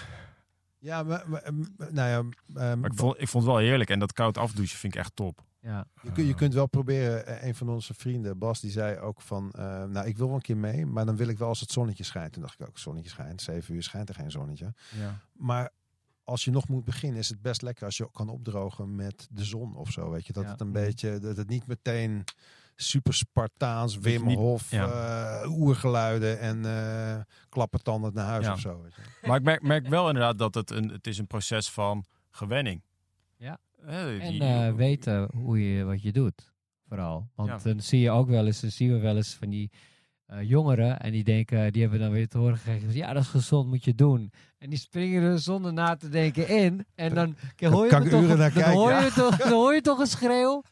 ja, 0.78 1.02
maar, 1.02 1.24
maar, 1.28 1.42
nou 1.90 2.08
ja, 2.08 2.16
ehm, 2.60 2.80
Maar 2.80 2.90
ik 2.90 2.96
vond, 2.98 3.20
ik 3.20 3.28
vond 3.28 3.44
het 3.44 3.52
wel 3.52 3.62
heerlijk. 3.62 3.90
En 3.90 3.98
dat 3.98 4.12
koud 4.12 4.38
afdouchen 4.38 4.78
vind 4.78 4.94
ik 4.94 5.00
echt 5.00 5.16
top. 5.16 5.46
Ja. 5.60 5.84
je, 6.02 6.12
kun, 6.12 6.24
je 6.26 6.34
kunt 6.34 6.54
wel 6.54 6.66
proberen. 6.66 7.26
eh, 7.26 7.46
Een 7.48 7.54
van 7.54 7.68
onze 7.68 7.94
vrienden, 7.94 8.38
Bas, 8.38 8.60
die 8.60 8.70
zei 8.70 8.98
ook 8.98 9.20
van, 9.22 9.50
eh, 9.52 9.84
nou, 9.84 10.06
ik 10.06 10.16
wil 10.16 10.26
wel 10.26 10.36
een 10.36 10.42
keer 10.42 10.56
mee, 10.56 10.86
maar 10.86 11.06
dan 11.06 11.16
wil 11.16 11.28
ik 11.28 11.38
wel 11.38 11.48
als 11.48 11.60
het 11.60 11.70
zonnetje 11.70 12.04
schijnt. 12.04 12.32
Toen 12.32 12.42
dacht 12.42 12.60
ik 12.60 12.68
ook, 12.68 12.78
zonnetje 12.78 13.10
schijnt, 13.10 13.42
zeven 13.42 13.74
uur 13.74 13.82
schijnt 13.82 14.08
er 14.08 14.14
geen 14.14 14.30
zonnetje. 14.30 14.74
Ja. 14.98 15.20
Maar 15.32 15.70
als 16.28 16.44
je 16.44 16.50
nog 16.50 16.68
moet 16.68 16.84
beginnen, 16.84 17.18
is 17.18 17.28
het 17.28 17.42
best 17.42 17.62
lekker 17.62 17.84
als 17.84 17.96
je 17.96 18.08
kan 18.12 18.28
opdrogen 18.28 18.94
met 18.94 19.28
de 19.30 19.44
zon 19.44 19.76
of 19.76 19.90
zo. 19.90 20.10
Weet 20.10 20.26
je, 20.26 20.32
dat 20.32 20.44
Ja. 20.44 20.50
het 20.50 20.60
een 20.60 20.72
beetje, 20.72 21.18
dat 21.18 21.36
het 21.36 21.48
niet 21.48 21.66
meteen 21.66 22.24
super 22.76 23.14
Spartaans, 23.14 23.98
Wim 23.98 24.26
niet- 24.26 24.36
Hof, 24.38 24.70
ja. 24.70 25.40
eh, 25.42 25.50
oergeluiden 25.58 26.40
en 26.40 26.64
eh 26.64 27.20
klappertanden 27.48 28.14
naar 28.14 28.26
huis 28.26 28.44
Ja. 28.46 28.52
of 28.52 28.60
zo. 28.60 28.82
Weet 28.82 28.94
je. 28.94 29.02
Maar 29.28 29.36
ik 29.38 29.42
merk, 29.44 29.62
merk 29.62 29.86
wel 29.88 30.06
inderdaad 30.08 30.38
dat 30.38 30.54
het 30.54 30.70
een, 30.70 30.88
het 30.88 31.06
is 31.06 31.18
een 31.18 31.26
proces 31.26 31.70
van 31.70 32.04
gewenning. 32.30 32.82
Ja. 33.36 33.58
Hè, 33.82 34.18
En 34.18 34.30
die- 34.32 34.40
eh, 34.42 34.74
weten 34.74 35.28
hoe 35.34 35.74
je, 35.74 35.84
wat 35.84 36.02
je 36.02 36.12
doet. 36.12 36.52
Vooral. 36.88 37.28
Want 37.34 37.48
Ja. 37.48 37.58
dan 37.58 37.80
zie 37.80 38.00
je 38.00 38.10
ook 38.10 38.28
wel 38.28 38.46
eens, 38.46 38.60
dan 38.60 38.70
zien 38.70 38.92
we 38.92 38.98
wel 38.98 39.16
eens 39.16 39.34
van 39.34 39.48
die 39.48 39.70
eh, 40.28 40.42
jongeren. 40.42 41.00
En 41.00 41.12
die 41.12 41.24
denken, 41.24 41.72
die 41.72 41.82
hebben 41.82 42.00
dan 42.00 42.10
weer 42.10 42.28
te 42.28 42.38
horen 42.38 42.56
gekregen. 42.56 42.82
van, 42.88 42.94
Ja, 42.96 43.12
dat 43.12 43.22
is 43.22 43.28
gezond, 43.28 43.68
moet 43.68 43.84
je 43.84 43.94
doen. 43.94 44.32
En 44.58 44.70
die 44.70 44.78
springen 44.78 45.22
er 45.22 45.38
zonder 45.38 45.72
na 45.72 45.96
te 45.96 46.08
denken 46.08 46.48
in. 46.48 46.86
En 46.94 47.14
dan 47.14 47.36
hoor 47.72 47.84
je, 47.84 47.90
kan 47.90 48.02
het 48.02 48.06
ik 48.06 48.12
toch, 48.12 48.22
uren 48.22 48.38
naar 48.38 48.52
dan, 48.52 48.62
kijken, 48.62 48.72
hoor 48.80 48.90
ja. 48.90 49.00
je 49.04 49.12
toch, 49.12 49.36
dan 49.36 49.52
hoor 49.52 49.74
je 49.74 49.80
toch 49.80 49.98
een 49.98 50.06
schreeuw. 50.06 50.62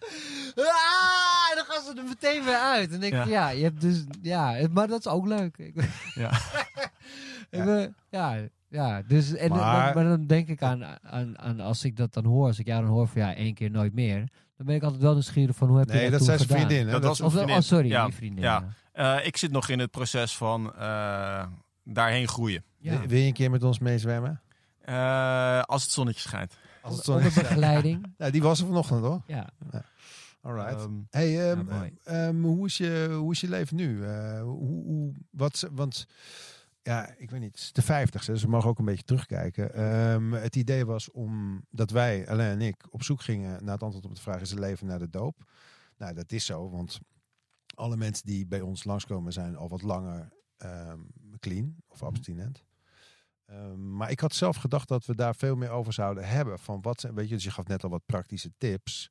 Ah, 0.56 1.50
en 1.50 1.56
dan 1.56 1.64
gaan 1.64 1.82
ze 1.84 2.00
er 2.00 2.08
meteen 2.08 2.44
weer 2.44 2.54
uit. 2.56 2.92
En 2.92 3.00
denk 3.00 3.12
ik, 3.12 3.24
Ja. 3.24 3.28
ja. 3.28 3.48
je 3.48 3.62
hebt 3.62 3.80
dus, 3.80 4.04
ja, 4.22 4.66
maar 4.72 4.86
dat 4.88 4.98
is 4.98 5.06
ook 5.06 5.26
leuk. 5.26 5.72
Ja. 6.14 6.30
ja, 8.10 8.36
ja, 8.68 9.02
dus 9.08 9.34
en 9.34 9.50
Maar- 9.50 9.94
dan 9.94 10.26
denk 10.26 10.48
ik 10.48 10.62
aan, 10.62 10.84
aan, 11.02 11.38
aan 11.38 11.60
als 11.60 11.84
ik 11.84 11.96
dat 11.96 12.12
dan 12.14 12.24
hoor, 12.24 12.46
als 12.46 12.58
ik 12.58 12.66
jou 12.66 12.82
dan 12.82 12.90
hoor 12.90 13.08
van 13.08 13.20
ja, 13.20 13.34
één 13.34 13.54
keer 13.54 13.70
nooit 13.70 13.94
meer, 13.94 14.18
dan 14.56 14.66
ben 14.66 14.74
ik 14.74 14.82
altijd 14.82 15.02
wel 15.02 15.12
nieuwsgierig 15.12 15.56
van 15.56 15.68
hoe 15.68 15.78
heb 15.78 15.88
je 15.88 15.94
Nee, 15.94 16.02
dat, 16.10 16.18
dat 16.18 16.24
zijn 16.26 16.38
gedaan? 16.38 16.56
vriendin. 16.58 16.86
Hè? 16.86 16.92
Dat 16.92 17.02
was 17.02 17.20
Of, 17.20 17.32
oh, 17.32 17.36
vriendin. 17.38 17.62
sorry, 17.62 17.88
Ja, 17.88 18.04
die 18.04 18.14
vriendin. 18.14 18.42
ja. 18.42 18.64
Eh, 18.96 19.26
ik 19.26 19.36
zit 19.36 19.50
nog 19.50 19.68
in 19.68 19.78
het 19.78 19.90
proces 19.90 20.36
van 20.36 20.74
eh, 20.74 21.46
daarheen 21.84 22.28
groeien. 22.28 22.64
Ja. 22.78 23.06
Wil 23.06 23.18
je 23.18 23.26
een 23.26 23.32
keer 23.32 23.50
met 23.50 23.62
ons 23.62 23.78
meezwemmen? 23.78 24.40
Eh, 24.80 25.62
als 25.62 25.82
het 25.82 25.92
zonnetje 25.92 26.20
schijnt. 26.20 26.56
Als 26.82 26.96
het 26.96 27.08
Onder 27.08 27.30
zo 27.30 27.40
begeleiding. 27.40 28.06
Ja, 28.18 28.30
die 28.30 28.42
was 28.42 28.60
er 28.60 28.66
vanochtend 28.66 29.00
hoor. 29.00 29.22
Ja, 29.26 29.48
Alright. 30.42 30.80
Ehm, 30.80 30.92
Hey, 31.10 31.50
ehm, 31.50 31.58
Ja, 31.68 31.76
mooi. 31.78 31.94
ehm, 32.04 32.42
hoe, 32.42 32.66
is 32.66 32.76
je, 32.76 33.08
hoe 33.18 33.32
is 33.32 33.40
je 33.40 33.48
leven 33.48 33.76
nu? 33.76 34.04
Eh, 34.04 34.40
hoe, 34.42 34.84
hoe, 34.84 35.12
wat, 35.30 35.68
want 35.72 36.06
ja, 36.82 37.14
ik 37.18 37.30
weet 37.30 37.40
niet, 37.40 37.50
het 37.50 37.60
is 37.60 37.72
de 37.72 37.82
vijftigste, 37.82 38.32
dus 38.32 38.42
we 38.42 38.48
mogen 38.48 38.68
ook 38.70 38.78
een 38.78 38.84
beetje 38.84 39.04
terugkijken. 39.04 39.74
Ehm, 39.74 40.32
het 40.32 40.56
idee 40.56 40.84
was 40.86 41.10
om 41.10 41.62
dat 41.70 41.90
wij, 41.90 42.28
Alain 42.28 42.50
en 42.50 42.66
ik, 42.66 42.76
op 42.90 43.02
zoek 43.02 43.22
gingen 43.22 43.64
naar 43.64 43.74
het 43.74 43.82
antwoord 43.82 44.04
op 44.04 44.14
de 44.14 44.20
vraag: 44.20 44.40
is 44.40 44.50
het 44.50 44.58
leven 44.58 44.86
na 44.86 44.98
de 44.98 45.10
doop? 45.10 45.44
Nou, 45.98 46.14
dat 46.14 46.32
is 46.32 46.44
zo, 46.44 46.70
want 46.70 46.98
alle 47.76 47.96
mensen 47.96 48.26
die 48.26 48.46
bij 48.46 48.60
ons 48.60 48.84
langskomen 48.84 49.32
zijn 49.32 49.56
al 49.56 49.68
wat 49.68 49.82
langer 49.82 50.32
ehm, 50.56 51.00
clean 51.38 51.74
of 51.88 52.02
abstinent. 52.02 52.64
Ehm, 53.46 53.96
maar 53.96 54.10
ik 54.10 54.20
had 54.20 54.34
zelf 54.34 54.56
gedacht 54.56 54.88
dat 54.88 55.04
we 55.06 55.14
daar 55.14 55.34
veel 55.36 55.56
meer 55.56 55.70
over 55.70 55.92
zouden 55.92 56.28
hebben. 56.28 56.58
Van 56.58 56.82
wat 56.82 57.02
weet 57.14 57.28
je, 57.28 57.34
dus 57.34 57.44
je 57.44 57.50
gaf 57.50 57.66
net 57.66 57.84
al 57.84 57.90
wat 57.90 58.06
praktische 58.06 58.52
tips. 58.58 59.10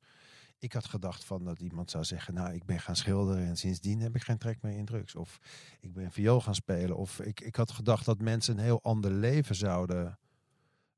Ik 0.58 0.72
had 0.72 0.86
gedacht 0.86 1.24
van 1.24 1.44
dat 1.44 1.60
iemand 1.60 1.90
zou 1.90 2.04
zeggen, 2.04 2.34
nou, 2.34 2.54
ik 2.54 2.64
ben 2.64 2.80
gaan 2.80 2.96
schilderen 2.96 3.46
en 3.46 3.56
sindsdien 3.56 4.00
heb 4.00 4.14
ik 4.16 4.22
geen 4.22 4.38
trek 4.38 4.62
meer 4.62 4.76
in 4.76 4.84
drugs. 4.84 5.14
Of 5.14 5.38
ik 5.80 5.92
ben 5.92 6.12
viool 6.12 6.40
gaan 6.40 6.54
spelen. 6.54 6.96
Of 6.96 7.20
ik, 7.20 7.40
ik 7.40 7.56
had 7.56 7.70
gedacht 7.70 8.04
dat 8.04 8.20
mensen 8.20 8.58
een 8.58 8.64
heel 8.64 8.82
ander 8.82 9.10
leven 9.10 9.54
zouden. 9.54 10.18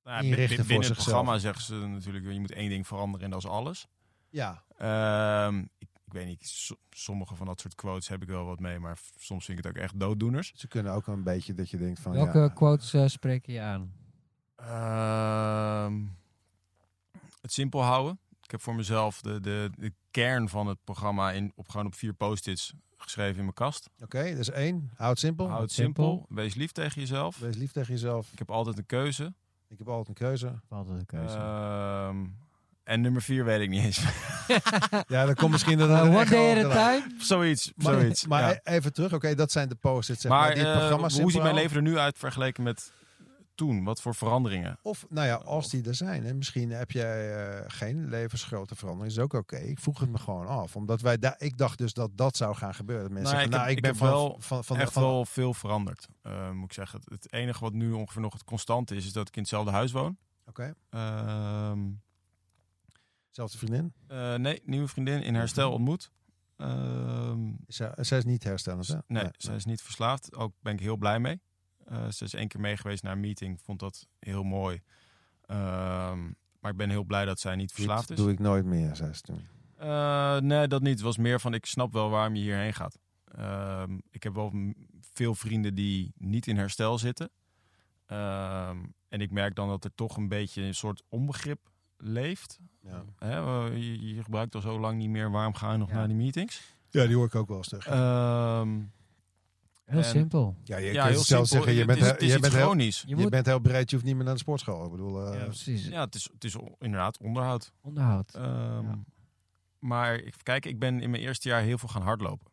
nou 0.03 0.25
Inrichten 0.25 0.49
bin- 0.49 0.57
voor 0.57 0.67
binnen 0.67 0.89
het 0.89 0.97
programma 0.97 1.39
zeggen 1.39 1.63
ze 1.63 1.75
natuurlijk, 1.75 2.25
je 2.33 2.41
moet 2.41 2.53
één 2.53 2.69
ding 2.69 2.87
veranderen 2.87 3.25
en 3.25 3.31
dat 3.31 3.39
is 3.45 3.49
alles. 3.51 3.87
Ja, 4.31 4.65
Ehm, 4.79 5.65
ik, 5.79 5.89
ik 6.09 6.15
weet 6.15 6.27
niet, 6.27 6.47
so- 6.47 6.77
sommige 6.91 7.35
van 7.35 7.47
dat 7.47 7.61
soort 7.61 7.75
quotes 7.75 8.09
heb 8.09 8.23
ik 8.23 8.29
wel 8.29 8.45
wat 8.45 8.61
mee, 8.61 8.79
maar 8.79 8.99
soms 9.19 9.45
vind 9.45 9.59
ik 9.59 9.65
het 9.65 9.77
ook 9.77 9.83
echt 9.83 10.01
dooddoeners. 10.01 10.53
ze 10.57 10.69
kunnen 10.69 10.93
ook 10.93 11.07
een 11.07 11.23
beetje 11.23 11.55
dat 11.55 11.71
je 11.71 11.77
denkt 11.77 12.01
van. 12.01 12.13
welke 12.13 12.39
ja, 12.39 12.49
quotes 12.49 12.93
eh, 12.95 13.07
spreken 13.07 13.53
je 13.53 13.61
aan? 13.61 13.93
Ehm, 14.57 16.03
het 17.41 17.53
simpel 17.53 17.83
houden. 17.83 18.19
Ik 18.43 18.51
heb 18.51 18.63
voor 18.63 18.75
mezelf 18.75 19.21
de, 19.21 19.41
de, 19.41 19.71
de 19.77 19.93
kern 20.11 20.49
van 20.49 20.67
het 20.67 20.79
programma 20.85 21.33
in, 21.33 21.53
op, 21.55 21.69
gewoon 21.69 21.87
op 21.87 21.95
vier 21.95 22.13
post-its 22.13 22.73
geschreven 22.97 23.37
in 23.37 23.43
mijn 23.43 23.55
kast. 23.55 23.91
Oké, 24.03 24.31
dat 24.31 24.39
is 24.39 24.51
één. 24.51 24.91
Houd 24.97 25.11
het 25.11 25.19
simpel. 25.19 25.49
Houd 25.49 25.61
het 25.61 25.73
Simpel. 25.73 26.11
simpel. 26.11 26.27
Wees 26.37 26.55
lief 26.55 26.73
tegen 26.73 27.01
jezelf. 27.01 27.39
Wees 27.39 27.57
lief 27.57 27.73
tegen 27.73 27.93
jezelf. 27.93 28.33
Ik 28.33 28.39
heb 28.39 28.51
altijd 28.51 28.79
een 28.79 28.87
keuze. 28.87 29.35
Ik 29.69 29.79
heb 29.79 29.89
altijd 29.89 30.09
een 30.09 30.27
keuze. 30.27 30.61
Altijd 30.69 30.99
een 30.99 31.07
keuze. 31.07 31.37
Ehm, 31.37 32.27
en 32.89 33.01
nummer 33.01 33.23
vier 33.23 33.45
weet 33.45 33.61
ik 33.61 33.69
niet 33.69 33.85
eens. 33.85 34.01
Ja, 35.07 35.25
dan 35.27 35.35
komt 35.35 35.51
misschien 35.51 35.79
dat 35.79 35.89
Uh, 35.89 36.01
one 36.03 36.19
echt 36.21 36.31
day 36.31 36.51
at 36.51 36.57
a 36.57 36.71
gelijk. 36.71 37.03
time? 37.03 37.23
zoiets. 37.23 37.73
Maar, 37.77 37.95
zoiets. 37.95 38.27
maar 38.27 38.41
ja. 38.43 38.51
e- 38.63 38.75
even 38.77 38.93
terug. 38.93 39.13
Oké, 39.13 39.35
dat 39.35 39.53
zijn 39.53 39.69
de 39.69 39.75
post-its. 39.75 40.21
Zeg 40.21 40.31
maar, 40.31 40.41
maar 40.41 40.55
die 40.55 40.65
eh, 40.67 40.77
programma 40.79 41.09
hoe 41.09 41.31
ziet 41.33 41.43
mijn 41.43 41.55
leven 41.55 41.77
er 41.77 41.83
nu 41.83 41.99
uit 41.99 42.19
vergeleken 42.19 42.63
met 42.63 42.93
toen? 43.55 43.85
Wat 43.85 44.01
voor 44.01 44.15
veranderingen? 44.15 44.79
Of, 44.83 45.07
nou 45.09 45.27
ja, 45.27 45.35
als 45.35 45.71
die 45.71 45.85
er 45.89 45.95
zijn. 45.95 46.25
En 46.25 46.37
misschien 46.37 46.71
heb 46.71 46.91
jij 46.91 47.47
eh, 47.49 47.65
geen 47.67 48.09
levensgrote 48.09 48.75
verandering. 48.77 49.13
Is 49.17 49.19
ook 49.23 49.33
oké. 49.35 49.57
Ik 49.57 49.79
vroeg 49.79 50.01
het 50.01 50.11
me 50.11 50.19
gewoon 50.19 50.47
af. 50.47 50.77
Omdat 50.77 51.01
wij 51.01 51.19
daar, 51.19 51.35
ik 51.39 51.59
dacht 51.59 51.79
dus 51.79 51.93
dat 51.93 52.11
dat 52.15 52.37
zou 52.37 52.55
gaan 52.55 52.75
gebeuren. 52.75 53.05
Dat 53.05 53.13
mensen 53.13 53.33
Nou, 53.37 53.49
zeggen, 53.49 53.53
ik 53.53 53.57
nou, 53.57 53.69
heb- 53.69 53.71
ik 53.71 53.77
ik 53.77 53.83
ben 53.83 54.09
heb 54.09 54.17
van, 54.19 54.29
wel 54.29 54.37
van, 54.41 54.65
van, 54.65 54.77
echt 54.77 54.93
van- 54.93 55.03
wel 55.03 55.25
veel 55.25 55.55
veranderd, 55.55 56.07
eh, 56.23 56.51
moet 56.51 56.65
ik 56.65 56.73
zeggen. 56.73 57.01
Het 57.05 57.33
enige 57.33 57.61
wat 57.61 57.73
nu 57.73 57.93
ongeveer 57.93 58.23
nog 58.23 58.33
het 58.33 58.45
constante 58.45 58.97
is, 58.97 59.07
is 59.07 59.13
dat 59.13 59.29
ik 59.29 59.35
in 59.37 59.41
hetzelfde 59.43 59.71
huis 59.71 59.93
woon. 59.93 60.17
Oké, 60.47 60.75
Ehm, 60.91 61.79
zelfde 63.39 63.59
vriendin. 63.59 63.93
eh, 64.07 64.35
nee, 64.35 64.61
nieuwe 64.65 64.89
vriendin 64.89 65.23
in 65.23 65.35
herstel 65.35 65.73
ontmoet. 65.73 66.11
Ehm, 66.57 67.49
Is 67.67 67.77
zij, 67.77 67.93
zij 67.97 68.19
is 68.19 68.25
niet 68.25 68.45
herstellend, 68.45 68.87
hè? 68.89 68.99
nee, 69.07 69.29
zij 69.37 69.55
is 69.57 69.65
niet 69.65 69.83
verslaafd. 69.83 70.35
Ook 70.35 70.55
ben 70.61 70.73
ik 70.73 70.81
heel 70.81 70.97
blij 70.97 71.19
mee. 71.21 71.41
Eh, 71.85 72.09
ze 72.11 72.25
is 72.25 72.35
één 72.35 72.49
keer 72.49 72.61
mee 72.61 72.77
geweest 72.77 73.03
naar 73.03 73.13
een 73.13 73.21
meeting. 73.21 73.61
Vond 73.61 73.81
dat 73.81 74.07
heel 74.19 74.43
mooi. 74.43 74.83
Ehm, 75.47 76.25
maar 76.61 76.71
ik 76.71 76.77
ben 76.77 76.91
heel 76.91 77.05
blij 77.05 77.25
dat 77.25 77.41
zij 77.41 77.57
niet 77.57 77.73
verslaafd 77.73 78.09
Dit 78.09 78.19
is. 78.19 78.25
doe 78.25 78.33
ik 78.33 78.39
nooit 78.39 78.65
meer, 78.65 78.97
zei 78.97 79.13
ze 79.13 79.21
toen. 79.21 79.47
Eh, 79.77 80.37
nee, 80.39 80.69
dat 80.69 80.83
niet. 80.83 80.93
Het 80.93 81.01
was 81.01 81.17
meer 81.17 81.41
van, 81.41 81.55
ik 81.55 81.67
snap 81.67 81.93
wel 81.93 82.11
waarom 82.11 82.35
je 82.35 82.43
hierheen 82.43 82.75
gaat. 82.75 82.99
Ehm, 83.25 83.99
ik 84.11 84.23
heb 84.23 84.35
wel 84.35 84.53
veel 85.01 85.35
vrienden 85.35 85.75
die 85.75 86.13
niet 86.17 86.47
in 86.47 86.57
herstel 86.57 86.99
zitten. 86.99 87.31
Ehm, 88.07 88.79
en 89.09 89.21
ik 89.21 89.31
merk 89.31 89.55
dan 89.55 89.69
dat 89.69 89.85
er 89.85 89.95
toch 89.95 90.17
een 90.17 90.29
beetje 90.29 90.63
een 90.63 90.75
soort 90.75 91.03
onbegrip 91.09 91.71
leeft. 91.99 92.59
Ja. 92.83 93.05
Hè, 93.19 93.67
eh, 93.69 93.77
je, 93.77 94.15
je 94.15 94.23
gebruikt 94.23 94.55
al 94.55 94.61
zo 94.61 94.79
lang 94.81 94.99
niet 94.99 95.09
meer. 95.09 95.31
Waarom 95.31 95.55
ga 95.55 95.73
je 95.73 95.79
nog 95.79 95.89
Ja. 95.89 95.95
naar 95.95 96.07
die 96.09 96.17
meetings? 96.17 96.61
ja, 96.91 97.07
die 97.07 97.17
hoor 97.17 97.27
ik 97.27 97.35
ook 97.35 97.49
wel 97.49 97.57
eens. 97.57 97.73
Ehm, 97.87 98.81
Heel 99.85 99.99
en- 99.99 100.05
simpel. 100.05 100.57
ja, 100.65 100.77
je 100.77 100.93
ja, 100.93 101.07
kunt 101.09 101.21
zelf 101.21 101.47
zeggen, 101.47 101.73
je 101.73 101.79
Het 101.79 101.87
bent, 101.87 102.01
is, 102.01 102.07
het 102.07 102.21
is 102.23 102.27
je 102.29 102.33
iets 102.33 102.41
bent, 102.41 102.53
heel, 102.55 102.63
chronisch. 102.65 103.01
Je 103.01 103.09
je 103.09 103.17
moet, 103.17 103.31
bent 103.31 103.47
heel 103.47 103.61
bereid, 103.61 103.91
je 103.91 103.97
hoeft 103.97 104.09
niet 104.09 104.17
meer 104.17 104.25
naar 104.25 104.35
de 104.35 104.41
sportschool. 104.41 104.85
Ik 104.85 104.91
bedoel, 104.91 105.27
eh, 105.27 105.39
ja, 105.39 105.45
precies. 105.45 105.87
Ja, 105.87 106.01
het 106.05 106.15
is, 106.15 106.29
het 106.33 106.45
is 106.45 106.57
inderdaad 106.79 107.19
onderhoud. 107.19 107.73
Onderhoud. 107.81 108.35
Ehm, 108.35 108.83
Ja. 108.87 108.99
Maar 109.79 110.15
ik, 110.15 110.35
kijk, 110.43 110.67
ik 110.67 110.79
ben 110.79 111.01
in 111.01 111.11
mijn 111.11 111.23
eerste 111.23 111.49
jaar 111.49 111.63
heel 111.63 111.79
veel 111.79 111.89
gaan 111.89 112.03
hardlopen. 112.03 112.51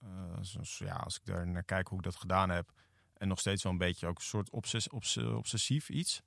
Eh, 0.00 0.08
dus 0.54 0.78
ja, 0.78 0.94
als 0.94 1.16
ik 1.16 1.24
daar 1.24 1.46
naar 1.46 1.64
kijk 1.64 1.88
hoe 1.88 1.98
ik 1.98 2.04
dat 2.04 2.16
gedaan 2.16 2.50
heb. 2.50 2.72
En 3.16 3.28
nog 3.28 3.38
steeds 3.38 3.62
wel 3.62 3.72
een 3.72 3.78
beetje 3.78 4.06
ook 4.06 4.16
een 4.16 4.22
soort 4.24 4.50
obses, 4.50 4.88
obs- 4.88 5.16
obsessief 5.16 5.88
iets. 5.88 6.22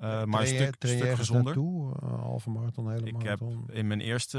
Eh, 0.00 0.24
maar 0.24 0.40
een 0.40 0.46
stuk, 0.46 0.74
stuk 0.78 1.14
gezonder. 1.14 1.44
naartoe? 1.44 1.94
Eh, 2.02 2.20
halve 2.20 2.50
marathon, 2.50 2.90
hele 2.90 3.06
Ik 3.06 3.22
heb 3.22 3.40
in 3.66 3.86
mijn 3.86 4.00
eerste 4.00 4.38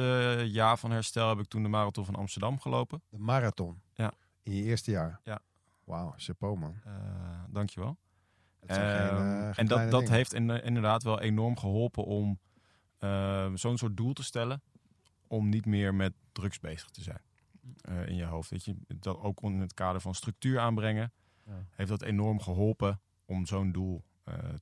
jaar 0.51 0.78
van 0.78 0.91
herstel 0.91 1.30
heb 1.30 1.39
ik 1.39 1.45
toen 1.47 1.64
de 1.64 1.70
marathon 1.70 2.05
van 2.05 2.16
Amsterdam 2.16 2.60
gelopen. 2.60 3.01
De 3.10 3.18
marathon. 3.20 3.82
Ja. 3.93 4.12
In 4.43 4.53
je 4.55 4.64
eerste 4.64 4.91
jaar. 4.91 5.20
Ja. 5.24 5.39
Wauw, 5.84 6.14
chapeau 6.18 6.57
man. 6.60 6.76
Eh 6.86 6.93
dankjewel. 7.49 7.97
Dat 8.60 8.78
geen, 8.78 8.86
Ehm, 8.86 9.16
eh, 9.16 9.43
geen 9.43 9.53
en 9.55 9.66
dat, 9.68 9.91
dat 9.91 10.10
heeft 10.10 10.34
in- 10.34 10.64
inderdaad 10.64 11.03
wel 11.03 11.20
enorm 11.22 11.57
geholpen 11.57 12.05
om 12.05 12.39
eh, 12.97 13.51
zo'n 13.53 13.78
soort 13.78 13.97
doel 13.97 14.14
te 14.14 14.24
stellen. 14.24 14.62
Om 15.28 15.49
niet 15.49 15.66
meer 15.66 15.95
met 15.95 16.14
drugs 16.32 16.60
bezig 16.60 16.89
te 16.89 17.01
zijn 17.01 17.22
eh, 17.82 18.07
in 18.07 18.16
je 18.16 18.26
hoofd. 18.26 18.49
Weet 18.49 18.66
je? 18.66 18.76
Dat 18.88 19.18
ook 19.22 19.41
in 19.41 19.60
het 19.60 19.74
kader 19.74 20.01
van 20.01 20.16
structuur 20.16 20.60
aanbrengen. 20.60 21.12
Ja. 21.45 21.51
Heeft 21.70 21.89
dat 21.89 22.01
enorm 22.01 22.39
geholpen 22.41 23.01
om 23.26 23.45
zo'n 23.45 23.72
doel 23.72 23.95
eh, 23.97 24.09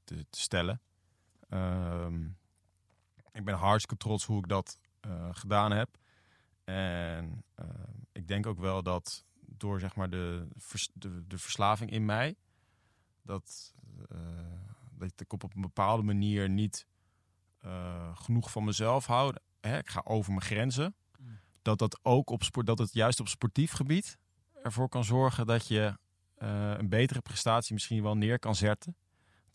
te, 0.03 0.25
te 0.29 0.39
stellen. 0.39 0.81
Ehm, 1.49 2.25
ik 3.31 3.45
ben 3.45 3.55
hartstikke 3.55 3.97
trots 3.97 4.25
hoe 4.25 4.37
ik 4.37 4.47
dat 4.47 4.79
eh, 4.99 5.29
gedaan 5.31 5.71
heb. 5.71 5.97
En 6.63 7.43
eh, 7.55 7.65
ik 8.11 8.27
denk 8.27 8.45
ook 8.45 8.59
wel 8.59 8.83
dat 8.83 9.25
door 9.39 9.79
zeg 9.79 9.95
maar 9.95 10.09
de, 10.09 10.47
vers- 10.55 10.89
de, 10.93 11.27
de 11.27 11.37
verslaving 11.37 11.91
in 11.91 12.05
mij, 12.05 12.35
dat, 13.21 13.73
eh, 14.09 14.17
dat 14.91 15.11
ik 15.21 15.33
op 15.33 15.43
een 15.43 15.61
bepaalde 15.61 16.03
manier 16.03 16.49
niet 16.49 16.87
eh, 17.59 18.17
genoeg 18.17 18.51
van 18.51 18.63
mezelf 18.63 19.05
hou. 19.05 19.35
Hè, 19.59 19.77
ik 19.77 19.89
ga 19.89 20.01
over 20.03 20.31
mijn 20.31 20.45
grenzen. 20.45 20.95
Mm. 21.19 21.39
Dat, 21.61 21.79
dat, 21.79 21.99
ook 22.01 22.29
op 22.29 22.43
sport, 22.43 22.65
dat 22.65 22.77
het 22.77 22.93
juist 22.93 23.19
op 23.19 23.27
sportief 23.27 23.71
gebied 23.71 24.17
ervoor 24.63 24.89
kan 24.89 25.03
zorgen 25.03 25.45
dat 25.45 25.67
je 25.67 25.97
eh, 26.35 26.73
een 26.77 26.89
betere 26.89 27.21
prestatie 27.21 27.73
misschien 27.73 28.03
wel 28.03 28.17
neer 28.17 28.39
kan 28.39 28.55
zetten 28.55 28.95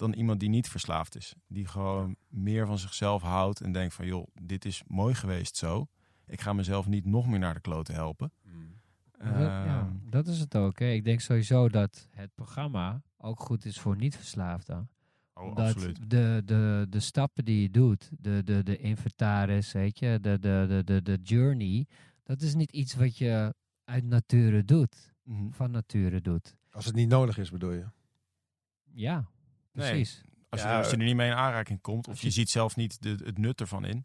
dan 0.03 0.13
iemand 0.13 0.41
die 0.41 0.49
niet 0.49 0.69
verslaafd 0.69 1.17
is. 1.17 1.35
Die 1.47 1.67
gewoon 1.67 2.17
meer 2.29 2.67
van 2.67 2.79
zichzelf 2.79 3.23
houdt 3.23 3.61
en 3.61 3.73
denkt 3.73 3.95
van 3.95 4.07
joh, 4.07 4.27
dit 4.43 4.65
is 4.65 4.83
mooi 4.87 5.15
geweest 5.15 5.57
zo. 5.57 5.87
Ik 6.27 6.41
ga 6.41 6.53
mezelf 6.53 6.87
niet 6.87 7.05
nog 7.05 7.27
meer 7.27 7.39
naar 7.39 7.55
de 7.55 7.61
kloten 7.61 7.95
helpen. 7.95 8.33
Maar 9.19 9.33
dat, 9.33 9.41
ja, 9.49 9.79
Ehm, 9.81 10.11
dat 10.11 10.27
is 10.27 10.39
het 10.41 10.57
ook. 10.57 10.79
Hè. 10.79 10.87
Ik 10.91 11.05
denk 11.05 11.21
sowieso 11.21 11.69
dat 11.69 12.09
het 12.11 12.35
programma 12.35 13.03
ook 13.19 13.41
goed 13.41 13.65
is 13.65 13.81
voor 13.81 13.97
niet-verslaafden. 13.97 14.89
oh, 15.35 15.55
absoluut. 15.57 16.11
de, 16.11 16.43
de, 16.45 16.87
de 16.89 17.01
stappen 17.01 17.45
die 17.45 17.63
je 17.63 17.71
doet, 17.71 18.11
de, 18.19 18.43
de, 18.45 18.63
de 18.63 18.77
inventaris, 18.77 19.73
weet 19.73 19.99
je, 19.99 20.19
de, 20.21 20.39
de, 20.39 20.65
de, 20.69 20.83
de, 20.85 21.03
de 21.03 21.19
journey, 21.23 21.87
dat 22.23 22.41
is 22.41 22.55
niet 22.55 22.71
iets 22.73 22.95
wat 22.95 23.17
je 23.19 23.55
uit 23.85 24.05
nature 24.05 24.65
doet, 24.65 25.11
Mhm. 25.25 25.51
van 25.51 25.71
nature 25.71 26.21
doet. 26.21 26.57
Als 26.71 26.85
het 26.85 26.95
niet 26.95 27.09
nodig 27.09 27.39
is, 27.39 27.51
bedoel 27.51 27.73
je? 27.73 27.85
Ja, 28.95 29.25
Nee. 29.73 29.91
precies. 29.91 30.23
Als, 30.49 30.61
je, 30.61 30.67
Ja, 30.67 30.79
als 30.79 30.91
je 30.91 30.97
er 30.97 31.05
niet 31.05 31.17
mee 31.17 31.31
in 31.31 31.37
aanraking 31.37 31.81
komt, 31.81 32.09
of 32.09 32.21
je, 32.21 32.27
je- 32.27 32.33
ziet 32.33 32.51
zelf 32.51 32.77
niet 32.77 33.03
de, 33.03 33.11
het 33.25 33.39
nut 33.39 33.61
ervan 33.61 33.85
in. 33.85 34.05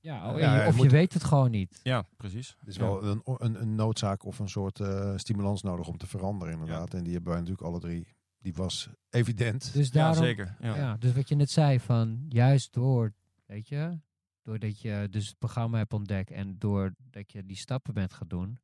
Ja, 0.00 0.32
oh, 0.32 0.38
Ja, 0.38 0.54
je- 0.56 0.62
je 0.62 0.68
of 0.68 0.82
je 0.82 0.88
weet 0.88 1.12
het 1.12 1.24
gewoon 1.24 1.50
niet. 1.50 1.80
Ja, 1.82 2.06
precies. 2.16 2.56
Het 2.58 2.68
is 2.68 2.76
wel 2.76 3.04
een, 3.04 3.22
een, 3.24 3.60
een 3.62 3.74
noodzaak 3.74 4.24
of 4.24 4.38
een 4.38 4.48
soort 4.48 4.80
eh, 4.80 5.12
stimulans 5.16 5.62
nodig 5.62 5.88
om 5.88 5.96
te 5.96 6.06
veranderen, 6.06 6.54
inderdaad. 6.54 6.94
En 6.94 7.02
die 7.04 7.12
hebben 7.12 7.30
wij 7.32 7.40
natuurlijk 7.40 7.68
alle 7.68 7.80
drie. 7.80 8.06
Die 8.38 8.54
was 8.54 8.88
evident. 9.10 9.72
Dus 9.72 9.86
Ja, 9.86 9.92
daarom, 9.92 10.24
zeker. 10.24 10.56
Ja. 10.60 10.76
Ja. 10.76 10.96
dus 10.96 11.12
wat 11.12 11.28
je 11.28 11.34
net 11.34 11.50
zei, 11.50 11.80
van 11.80 12.24
juist 12.28 12.72
door, 12.72 13.12
weet 13.46 13.68
je, 13.68 13.98
doordat 14.42 14.80
je 14.80 15.06
dus 15.10 15.26
het 15.28 15.38
programma 15.38 15.78
hebt 15.78 15.92
ontdekt 15.92 16.30
en 16.30 16.58
doordat 16.58 17.32
je 17.32 17.46
die 17.46 17.56
stappen 17.56 17.94
bent 17.94 18.12
gaan 18.12 18.28
doen, 18.28 18.58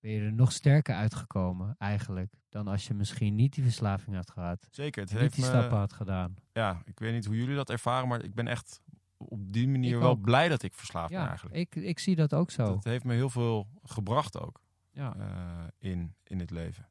ben 0.00 0.10
je 0.10 0.20
er 0.20 0.32
nog 0.32 0.52
sterker 0.52 0.94
uitgekomen 0.94 1.74
eigenlijk 1.78 2.32
dan 2.48 2.68
als 2.68 2.86
je 2.86 2.94
misschien 2.94 3.34
niet 3.34 3.54
die 3.54 3.62
verslaving 3.64 4.16
had 4.16 4.30
gehad. 4.30 4.68
Zeker. 4.70 5.02
Het 5.02 5.10
En 5.10 5.14
niet 5.16 5.24
heeft 5.24 5.34
die 5.34 5.44
me, 5.44 5.50
stappen 5.50 5.78
had 5.78 5.92
gedaan. 5.92 6.34
ja, 6.52 6.82
ik 6.84 6.98
weet 6.98 7.12
niet 7.14 7.24
hoe 7.26 7.36
jullie 7.36 7.54
dat 7.54 7.70
ervaren, 7.70 8.08
maar 8.08 8.22
ik 8.24 8.34
ben 8.34 8.48
echt 8.48 8.80
op 9.16 9.52
die 9.52 9.68
manier 9.68 9.94
Ik 9.94 10.00
wel 10.00 10.10
ook. 10.10 10.20
blij 10.20 10.48
dat 10.48 10.62
ik 10.62 10.74
verslaafd 10.74 11.10
ben 11.10 11.20
Ja, 11.20 11.28
eigenlijk. 11.28 11.56
ik, 11.56 11.74
ik 11.74 11.98
zie 11.98 12.16
dat 12.16 12.34
ook 12.34 12.50
zo. 12.50 12.64
Dat 12.64 12.84
heeft 12.84 13.04
me 13.04 13.14
heel 13.14 13.30
veel 13.30 13.68
gebracht 13.82 14.40
ook 14.40 14.60
Ja, 14.90 15.16
eh, 15.16 15.90
in, 15.90 16.14
in 16.24 16.38
het 16.40 16.50
leven. 16.50 16.88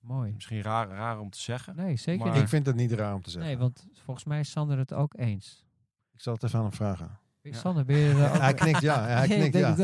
mooi. 0.00 0.32
Misschien 0.32 0.62
raar, 0.62 0.88
raar 0.88 1.18
om 1.18 1.30
te 1.30 1.40
zeggen. 1.40 1.76
Nee, 1.76 1.96
zeker 1.96 2.24
Maar- 2.24 2.34
niet. 2.34 2.42
Ik 2.42 2.48
vind 2.48 2.66
het 2.66 2.76
niet 2.76 2.92
raar 2.92 3.14
om 3.14 3.22
te 3.22 3.30
zeggen. 3.30 3.50
Nee, 3.50 3.58
want 3.60 3.86
volgens 3.92 4.26
mij 4.26 4.40
is 4.40 4.50
Sander 4.50 4.78
het 4.78 4.92
ook 4.92 5.18
eens. 5.18 5.64
Ik 6.12 6.20
zal 6.20 6.32
het 6.34 6.42
even 6.42 6.58
aan 6.58 6.64
hem 6.64 6.74
vragen. 6.74 7.18
Ja. 7.46 7.54
Ja. 7.54 7.58
Sander, 7.60 7.84
ben 7.84 7.96
je 7.96 8.10
er 8.14 8.30
ook 8.30 8.36
Hij 8.38 8.54
knikt 8.54 8.80
ja. 8.80 9.02
Hij 9.06 9.24
Ik 9.28 9.38
knikt 9.38 9.54
ja. 9.56 9.70
het, 9.74 9.78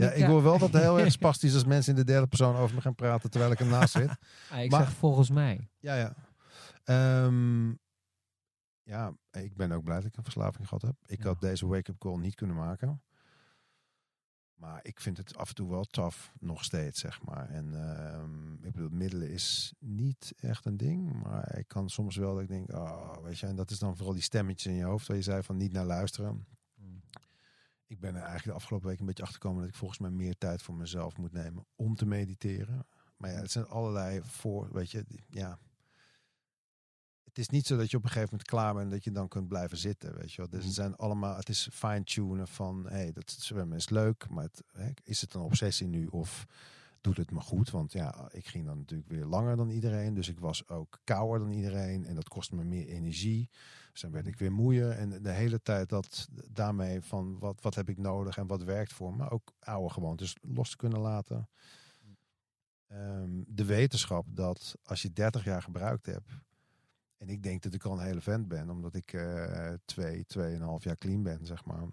eh, 0.00 0.18
ik 0.18 0.24
hoor 0.24 0.42
wel 0.42 0.58
dat 0.58 0.72
het 0.72 0.82
heel 0.82 0.98
erg 1.04 1.12
spastisch 1.12 1.48
is 1.50 1.54
als 1.54 1.64
mensen 1.64 1.92
in 1.92 1.98
de 1.98 2.04
derde 2.12 2.26
persoon 2.26 2.56
over 2.56 2.74
me 2.74 2.80
gaan 2.80 2.94
praten 2.94 3.30
terwijl 3.30 3.52
ik 3.52 3.60
ernaast 3.60 3.92
zit. 3.92 4.10
Ah, 4.50 4.62
ik 4.62 4.70
Maar- 4.70 4.84
zeg 4.84 4.92
volgens 4.92 5.30
mij. 5.30 5.68
Ja, 5.78 5.94
ja. 5.94 6.14
Ehm, 6.84 7.68
ja, 8.82 9.12
ik 9.30 9.56
ben 9.56 9.72
ook 9.72 9.84
blij 9.84 9.96
dat 9.96 10.04
ik 10.04 10.16
een 10.16 10.22
verslaving 10.22 10.68
gehad 10.68 10.82
heb. 10.82 10.94
Ik 11.06 11.18
Ja. 11.22 11.24
had 11.28 11.40
deze 11.40 11.66
wake-up 11.66 11.98
call 11.98 12.16
niet 12.18 12.34
kunnen 12.34 12.56
maken. 12.56 13.02
Maar 14.54 14.80
ik 14.82 15.00
vind 15.00 15.16
het 15.16 15.36
af 15.36 15.48
en 15.48 15.54
toe 15.54 15.70
wel 15.70 15.84
tough, 15.84 16.16
nog 16.40 16.64
steeds, 16.64 17.00
zeg 17.00 17.22
maar. 17.22 17.48
En 17.50 17.74
ehm, 17.74 18.52
ik 18.66 18.72
bedoel, 18.72 18.88
middelen 18.90 19.30
is 19.30 19.74
niet 19.78 20.32
echt 20.36 20.64
een 20.66 20.76
ding. 20.76 21.22
Maar 21.22 21.56
ik 21.58 21.68
kan 21.68 21.88
soms 21.90 22.16
wel 22.16 22.32
dat 22.34 22.42
ik 22.42 22.48
denk, 22.48 22.72
oh, 22.72 23.16
weet 23.22 23.38
je, 23.38 23.46
en 23.46 23.56
dat 23.56 23.70
is 23.70 23.78
dan 23.78 23.96
vooral 23.96 24.14
die 24.14 24.22
stemmetjes 24.22 24.72
in 24.72 24.78
je 24.78 24.84
hoofd 24.84 25.06
waar 25.06 25.16
je 25.16 25.22
zei 25.22 25.42
van 25.42 25.56
niet 25.56 25.72
naar 25.72 25.84
luisteren. 25.84 26.46
Ik 27.94 28.00
ben 28.00 28.14
er 28.14 28.20
eigenlijk 28.22 28.44
de 28.44 28.52
afgelopen 28.62 28.88
week 28.88 28.98
een 29.00 29.06
beetje 29.06 29.22
achtergekomen 29.22 29.60
dat 29.60 29.70
ik 29.70 29.76
volgens 29.76 29.98
mij 29.98 30.10
meer 30.10 30.38
tijd 30.38 30.62
voor 30.62 30.74
mezelf 30.74 31.16
moet 31.16 31.32
nemen 31.32 31.66
om 31.76 31.94
te 31.94 32.06
mediteren. 32.06 32.86
Maar 33.16 33.30
ja, 33.30 33.36
het 33.40 33.50
zijn 33.50 33.66
allerlei 33.66 34.20
voor, 34.22 34.68
weet 34.72 34.90
je, 34.90 35.04
ja. 35.28 35.58
Het 37.24 37.38
is 37.38 37.48
niet 37.48 37.66
zo 37.66 37.76
dat 37.76 37.90
je 37.90 37.96
op 37.96 38.02
een 38.02 38.08
gegeven 38.08 38.28
moment 38.30 38.48
klaar 38.48 38.72
bent 38.74 38.84
en 38.84 38.90
dat 38.90 39.04
je 39.04 39.10
dan 39.10 39.28
kunt 39.28 39.48
blijven 39.48 39.76
zitten, 39.78 40.14
weet 40.16 40.32
je 40.32 40.36
wel. 40.36 40.48
Dus 40.50 40.58
Mhm. 40.58 40.66
het 40.66 40.74
zijn 40.74 40.96
allemaal, 40.96 41.36
het 41.36 41.48
is 41.48 41.68
fine-tunen 41.72 42.48
van, 42.48 42.84
hé, 42.84 42.90
hey, 42.96 43.12
dat 43.12 43.30
zwemmen 43.30 43.76
is 43.76 43.88
leuk, 43.88 44.28
maar 44.28 44.44
het, 44.44 44.62
hè, 44.72 44.90
is 45.02 45.20
het 45.20 45.34
een 45.34 45.40
obsessie 45.40 45.86
nu 45.86 46.06
of 46.06 46.46
doet 47.00 47.16
het 47.16 47.30
me 47.30 47.40
goed? 47.40 47.70
Want 47.70 47.92
ja, 47.92 48.28
ik 48.32 48.46
ging 48.46 48.66
dan 48.66 48.78
natuurlijk 48.78 49.08
weer 49.08 49.24
langer 49.24 49.56
dan 49.56 49.70
iedereen, 49.70 50.14
dus 50.14 50.28
ik 50.28 50.38
was 50.38 50.68
ook 50.68 51.00
kouder 51.04 51.38
dan 51.38 51.50
iedereen 51.52 52.04
en 52.04 52.14
dat 52.14 52.28
kostte 52.28 52.54
me 52.54 52.64
meer 52.64 52.86
energie. 52.86 53.50
Dus 53.94 54.02
dan 54.02 54.12
werd 54.12 54.26
ik 54.26 54.38
weer 54.38 54.52
moeier 54.52 54.90
en 54.90 55.22
de 55.22 55.30
hele 55.30 55.62
tijd 55.62 55.88
dat 55.88 56.28
daarmee 56.50 57.02
van 57.02 57.38
wat, 57.38 57.60
wat 57.60 57.74
heb 57.74 57.88
ik 57.88 57.98
nodig 57.98 58.36
en 58.36 58.46
wat 58.46 58.62
werkt 58.62 58.92
voor 58.92 59.14
me, 59.14 59.30
ook 59.30 59.54
oude 59.60 59.92
gewoontes 59.92 60.36
los 60.40 60.70
te 60.70 60.76
kunnen 60.76 61.00
laten. 61.00 61.48
Ehm, 62.86 63.42
de 63.46 63.64
wetenschap 63.64 64.26
dat 64.28 64.74
als 64.82 65.02
je 65.02 65.12
30 65.12 65.44
jaar 65.44 65.62
gebruikt 65.62 66.06
hebt, 66.06 66.32
en 67.16 67.28
ik 67.28 67.42
denk 67.42 67.62
dat 67.62 67.74
ik 67.74 67.84
al 67.84 67.92
een 67.92 68.06
hele 68.06 68.20
vent 68.20 68.48
ben, 68.48 68.70
omdat 68.70 68.94
ik 68.94 69.12
eh 69.12 69.72
twee, 69.84 70.24
tweeënhalf 70.24 70.84
jaar 70.84 70.96
clean 70.96 71.22
ben, 71.22 71.46
zeg 71.46 71.64
maar. 71.64 71.88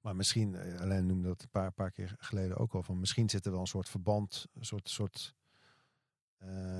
Maar 0.00 0.16
misschien, 0.16 0.54
eh, 0.54 0.80
Alain 0.80 1.06
noemde 1.06 1.28
dat 1.28 1.42
een 1.42 1.50
paar, 1.50 1.72
paar 1.72 1.90
keer 1.90 2.14
geleden 2.18 2.56
ook 2.56 2.74
al, 2.74 2.82
van 2.82 3.00
misschien 3.00 3.28
zit 3.28 3.44
er 3.44 3.50
wel 3.50 3.60
een 3.60 3.66
soort 3.66 3.88
verband, 3.88 4.46
een 4.54 4.64
soort, 4.64 4.88
soort 4.88 5.34
ehm, 6.38 6.77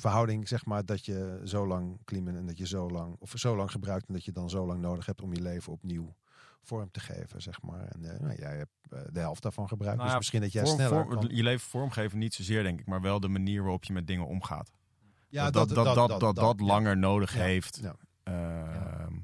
verhouding, 0.00 0.48
zeg 0.48 0.64
maar, 0.64 0.84
dat 0.84 1.04
je 1.04 1.40
zo 1.44 1.66
lang 1.66 1.98
bent 2.04 2.36
en 2.36 2.46
dat 2.46 2.58
je 2.58 2.66
zo 2.66 2.90
lang, 2.90 3.16
of 3.18 3.32
zo 3.36 3.56
lang 3.56 3.70
gebruikt 3.70 4.06
en 4.08 4.14
dat 4.14 4.24
je 4.24 4.32
dan 4.32 4.50
zo 4.50 4.66
lang 4.66 4.80
nodig 4.80 5.06
hebt 5.06 5.22
om 5.22 5.34
je 5.34 5.40
leven 5.42 5.72
opnieuw 5.72 6.14
vorm 6.62 6.90
te 6.90 7.00
geven, 7.00 7.42
zeg 7.42 7.62
maar. 7.62 7.80
En 7.88 8.04
eh, 8.14 8.20
nou, 8.20 8.34
jij 8.36 8.56
hebt 8.56 8.70
eh, 8.90 9.00
de 9.12 9.20
helft 9.20 9.42
daarvan 9.42 9.68
gebruikt, 9.68 9.96
Nou 9.96 10.02
dus 10.04 10.12
ja, 10.12 10.18
misschien 10.18 10.40
dat 10.40 10.52
jij 10.52 10.64
Vorm- 10.64 10.74
sneller 10.76 11.04
vorm- 11.04 11.20
kan. 11.20 11.36
Je 11.36 11.42
leven 11.42 11.68
vormgeven 11.68 12.18
niet 12.18 12.34
zozeer, 12.34 12.62
denk 12.62 12.80
ik, 12.80 12.86
maar 12.86 13.00
wel 13.00 13.20
de 13.20 13.28
manier 13.28 13.62
waarop 13.62 13.84
je 13.84 13.92
met 13.92 14.06
dingen 14.06 14.26
omgaat. 14.26 14.70
Ja, 15.28 15.50
dat 15.50 15.68
dat, 15.68 15.84
dat, 15.94 16.20
dat, 16.20 16.34
dat, 16.36 16.54
ja. 16.58 16.64
langer 16.66 16.96
nodig 16.96 17.34
Ja, 17.34 17.40
heeft 17.42 17.78
ja. 17.82 17.96
ehm, 18.22 19.14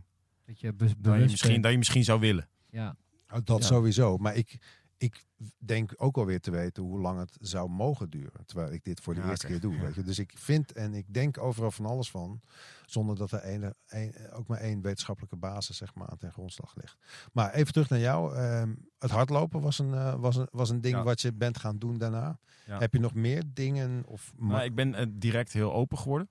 Dat 0.45 0.61
je 0.61 0.73
be- 0.73 0.95
dan, 0.99 1.19
je 1.19 1.25
misschien, 1.25 1.61
dat 1.61 1.71
je 1.73 1.79
misschien 1.79 2.05
zou 2.05 2.21
willen. 2.21 2.49
Ja, 2.71 2.97
dat 3.45 3.59
Ja. 3.59 3.65
sowieso. 3.67 4.17
Maar 4.17 4.35
ik, 4.35 4.59
ik 4.99 5.25
denk 5.59 5.95
ook 5.97 6.17
alweer 6.17 6.41
te 6.41 6.51
weten 6.51 6.83
hoe 6.83 7.01
lang 7.01 7.19
het 7.19 7.37
zou 7.41 7.69
mogen 7.71 8.11
duren. 8.11 8.47
Terwijl 8.47 8.73
ik 8.73 8.85
dit 8.85 9.01
voor 9.01 9.15
de 9.15 9.21
Ja, 9.21 9.29
eerste 9.29 9.47
keer 9.47 9.61
doe. 9.61 9.81
Weet 9.81 9.95
je? 9.95 10.03
Dus 10.03 10.19
ik 10.19 10.33
vind 10.37 10.73
en 10.73 10.95
ik 10.95 11.15
denk 11.15 11.39
overal 11.39 11.71
van 11.71 11.87
alles 11.87 12.11
van. 12.11 12.41
Zonder 12.87 13.17
dat 13.17 13.33
er 13.33 13.45
een- 13.89 14.15
ook 14.33 14.47
maar 14.47 14.59
één 14.59 14.81
wetenschappelijke 14.83 15.37
basis 15.37 15.77
zeg 15.77 15.95
maar, 15.95 16.09
aan 16.09 16.19
ten 16.19 16.33
grondslag 16.33 16.75
ligt. 16.75 16.97
Maar 17.33 17.53
even 17.55 17.73
terug 17.73 17.89
naar 17.89 17.99
jou. 17.99 18.35
Ehm, 18.37 18.75
het 18.99 19.11
hardlopen 19.11 19.61
was 19.61 19.79
een, 19.79 19.95
eh, 19.95 20.15
was 20.15 20.37
een, 20.37 20.49
was 20.51 20.71
een 20.71 20.81
ding 20.81 20.97
Ja. 20.97 21.03
wat 21.03 21.21
je 21.21 21.33
bent 21.33 21.59
gaan 21.59 21.79
doen 21.79 21.99
daarna. 21.99 22.39
Ja. 22.67 22.79
Heb 22.79 22.93
je 22.93 23.01
nog 23.01 23.15
meer 23.15 23.43
dingen? 23.53 24.05
Of 24.07 24.33
Maar 24.37 24.65
ik 24.65 24.75
ben 24.75 24.95
eh, 24.95 25.07
direct 25.11 25.53
heel 25.53 25.73
open 25.73 25.99
geworden. 25.99 26.29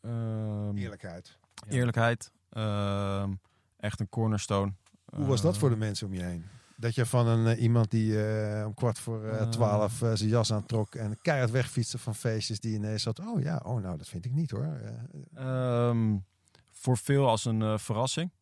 Ehm, 0.00 0.76
eerlijkheid. 0.76 1.38
Eerlijkheid. 1.68 2.32
ehm, 2.48 3.32
echt 3.76 4.00
een 4.00 4.08
cornerstone. 4.08 4.72
Hoe 5.14 5.26
was 5.26 5.42
dat 5.42 5.58
voor 5.58 5.68
de 5.68 5.74
Eh, 5.74 5.80
mensen 5.80 6.06
om 6.06 6.12
je 6.14 6.22
heen? 6.22 6.44
Dat 6.82 6.94
je 6.94 7.06
van 7.06 7.26
een, 7.26 7.46
eh, 7.56 7.62
iemand 7.62 7.90
die 7.90 8.24
eh, 8.26 8.66
om 8.66 8.74
kwart 8.74 8.98
voor 8.98 9.24
eh, 9.24 9.40
Eh. 9.40 9.48
twaalf 9.48 9.92
zijn 9.92 10.28
jas 10.28 10.52
aantrok 10.52 10.94
en 10.94 11.18
keihard 11.20 11.50
wegfietste 11.50 11.98
van 11.98 12.14
feestjes 12.14 12.60
die 12.60 12.74
ineens 12.74 13.02
zat. 13.02 13.18
Oh 13.20 13.40
ja, 13.42 13.60
oh 13.64 13.82
nou 13.82 13.96
dat 13.98 14.08
vind 14.08 14.24
ik 14.24 14.32
niet 14.32 14.50
hoor. 14.50 14.64
Eh, 14.64 15.88
Ehm, 15.88 16.16
voor 16.70 16.96
veel 16.98 17.28
als 17.28 17.44
een 17.44 17.78
verrassing. 17.78 18.32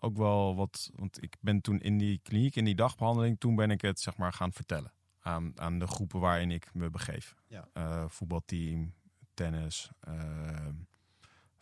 Ook 0.00 0.16
wel 0.16 0.56
wat, 0.56 0.90
want 0.94 1.22
ik 1.22 1.36
ben 1.40 1.60
toen 1.60 1.80
in 1.80 1.98
die 1.98 2.20
kliniek, 2.22 2.56
in 2.56 2.64
die 2.64 2.74
dagbehandeling, 2.74 3.40
toen 3.40 3.54
ben 3.56 3.70
ik 3.70 3.80
het 3.80 4.00
zeg 4.00 4.16
maar 4.16 4.32
gaan 4.32 4.52
vertellen 4.52 4.92
aan, 5.20 5.52
aan 5.60 5.78
de 5.78 5.86
groepen 5.86 6.20
waarin 6.20 6.50
ik 6.50 6.74
me 6.74 6.90
begeef. 6.90 7.34
Ja. 7.46 7.68
Voetbalteam, 8.08 8.94
tennis, 9.34 9.90
ehm, 10.00 10.74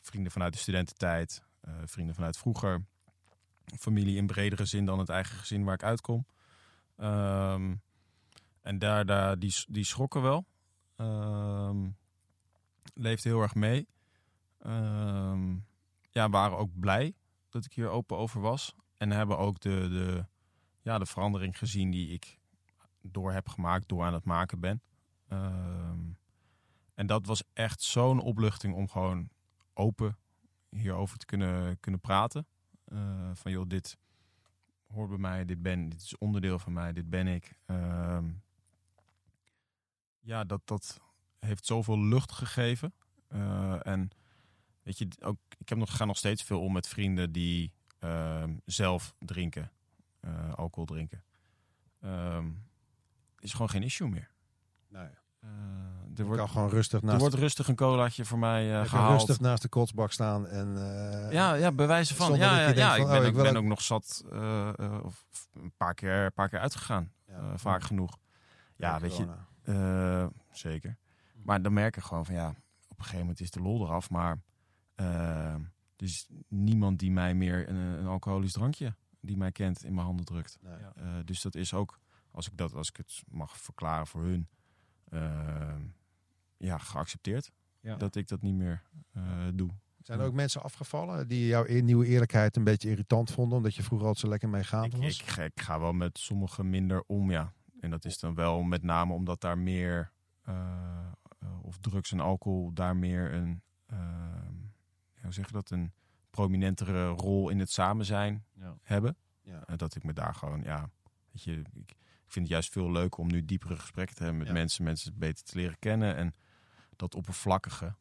vrienden 0.00 0.32
vanuit 0.32 0.52
de 0.52 0.58
studententijd, 0.58 1.42
vrienden 1.84 2.14
vanuit 2.14 2.36
vroeger, 2.36 2.84
familie 3.78 4.16
in 4.16 4.26
bredere 4.26 4.64
zin 4.64 4.84
dan 4.84 4.98
het 4.98 5.08
eigen 5.08 5.36
gezin 5.36 5.64
waar 5.64 5.74
ik 5.74 5.82
uitkom. 5.82 6.26
Ehm, 6.96 7.74
en 8.62 8.78
daar, 8.78 9.06
daar 9.06 9.38
die, 9.38 9.54
die 9.68 9.84
schrokken 9.84 10.22
wel. 10.22 10.44
Ehm 10.96 11.86
leeft 12.98 13.24
heel 13.24 13.42
erg 13.42 13.54
mee. 13.54 13.88
Ehm, 14.58 15.56
ja, 16.10 16.28
waren 16.28 16.58
ook 16.58 16.78
blij 16.78 17.14
dat 17.48 17.64
ik 17.64 17.72
hier 17.72 17.88
open 17.88 18.16
over 18.16 18.40
was. 18.40 18.74
En 18.96 19.10
hebben 19.10 19.38
ook 19.38 19.60
de, 19.60 19.88
de, 19.90 20.26
ja, 20.82 20.98
de 20.98 21.06
verandering 21.06 21.58
gezien 21.58 21.90
die 21.90 22.08
ik 22.08 22.38
door 23.02 23.32
heb 23.32 23.48
gemaakt, 23.48 23.88
door 23.88 24.04
aan 24.04 24.14
het 24.14 24.24
maken 24.24 24.60
ben. 24.60 24.82
En 26.94 27.06
dat 27.06 27.26
was 27.26 27.42
echt 27.52 27.82
zo'n 27.82 28.20
opluchting 28.20 28.74
om 28.74 28.88
gewoon 28.88 29.28
open 29.74 30.18
hierover 30.70 31.18
te 31.18 31.26
kunnen, 31.26 31.80
kunnen 31.80 32.00
praten. 32.00 32.46
Eh, 32.90 33.30
van 33.34 33.52
joh, 33.52 33.68
dit 33.68 33.98
hoort 34.86 35.08
bij 35.08 35.18
mij, 35.18 35.44
dit 35.44 35.62
ben, 35.62 35.88
dit 35.88 36.00
is 36.00 36.18
onderdeel 36.18 36.58
van 36.58 36.72
mij, 36.72 36.92
dit 36.92 37.10
ben 37.10 37.26
ik. 37.26 37.58
Ehm, 37.66 38.30
ja, 40.20 40.44
dat, 40.44 40.60
dat 40.64 41.00
heeft 41.38 41.66
zoveel 41.66 41.98
lucht 41.98 42.32
gegeven. 42.32 42.92
Eh, 43.28 43.86
en 43.86 44.10
weet 44.82 44.98
je, 44.98 45.08
ook, 45.20 45.38
ik 45.58 45.68
heb 45.68 45.78
nog, 45.78 45.96
ga 45.96 46.04
nog 46.04 46.16
steeds 46.16 46.42
veel 46.42 46.60
om 46.60 46.72
met 46.72 46.88
vrienden 46.88 47.32
die 47.32 47.72
ehm, 47.98 48.56
zelf 48.64 49.14
drinken, 49.18 49.72
eh, 50.20 50.54
alcohol 50.54 50.86
drinken. 50.86 51.24
Ehm, 52.00 52.50
is 53.38 53.52
gewoon 53.52 53.70
geen 53.70 53.82
issue 53.82 54.08
meer. 54.08 54.30
nou 54.88 55.08
ja, 55.08 55.22
er, 55.40 56.24
wordt, 56.24 56.40
kan 56.40 56.48
gewoon 56.48 56.68
rustig 56.68 57.00
er 57.00 57.06
naast, 57.06 57.20
wordt 57.20 57.34
rustig 57.34 57.68
een 57.68 57.76
colaatje 57.76 58.24
voor 58.24 58.38
mij 58.38 58.70
eh, 58.72 58.76
kan 58.78 58.86
gehaald. 58.88 59.12
rustig 59.12 59.40
naast 59.40 59.62
de 59.62 59.68
kotsbak 59.68 60.12
staan 60.12 60.46
en 60.46 60.76
eh, 60.76 61.32
Ja, 61.32 61.54
ja, 61.54 61.72
bij 61.72 61.86
wijze 61.86 62.14
van. 62.14 62.36
Ja, 62.36 62.68
ja, 62.68 62.90
van, 62.90 63.00
ik 63.00 63.06
oh, 63.06 63.10
ben, 63.12 63.20
ik 63.22 63.28
ook, 63.28 63.34
wil 63.34 63.42
ben 63.44 63.56
ook- 63.56 63.62
ook 63.62 63.68
nog 63.68 63.82
zat, 63.82 64.24
eh, 64.32 64.68
eh, 64.78 65.04
of 65.04 65.26
een 65.54 65.72
paar 65.76 65.94
keer, 65.94 66.24
een 66.24 66.32
paar 66.32 66.48
keer 66.48 66.58
uitgegaan. 66.58 67.12
Ja. 67.26 67.34
Eh, 67.38 67.52
vaak 67.56 67.82
genoeg. 67.82 68.18
Ja, 68.76 69.00
weet 69.00 69.16
je, 69.16 69.26
corona. 69.64 70.22
eh, 70.22 70.26
zeker. 70.52 70.96
Maar 71.42 71.62
dan 71.62 71.72
merk 71.72 71.96
ik 71.96 72.02
gewoon 72.02 72.24
van 72.26 72.34
ja, 72.34 72.48
op 72.88 72.98
een 72.98 73.04
gegeven 73.04 73.18
moment 73.20 73.40
is 73.40 73.50
de 73.50 73.60
lol 73.60 73.84
eraf. 73.84 74.10
Maar 74.10 74.38
eh, 74.94 75.06
er 75.54 75.62
is 75.96 76.28
niemand 76.48 76.98
die 76.98 77.10
mij 77.10 77.34
meer 77.34 77.68
een, 77.68 77.76
een 77.76 78.06
alcoholisch 78.06 78.52
drankje, 78.52 78.94
die 79.20 79.36
mij 79.36 79.52
kent, 79.52 79.84
in 79.84 79.94
mijn 79.94 80.06
handen 80.06 80.24
drukt. 80.24 80.58
Nee. 80.60 80.74
Eh, 80.74 81.14
dus 81.24 81.42
dat 81.42 81.54
is 81.54 81.74
ook, 81.74 81.98
als 82.30 82.46
ik, 82.46 82.56
dat, 82.56 82.74
als 82.74 82.88
ik 82.88 82.96
het 82.96 83.22
mag 83.28 83.56
verklaren 83.56 84.06
voor 84.06 84.22
hun, 84.22 84.48
eh, 84.50 84.57
ja, 86.56 86.78
geaccepteerd. 86.78 87.52
Ja. 87.80 87.96
Dat 87.96 88.14
ik 88.16 88.28
dat 88.28 88.42
niet 88.42 88.54
meer 88.54 88.82
eh, 89.12 89.22
doe. 89.54 89.70
Zijn 90.02 90.20
er 90.20 90.26
ook 90.26 90.32
mensen 90.34 90.62
afgevallen 90.62 91.28
die 91.28 91.46
jouw 91.46 91.64
eer- 91.66 91.82
nieuwe 91.82 92.06
eerlijkheid 92.06 92.56
een 92.56 92.64
beetje 92.64 92.90
irritant 92.90 93.30
vonden, 93.30 93.56
omdat 93.56 93.74
je 93.74 93.82
vroeger 93.82 94.06
altijd 94.06 94.24
zo 94.24 94.30
lekker 94.30 94.48
Ik, 94.84 94.92
was? 95.02 95.20
ik, 95.20 95.26
ga- 95.26 95.42
ik 95.42 95.60
ga 95.60 95.80
wel 95.80 95.92
met 95.92 96.18
sommigen 96.18 96.70
minder 96.70 97.02
om, 97.06 97.30
ja. 97.30 97.52
En 97.80 97.90
dat 97.90 98.04
is 98.04 98.18
dan 98.18 98.34
wel 98.34 98.62
met 98.62 98.82
name 98.82 99.12
omdat 99.12 99.40
daar 99.40 99.58
meer, 99.58 100.12
eh, 100.42 100.54
eh, 101.38 101.64
of 101.64 101.78
drugs 101.78 102.12
en 102.12 102.20
alcohol, 102.20 102.72
daar 102.72 102.96
meer 102.96 103.32
een, 103.32 103.62
eh, 103.86 103.98
ja, 105.14 105.22
hoe 105.22 105.32
zeg 105.32 105.46
je 105.46 105.52
dat, 105.52 105.70
een 105.70 105.92
prominentere 106.30 107.06
rol 107.08 107.48
in 107.48 107.58
het 107.58 107.70
samen 107.70 108.04
zijn 108.04 108.44
Ja. 108.52 108.76
hebben. 108.82 109.16
Ja. 109.40 109.64
Dat 109.76 109.94
ik 109.94 110.04
me 110.04 110.12
daar 110.12 110.34
gewoon, 110.34 110.62
ja, 110.62 110.90
weet 111.32 111.42
je, 111.42 111.62
ik, 111.74 111.94
ik 112.28 112.34
vind 112.34 112.44
het 112.44 112.54
juist 112.54 112.72
veel 112.72 112.90
leuker 112.92 113.18
om 113.20 113.26
nu 113.26 113.44
diepere 113.44 113.76
gesprekken 113.76 114.16
te 114.16 114.22
hebben 114.22 114.38
met 114.38 114.48
Ja. 114.48 114.54
mensen, 114.54 114.84
mensen 114.84 115.18
beter 115.18 115.44
te 115.44 115.56
leren 115.56 115.78
kennen. 115.78 116.16
En 116.16 116.34
dat 116.96 117.14
oppervlakkige, 117.14 117.94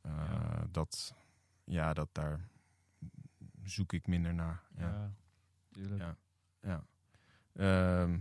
eh, 0.00 0.12
Ja. 0.30 0.64
dat, 0.70 1.14
ja, 1.64 1.92
dat 1.92 2.08
daar 2.12 2.48
zoek 3.64 3.92
ik 3.92 4.06
minder 4.06 4.34
naar. 4.34 4.62
Ja. 4.76 5.12
Ja. 5.70 5.96
Ja. 5.96 6.16
Ja. 6.60 6.84
Ehm, 8.02 8.18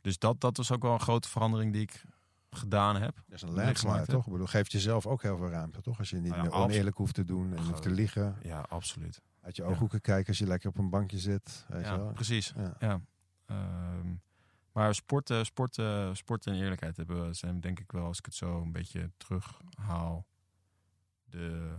dus 0.00 0.18
dat, 0.18 0.40
dat 0.40 0.56
was 0.56 0.72
ook 0.72 0.82
wel 0.82 0.92
een 0.92 1.00
grote 1.00 1.28
verandering 1.28 1.72
die 1.72 1.82
ik 1.82 2.04
gedaan 2.50 2.96
heb. 2.96 3.14
Dat 3.26 3.34
is 3.34 3.42
een 3.42 3.58
heb. 3.58 4.04
toch? 4.04 4.26
Ik 4.26 4.32
bedoel, 4.32 4.46
geeft 4.46 4.72
jezelf 4.72 5.06
ook 5.06 5.22
heel 5.22 5.36
veel 5.36 5.50
ruimte, 5.50 5.80
toch? 5.80 5.98
Als 5.98 6.10
je 6.10 6.16
niet 6.16 6.30
Nou 6.30 6.42
meer 6.42 6.52
oneerlijk 6.52 6.96
hoeft 6.96 7.14
te 7.14 7.24
doen 7.24 7.56
en 7.56 7.64
hoeft 7.64 7.82
te 7.82 7.90
liegen. 7.90 8.36
Ja, 8.42 8.60
absoluut. 8.60 9.22
Uit 9.40 9.56
je 9.56 9.62
ooghoeken 9.64 10.00
kijken 10.00 10.28
als 10.28 10.38
je 10.38 10.46
lekker 10.46 10.68
op 10.68 10.78
een 10.78 10.90
bankje 10.90 11.18
zit. 11.18 11.64
Weet 11.68 11.80
je 11.84 11.86
Ja, 11.90 11.98
wel? 11.98 12.12
precies. 12.12 12.52
Ja. 12.56 12.74
Ja. 12.78 13.00
Maar 14.74 14.94
sporten, 14.94 15.46
sporten, 15.46 16.16
sporten 16.16 16.52
en 16.52 16.58
eerlijkheid 16.60 16.96
hebben, 16.96 17.26
we- 17.26 17.34
zijn 17.34 17.60
denk 17.60 17.80
ik 17.80 17.92
wel, 17.92 18.04
als 18.04 18.18
ik 18.18 18.24
het 18.24 18.34
zo 18.34 18.60
een 18.62 18.72
beetje 18.72 19.10
terughaal, 19.16 20.26
de 21.24 21.76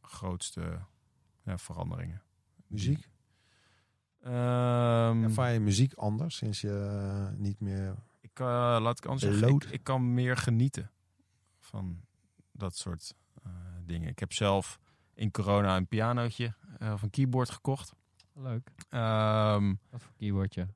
grootste 0.00 0.78
ja, 1.42 1.58
veranderingen. 1.58 2.22
Muziek? 2.66 3.08
Ehm, 4.20 5.22
Ervaar 5.22 5.52
je 5.52 5.60
muziek 5.60 5.94
anders 5.94 6.36
sinds 6.36 6.60
je 6.60 6.70
eh, 7.30 7.38
niet 7.38 7.60
meer... 7.60 7.94
Ik, 8.20 8.40
eh, 8.40 8.46
laat 8.80 8.98
ik 8.98 9.06
anders 9.06 9.38
zeggen, 9.38 9.48
ik, 9.54 9.64
ik 9.64 9.84
kan 9.84 10.14
meer 10.14 10.36
genieten 10.36 10.90
van 11.58 12.00
dat 12.52 12.76
soort 12.76 13.14
eh, 13.44 13.52
dingen. 13.84 14.08
Ik 14.08 14.18
heb 14.18 14.32
zelf 14.32 14.78
in 15.14 15.30
corona 15.30 15.76
een 15.76 15.86
pianootje 15.86 16.54
eh, 16.78 16.92
of 16.92 17.02
een 17.02 17.10
keyboard 17.10 17.50
gekocht. 17.50 17.92
Leuk. 18.32 18.70
Ehm, 18.88 19.74
Wat 19.90 20.02
voor 20.02 20.12
keyboardje? 20.16 20.68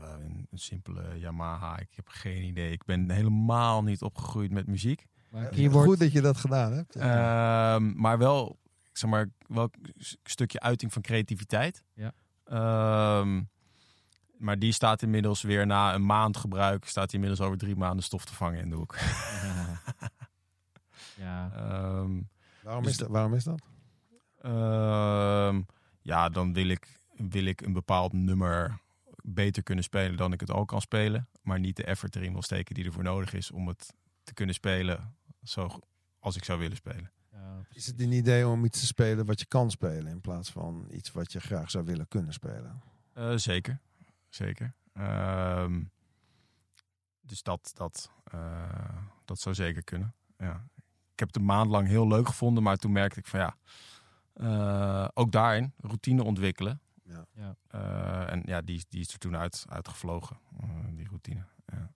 Ja, 0.00 0.14
een, 0.14 0.46
een 0.50 0.58
simpele 0.58 1.18
Yamaha. 1.18 1.78
Ik 1.78 1.88
heb 1.94 2.08
geen 2.08 2.42
idee. 2.42 2.72
Ik 2.72 2.84
ben 2.84 3.10
helemaal 3.10 3.82
niet 3.82 4.02
opgegroeid 4.02 4.50
met 4.50 4.66
muziek. 4.66 5.06
Maar 5.30 5.44
Eh, 5.44 5.50
keyboard... 5.50 5.86
Goed 5.86 5.98
dat 5.98 6.12
je 6.12 6.20
dat 6.20 6.36
gedaan 6.36 6.72
hebt. 6.72 6.96
Ehm, 6.96 7.92
maar 8.00 8.18
wel, 8.18 8.58
zeg 8.92 9.10
maar, 9.10 9.28
wel 9.46 9.70
een 9.80 9.94
stukje 10.22 10.60
uiting 10.60 10.92
van 10.92 11.02
creativiteit. 11.02 11.82
Ja. 11.94 12.12
Ehm, 12.44 13.42
maar 14.38 14.58
die 14.58 14.72
staat 14.72 15.02
inmiddels 15.02 15.42
weer 15.42 15.66
na 15.66 15.94
een 15.94 16.06
maand 16.06 16.36
gebruik, 16.36 16.84
staat 16.84 17.10
hij 17.10 17.20
inmiddels 17.20 17.46
over 17.46 17.58
drie 17.58 17.76
maanden 17.76 18.04
stof 18.04 18.24
te 18.24 18.34
vangen 18.34 18.60
in 18.60 18.70
de 18.70 18.76
hoek. 18.76 18.96
ja. 21.24 21.50
Ehm, 21.54 22.20
waarom, 22.62 22.82
dus 22.82 22.92
is 22.92 22.98
dat, 22.98 23.08
waarom 23.08 23.34
is 23.34 23.44
dat? 23.44 23.62
Ehm, 24.40 25.60
ja, 26.02 26.28
dan 26.28 26.52
wil 26.52 26.68
ik, 26.68 26.98
wil 27.16 27.44
ik 27.44 27.60
een 27.60 27.72
bepaald 27.72 28.12
nummer 28.12 28.78
beter 29.26 29.62
kunnen 29.62 29.84
spelen 29.84 30.16
dan 30.16 30.32
ik 30.32 30.40
het 30.40 30.50
al 30.50 30.64
kan 30.64 30.80
spelen. 30.80 31.28
Maar 31.42 31.60
niet 31.60 31.76
de 31.76 31.84
effort 31.84 32.16
erin 32.16 32.32
wil 32.32 32.42
steken 32.42 32.74
die 32.74 32.84
ervoor 32.84 33.02
nodig 33.02 33.32
is 33.34 33.50
om 33.50 33.68
het 33.68 33.94
te 34.22 34.34
kunnen 34.34 34.54
spelen 34.54 35.16
zo 35.42 35.78
als 36.18 36.36
ik 36.36 36.44
zou 36.44 36.58
willen 36.58 36.76
spelen. 36.76 37.12
ja, 37.32 37.60
Is 37.72 37.86
het 37.86 38.00
een 38.00 38.12
idee 38.12 38.48
om 38.48 38.64
iets 38.64 38.80
te 38.80 38.86
spelen 38.86 39.26
wat 39.26 39.40
je 39.40 39.46
kan 39.46 39.70
spelen 39.70 40.06
in 40.06 40.20
plaats 40.20 40.50
van 40.50 40.86
iets 40.90 41.12
wat 41.12 41.32
je 41.32 41.40
graag 41.40 41.70
zou 41.70 41.84
willen 41.84 42.08
kunnen 42.08 42.32
spelen? 42.32 42.82
Eh, 43.12 43.32
zeker, 43.36 43.80
zeker. 44.28 44.74
Ehm, 44.92 45.84
dus 47.20 47.42
dat, 47.42 47.70
dat, 47.74 48.10
eh, 48.24 49.02
dat 49.24 49.40
zou 49.40 49.54
zeker 49.54 49.84
kunnen. 49.84 50.14
Ja. 50.38 50.68
Ik 51.12 51.18
heb 51.18 51.28
het 51.28 51.36
een 51.36 51.44
maand 51.44 51.70
lang 51.70 51.88
heel 51.88 52.08
leuk 52.08 52.26
gevonden, 52.26 52.62
maar 52.62 52.76
toen 52.76 52.92
merkte 52.92 53.18
ik 53.18 53.26
van 53.26 53.40
ja, 53.40 53.56
eh, 54.32 55.08
ook 55.14 55.32
daarin 55.32 55.72
routine 55.76 56.24
ontwikkelen. 56.24 56.80
Ja. 57.08 57.26
Ja. 57.34 57.56
Eh, 57.68 58.32
en 58.32 58.42
ja, 58.44 58.60
die, 58.62 58.84
die 58.88 59.00
is 59.00 59.12
er 59.12 59.18
toen 59.18 59.36
uit, 59.36 59.64
uitgevlogen, 59.68 60.38
eh, 60.60 60.68
die 60.94 61.06
routine. 61.08 61.44
Ja. 61.66 61.92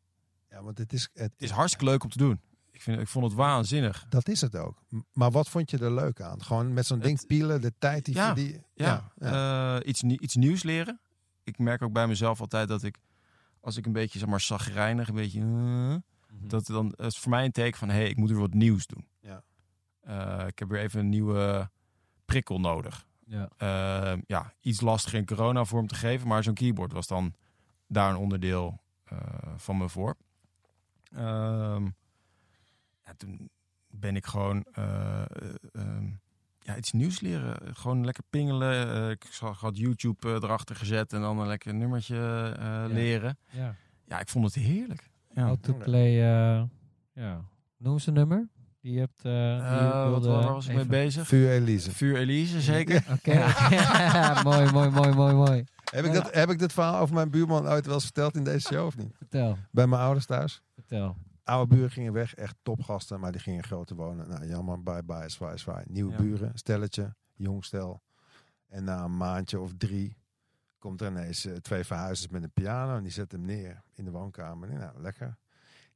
Ja, 0.51 0.63
want 0.63 0.79
het 0.79 0.93
is, 0.93 1.03
het 1.13 1.23
Het 1.33 1.43
is 1.43 1.51
hartstikke 1.51 1.85
leuk 1.85 2.03
om 2.05 2.11
te 2.11 2.19
doen. 2.19 2.41
Ik, 2.71 2.83
vind, 2.83 3.01
ik 3.01 3.09
vond 3.09 3.25
het 3.25 3.35
waanzinnig. 3.35 4.05
Dat 4.09 4.29
is 4.29 4.41
het 4.41 4.57
ook. 4.57 4.83
Maar 5.13 5.31
wat 5.31 5.49
vond 5.49 5.71
je 5.71 5.79
er 5.79 5.93
leuk 5.93 6.21
aan? 6.21 6.43
Gewoon 6.43 6.73
met 6.73 6.87
zo'n 6.87 6.99
ding 6.99 7.27
pielen, 7.27 7.61
de 7.61 7.73
tijd 7.79 8.05
die... 8.05 8.15
Ja, 8.15 8.35
die 8.35 8.61
Ja, 8.75 9.13
ja. 9.17 9.77
eh, 9.79 9.89
iets, 9.89 10.03
nie- 10.03 10.21
iets 10.21 10.35
nieuws 10.35 10.63
leren. 10.63 11.01
Ik 11.43 11.59
merk 11.59 11.83
ook 11.83 11.93
bij 11.93 12.07
mezelf 12.07 12.41
altijd 12.41 12.69
dat 12.69 12.83
ik, 12.83 12.99
als 13.61 13.77
ik 13.77 13.87
een 13.87 13.93
beetje, 13.93 14.19
zeg 14.19 14.29
maar, 14.29 14.41
zagrijnig, 14.41 15.09
een 15.09 15.15
beetje... 15.15 15.41
eh, 15.41 15.97
Dat 16.49 16.67
dan 16.67 16.89
dat 16.97 17.07
is 17.13 17.19
voor 17.19 17.31
mij 17.31 17.45
een 17.45 17.53
teken 17.53 17.79
van, 17.79 17.89
hé, 17.89 17.95
hey, 17.95 18.09
ik 18.09 18.17
moet 18.17 18.31
weer 18.31 18.39
wat 18.41 18.55
nieuws 18.55 18.87
doen. 18.87 19.09
Ja. 19.21 19.43
Eh, 20.01 20.47
ik 20.47 20.59
heb 20.59 20.69
weer 20.69 20.81
even 20.81 21.01
een 21.01 21.09
nieuwe 21.09 21.71
prikkel 22.25 22.61
nodig. 22.61 23.07
Ja. 23.31 23.49
Eh, 23.57 24.19
ja, 24.27 24.53
iets 24.61 24.81
lastiger 24.81 25.19
in 25.19 25.27
corona 25.27 25.65
vorm 25.65 25.87
te 25.87 25.95
geven, 25.95 26.29
maar 26.29 26.43
zo'n 26.43 26.55
keyboard 26.55 26.93
was 26.93 27.07
dan 27.07 27.35
daar 27.87 28.11
een 28.11 28.17
onderdeel 28.17 28.81
eh, 29.05 29.19
van 29.57 29.77
me 29.79 29.89
voor. 29.89 30.17
Ehm, 31.13 31.85
ja, 33.05 33.15
toen 33.17 33.51
ben 33.89 34.17
ik 34.17 34.27
gewoon 34.27 34.65
eh, 34.73 35.21
eh, 35.21 35.27
ehm, 35.73 36.09
ja, 36.59 36.77
iets 36.77 36.93
nieuws 36.93 37.21
leren. 37.21 37.77
Gewoon 37.77 38.05
lekker 38.05 38.25
pingelen. 38.31 39.11
Ik 39.11 39.25
zag- 39.31 39.61
had 39.61 39.77
YouTube 39.77 40.29
erachter 40.29 40.77
gezet 40.77 41.13
en 41.13 41.21
dan 41.21 41.39
een 41.39 41.47
lekker 41.47 41.75
nummertje 41.75 42.17
leren. 42.91 43.39
ja. 43.51 43.75
Ja, 44.05 44.21
ik 44.21 44.29
vond 44.29 44.45
het 44.45 44.55
heerlijk. 44.65 45.11
Ja. 45.35 45.47
How 45.47 45.57
to 45.61 45.75
play... 45.75 46.11
ja. 47.13 47.45
Noem 47.77 47.99
een 48.07 48.13
nummer. 48.15 48.49
Die 48.81 48.93
je 48.93 48.99
hebt... 48.99 49.25
eh, 49.25 49.33
die 49.71 49.79
Eh, 49.79 50.11
wat, 50.11 50.23
wilde 50.25 50.29
waar 50.43 50.53
was 50.53 50.67
ik 50.69 50.75
mee 50.75 50.87
bezig? 50.87 51.27
Vuur 51.27 51.51
Elise. 51.51 51.91
Vuur 51.93 52.17
Elise, 52.17 52.61
zeker. 52.61 53.05
Oké. 53.17 53.35
mooi, 54.49 54.71
mooi, 54.73 54.91
mooi, 54.91 55.13
mooi, 55.15 55.35
mooi. 55.35 55.65
Heb 55.85 56.05
ik, 56.05 56.13
dat, 56.13 56.35
heb 56.35 56.51
ik 56.51 56.59
dit 56.59 56.73
verhaal 56.73 57.01
over 57.01 57.15
mijn 57.15 57.31
buurman 57.31 57.69
ooit 57.69 57.87
wel 57.87 57.95
eens 57.95 58.05
verteld 58.05 58.37
in 58.37 58.45
deze 58.45 58.67
show 58.73 58.87
of 58.87 58.97
niet? 58.97 59.17
Vertel, 59.17 59.57
Bij 59.71 59.87
mijn 59.87 60.03
ouders 60.03 60.27
thuis. 60.27 60.63
vertel. 60.75 61.17
Oude 61.45 61.75
buren 61.75 61.91
gingen 61.91 62.13
weg, 62.13 62.35
echt 62.35 62.55
topgasten, 62.63 63.21
maar 63.21 63.33
die 63.33 63.41
gingen 63.41 63.65
groter 63.65 63.97
wonen. 63.97 64.29
Nou, 64.29 64.47
jammer, 64.47 64.83
bye 64.83 65.03
bye, 65.03 65.29
zwaai, 65.29 65.59
zwaai. 65.59 65.85
Nieuwe 65.89 66.11
Ja. 66.13 66.17
buren, 66.19 66.51
stelletje, 66.55 67.15
jong 67.35 67.65
stel. 67.65 68.01
En 68.69 68.85
na 68.85 69.03
een 69.05 69.17
maandje 69.17 69.61
of 69.61 69.73
drie 69.79 70.17
komt 70.79 71.01
er 71.01 71.11
ineens 71.11 71.45
eh, 71.47 71.57
twee 71.57 71.85
verhuizers 71.85 72.29
met 72.33 72.43
een 72.43 72.51
piano 72.53 72.97
en 72.97 73.03
die 73.03 73.13
zetten 73.13 73.39
hem 73.39 73.47
neer 73.47 73.83
in 73.95 74.05
de 74.05 74.11
woonkamer. 74.11 74.69
En 74.71 74.79
nou, 74.79 75.01
lekker. 75.01 75.37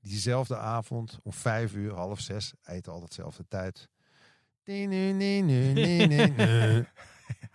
Diezelfde 0.05 0.57
avond, 0.57 1.19
om 1.23 1.33
vijf 1.33 1.75
uur, 1.75 1.95
half 1.95 2.21
zes, 2.21 2.53
eten 2.65 2.93
al 2.93 3.07
dezelfde 3.07 3.45
tijd. 3.49 3.89
Nee, 4.65 4.87
nee, 4.87 5.13
nee, 5.13 5.43
nee, 5.43 5.73
nee, 5.73 6.07
nee, 6.07 6.29
nee. 6.29 6.87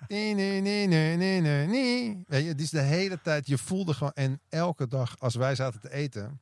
Nee, 0.08 0.34
nee, 0.34 0.62
nee, 0.62 0.88
nee, 0.88 1.18
nee, 1.18 1.42
nee, 1.42 1.68
nee. 1.68 2.24
Weet 2.28 2.44
je, 2.44 2.50
het 2.50 2.62
is 2.62 2.70
de 2.70 2.82
hele 2.82 3.22
tijd, 3.22 3.48
je 3.48 3.58
voelde 3.58 3.94
gewoon, 3.94 4.14
en 4.14 4.42
elke 4.50 4.88
dag 4.88 5.20
als 5.20 5.36
wij 5.36 5.56
zaten 5.56 5.80
te 5.80 5.92
eten, 5.94 6.40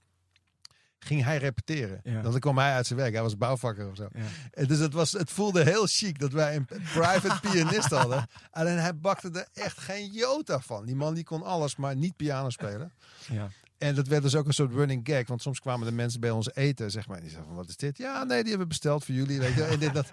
ging 0.99 1.24
hij 1.24 1.38
repeteren. 1.38 1.99
Ja. 2.03 2.22
Dan 2.22 2.39
kwam 2.39 2.58
hij 2.58 2.74
uit 2.74 2.88
zijn 2.88 2.99
werk, 2.99 3.14
hij 3.14 3.22
was 3.22 3.38
bouwvakker 3.38 3.90
of 3.90 3.95
zo. 3.95 4.07
Ja. 4.14 4.65
Dus 4.65 4.80
het, 4.80 4.94
was, 4.94 5.11
het 5.11 5.31
voelde 5.31 5.64
heel 5.64 5.86
chic 5.88 6.19
dat 6.19 6.31
wij 6.31 6.56
een 6.56 6.65
private 6.65 7.40
pianist 7.49 7.90
hadden. 7.90 8.27
Alleen 8.52 8.77
hij 8.77 8.98
bakte 8.98 9.30
er 9.31 9.48
echt 9.53 9.77
geen 9.77 10.11
jota 10.11 10.60
van. 10.60 10.86
Die 10.86 10.95
man 10.95 11.14
die 11.14 11.23
kon 11.23 11.44
alles, 11.44 11.76
maar 11.76 11.95
niet 11.95 12.15
piano 12.15 12.49
spelen. 12.49 12.91
Ja. 13.30 13.49
En 13.78 13.95
dat 13.95 14.08
werd 14.08 14.22
dus 14.24 14.36
ook 14.36 14.45
een 14.48 14.54
soort 14.54 14.74
running 14.74 15.08
gag. 15.10 15.28
Want 15.28 15.41
soms 15.41 15.60
kwamen 15.60 15.88
de 15.88 15.94
mensen 15.94 16.20
bij 16.20 16.30
ons 16.32 16.54
eten, 16.56 16.91
zeg 16.91 17.08
maar. 17.08 17.16
En 17.18 17.22
die 17.22 17.32
zeiden 17.32 17.52
van, 17.54 17.62
wat 17.62 17.70
is 17.70 17.78
dit? 17.78 17.98
Ja, 17.98 18.18
nee, 18.24 18.28
die 18.41 18.49
hebben 18.49 18.60
we 18.60 18.66
besteld 18.68 19.06
voor 19.06 19.16
jullie. 19.16 19.40
Weet 19.40 19.54
je. 19.54 19.64
En, 19.64 19.80
dit, 19.80 19.94
dat. 19.94 20.12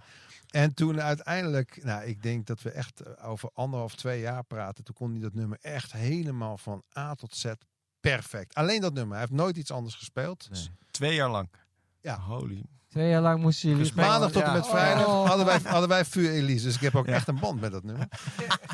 en 0.50 0.74
toen 0.74 1.00
uiteindelijk, 1.00 1.80
nou, 1.84 2.04
ik 2.04 2.22
denk 2.22 2.46
dat 2.46 2.62
we 2.62 2.70
echt 2.70 3.00
eh, 3.00 3.28
over 3.30 3.50
anderhalf, 3.54 3.94
twee 3.94 4.20
jaar 4.20 4.44
praten. 4.44 4.84
Toen 4.84 4.94
kon 4.94 5.10
hij 5.12 5.20
dat 5.20 5.34
nummer 5.34 5.58
echt 5.60 5.92
helemaal 5.92 6.58
van 6.58 6.82
A 6.98 7.14
tot 7.14 7.34
Z 7.36 7.44
perfect. 8.00 8.54
Alleen 8.54 8.80
dat 8.80 8.92
nummer. 8.94 9.12
Hij 9.16 9.20
heeft 9.20 9.40
nooit 9.40 9.56
iets 9.56 9.70
anders 9.70 9.94
gespeeld. 9.94 10.48
Nee. 10.50 10.68
Twee 10.90 11.14
jaar 11.14 11.30
lang. 11.30 11.48
Ja. 12.00 12.18
Holy. 12.20 12.62
Twee 12.88 13.08
jaar 13.08 13.22
lang 13.22 13.40
moesten 13.40 13.68
jullie... 13.68 13.84
Respect. 13.84 14.06
Maandag 14.08 14.30
tot 14.30 14.42
en 14.42 14.52
met 14.52 14.66
vrijdag 14.66 15.06
Oh. 15.06 15.26
hadden, 15.26 15.46
wij, 15.46 15.58
hadden 15.64 15.88
wij 15.88 16.04
Vuur 16.04 16.30
Elise. 16.30 16.64
Dus 16.64 16.74
ik 16.74 16.80
heb 16.80 16.94
ook 16.94 17.06
Ja. 17.06 17.12
echt 17.14 17.28
een 17.28 17.38
band 17.38 17.60
met 17.60 17.72
dat 17.72 17.84
nummer. 17.84 18.08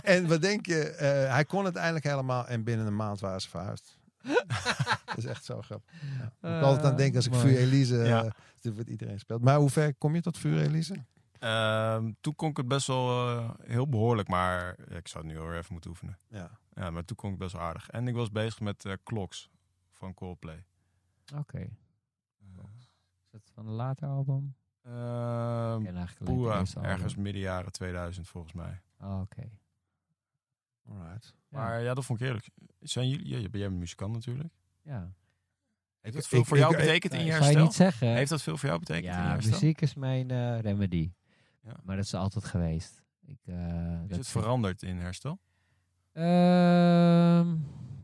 en 0.03 0.29
wat 0.29 0.43
denk 0.43 0.67
je? 0.67 0.85
eh, 0.91 1.33
hij 1.33 1.45
kon 1.45 1.65
het 1.65 1.77
eindelijk 1.77 2.05
helemaal. 2.05 2.47
En 2.47 2.65
binnen 2.65 2.87
een 2.87 2.97
maand 2.97 3.21
waren 3.21 3.41
ze 3.41 3.49
verhuisd. 3.49 3.99
dat 5.07 5.17
is 5.17 5.25
echt 5.25 5.45
zo 5.45 5.63
grappig. 5.63 5.91
Ja. 6.19 6.25
Ik 6.27 6.55
moet 6.55 6.63
altijd 6.63 6.85
aan 6.85 6.97
denken 6.97 7.17
als 7.17 7.27
ik 7.27 7.33
mooi. 7.33 7.47
Vuur 7.47 7.59
Elise... 7.59 7.97
Ja. 7.97 8.25
eh, 8.63 8.73
wat 8.73 8.89
iedereen 8.89 9.19
speelt. 9.19 9.43
Maar 9.43 9.57
hoe 9.59 9.71
ver 9.71 9.95
kom 9.95 10.15
je 10.15 10.21
tot 10.21 10.39
Vuur 10.39 10.61
Elise? 10.61 11.05
Ehm, 11.39 12.13
toen 12.21 12.35
kon 12.35 12.51
ik 12.51 12.57
het 12.57 12.69
best 12.69 12.87
wel 12.87 13.29
eh, 13.29 13.51
heel 13.63 13.89
behoorlijk, 13.89 14.29
maar 14.29 14.79
ik 14.89 15.09
zou 15.09 15.25
het 15.27 15.35
nu 15.35 15.41
weer 15.41 15.57
even 15.57 15.73
moeten 15.73 15.91
oefenen. 15.91 16.19
Ja. 16.29 16.51
Ja, 16.75 16.91
maar 16.91 17.05
toen 17.05 17.17
kon 17.17 17.33
ik 17.33 17.39
best 17.39 17.53
wel 17.53 17.63
aardig. 17.63 17.89
En 17.89 18.09
ik 18.09 18.15
was 18.15 18.31
bezig 18.31 18.61
met 18.61 18.85
eh 18.85 18.93
Clocks 19.05 19.51
van 19.91 20.15
Coldplay. 20.15 20.65
Oké. 21.37 21.59
Is 23.33 23.41
dat 23.41 23.51
van 23.55 23.67
een 23.67 23.73
later 23.75 24.09
album? 24.09 24.55
Ehm, 24.83 24.93
album. 26.75 26.85
ergens 26.91 27.17
midden 27.17 27.43
jaren 27.43 27.73
2000 27.73 28.29
volgens 28.29 28.53
mij. 28.53 28.81
Oh, 29.01 29.21
Oké. 29.21 29.51
Alright. 30.91 31.35
Ja. 31.49 31.59
Maar 31.59 31.83
ja, 31.83 31.95
dat 31.95 32.05
vond 32.05 32.21
ik 32.21 32.27
eerlijk. 32.27 32.49
Zijn 32.81 33.09
jullie, 33.09 33.29
ja, 33.29 33.39
jij 33.39 33.51
bent 33.51 33.79
muzikant 33.79 34.13
natuurlijk. 34.13 34.55
Ja. 34.83 35.13
Heeft 36.01 36.15
dat 36.17 36.27
veel 36.27 36.41
ik- 36.41 36.47
voor 36.47 36.59
jou 36.59 36.73
ik- 36.73 36.79
betekend 36.79 37.13
in 37.13 37.19
je 37.25 37.25
Zou 37.27 37.37
je 37.39 37.43
herstel? 37.45 37.65
niet 37.65 37.75
zeggen? 37.75 38.09
Heeft 38.15 38.31
dat 38.31 38.43
veel 38.43 38.57
voor 38.57 38.69
jou 38.69 38.81
betekend 38.81 39.07
in 39.07 39.21
je 39.21 39.27
ja, 39.27 39.33
herstel? 39.33 39.53
muziek 39.53 39.81
is 39.81 39.95
mijn 39.95 40.31
eh, 40.31 40.59
remedy. 40.61 41.13
Ja. 41.63 41.73
Maar 41.83 41.97
dat 41.97 42.05
is 42.05 42.15
altijd 42.15 42.45
geweest. 42.45 43.03
Ik, 43.27 43.39
eh, 43.45 43.55
Is 44.03 44.09
dat 44.09 44.19
het 44.19 44.29
veranderd 44.29 44.83
in 44.83 44.97
herstel? 44.99 45.39
Ehm, 46.13 47.57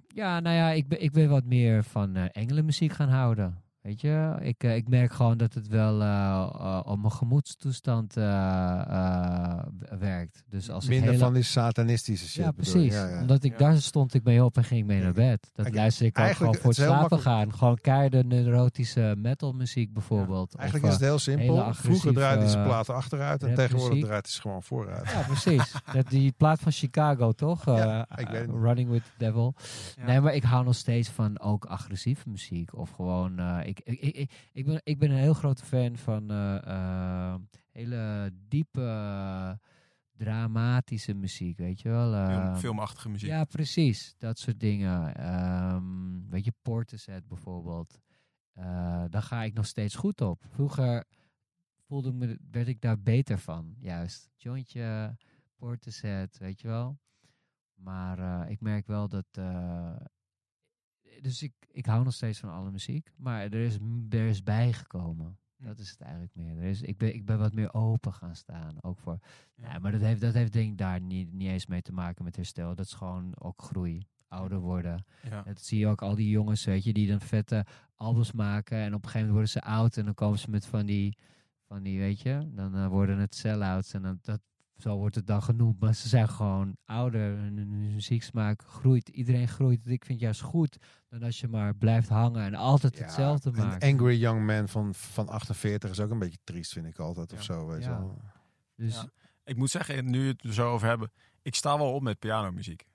ja, 0.09 0.41
nou 0.41 0.57
ja, 0.57 0.71
ik 0.71 0.89
ben, 0.89 1.03
ik 1.03 1.13
ben 1.13 1.29
wat 1.29 1.45
meer 1.45 1.85
van 1.85 2.17
eh 2.17 2.25
engelenmuziek 2.33 2.93
gaan 2.93 3.09
houden. 3.09 3.63
Weet 3.87 4.01
je, 4.01 4.37
ik, 4.41 4.65
eh, 4.65 4.77
ik 4.77 4.89
merk 4.89 5.13
gewoon 5.13 5.37
dat 5.37 5.55
het 5.55 5.69
wel 5.69 6.01
eh, 6.03 6.09
eh, 6.59 6.81
op 6.85 6.99
mijn 6.99 7.13
gemoedstoestand 7.13 8.17
eh, 8.17 8.25
eh, 8.81 9.59
werkt. 9.99 10.45
Dus 10.49 10.71
als 10.71 10.87
Minder 10.87 11.05
ik 11.07 11.11
hele... 11.13 11.25
van 11.25 11.35
die 11.35 11.43
satanistische 11.43 12.27
shit. 12.29 12.45
ja, 12.45 12.51
precies. 12.51 12.95
Ja, 12.95 13.07
ja. 13.09 13.21
Omdat 13.21 13.45
ik 13.45 13.53
Ja. 13.53 13.59
daar 13.59 13.77
stond 13.77 14.15
ik 14.15 14.25
mee 14.25 14.45
op 14.45 14.57
en 14.57 14.65
ging 14.65 14.87
mee 14.87 15.03
naar 15.03 15.13
bed. 15.13 15.51
Dat 15.55 15.75
luister 15.75 16.07
ik 16.07 16.19
ook 16.19 16.27
gewoon 16.31 16.55
voor 16.55 16.69
het 16.69 16.77
het 16.77 16.87
slapen 16.87 17.19
gaan. 17.21 17.53
Gewoon 17.55 17.79
keiharde 17.81 18.25
neurotische 18.25 19.15
metalmuziek 19.19 19.93
bijvoorbeeld. 19.93 20.55
Of, 20.55 20.61
Eigenlijk 20.61 20.89
is 20.93 20.99
het 20.99 21.03
heel 21.09 21.19
simpel. 21.19 21.75
Vroeger 21.75 22.13
draaide 22.13 22.41
hij 22.41 22.51
zijn 22.51 22.63
eh, 22.63 22.69
platen 22.69 22.95
achteruit 22.95 23.43
en 23.43 23.55
tegenwoordig 23.55 24.05
draait 24.05 24.25
hij 24.25 24.35
ze 24.35 24.41
gewoon 24.41 24.63
vooruit. 24.63 25.11
Ja, 25.11 25.21
precies. 25.23 25.73
Dat, 25.93 26.09
die 26.09 26.33
plaat 26.37 26.61
van 26.61 26.73
Chicago, 26.73 27.33
toch? 27.33 27.65
Ja, 27.65 28.07
Eh, 28.09 28.23
ik 28.23 28.29
weet 28.29 28.41
het. 28.41 28.51
Running 28.51 28.91
with 28.91 29.03
the 29.05 29.11
Devil. 29.25 29.55
Ja. 29.97 30.05
Nee, 30.07 30.21
maar 30.21 30.35
ik 30.35 30.43
hou 30.43 30.65
nog 30.65 30.75
steeds 30.75 31.09
van 31.09 31.41
ook 31.41 31.65
agressieve 31.65 32.29
muziek. 32.29 32.77
Of 32.79 32.91
gewoon... 32.91 33.39
eh, 33.39 33.59
ik, 33.67 33.76
ik, 33.85 33.99
ik, 34.01 34.15
ik, 34.17 34.31
ik 34.53 34.65
ben, 34.67 34.81
ik 34.85 34.99
ben 34.99 35.11
een 35.11 35.17
heel 35.17 35.35
grote 35.35 35.65
fan 35.65 35.97
van 35.97 36.31
eh, 36.31 36.67
eh, 36.67 37.35
hele 37.71 38.31
diepe, 38.49 39.59
dramatische 40.13 41.15
muziek, 41.15 41.59
weet 41.59 41.81
je 41.81 41.89
wel? 41.89 42.27
Film, 42.27 42.41
Eh, 42.41 42.57
filmachtige 42.57 43.09
muziek. 43.09 43.29
ja, 43.29 43.45
precies. 43.45 44.15
Dat 44.19 44.39
soort 44.39 44.61
dingen. 44.61 45.15
Ehm, 45.15 46.29
weet 46.29 46.45
je, 46.45 46.53
Portishead 46.63 47.27
bijvoorbeeld. 47.27 47.99
Eh, 48.53 49.05
daar 49.11 49.23
ga 49.23 49.43
ik 49.43 49.55
nog 49.55 49.67
steeds 49.67 49.95
goed 49.95 50.21
op. 50.21 50.43
Vroeger 50.49 51.05
voelde 51.87 52.13
me, 52.13 52.39
werd 52.51 52.69
ik 52.69 52.81
daar 52.81 53.01
beter 53.01 53.39
van, 53.39 53.75
juist. 53.79 54.31
Jointje, 54.37 55.17
Portishead, 55.57 56.39
weet 56.39 56.61
je 56.61 56.69
wel. 56.69 56.99
Maar 57.75 58.51
ik 58.51 58.61
merk 58.61 58.87
wel 58.87 59.09
dat... 59.09 59.27
dus 61.23 61.43
ik, 61.43 61.53
ik 61.71 61.87
hou 61.87 62.05
nog 62.05 62.15
steeds 62.15 62.39
van 62.39 62.51
alle 62.51 62.71
muziek. 62.71 63.11
Maar 63.17 63.43
er 63.43 63.55
is, 63.55 63.79
er 64.09 64.29
is 64.29 64.43
bijgekomen. 64.43 65.39
Dat 65.59 65.79
is 65.79 65.91
het 65.91 66.01
eigenlijk 66.01 66.35
meer. 66.35 66.57
Er 66.57 66.63
is, 66.63 66.83
ik, 66.83 66.99
ben, 66.99 67.15
ik 67.15 67.25
ben 67.25 67.39
wat 67.39 67.53
meer 67.53 67.75
open 67.75 68.13
gaan 68.13 68.37
staan. 68.37 68.77
Ook 68.81 68.99
voor 68.99 69.19
ja, 69.55 69.79
maar 69.79 69.93
dat 69.93 70.01
heeft, 70.01 70.21
dat 70.21 70.35
heeft 70.35 70.53
denk 70.53 70.71
ik 70.71 70.79
daar 70.79 71.01
niet, 71.01 71.33
niet 71.33 71.49
eens 71.49 71.67
mee 71.67 71.83
te 71.83 71.93
maken 71.93 72.25
met 72.25 72.37
herstel. 72.37 72.75
Dat 72.75 72.87
is 72.87 72.93
gewoon 72.93 73.41
ook 73.41 73.63
groei. 73.63 74.07
Ouder 74.29 74.59
worden. 74.59 75.05
Ja. 75.31 75.43
Dat 75.43 75.61
zie 75.61 75.79
je 75.79 75.87
ook 75.87 76.03
al 76.03 76.15
die 76.15 76.29
jongens, 76.29 76.65
weet 76.65 76.85
je, 76.85 76.93
die 76.93 77.09
dan 77.09 77.21
vette 77.21 77.67
albums 77.95 78.33
maken. 78.33 78.79
En 78.79 78.95
op 78.95 79.05
een 79.05 79.11
gegeven 79.11 79.29
moment 79.29 79.33
worden 79.33 79.49
ze 79.49 79.61
oud. 79.61 79.97
En 79.97 80.05
dan 80.05 80.15
komen 80.15 80.39
ze 80.39 80.51
met 80.51 80.67
van 80.67 80.87
die, 80.87 81.17
van 81.67 81.83
die 81.83 81.99
weet 81.99 82.21
je, 82.21 82.51
dan 82.55 82.89
worden 82.89 83.19
het 83.19 83.35
sell-outs. 83.35 83.93
En 83.93 84.03
dan, 84.03 84.19
dat, 84.23 84.41
zo 84.77 84.97
wordt 84.97 85.15
het 85.15 85.27
dan 85.27 85.43
genoemd. 85.43 85.81
Maar 85.81 85.95
ze 85.95 86.09
zijn 86.09 86.29
gewoon 86.29 86.77
ouder. 86.85 87.39
En 87.39 87.57
hun 87.57 87.93
muzieksmaak 87.95 88.63
groeit. 88.63 89.09
Iedereen 89.09 89.49
groeit. 89.49 89.79
Ik 89.87 90.05
vind 90.05 90.09
het 90.09 90.21
juist 90.21 90.41
goed 90.41 90.77
dan 91.09 91.23
als 91.23 91.41
je 91.41 91.49
maar 91.49 91.75
blijft 91.75 92.09
hangen 92.09 92.43
en 92.45 92.55
altijd 92.55 92.97
Ja, 92.97 93.03
hetzelfde 93.05 93.51
een 93.51 93.57
maakt. 93.57 93.85
Angry 93.85 94.19
Young 94.19 94.47
Man 94.47 94.69
van, 94.69 94.95
van 94.95 95.29
48 95.29 95.91
is 95.91 96.01
ook 96.01 96.11
een 96.11 96.19
beetje 96.19 96.39
triest, 96.45 96.73
vind 96.73 96.87
ik 96.87 96.99
altijd. 96.99 97.33
Of 97.33 97.39
Ja. 97.39 97.45
zo, 97.45 97.67
weet 97.67 97.83
je 97.85 97.89
Ja. 97.91 97.99
wel. 97.99 98.21
Dus 98.77 98.95
ja, 98.95 99.01
Ja. 99.03 99.09
Ik 99.45 99.57
moet 99.57 99.71
zeggen, 99.71 100.11
nu 100.11 100.27
het 100.29 100.43
er 100.45 100.53
zo 100.53 100.71
over 100.73 100.89
hebben, 100.89 101.11
ik 101.43 101.55
sta 101.55 101.79
wel 101.79 101.93
op 101.95 102.03
met 102.03 102.19
pianomuziek. 102.19 102.87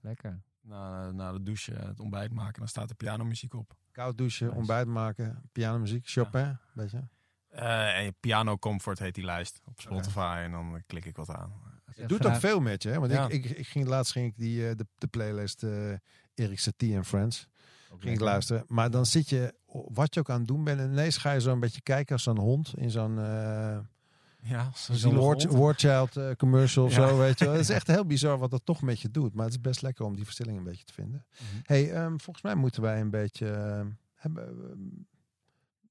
lekker. 0.00 0.42
Na, 0.60 1.10
na 1.10 1.32
de 1.32 1.42
douche, 1.42 1.72
het 1.74 2.00
ontbijt 2.00 2.32
maken, 2.32 2.58
dan 2.58 2.68
staat 2.68 2.90
er 2.90 2.96
pianomuziek 2.96 3.54
op. 3.54 3.74
Koud 3.90 4.18
douchen, 4.18 4.46
Nice. 4.46 4.58
ontbijt 4.58 4.86
maken, 4.86 5.42
pianomuziek, 5.52 6.08
Chopin, 6.08 6.58
weet 6.72 6.90
je. 6.90 7.00
Eh, 7.52 7.98
en 7.98 8.14
Piano 8.20 8.58
Comfort 8.58 8.98
heet 8.98 9.14
die 9.14 9.24
lijst 9.24 9.60
op 9.64 9.80
Spotify 9.80 10.40
en 10.44 10.50
dan 10.50 10.82
klik 10.86 11.04
ik 11.04 11.16
wat 11.16 11.30
aan. 11.30 11.52
Het 11.94 12.08
doet 12.08 12.26
ook 12.26 12.34
veel 12.36 12.60
met 12.60 12.82
je, 12.82 12.88
hè? 12.88 12.98
Want 12.98 13.12
Ja. 13.12 13.28
ik, 13.28 13.44
ik, 13.44 13.58
ik 13.58 13.66
ging 13.66 13.86
laatst 13.86 14.12
ging 14.12 14.26
ik 14.26 14.36
die, 14.36 14.68
eh, 14.68 14.76
de, 14.76 14.86
de 14.98 15.06
playlist 15.06 15.62
eh 15.62 15.92
Erik 16.34 16.58
Satie 16.60 16.94
en 16.94 17.04
Friends 17.04 17.48
ging 17.98 18.14
ik 18.14 18.20
luisteren. 18.20 18.64
Maar 18.68 18.90
dan 18.90 19.06
zit 19.06 19.28
je, 19.28 19.54
wat 19.66 20.14
je 20.14 20.20
ook 20.20 20.30
aan 20.30 20.38
het 20.38 20.48
doen 20.48 20.64
bent, 20.64 20.80
en 20.80 20.90
ineens 20.90 21.16
ga 21.16 21.32
je 21.32 21.40
zo 21.40 21.52
een 21.52 21.60
beetje 21.60 21.80
kijken 21.80 22.12
als 22.12 22.22
zo'n 22.22 22.38
hond 22.38 22.72
in 22.76 22.90
zo'n 22.90 23.18
eh, 23.18 23.78
Ja, 24.42 24.70
zo'n 24.74 24.96
zo'n 24.96 25.14
War, 25.14 25.36
War 25.48 25.74
Child 25.74 26.16
eh, 26.16 26.30
commercial 26.36 26.84
of 26.84 26.94
Ja. 26.96 27.08
zo, 27.08 27.18
weet 27.18 27.38
je 27.38 27.44
wel. 27.44 27.54
Het 27.54 27.62
is 27.62 27.68
echt 27.70 27.86
heel 27.96 28.06
bizar 28.06 28.38
wat 28.38 28.50
dat 28.50 28.60
toch 28.64 28.82
met 28.82 29.00
je 29.00 29.10
doet. 29.10 29.34
Maar 29.34 29.44
het 29.44 29.54
is 29.54 29.60
best 29.60 29.82
lekker 29.82 30.04
om 30.04 30.14
die 30.16 30.24
verstilling 30.24 30.58
een 30.58 30.64
beetje 30.64 30.84
te 30.84 30.92
vinden. 30.92 31.26
Mhm. 31.30 31.60
hey, 31.62 31.92
ehm, 31.92 32.16
volgens 32.18 32.42
mij 32.42 32.54
moeten 32.54 32.82
wij 32.82 33.00
een 33.00 33.10
beetje, 33.10 33.50
eh, 33.50 33.80
hebben, 34.14 34.46
eh, 34.48 34.70
een 34.70 35.06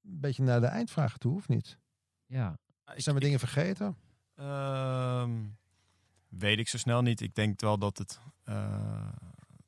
beetje 0.01 0.43
naar 0.43 0.59
de 0.59 0.65
eindvragen 0.67 1.19
toe, 1.19 1.35
of 1.35 1.47
niet? 1.47 1.77
Ja, 2.25 2.57
Zijn 2.95 3.15
we 3.15 3.21
dingen 3.21 3.39
vergeten? 3.39 3.97
Ehm, 4.35 5.43
weet 6.27 6.59
ik 6.59 6.67
zo 6.67 6.77
snel 6.77 7.01
niet. 7.01 7.21
Ik 7.21 7.35
denk 7.35 7.59
wel 7.61 7.77
dat 7.77 7.97
het. 7.97 8.19
eh, 8.43 9.07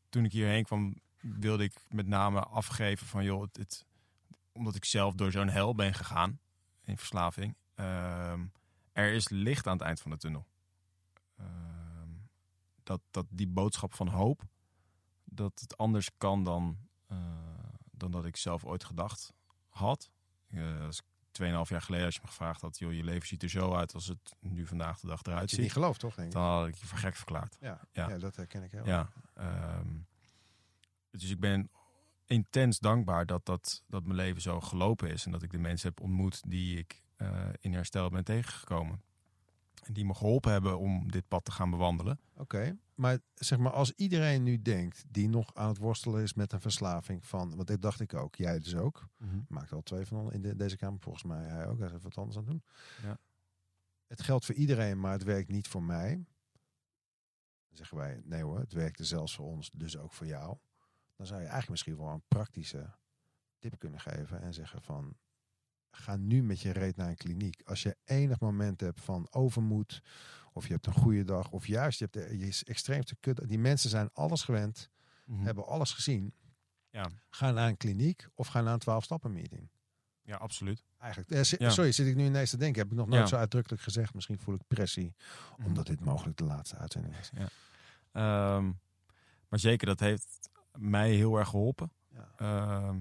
toen 0.10 0.26
ik 0.26 0.32
hierheen 0.32 0.64
kwam, 0.64 0.96
wilde 1.22 1.64
ik 1.64 1.74
met 1.90 2.08
name 2.08 2.40
afgeven 2.44 3.08
van 3.08 3.24
joh, 3.24 3.42
het, 3.42 3.58
het- 3.58 3.86
omdat 4.52 4.76
ik 4.76 4.86
zelf 4.86 5.14
door 5.14 5.32
zo'n 5.32 5.50
hel 5.50 5.76
ben 5.76 5.94
gegaan 5.94 6.40
in 6.84 6.98
verslaving. 6.98 7.56
ehm, 7.76 8.46
er 8.92 9.12
is 9.14 9.30
licht 9.30 9.68
aan 9.68 9.74
het 9.78 9.82
eind 9.86 10.02
van 10.02 10.12
de 10.12 10.18
tunnel. 10.18 10.46
Ehm, 11.38 12.10
dat, 12.84 13.02
dat 13.12 13.26
die 13.30 13.48
boodschap 13.48 13.94
van 13.94 14.08
hoop, 14.08 14.42
dat 15.24 15.60
het 15.60 15.78
anders 15.78 16.10
kan 16.18 16.44
dan, 16.44 16.78
eh, 17.08 17.18
dan 17.92 18.12
dat 18.12 18.26
ik 18.26 18.38
zelf 18.38 18.66
ooit 18.66 18.84
gedacht 18.84 19.34
had. 19.70 20.10
Eh, 20.54 20.86
als 20.86 20.98
ik 21.00 21.06
2,5 21.32 21.70
jaar 21.70 21.82
geleden 21.82 22.06
als 22.06 22.16
je 22.16 22.22
me 22.24 22.28
gevraagd 22.28 22.62
had, 22.62 22.78
joh, 22.80 22.94
je 22.94 23.04
leven 23.04 23.28
ziet 23.28 23.44
er 23.44 23.50
zo 23.50 23.74
uit 23.74 23.94
als 23.94 24.08
het 24.08 24.36
nu 24.40 24.68
vandaag 24.68 25.00
de 25.00 25.08
dag 25.08 25.22
eruit 25.24 25.40
Had 25.40 25.50
je 25.52 25.56
niet 25.58 25.66
ziet. 25.66 25.74
gelooft, 25.74 26.00
toch? 26.00 26.16
Denk 26.16 26.28
ik. 26.28 26.34
Dan 26.34 26.44
had 26.44 26.68
ik 26.68 26.76
je 26.76 26.86
voor 26.86 26.98
gek 26.98 27.16
verklaard. 27.16 27.58
Ja, 27.60 27.80
Ja. 27.92 28.10
ja. 28.10 28.18
dat 28.18 28.36
herken 28.36 28.64
ik 28.64 28.72
heel 28.72 28.86
Ja. 28.86 29.10
ehm, 29.34 29.88
dus 31.12 31.30
ik 31.30 31.40
ben 31.40 31.70
intens 32.26 32.80
dankbaar 32.80 33.26
dat, 33.26 33.46
dat, 33.46 33.84
dat 33.88 34.04
mijn 34.04 34.16
leven 34.16 34.42
zo 34.42 34.62
gelopen 34.62 35.10
is. 35.12 35.26
En 35.26 35.32
dat 35.32 35.44
ik 35.44 35.52
de 35.52 35.58
mensen 35.58 35.88
heb 35.90 36.00
ontmoet 36.02 36.42
die 36.50 36.78
ik 36.78 37.02
eh, 37.16 37.50
in 37.60 37.74
herstel 37.74 38.10
ben 38.10 38.24
tegengekomen. 38.24 39.02
En 39.84 39.94
die 39.94 40.06
me 40.06 40.14
geholpen 40.14 40.52
hebben 40.52 40.80
om 40.80 41.12
dit 41.12 41.28
pad 41.28 41.46
te 41.46 41.52
gaan 41.52 41.70
bewandelen. 41.70 42.20
Oké, 42.36 42.78
maar 42.96 43.20
zeg 43.34 43.58
maar 43.58 43.72
als 43.72 43.92
iedereen 43.92 44.44
nu 44.44 44.62
denkt 44.62 45.04
die 45.08 45.30
nog 45.30 45.54
aan 45.54 45.68
het 45.68 45.78
worstelen 45.78 46.24
is 46.24 46.34
met 46.34 46.52
een 46.52 46.62
verslaving 46.62 47.26
van, 47.26 47.56
want 47.56 47.68
dit 47.68 47.82
dacht 47.82 48.00
ik 48.00 48.14
ook, 48.14 48.36
jij 48.36 48.60
dus 48.60 48.76
ook, 48.76 49.08
maakt 49.48 49.72
al 49.72 49.82
twee 49.82 50.06
van 50.06 50.32
in 50.32 50.42
de, 50.42 50.56
deze 50.56 50.78
kamer, 50.78 51.00
volgens 51.00 51.24
mij 51.24 51.44
hij 51.44 51.68
ook, 51.68 51.78
hij 51.78 51.88
is 51.88 51.94
even 51.94 52.04
wat 52.04 52.18
anders 52.18 52.38
aan 52.38 52.44
het 52.44 52.52
doen. 52.52 52.64
Ja. 53.02 53.20
Het 54.08 54.22
geldt 54.22 54.46
voor 54.46 54.56
iedereen, 54.56 55.00
maar 55.00 55.12
het 55.12 55.24
werkt 55.24 55.50
niet 55.50 55.68
voor 55.68 55.84
mij. 55.84 56.16
Dan 57.68 57.78
zeggen 57.78 57.98
wij, 57.98 58.22
nee 58.24 58.44
hoor, 58.44 58.60
het 58.60 58.74
werkte 58.74 59.04
zelfs 59.04 59.36
voor 59.36 59.46
ons, 59.46 59.72
dus 59.74 59.98
ook 59.98 60.14
voor 60.14 60.28
jou. 60.28 60.58
Dan 61.16 61.28
zou 61.28 61.40
je 61.40 61.48
eigenlijk 61.48 61.70
misschien 61.70 61.98
wel 61.98 62.14
een 62.14 62.28
praktische 62.28 62.96
tip 63.60 63.80
kunnen 63.80 64.00
geven 64.00 64.42
en 64.42 64.54
zeggen 64.54 64.82
van, 64.82 65.18
ga 65.96 66.16
nu 66.16 66.44
met 66.44 66.60
je 66.60 66.72
reet 66.72 66.96
naar 66.96 67.10
een 67.10 67.16
kliniek. 67.16 67.62
Als 67.62 67.84
je 67.84 67.98
enig 68.04 68.40
moment 68.40 68.82
hebt 68.82 69.02
van 69.02 69.28
overmoed, 69.32 70.02
of 70.54 70.68
je 70.68 70.74
hebt 70.74 70.86
een 70.88 70.94
goede 70.94 71.24
dag, 71.24 71.50
of 71.52 71.68
juist 71.68 72.00
je 72.00 72.08
hebt 72.12 72.30
de, 72.30 72.38
je 72.38 72.62
extreemste 72.66 73.16
kut. 73.20 73.48
Die 73.48 73.60
mensen 73.60 73.90
zijn 73.90 74.10
alles 74.14 74.44
gewend, 74.44 74.90
Mhm. 75.26 75.44
hebben 75.44 75.66
alles 75.66 75.92
gezien. 75.92 76.34
Ja. 76.90 77.10
Ga 77.30 77.52
naar 77.52 77.68
een 77.68 77.78
kliniek 77.78 78.28
of 78.36 78.48
ga 78.48 78.62
naar 78.62 78.74
een 78.74 78.80
12-stappen 78.80 79.32
meeting. 79.34 79.70
Ja, 80.22 80.36
absoluut. 80.36 80.84
Eigenlijk, 80.98 81.32
eh, 81.32 81.60
Ja. 81.60 81.70
sorry, 81.70 81.92
zit 81.92 82.08
ik 82.08 82.16
nu 82.16 82.26
ineens 82.26 82.50
te 82.50 82.58
denken. 82.58 82.82
Heb 82.82 82.92
ik 82.92 82.98
nog 82.98 83.08
nooit 83.08 83.22
Ja. 83.22 83.28
zo 83.28 83.36
uitdrukkelijk 83.36 83.82
gezegd. 83.82 84.14
Misschien 84.14 84.40
voel 84.40 84.56
ik 84.56 84.62
pressie, 84.68 85.16
omdat 85.66 85.86
dit 85.86 86.00
mogelijk 86.00 86.38
de 86.38 86.44
laatste 86.44 86.76
uitzending 86.78 87.16
is. 87.18 87.30
Ehm, 88.12 88.72
maar 89.50 89.60
zeker, 89.60 89.88
dat 89.88 90.00
heeft 90.00 90.50
mij 90.78 91.12
heel 91.14 91.38
erg 91.38 91.48
geholpen. 91.50 91.92
Ja. 92.10 92.32
Ehm, 92.38 93.00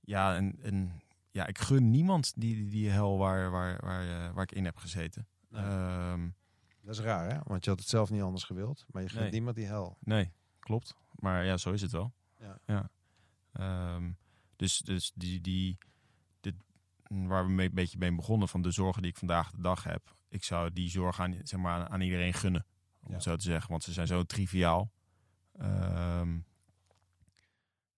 ja, 0.00 0.36
en, 0.36 0.58
en 0.62 1.02
ja, 1.30 1.46
ik 1.46 1.58
gun 1.58 1.90
niemand 1.90 2.32
die, 2.36 2.54
die, 2.54 2.70
die 2.70 2.90
hel 2.90 3.18
waar, 3.18 3.50
waar, 3.50 3.78
waar, 3.84 4.08
eh, 4.26 4.32
waar 4.34 4.42
ik 4.42 4.52
in 4.52 4.64
heb 4.64 4.76
gezeten. 4.76 5.26
Nee. 5.48 5.62
Ehm, 5.64 6.28
Dat 6.84 6.94
is 6.94 7.00
raar, 7.00 7.30
hè? 7.30 7.38
Want 7.44 7.64
je 7.64 7.70
had 7.70 7.78
het 7.78 7.88
zelf 7.88 8.10
niet 8.10 8.22
anders 8.22 8.44
gewild. 8.44 8.84
Maar 8.90 9.02
je 9.02 9.08
Nee. 9.14 9.30
niemand 9.30 9.56
die 9.56 9.66
hel. 9.66 9.96
nee, 10.00 10.32
klopt. 10.58 10.94
Maar 11.14 11.44
ja, 11.44 11.56
zo 11.56 11.72
is 11.72 11.82
het 11.82 11.90
wel. 11.92 12.12
Ja. 12.66 12.90
Ehm, 13.52 14.12
dus 14.56 14.78
dus 14.78 15.12
die, 15.14 15.40
die, 15.40 15.78
dit, 16.40 16.54
waar 17.08 17.46
we 17.54 17.62
een 17.62 17.74
beetje 17.74 17.98
mee 17.98 18.14
begonnen, 18.14 18.48
van 18.48 18.62
de 18.62 18.70
zorgen 18.70 19.02
die 19.02 19.10
ik 19.10 19.16
vandaag 19.16 19.50
de 19.50 19.60
dag 19.62 19.84
heb. 19.84 20.14
Ik 20.28 20.44
zou 20.44 20.72
die 20.72 20.90
zorg 20.90 21.20
aan, 21.20 21.34
zeg 21.42 21.60
maar, 21.60 21.88
aan, 21.88 22.00
iedereen 22.00 22.34
gunnen. 22.34 22.66
Om 23.00 23.08
Ja. 23.08 23.14
het 23.14 23.22
zo 23.22 23.36
te 23.36 23.42
zeggen. 23.44 23.70
Want 23.70 23.82
ze 23.82 23.92
zijn 23.92 24.06
zo 24.06 24.22
triviaal. 24.22 24.92
Ehm, 25.52 26.38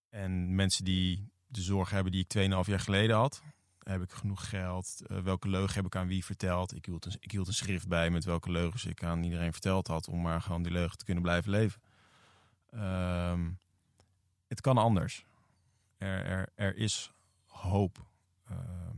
en 0.09 0.55
mensen 0.55 0.83
die 0.85 1.31
de 1.47 1.61
zorg 1.61 1.89
hebben 1.89 2.11
die 2.11 2.21
ik 2.21 2.27
2,5 2.27 2.67
jaar 2.67 2.79
geleden 2.79 3.15
had. 3.15 3.41
Heb 3.87 4.01
ik 4.01 4.11
genoeg 4.11 4.49
geld? 4.49 5.01
Eh, 5.07 5.19
welke 5.19 5.49
leugen 5.49 5.75
heb 5.75 5.85
ik 5.85 5.95
aan 5.95 6.07
wie 6.07 6.25
verteld? 6.25 6.75
Ik 6.75 6.85
hield, 6.85 7.05
een, 7.05 7.15
ik 7.19 7.31
hield 7.31 7.47
een 7.47 7.53
schrift 7.53 7.87
bij 7.87 8.09
met 8.09 8.25
welke 8.25 8.51
leugens 8.51 8.85
ik 8.85 9.03
aan 9.03 9.23
iedereen 9.23 9.51
verteld 9.51 9.87
had. 9.87 10.07
Om 10.07 10.21
maar 10.21 10.41
gewoon 10.41 10.63
die 10.63 10.71
leugen 10.71 10.97
te 10.97 11.05
kunnen 11.05 11.23
blijven 11.23 11.51
leven. 11.51 11.81
Ehm, 12.69 13.51
het 14.47 14.61
kan 14.61 14.77
anders. 14.77 15.25
Er, 15.97 16.25
er, 16.25 16.49
er 16.55 16.75
is 16.75 17.11
hoop. 17.45 18.05
Ehm, 18.45 18.97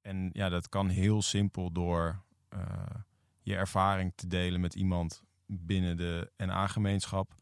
en 0.00 0.30
ja, 0.32 0.48
dat 0.48 0.68
kan 0.68 0.88
heel 0.88 1.22
simpel 1.22 1.72
door 1.72 2.22
eh, 2.48 2.94
je 3.40 3.56
ervaring 3.56 4.12
te 4.14 4.26
delen 4.26 4.60
met 4.60 4.74
iemand 4.74 5.22
binnen 5.46 5.96
de 5.96 6.32
NA-gemeenschap. 6.36 7.36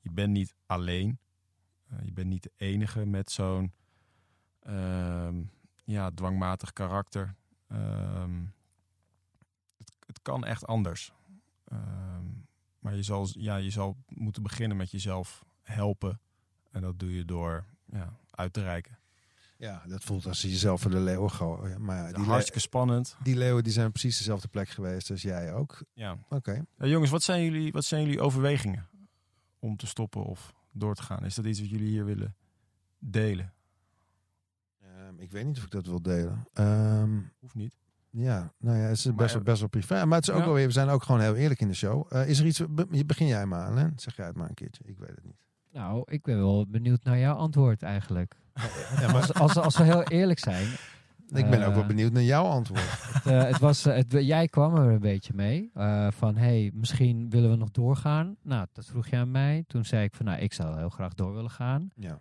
Je 0.00 0.10
bent 0.10 0.32
niet 0.32 0.54
alleen. 0.66 1.18
Uh, 1.92 1.98
je 2.04 2.12
bent 2.12 2.28
niet 2.28 2.42
de 2.42 2.52
enige 2.56 3.06
met 3.06 3.30
zo'n 3.30 3.72
ja, 5.84 6.10
dwangmatig 6.14 6.72
karakter. 6.72 7.34
Ehm, 7.68 8.40
het, 9.78 9.96
het, 10.06 10.22
kan 10.22 10.44
echt 10.44 10.66
anders. 10.66 11.12
Ehm, 11.64 12.26
maar 12.78 12.96
je 12.96 13.02
zal, 13.02 13.28
ja, 13.32 13.56
je 13.56 13.70
zal 13.70 13.96
moeten 14.08 14.42
beginnen 14.42 14.76
met 14.76 14.90
jezelf 14.90 15.44
helpen. 15.62 16.20
En 16.70 16.80
dat 16.80 16.98
doe 16.98 17.14
je 17.14 17.24
door 17.24 17.64
ja, 17.84 18.18
uit 18.30 18.52
te 18.52 18.62
reiken. 18.62 18.98
Ja, 19.62 19.82
dat 19.86 20.04
voelt 20.04 20.26
als 20.26 20.42
je 20.42 20.50
jezelf 20.50 20.80
voor 20.80 20.90
de 20.90 21.00
leeuwen 21.00 21.30
gooit. 21.30 21.78
Maar 21.78 22.12
die 22.12 22.24
hartstikke 22.24 22.60
spannend. 22.60 23.16
Die 23.22 23.36
leeuwen 23.36 23.64
die 23.64 23.72
zijn 23.72 23.90
precies 23.90 24.18
dezelfde 24.18 24.48
plek 24.48 24.68
geweest 24.68 25.10
als 25.10 25.22
jij 25.22 25.52
ook. 25.52 25.84
Ja. 25.92 26.18
Oké. 26.28 26.64
Ja, 26.78 26.86
jongens, 26.86 27.10
wat 27.10 27.22
zijn, 27.22 27.42
jullie, 27.44 27.72
wat 27.72 27.84
zijn 27.84 28.02
jullie 28.02 28.20
overwegingen 28.20 28.88
om 29.58 29.76
te 29.76 29.86
stoppen 29.86 30.24
of 30.24 30.54
door 30.72 30.94
te 30.94 31.02
gaan? 31.02 31.24
Is 31.24 31.34
dat 31.34 31.44
iets 31.44 31.60
wat 31.60 31.70
jullie 31.70 31.88
hier 31.88 32.04
willen 32.04 32.36
delen? 32.98 33.52
Ik 35.22 35.30
weet 35.30 35.44
niet 35.46 35.56
of 35.56 35.64
ik 35.64 35.70
dat 35.70 35.86
wil 35.86 36.02
delen. 36.02 36.46
Um, 36.54 37.32
Hoeft 37.40 37.54
niet. 37.54 37.76
Ja, 38.10 38.52
nou 38.58 38.78
ja, 38.78 38.82
het 38.82 38.96
is 38.96 39.14
best, 39.14 39.34
wel, 39.34 39.42
best 39.42 39.60
wel 39.60 39.68
privé. 39.68 40.04
Maar 40.04 40.18
het 40.18 40.28
is 40.28 40.34
ook 40.34 40.40
ja. 40.40 40.44
wel 40.46 40.54
weer, 40.54 40.66
we 40.66 40.72
zijn 40.72 40.88
ook 40.88 41.02
gewoon 41.02 41.20
heel 41.20 41.34
eerlijk 41.34 41.60
in 41.60 41.68
de 41.68 41.74
show. 41.74 42.12
Uh, 42.12 42.28
is 42.28 42.38
er 42.38 42.46
iets, 42.46 42.62
begin 43.06 43.26
jij 43.26 43.46
maar 43.46 43.60
aan, 43.60 43.78
hè? 43.78 43.88
Zeg 43.96 44.16
jij 44.16 44.26
het 44.26 44.36
maar 44.36 44.48
een 44.48 44.54
keertje. 44.54 44.84
Ik 44.86 44.98
weet 44.98 45.08
het 45.08 45.24
niet. 45.24 45.40
Nou, 45.72 46.02
ik 46.06 46.22
ben 46.22 46.36
wel 46.36 46.66
benieuwd 46.68 47.04
naar 47.04 47.18
jouw 47.18 47.34
antwoord 47.34 47.82
eigenlijk. 47.82 48.34
Ja, 49.00 49.06
maar... 49.06 49.14
als, 49.14 49.34
als, 49.34 49.56
als, 49.56 49.76
we 49.76 49.84
heel 49.84 50.02
eerlijk 50.02 50.38
zijn. 50.38 50.66
Ik 51.26 51.50
ben 51.50 51.60
uh, 51.60 51.68
ook 51.68 51.74
wel 51.74 51.86
benieuwd 51.86 52.12
naar 52.12 52.22
jouw 52.22 52.44
antwoord. 52.44 52.90
Het, 53.14 53.26
uh, 53.26 53.42
het 53.42 53.58
was, 53.58 53.84
het, 53.84 54.12
jij 54.12 54.48
kwam 54.48 54.76
er 54.76 54.92
een 54.92 55.00
beetje 55.00 55.32
mee. 55.34 55.70
Uh, 55.74 56.10
van, 56.10 56.36
hey, 56.36 56.70
misschien 56.74 57.30
willen 57.30 57.50
we 57.50 57.56
nog 57.56 57.70
doorgaan. 57.70 58.36
Nou, 58.42 58.66
dat 58.72 58.86
vroeg 58.86 59.06
je 59.06 59.16
aan 59.16 59.30
mij. 59.30 59.64
Toen 59.66 59.84
zei 59.84 60.04
ik 60.04 60.14
van, 60.14 60.26
nou, 60.26 60.40
ik 60.40 60.52
zou 60.52 60.78
heel 60.78 60.88
graag 60.88 61.14
door 61.14 61.34
willen 61.34 61.50
gaan. 61.50 61.90
Ja. 61.94 62.20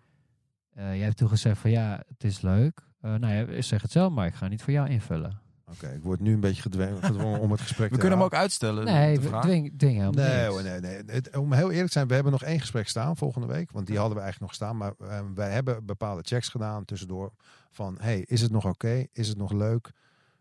jij 0.73 0.97
hebt 0.99 1.17
toen 1.17 1.29
gezegd 1.29 1.59
van, 1.59 1.71
ja, 1.71 2.03
het 2.07 2.23
is 2.23 2.41
leuk. 2.41 2.89
Nou 3.01 3.27
ja, 3.27 3.41
ik 3.41 3.63
zeg 3.63 3.81
het 3.81 3.91
zelf, 3.91 4.13
maar 4.13 4.27
ik 4.27 4.33
ga 4.33 4.47
niet 4.47 4.61
voor 4.61 4.73
jou 4.73 4.89
invullen. 4.89 5.39
Oké, 5.71 5.83
okay, 5.83 5.95
ik 5.95 6.03
word 6.03 6.19
nu 6.19 6.33
een 6.33 6.39
beetje 6.39 6.61
gedwongen, 6.61 7.03
gedwongen 7.03 7.39
om 7.39 7.51
het 7.51 7.61
gesprek 7.61 7.89
we 7.89 7.93
te 7.93 7.99
kunnen 7.99 8.17
hem 8.17 8.27
ook 8.27 8.33
uitstellen. 8.33 8.85
Nee, 8.85 9.19
dwing, 9.19 9.77
dwing 9.77 9.97
helemaal 9.97 10.11
nee, 10.11 10.45
hoor, 10.45 10.63
nee, 10.63 10.79
nee. 10.79 11.03
Het, 11.05 11.37
om 11.37 11.53
heel 11.53 11.69
eerlijk 11.69 11.87
te 11.87 11.91
zijn, 11.91 12.07
we 12.07 12.13
hebben 12.13 12.31
nog 12.31 12.43
één 12.43 12.59
gesprek 12.59 12.87
staan 12.87 13.17
volgende 13.17 13.47
week. 13.47 13.71
Want 13.71 13.87
die 13.87 13.97
hadden 13.97 14.15
we 14.15 14.21
eigenlijk 14.21 14.51
nog 14.51 14.61
staan. 14.61 14.77
Maar 14.77 14.93
uh, 15.01 15.19
wij 15.35 15.51
hebben 15.51 15.85
bepaalde 15.85 16.21
checks 16.25 16.49
gedaan 16.49 16.85
tussendoor. 16.85 17.31
Van, 17.69 17.97
hey, 17.99 18.23
is 18.27 18.41
het 18.41 18.51
nog 18.51 18.65
oké? 18.65 18.73
Okay? 18.73 19.07
Is 19.11 19.27
het 19.27 19.37
nog 19.37 19.51
leuk? 19.51 19.91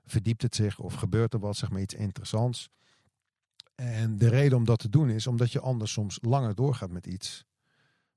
Verdiept 0.07 0.43
het 0.43 0.55
zich? 0.55 0.79
Of 0.79 0.95
gebeurt 0.95 1.33
er 1.35 1.41
wat, 1.41 1.57
zeg 1.57 1.71
maar, 1.71 1.81
iets 1.81 1.95
interessants? 1.95 2.71
En 3.75 4.19
de 4.19 4.29
reden 4.29 4.59
om 4.59 4.65
dat 4.65 4.79
te 4.79 4.89
doen 4.89 5.11
is 5.11 5.27
omdat 5.27 5.53
je 5.53 5.61
anders 5.61 5.93
soms 5.93 6.19
langer 6.23 6.55
doorgaat 6.55 6.91
met 6.91 7.07
iets 7.07 7.45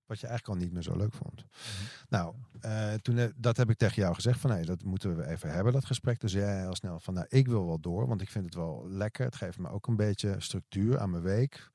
wat 0.05 0.19
je 0.19 0.27
eigenlijk 0.27 0.59
al 0.59 0.65
niet 0.65 0.73
meer 0.73 0.83
zo 0.83 0.97
leuk 0.97 1.13
vond. 1.13 1.39
-hmm. 1.39 1.87
Nou, 2.09 2.35
uh, 2.65 2.93
toen, 2.93 3.33
dat 3.35 3.57
heb 3.57 3.69
ik 3.69 3.77
tegen 3.77 4.01
jou 4.01 4.15
gezegd 4.15 4.39
van 4.39 4.49
nee, 4.49 4.65
dat 4.65 4.83
moeten 4.83 5.15
we 5.17 5.27
even 5.27 5.51
hebben, 5.51 5.73
dat 5.73 5.85
gesprek. 5.85 6.19
Dus 6.19 6.31
jij 6.31 6.59
heel 6.59 6.75
snel 6.75 6.99
van 6.99 7.13
nou, 7.13 7.25
ik 7.29 7.47
wil 7.47 7.65
wel 7.65 7.79
door, 7.79 8.07
want 8.07 8.21
ik 8.21 8.29
vind 8.29 8.45
het 8.45 8.55
wel 8.55 8.87
lekker. 8.89 9.25
Het 9.25 9.35
geeft 9.35 9.57
me 9.57 9.69
ook 9.69 9.87
een 9.87 9.95
beetje 9.95 10.35
structuur 10.37 10.99
aan 10.99 11.09
mijn 11.09 11.23
week. 11.23 11.71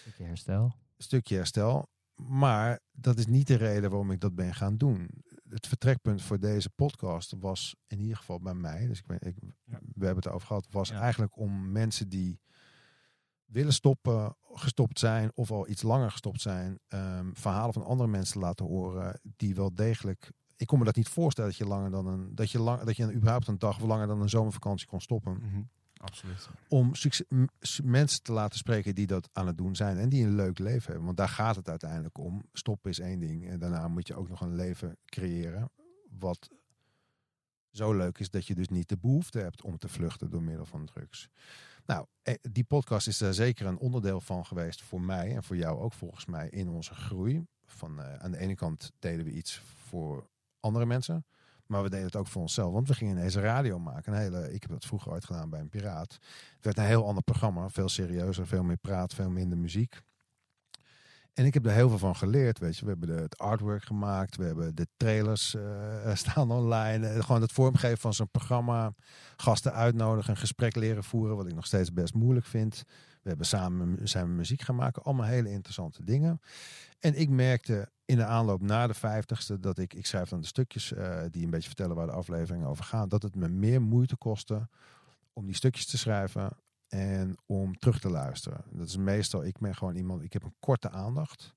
Stukje 0.00 0.24
herstel. 0.24 0.74
Stukje 0.98 1.36
herstel. 1.36 1.88
Maar 2.14 2.80
dat 2.92 3.18
is 3.18 3.26
niet 3.26 3.46
de 3.46 3.54
reden 3.54 3.90
waarom 3.90 4.10
ik 4.10 4.20
dat 4.20 4.34
ben 4.34 4.54
gaan 4.54 4.76
doen. 4.76 5.08
Het 5.48 5.66
vertrekpunt 5.66 6.22
voor 6.22 6.40
deze 6.40 6.70
podcast 6.70 7.34
was 7.38 7.76
in 7.86 8.00
ieder 8.00 8.16
geval 8.16 8.40
bij 8.40 8.54
mij, 8.54 8.86
dus 8.86 8.98
ik 8.98 9.06
ben, 9.06 9.18
ik, 9.20 9.36
we 9.64 10.04
hebben 10.04 10.24
het 10.24 10.28
over 10.28 10.46
gehad, 10.46 10.66
was 10.70 10.88
ja. 10.88 11.00
eigenlijk 11.00 11.36
om 11.36 11.72
mensen 11.72 12.08
die 12.08 12.40
willen 13.46 13.72
stoppen, 13.72 14.36
gestopt 14.52 14.98
zijn 14.98 15.30
of 15.34 15.50
al 15.50 15.68
iets 15.68 15.82
langer 15.82 16.10
gestopt 16.10 16.40
zijn, 16.40 16.78
um, 16.88 17.36
verhalen 17.36 17.72
van 17.72 17.84
andere 17.84 18.08
mensen 18.08 18.40
laten 18.40 18.66
horen 18.66 19.20
die 19.36 19.54
wel 19.54 19.74
degelijk. 19.74 20.30
Ik 20.56 20.66
kon 20.66 20.78
me 20.78 20.84
dat 20.84 20.96
niet 20.96 21.08
voorstellen 21.08 21.50
dat 21.50 21.58
je 21.58 21.66
langer 21.66 21.90
dan 21.90 22.06
een 22.06 22.34
dat 22.34 22.50
je 22.50 22.58
lang 22.58 22.82
dat 22.82 22.96
je 22.96 23.02
een, 23.02 23.14
überhaupt 23.14 23.48
een 23.48 23.58
dag 23.58 23.80
langer 23.80 24.06
dan 24.06 24.20
een 24.20 24.28
zomervakantie 24.28 24.86
kon 24.86 25.00
stoppen. 25.00 25.32
Mm 25.32 25.50
-hmm. 25.50 25.68
Absoluut. 25.96 26.48
Om 26.68 26.94
succes, 26.94 27.26
mensen 27.82 28.22
te 28.22 28.32
laten 28.32 28.58
spreken 28.58 28.94
die 28.94 29.06
dat 29.06 29.28
aan 29.32 29.46
het 29.46 29.56
doen 29.56 29.76
zijn 29.76 29.98
en 29.98 30.08
die 30.08 30.24
een 30.24 30.34
leuk 30.34 30.58
leven 30.58 30.86
hebben. 30.86 31.04
Want 31.04 31.16
daar 31.16 31.28
gaat 31.28 31.56
het 31.56 31.68
uiteindelijk 31.68 32.18
om. 32.18 32.42
Stoppen 32.52 32.90
is 32.90 32.98
één 32.98 33.20
ding 33.20 33.48
en 33.48 33.58
daarna 33.58 33.88
moet 33.88 34.06
je 34.06 34.14
ook 34.14 34.28
nog 34.28 34.40
een 34.40 34.54
leven 34.54 34.96
creëren 35.04 35.70
wat 36.18 36.50
zo 37.70 37.92
leuk 37.92 38.18
is 38.18 38.30
dat 38.30 38.46
je 38.46 38.54
dus 38.54 38.68
niet 38.68 38.88
de 38.88 38.98
behoefte 38.98 39.38
hebt 39.38 39.62
om 39.62 39.78
te 39.78 39.88
vluchten 39.88 40.30
door 40.30 40.42
middel 40.42 40.66
van 40.66 40.86
drugs. 40.86 41.28
Nou, 41.86 42.06
die 42.50 42.64
podcast 42.64 43.06
is 43.06 43.18
daar 43.18 43.34
zeker 43.34 43.66
een 43.66 43.78
onderdeel 43.78 44.20
van 44.20 44.46
geweest 44.46 44.82
voor 44.82 45.00
mij 45.00 45.34
en 45.34 45.42
voor 45.42 45.56
jou 45.56 45.80
ook 45.80 45.92
volgens 45.92 46.26
mij 46.26 46.48
in 46.48 46.68
onze 46.68 46.94
groei. 46.94 47.46
Van, 47.66 48.00
uh, 48.00 48.14
aan 48.14 48.30
de 48.30 48.38
ene 48.38 48.54
kant 48.54 48.92
deden 48.98 49.24
we 49.24 49.32
iets 49.32 49.62
voor 49.88 50.28
andere 50.60 50.86
mensen, 50.86 51.26
maar 51.66 51.82
we 51.82 51.90
deden 51.90 52.06
het 52.06 52.16
ook 52.16 52.26
voor 52.26 52.42
onszelf. 52.42 52.72
Want 52.72 52.88
we 52.88 52.94
gingen 52.94 53.16
ineens 53.16 53.36
radio 53.36 53.78
maken. 53.78 54.12
Een 54.12 54.18
hele, 54.18 54.52
ik 54.52 54.62
heb 54.62 54.70
dat 54.70 54.84
vroeger 54.84 55.12
ooit 55.12 55.24
gedaan 55.24 55.50
bij 55.50 55.60
een 55.60 55.68
piraat. 55.68 56.12
Het 56.54 56.64
werd 56.64 56.78
een 56.78 56.84
heel 56.84 57.06
ander 57.06 57.22
programma, 57.22 57.68
veel 57.68 57.88
serieuzer, 57.88 58.46
veel 58.46 58.62
meer 58.62 58.76
praat, 58.76 59.14
veel 59.14 59.30
minder 59.30 59.58
muziek. 59.58 60.00
En 61.34 61.44
ik 61.44 61.54
heb 61.54 61.66
er 61.66 61.72
heel 61.72 61.88
veel 61.88 61.98
van 61.98 62.16
geleerd, 62.16 62.58
weet 62.58 62.76
je. 62.76 62.84
We 62.84 62.90
hebben 62.90 63.22
het 63.22 63.38
artwork 63.38 63.84
gemaakt, 63.84 64.36
we 64.36 64.44
hebben 64.44 64.74
de 64.74 64.86
trailers 64.96 65.54
uh, 65.54 66.14
staan 66.14 66.50
online. 66.50 67.14
Uh, 67.14 67.22
gewoon 67.22 67.40
het 67.40 67.52
vormgeven 67.52 67.98
van 67.98 68.14
zo'n 68.14 68.30
programma, 68.30 68.94
gasten 69.36 69.72
uitnodigen, 69.72 70.30
een 70.30 70.36
gesprek 70.36 70.76
leren 70.76 71.04
voeren, 71.04 71.36
wat 71.36 71.46
ik 71.46 71.54
nog 71.54 71.66
steeds 71.66 71.92
best 71.92 72.14
moeilijk 72.14 72.46
vind. 72.46 72.82
We 73.22 73.28
hebben 73.28 73.46
samen 73.46 74.08
zijn 74.08 74.36
muziek 74.36 74.60
gaan 74.60 74.76
maken, 74.76 75.02
allemaal 75.02 75.26
hele 75.26 75.50
interessante 75.50 76.04
dingen. 76.04 76.40
En 76.98 77.14
ik 77.14 77.28
merkte 77.28 77.88
in 78.04 78.16
de 78.16 78.24
aanloop 78.24 78.60
naar 78.60 78.88
de 78.88 78.94
vijftigste 78.94 79.60
dat 79.60 79.78
ik, 79.78 79.94
ik 79.94 80.06
schrijf 80.06 80.28
dan 80.28 80.40
de 80.40 80.46
stukjes 80.46 80.92
die 81.30 81.44
een 81.44 81.50
beetje 81.50 81.68
vertellen 81.68 81.96
waar 81.96 82.06
de 82.06 82.12
afleveringen 82.12 82.68
over 82.68 82.84
gaan, 82.84 83.08
dat 83.08 83.22
het 83.22 83.34
me 83.34 83.48
meer 83.48 83.82
moeite 83.82 84.16
kostte 84.16 84.68
om 85.32 85.46
die 85.46 85.54
stukjes 85.54 85.86
te 85.86 85.98
schrijven 85.98 86.50
en 86.88 87.36
om 87.46 87.78
terug 87.78 88.00
te 88.00 88.10
luisteren. 88.10 88.64
Dat 88.70 88.88
is 88.88 88.96
meestal, 88.96 89.44
ik 89.44 89.58
ben 89.58 89.74
gewoon 89.74 89.96
iemand, 89.96 90.22
ik 90.22 90.32
heb 90.32 90.42
een 90.42 90.56
korte 90.58 90.90
aandacht. 90.90 91.54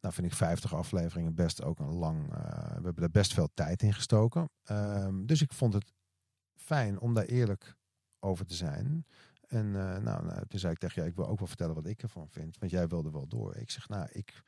Nou 0.00 0.14
vind 0.14 0.26
ik 0.26 0.34
50 0.34 0.74
afleveringen 0.74 1.34
best 1.34 1.62
ook 1.62 1.78
een 1.78 1.94
lang, 1.94 2.32
uh, 2.32 2.38
we 2.76 2.84
hebben 2.84 3.02
er 3.02 3.10
best 3.10 3.34
veel 3.34 3.48
tijd 3.54 3.82
in 3.82 3.94
gestoken. 3.94 4.48
Um, 4.70 5.26
dus 5.26 5.42
ik 5.42 5.52
vond 5.52 5.74
het 5.74 5.92
fijn 6.54 7.00
om 7.00 7.14
daar 7.14 7.24
eerlijk 7.24 7.76
over 8.20 8.46
te 8.46 8.54
zijn. 8.54 9.06
En 9.46 9.66
uh, 9.66 9.96
nou, 9.96 10.24
nou, 10.24 10.46
toen 10.48 10.58
zei 10.58 10.72
ik 10.72 10.78
tegen 10.78 10.94
jou, 10.94 11.08
ik 11.08 11.16
wil 11.16 11.28
ook 11.28 11.38
wel 11.38 11.46
vertellen 11.46 11.74
wat 11.74 11.86
ik 11.86 12.02
ervan 12.02 12.28
vind. 12.28 12.58
Want 12.58 12.70
jij 12.70 12.88
wilde 12.88 13.10
wel 13.10 13.26
door. 13.28 13.56
Ik 13.56 13.70
zeg, 13.70 13.88
nou, 13.88 14.08
ik 14.12 14.42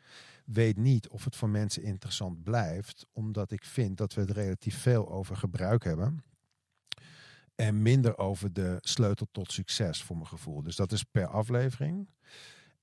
weet 0.44 0.76
niet 0.76 1.08
of 1.08 1.24
het 1.24 1.36
voor 1.36 1.48
mensen 1.48 1.82
interessant 1.82 2.42
blijft. 2.42 3.06
Omdat 3.12 3.50
ik 3.50 3.64
vind 3.64 3.96
dat 3.96 4.14
we 4.14 4.20
er 4.20 4.32
relatief 4.32 4.78
veel 4.78 5.10
over 5.10 5.36
gebruik 5.36 5.84
hebben. 5.84 6.24
En 7.60 7.82
minder 7.82 8.18
over 8.18 8.52
de 8.52 8.76
sleutel 8.80 9.26
tot 9.30 9.52
succes, 9.52 10.02
voor 10.02 10.16
mijn 10.16 10.28
gevoel. 10.28 10.62
Dus 10.62 10.76
dat 10.76 10.92
is 10.92 11.02
per 11.02 11.26
aflevering. 11.26 12.08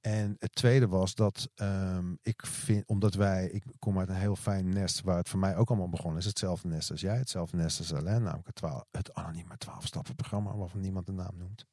En 0.02 0.36
het 0.40 0.56
tweede 0.56 0.88
was 0.88 1.16
dat 1.16 1.50
um, 1.56 2.18
ik 2.22 2.46
vind, 2.46 2.88
omdat 2.88 3.14
wij, 3.14 3.50
ik 3.50 3.64
kom 3.80 4.00
uit 4.00 4.10
een 4.10 4.16
heel 4.16 4.36
fijn 4.36 4.70
nest 4.70 5.02
waar 5.02 5.18
het 5.18 5.30
voor 5.30 5.40
mij 5.40 5.56
ook 5.56 5.70
allemaal 5.70 5.90
begonnen 5.90 6.20
is. 6.20 6.26
Hetzelfde 6.26 6.68
nest 6.68 6.92
als 6.92 7.02
jij, 7.02 7.18
hetzelfde 7.18 7.58
nest 7.58 7.80
als 7.80 7.94
Alain, 7.94 8.24
namelijk 8.24 8.48
het, 8.48 8.56
12, 8.56 8.84
het 8.92 9.14
anonieme 9.14 9.58
12 9.58 9.86
stappen 9.86 10.16
programma 10.16 10.56
waarvan 10.56 10.82
niemand 10.82 11.06
de 11.06 11.12
naam 11.12 11.38
noemt. 11.38 11.66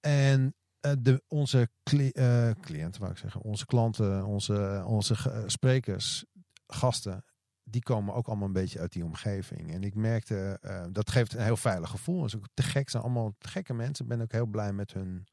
En 0.00 0.54
uh, 0.86 0.92
de, 0.98 1.22
onze 1.28 1.68
uh, 1.92 2.50
cliënten, 2.60 3.00
wou 3.00 3.12
ik 3.12 3.18
zeggen, 3.18 3.40
onze 3.40 3.66
klanten, 3.66 4.24
onze, 4.24 4.82
onze 4.86 5.44
sprekers, 5.46 6.24
gasten, 6.66 7.24
die 7.64 7.82
komen 7.82 8.14
ook 8.14 8.26
allemaal 8.26 8.46
een 8.46 8.52
beetje 8.52 8.80
uit 8.80 8.92
die 8.92 9.04
omgeving. 9.04 9.72
En 9.72 9.82
ik 9.82 9.94
merkte, 9.94 10.58
uh, 10.64 10.84
dat 10.90 11.10
geeft 11.10 11.32
een 11.32 11.42
heel 11.42 11.56
veilig 11.56 11.90
gevoel. 11.90 12.24
Is 12.24 12.36
ook 12.36 12.48
te 12.54 12.62
gek, 12.62 12.90
zijn 12.90 13.02
allemaal 13.02 13.34
gekke 13.38 13.74
mensen. 13.74 14.04
Ik 14.04 14.10
ben 14.10 14.20
ook 14.20 14.32
heel 14.32 14.46
blij 14.46 14.72
met 14.72 14.92
hun 14.92 15.26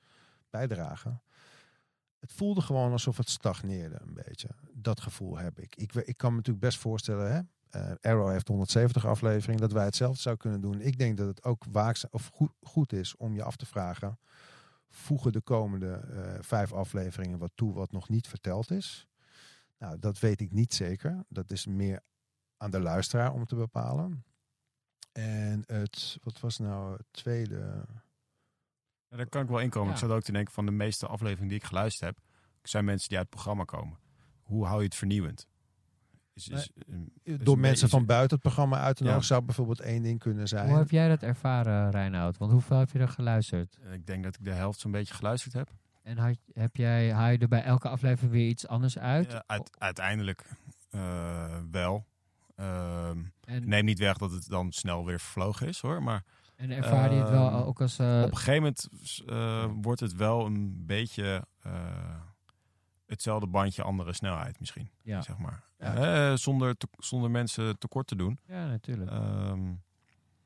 bijdrage. 0.49 1.19
Het 2.19 2.33
voelde 2.33 2.61
gewoon 2.61 2.91
alsof 2.91 3.17
het 3.17 3.29
stagneerde 3.29 3.97
een 4.01 4.13
beetje. 4.13 4.49
Dat 4.73 5.01
gevoel 5.01 5.37
heb 5.37 5.59
ik. 5.59 5.75
Ik, 5.75 5.93
ik 5.93 6.17
kan 6.17 6.29
me 6.29 6.35
natuurlijk 6.35 6.65
best 6.65 6.77
voorstellen, 6.79 7.31
hè? 7.31 7.41
Uh, 7.75 7.91
Arrow 8.01 8.29
heeft 8.29 8.47
170 8.47 9.05
afleveringen, 9.05 9.61
dat 9.61 9.71
wij 9.71 9.85
hetzelfde 9.85 10.21
zouden 10.21 10.43
kunnen 10.43 10.71
doen. 10.71 10.81
Ik 10.81 10.97
denk 10.97 11.17
dat 11.17 11.27
het 11.27 11.43
ook 11.43 11.65
waakzaam 11.71 12.09
of 12.13 12.31
goed, 12.61 12.93
is 12.93 13.15
om 13.15 13.35
je 13.35 13.43
af 13.43 13.55
te 13.55 13.65
vragen: 13.65 14.19
voegen 14.89 15.31
de 15.31 15.41
komende 15.41 16.01
uh, 16.09 16.33
vijf 16.41 16.73
afleveringen 16.73 17.39
wat 17.39 17.51
toe 17.55 17.73
wat 17.73 17.91
nog 17.91 18.09
niet 18.09 18.27
verteld 18.27 18.71
is? 18.71 19.07
Nou, 19.77 19.99
dat 19.99 20.19
weet 20.19 20.41
ik 20.41 20.51
niet 20.51 20.73
zeker. 20.73 21.23
Dat 21.29 21.51
is 21.51 21.65
meer 21.65 22.01
aan 22.61 22.71
de 22.71 22.79
luisteraar 22.79 23.33
om 23.33 23.45
te 23.45 23.55
bepalen. 23.55 24.23
En 25.11 25.63
het, 25.67 26.17
wat 26.23 26.39
was 26.39 26.57
nou 26.57 26.91
het 26.97 27.05
tweede? 27.11 27.85
Ja, 29.07 29.17
daar 29.17 29.29
kan 29.29 29.41
ik 29.43 29.49
wel 29.49 29.59
inkomen. 29.59 29.87
Ja. 29.87 29.93
Ik 29.93 29.99
zat 29.99 30.09
ook 30.11 30.21
te 30.21 30.31
denken 30.31 30.53
van 30.53 30.65
de 30.65 30.71
meeste 30.71 31.07
afleveringen 31.07 31.47
die 31.47 31.57
ik 31.57 31.63
geluisterd 31.63 32.15
heb, 32.15 32.25
zijn 32.63 32.85
mensen 32.85 33.09
die 33.09 33.17
uit 33.17 33.25
het 33.25 33.35
programma 33.35 33.63
komen. 33.63 33.97
Hoe 34.41 34.65
hou 34.65 34.77
je 34.79 34.85
het 34.85 34.95
vernieuwend? 34.95 35.47
Is, 36.33 36.47
is, 36.47 36.71
um, 36.89 37.11
is 37.23 37.37
Door 37.37 37.59
mensen 37.59 37.89
van 37.89 38.05
buiten 38.05 38.31
het 38.37 38.41
programma 38.45 38.79
uit 38.79 38.95
te 38.95 39.03
Ja. 39.03 39.09
nodigen 39.09 39.27
zou 39.33 39.45
bijvoorbeeld 39.45 39.79
één 39.79 40.03
ding 40.03 40.19
kunnen 40.19 40.47
zijn. 40.47 40.69
Hoe 40.69 40.77
heb 40.77 40.89
jij 40.89 41.07
dat 41.07 41.23
ervaren, 41.23 41.91
Reinoud? 41.91 42.37
Want 42.37 42.51
hoeveel 42.51 42.77
heb 42.77 42.91
je 42.91 42.99
er 42.99 43.07
geluisterd? 43.09 43.77
Ik 43.91 44.05
denk 44.05 44.23
dat 44.23 44.35
ik 44.35 44.45
de 44.45 44.51
helft 44.53 44.79
zo'n 44.79 44.91
beetje 44.91 45.13
geluisterd 45.13 45.53
heb. 45.53 45.69
En 46.03 46.17
had, 46.17 46.37
heb 46.53 46.75
jij, 46.75 47.13
haal 47.13 47.29
je 47.29 47.37
er 47.37 47.47
bij 47.47 47.63
elke 47.63 47.89
aflevering 47.89 48.31
weer 48.31 48.47
iets 48.47 48.67
anders 48.67 48.97
uit? 48.97 49.31
Ja, 49.31 49.43
uit- 49.47 49.71
uiteindelijk 49.77 50.45
eh, 50.89 51.57
wel. 51.71 52.05
Ehm, 52.61 53.23
En, 53.43 53.67
neem 53.67 53.85
niet 53.85 53.99
weg 53.99 54.17
dat 54.17 54.31
het 54.31 54.47
dan 54.47 54.71
snel 54.71 55.05
weer 55.05 55.19
vervlogen 55.19 55.67
is 55.67 55.79
hoor. 55.81 56.03
Maar 56.03 56.23
en 56.55 56.71
ervaar 56.71 57.13
je 57.13 57.19
het 57.19 57.29
wel 57.29 57.47
Ehm, 57.47 57.55
ook 57.55 57.81
als... 57.81 57.99
eh, 57.99 58.21
op 58.25 58.31
een 58.31 58.37
gegeven 58.37 58.53
moment 58.53 58.89
eh, 59.25 59.65
wordt 59.81 59.99
het 59.99 60.15
wel 60.15 60.45
een 60.45 60.85
beetje 60.85 61.45
eh, 61.61 61.71
hetzelfde 63.05 63.47
bandje, 63.47 63.83
andere 63.83 64.13
snelheid 64.13 64.59
misschien. 64.59 64.89
ja. 65.01 65.21
Zeg 65.21 65.37
maar. 65.37 65.63
Ja. 65.79 66.29
Eh, 66.31 66.37
zonder, 66.37 66.77
te- 66.77 66.87
zonder 66.97 67.31
mensen 67.31 67.79
tekort 67.79 68.07
te 68.07 68.15
doen. 68.15 68.39
ja, 68.47 68.67
natuurlijk. 68.67 69.11
Ehm, 69.11 69.73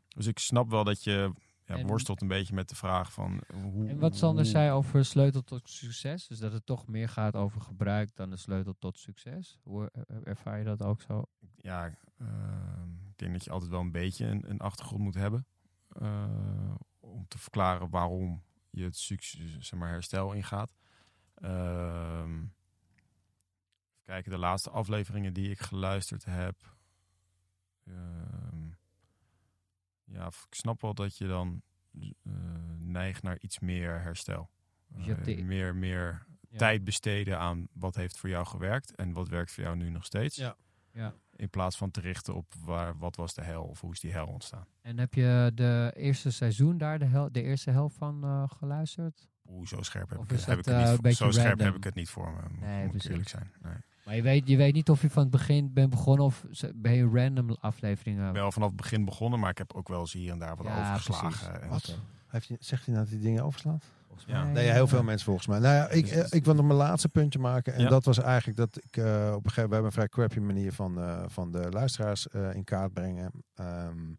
dus 0.08 0.26
ik 0.26 0.40
snap 0.40 0.70
wel 0.70 0.84
dat 0.84 1.04
je 1.04 1.34
ja, 1.66 1.76
En- 1.76 1.88
worstelt 1.88 2.22
een 2.22 2.28
beetje 2.28 2.54
met 2.54 2.70
de 2.70 2.76
vraag 2.76 3.14
van 3.14 3.42
hoe. 3.54 3.88
En 3.88 4.00
wat 4.00 4.16
Sander 4.16 4.44
hoe- 4.44 4.52
zei 4.52 4.72
over 4.72 5.06
sleutel 5.06 5.44
tot 5.44 5.70
succes, 5.70 6.28
dus 6.28 6.40
dat 6.40 6.52
het 6.52 6.66
toch 6.66 6.88
meer 6.88 7.10
gaat 7.10 7.36
over 7.36 7.62
gebruik 7.62 8.16
dan 8.16 8.30
de 8.30 8.38
sleutel 8.38 8.76
tot 8.80 9.00
succes. 9.00 9.60
Hoe 9.64 9.90
er- 10.08 10.24
ervaar 10.28 10.58
je 10.58 10.64
dat 10.66 10.82
ook 10.82 11.02
zo? 11.02 11.24
Ja, 11.56 11.86
ehm, 12.18 12.90
ik 13.10 13.18
denk 13.18 13.32
dat 13.34 13.44
je 13.44 13.52
altijd 13.52 13.72
wel 13.72 13.80
een 13.80 13.92
beetje 13.92 14.26
een, 14.26 14.50
een 14.50 14.60
achtergrond 14.60 15.02
moet 15.04 15.16
hebben. 15.16 15.46
eh, 15.90 16.76
om 17.00 17.28
te 17.28 17.38
verklaren 17.38 17.90
waarom 17.90 18.44
je 18.70 18.84
het 18.84 18.98
succes, 18.98 19.58
zeg 19.60 19.80
maar, 19.80 19.90
herstel 19.90 20.34
ingaat. 20.34 20.76
Ehm, 21.36 22.34
even 22.40 22.52
kijken, 24.04 24.32
de 24.32 24.38
laatste 24.38 24.70
afleveringen 24.70 25.34
die 25.34 25.50
ik 25.50 25.60
geluisterd 25.60 26.26
heb. 26.26 26.74
ehm, 27.86 28.70
ja, 30.06 30.26
ik 30.27 30.56
snap 30.56 30.82
wel 30.82 30.94
dat 30.94 31.18
je 31.18 31.27
dan 31.27 31.61
eh, 31.99 32.32
neigt 32.77 33.23
naar 33.23 33.40
iets 33.40 33.60
meer 33.60 34.02
herstel. 34.02 34.49
Dus 34.88 35.07
Eh, 35.07 35.44
meer, 35.45 35.76
meer 35.76 36.26
Ja. 36.49 36.57
tijd 36.57 36.84
besteden 36.84 37.40
aan 37.40 37.68
wat 37.73 37.95
heeft 37.95 38.18
voor 38.18 38.30
jou 38.30 38.45
gewerkt 38.45 38.95
en 38.95 39.11
wat 39.14 39.27
werkt 39.30 39.52
voor 39.52 39.64
jou 39.64 39.76
nu 39.76 39.90
nog 39.90 40.06
steeds. 40.06 40.36
Ja. 40.36 40.56
Ja. 40.91 41.14
In 41.36 41.49
plaats 41.49 41.77
van 41.77 41.91
te 41.91 41.99
richten 42.02 42.36
op 42.36 42.53
waar, 42.60 42.98
wat 42.98 43.15
was 43.15 43.34
de 43.34 43.41
hel 43.44 43.64
of 43.64 43.82
hoe 43.82 43.91
is 43.91 43.99
die 43.99 44.11
hel 44.11 44.27
ontstaan. 44.27 44.65
En 44.82 44.99
heb 44.99 45.14
je 45.14 45.52
de 45.53 45.91
eerste 45.95 46.32
seizoen 46.32 46.77
daar, 46.77 46.99
de, 46.99 47.06
hel- 47.06 47.32
de 47.32 47.41
eerste 47.41 47.72
helft 47.72 47.95
van 47.98 48.23
eh, 48.23 48.44
geluisterd? 48.57 49.30
Oeh, 49.49 49.68
zo 49.68 49.82
scherp 49.82 50.10
heb 50.10 50.18
Of 50.18 50.23
ik, 50.23 50.30
het- 50.32 50.45
heb 50.45 50.64
dat, 50.64 50.68
ik 50.68 50.88
het 50.88 51.02
niet 51.03 51.15
Zo 51.15 51.32
scherp 51.32 51.60
heb 51.60 51.76
ik 51.76 51.84
het 51.84 51.95
niet 51.95 52.10
voor 52.10 52.32
me, 52.34 52.41
moet- 52.49 52.60
Nee, 52.60 52.86
moet 52.86 52.95
ik 52.95 53.03
eerlijk 53.03 53.30
zijn. 53.30 53.52
Nee. 53.61 53.73
Maar 54.06 54.15
je 54.15 54.22
weet, 54.22 54.48
je 54.48 54.57
weet 54.57 54.73
niet 54.73 54.90
of 54.90 55.02
je 55.02 55.10
van 55.10 55.22
het 55.22 55.32
begin 55.32 55.73
bent 55.73 55.90
begonnen 55.90 56.26
of 56.26 56.45
ben 56.76 56.94
je 56.94 57.10
random 57.14 57.57
afleveringen? 57.60 58.27
Ik 58.27 58.34
ben 58.34 58.41
wel 58.41 58.52
vanaf 58.52 58.68
het 58.68 58.77
begin 58.77 59.06
begonnen, 59.06 59.40
maar 59.40 59.49
ik 59.49 59.57
heb 59.57 59.73
ook 59.73 59.88
wel 59.88 59.99
eens 59.99 60.14
hier 60.14 60.32
en 60.32 60.40
daar 60.40 60.56
wat 60.56 60.65
Ja, 60.65 60.90
overgeslagen. 60.91 61.30
precies. 61.30 61.61
En 61.64 61.69
Wat? 61.69 61.98
Heeft 62.27 62.48
je, 62.48 62.56
zegt 62.60 62.86
hij 62.86 62.94
nou 62.94 63.06
dat 63.06 63.15
hij 63.15 63.23
dingen 63.23 63.44
overslaat? 63.44 63.86
Volgens 64.07 64.27
Ja. 64.27 64.44
Nee, 64.44 64.69
heel 64.72 64.88
veel 64.88 65.03
mensen 65.03 65.26
volgens 65.26 65.48
mij. 65.48 65.60
Nou 65.60 65.73
ja, 65.76 65.90
ik, 65.90 66.07
eh, 66.07 66.26
ik 66.30 66.45
wil 66.45 66.53
nog 66.56 66.65
mijn 66.65 66.77
laatste 66.77 67.10
puntje 67.10 67.40
maken. 67.40 67.73
En 67.73 67.82
Ja. 67.82 67.90
dat 67.90 68.06
was 68.06 68.18
eigenlijk 68.19 68.57
dat 68.57 68.77
ik 68.84 68.98
eh, 68.98 69.03
op 69.06 69.11
een 69.14 69.18
gegeven 69.19 69.36
moment... 69.36 69.56
We 69.56 69.60
hebben 69.73 69.86
een 69.86 69.91
vrij 69.91 70.07
crappy 70.07 70.40
manier 70.40 70.73
van, 70.73 70.99
eh, 70.99 71.23
van 71.27 71.52
de 71.52 71.69
luisteraars 71.72 72.27
eh, 72.27 72.53
in 72.56 72.64
kaart 72.64 72.94
brengen. 72.94 73.32
Ehm, 73.53 74.14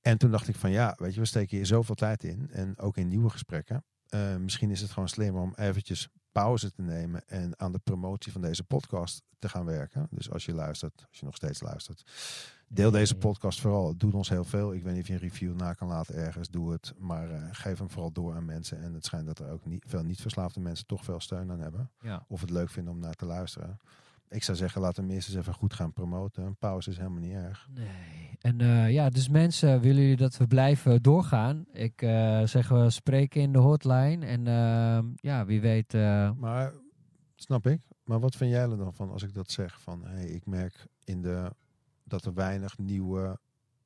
en 0.00 0.18
toen 0.18 0.30
dacht 0.30 0.48
ik 0.48 0.54
van 0.56 0.70
ja, 0.70 0.94
weet 0.98 1.14
je, 1.14 1.20
we 1.20 1.26
steken 1.26 1.56
hier 1.56 1.66
zoveel 1.66 1.94
tijd 1.94 2.24
in. 2.24 2.48
En 2.52 2.78
ook 2.78 2.96
in 2.96 3.08
nieuwe 3.08 3.30
gesprekken. 3.30 3.84
Eh, 4.08 4.36
misschien 4.36 4.70
is 4.70 4.80
het 4.80 4.90
gewoon 4.90 5.08
slimmer 5.08 5.42
om 5.42 5.52
eventjes 5.56 6.08
pauze 6.32 6.72
te 6.72 6.82
nemen. 6.82 7.28
En 7.28 7.58
aan 7.58 7.72
de 7.72 7.78
promotie 7.78 8.32
van 8.32 8.40
deze 8.40 8.64
podcast 8.64 9.22
te 9.38 9.48
gaan 9.48 9.64
werken. 9.64 10.06
Dus 10.10 10.30
als 10.30 10.44
je 10.44 10.54
luistert, 10.54 11.06
als 11.08 11.18
je 11.18 11.24
nog 11.24 11.36
steeds 11.36 11.60
luistert. 11.60 12.04
Deel 12.68 12.90
deze 12.90 13.16
podcast 13.16 13.60
vooral. 13.60 13.88
Het 13.88 14.00
doet 14.00 14.14
ons 14.14 14.28
heel 14.28 14.44
veel. 14.44 14.74
Ik 14.74 14.82
weet 14.82 14.92
niet 14.92 15.02
of 15.02 15.08
je 15.08 15.14
een 15.14 15.18
review 15.18 15.54
na 15.54 15.72
kan 15.72 15.88
laten 15.88 16.14
ergens. 16.14 16.48
Doe 16.48 16.72
het. 16.72 16.94
Maar 16.98 17.30
eh, 17.30 17.42
geef 17.50 17.78
hem 17.78 17.90
vooral 17.90 18.12
door 18.12 18.34
aan 18.34 18.44
mensen. 18.44 18.82
En 18.82 18.94
het 18.94 19.04
schijnt 19.04 19.26
dat 19.26 19.38
er 19.38 19.50
ook 19.50 19.66
niet, 19.66 19.84
veel 19.86 20.02
niet-verslaafde 20.02 20.60
mensen 20.60 20.86
toch 20.86 21.04
veel 21.04 21.20
steun 21.20 21.50
aan 21.50 21.60
hebben. 21.60 21.90
Ja. 22.00 22.24
Of 22.28 22.40
het 22.40 22.50
leuk 22.50 22.70
vinden 22.70 22.92
om 22.92 23.00
naar 23.00 23.14
te 23.14 23.26
luisteren. 23.26 23.80
Ik 24.28 24.42
zou 24.42 24.56
zeggen, 24.56 24.80
laat 24.80 24.96
hem 24.96 25.10
eerst 25.10 25.28
eens 25.28 25.36
even 25.36 25.54
goed 25.54 25.74
gaan 25.74 25.92
promoten. 25.92 26.44
Een 26.44 26.56
pauze 26.56 26.90
is 26.90 26.96
helemaal 26.96 27.20
niet 27.20 27.32
erg. 27.32 27.68
Nee. 27.74 28.38
En 28.40 28.60
eh, 28.60 28.92
ja, 28.92 29.08
dus 29.10 29.28
mensen, 29.28 29.80
willen 29.80 30.02
jullie 30.02 30.16
dat 30.16 30.36
we 30.36 30.46
blijven 30.46 31.02
doorgaan? 31.02 31.64
Ik 31.72 32.02
eh, 32.02 32.42
zeg, 32.42 32.68
we 32.68 32.90
spreken 32.90 33.40
in 33.40 33.52
de 33.52 33.58
hotline. 33.58 34.26
En 34.26 34.46
ehm, 34.46 35.06
ja, 35.14 35.44
wie 35.44 35.60
weet... 35.60 35.94
eh, 35.94 36.30
Maar, 36.32 36.72
snap 37.36 37.66
ik. 37.66 37.80
Maar 38.04 38.20
wat 38.20 38.36
vind 38.36 38.50
jij 38.50 38.62
er 38.70 38.76
dan 38.76 38.94
van 38.94 39.10
als 39.10 39.22
ik 39.22 39.34
dat 39.34 39.50
zeg? 39.50 39.80
Van, 39.80 40.04
hey, 40.04 40.26
ik 40.26 40.46
merk 40.46 40.86
in 41.04 41.22
de, 41.22 41.50
dat 42.04 42.24
er 42.24 42.34
weinig 42.34 42.78
nieuwe 42.78 43.38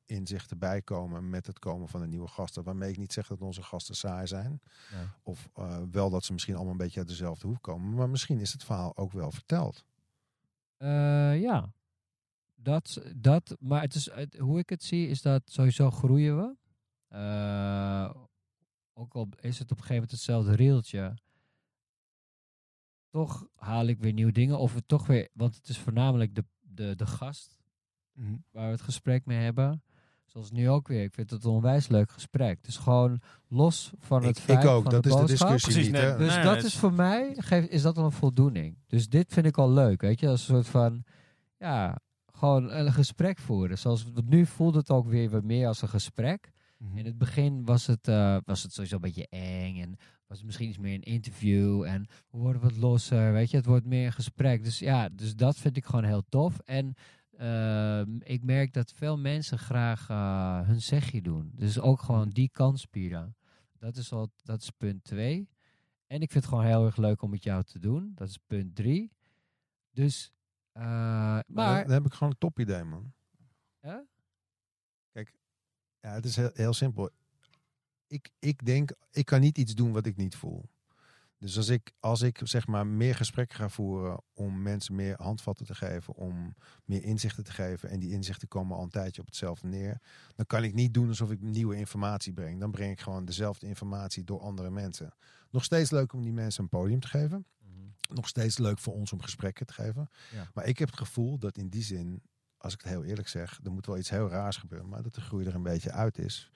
inzichten 0.05 0.57
bijkomen 0.57 1.29
met 1.29 1.47
het 1.47 1.59
komen 1.59 1.87
van 1.87 2.01
de 2.01 2.07
nieuwe 2.07 2.27
gasten. 2.27 2.63
Waarmee 2.63 2.89
ik 2.89 2.97
niet 2.97 3.13
zeg 3.13 3.27
dat 3.27 3.41
onze 3.41 3.63
gasten 3.63 3.95
saai 3.95 4.27
zijn. 4.27 4.61
Of 5.23 5.49
wel 5.91 6.09
dat 6.09 6.23
ze 6.25 6.31
misschien 6.33 6.55
allemaal 6.55 6.71
een 6.71 6.77
beetje 6.77 6.99
uit 6.99 7.07
dezelfde 7.07 7.47
hoek 7.47 7.61
komen. 7.61 7.93
Maar 7.93 8.09
misschien 8.09 8.39
is 8.39 8.51
het 8.53 8.63
verhaal 8.63 8.97
ook 8.97 9.11
wel 9.11 9.31
verteld. 9.31 9.85
Eh, 10.81 11.41
ja, 11.41 11.73
dat, 12.55 13.01
dat, 13.15 13.55
maar 13.59 13.81
het 13.81 13.95
is, 13.95 14.11
het- 14.11 14.37
hoe 14.37 14.59
ik 14.59 14.69
het 14.69 14.83
zie 14.83 15.07
is 15.07 15.21
dat 15.21 15.41
sowieso 15.45 15.91
groeien 15.91 16.37
we. 16.37 16.55
Eh, 17.07 18.13
ook 18.93 19.13
al 19.15 19.27
is 19.39 19.59
het 19.59 19.71
op 19.71 19.77
een 19.77 19.83
gegeven 19.83 19.93
moment 19.93 20.11
hetzelfde 20.11 20.55
reeltje. 20.55 21.17
Toch 23.09 23.47
haal 23.55 23.85
ik 23.87 23.99
weer 23.99 24.13
nieuwe 24.13 24.31
dingen. 24.31 24.59
Of 24.59 24.73
het 24.73 24.87
toch 24.87 25.07
weer, 25.07 25.29
want 25.33 25.55
het 25.55 25.67
is 25.69 25.77
voornamelijk 25.79 26.35
de, 26.35 26.45
de, 26.59 26.95
de 26.95 27.05
gast 27.05 27.59
Mhm. 28.11 28.37
waar 28.49 28.65
we 28.65 28.71
het 28.71 28.81
gesprek 28.81 29.25
mee 29.25 29.37
hebben. 29.37 29.83
Zoals 30.31 30.51
nu 30.51 30.69
ook 30.69 30.87
weer. 30.87 31.03
Ik 31.03 31.13
vind 31.13 31.29
het 31.29 31.43
een 31.43 31.51
onwijs 31.51 31.87
leuk 31.87 32.11
gesprek. 32.11 32.63
Dus 32.63 32.77
gewoon 32.77 33.21
los 33.47 33.91
van 33.99 34.23
het 34.23 34.37
Ik, 34.37 34.43
feit 34.43 34.63
ik 34.63 34.69
ook, 34.69 34.83
van 34.83 34.91
dat 34.91 35.03
de 35.03 35.09
is 35.09 35.15
de 35.15 35.25
discussie 35.25 35.71
Precies, 35.71 35.83
niet. 35.83 35.91
nee, 35.91 36.01
hè? 36.11 36.17
Dus 36.17 36.35
Nee, 36.35 36.43
dat 36.43 36.55
nee, 36.55 36.63
is 36.63 36.77
voor 36.77 36.93
mij, 36.93 37.33
geeft, 37.37 37.69
is 37.69 37.81
dat 37.81 37.97
al 37.97 38.05
een 38.05 38.11
voldoening. 38.11 38.77
Dus 38.87 39.09
dit 39.09 39.33
vind 39.33 39.45
ik 39.45 39.57
al 39.57 39.71
leuk, 39.71 40.01
weet 40.01 40.19
je. 40.19 40.27
Als 40.27 40.47
een 40.47 40.55
soort 40.55 40.67
van, 40.67 41.03
ja, 41.57 41.97
gewoon 42.33 42.71
een 42.71 42.93
gesprek 42.93 43.37
voeren. 43.39 43.77
Zoals 43.77 44.03
want 44.03 44.29
nu 44.29 44.45
voelt 44.45 44.75
het 44.75 44.89
ook 44.89 45.07
weer 45.07 45.29
wat 45.29 45.43
meer 45.43 45.67
als 45.67 45.81
een 45.81 45.87
gesprek. 45.89 46.51
Mhm. 46.77 46.97
In 46.97 47.05
het 47.05 47.17
begin 47.17 47.65
was 47.65 47.87
het, 47.87 48.07
eh, 48.07 48.37
was 48.45 48.63
het 48.63 48.73
sowieso 48.73 48.95
een 48.95 49.01
beetje 49.01 49.27
eng 49.29 49.79
en 49.81 49.95
was 50.27 50.37
het 50.37 50.45
misschien 50.45 50.67
iets 50.69 50.77
meer 50.77 50.93
een 50.93 51.01
interview 51.01 51.83
en 51.83 52.07
we 52.29 52.37
worden 52.37 52.61
wat 52.61 52.77
losser, 52.77 53.33
weet 53.33 53.51
je. 53.51 53.57
Het 53.57 53.65
wordt 53.65 53.85
meer 53.85 54.05
een 54.05 54.13
gesprek. 54.13 54.63
Dus 54.63 54.79
ja, 54.79 55.09
dus 55.09 55.35
dat 55.35 55.57
vind 55.57 55.77
ik 55.77 55.85
gewoon 55.85 56.03
heel 56.05 56.23
tof. 56.29 56.59
En 56.59 56.93
ehm, 57.41 58.15
ik 58.19 58.43
merk 58.43 58.73
dat 58.73 58.91
veel 58.91 59.17
mensen 59.17 59.59
graag 59.59 60.09
eh, 60.09 60.67
hun 60.67 60.81
zegje 60.81 61.21
doen. 61.21 61.51
Dus 61.55 61.79
ook 61.79 62.01
gewoon 62.01 62.29
die 62.29 62.49
kans 62.49 62.89
bieden. 62.89 63.35
Dat 63.77 63.95
is, 63.95 64.11
al, 64.11 64.31
dat 64.43 64.61
is 64.61 64.69
punt 64.69 65.03
twee. 65.03 65.49
En 66.07 66.21
ik 66.21 66.31
vind 66.31 66.43
het 66.43 66.53
gewoon 66.53 66.69
heel 66.69 66.85
erg 66.85 66.97
leuk 66.97 67.21
om 67.21 67.29
met 67.29 67.43
jou 67.43 67.63
te 67.63 67.79
doen. 67.79 68.11
Dat 68.15 68.27
is 68.27 68.37
punt 68.37 68.75
drie. 68.75 69.11
Dus, 69.91 70.31
eh, 70.71 70.83
Maar 70.83 71.43
maar... 71.47 71.83
dan 71.83 71.93
heb 71.93 72.05
ik 72.05 72.13
gewoon 72.13 72.29
een 72.29 72.37
top 72.37 72.59
idee, 72.59 72.83
man. 72.83 73.13
Kijk, 75.11 75.33
ja, 75.99 76.13
het 76.13 76.25
is 76.25 76.35
heel, 76.35 76.49
heel 76.53 76.73
simpel. 76.73 77.09
Ik, 78.07 78.29
ik 78.39 78.65
denk, 78.65 78.91
ik 79.11 79.25
kan 79.25 79.39
niet 79.39 79.57
iets 79.57 79.75
doen 79.75 79.91
wat 79.91 80.05
ik 80.05 80.17
niet 80.17 80.35
voel. 80.35 80.69
Dus 81.41 81.57
als 81.57 81.69
ik, 81.69 81.91
als 81.99 82.21
ik 82.21 82.39
zeg 82.43 82.67
maar 82.67 82.87
meer 82.87 83.15
gesprekken 83.15 83.57
ga 83.57 83.69
voeren 83.69 84.21
om 84.33 84.61
mensen 84.61 84.95
meer 84.95 85.15
handvatten 85.21 85.65
te 85.65 85.75
geven, 85.75 86.13
om 86.15 86.55
meer 86.85 87.03
inzichten 87.03 87.43
te 87.43 87.51
geven, 87.51 87.89
en 87.89 87.99
die 87.99 88.11
inzichten 88.11 88.47
komen 88.47 88.77
al 88.77 88.83
een 88.83 88.89
tijdje 88.89 89.21
op 89.21 89.27
hetzelfde 89.27 89.67
neer, 89.67 90.01
dan 90.35 90.45
kan 90.45 90.63
ik 90.63 90.73
niet 90.73 90.93
doen 90.93 91.07
alsof 91.07 91.31
ik 91.31 91.41
nieuwe 91.41 91.75
informatie 91.75 92.33
breng. 92.33 92.59
Dan 92.59 92.71
breng 92.71 92.91
ik 92.91 92.99
gewoon 92.99 93.25
dezelfde 93.25 93.67
informatie 93.67 94.23
door 94.23 94.39
andere 94.39 94.69
mensen. 94.69 95.13
Nog 95.49 95.63
steeds 95.63 95.91
leuk 95.91 96.13
om 96.13 96.21
die 96.21 96.33
mensen 96.33 96.63
een 96.63 96.69
podium 96.69 96.99
te 96.99 97.07
geven. 97.07 97.45
Nog 98.09 98.27
steeds 98.27 98.57
leuk 98.57 98.79
voor 98.79 98.93
ons 98.93 99.13
om 99.13 99.21
gesprekken 99.21 99.65
te 99.65 99.73
geven. 99.73 100.09
Ja. 100.31 100.49
Maar 100.53 100.65
ik 100.65 100.79
heb 100.79 100.89
het 100.89 100.97
gevoel 100.97 101.37
dat 101.37 101.57
in 101.57 101.69
die 101.69 101.83
zin, 101.83 102.21
als 102.57 102.73
ik 102.73 102.81
het 102.81 102.89
heel 102.89 103.03
eerlijk 103.03 103.27
zeg, 103.27 103.59
er 103.63 103.71
moet 103.71 103.85
wel 103.85 103.97
iets 103.97 104.09
heel 104.09 104.29
raars 104.29 104.57
gebeuren, 104.57 104.89
maar 104.89 105.03
dat 105.03 105.13
de 105.13 105.21
groei 105.21 105.45
er 105.45 105.55
een 105.55 105.63
beetje 105.63 105.91
uit 105.91 106.17
is. 106.17 106.51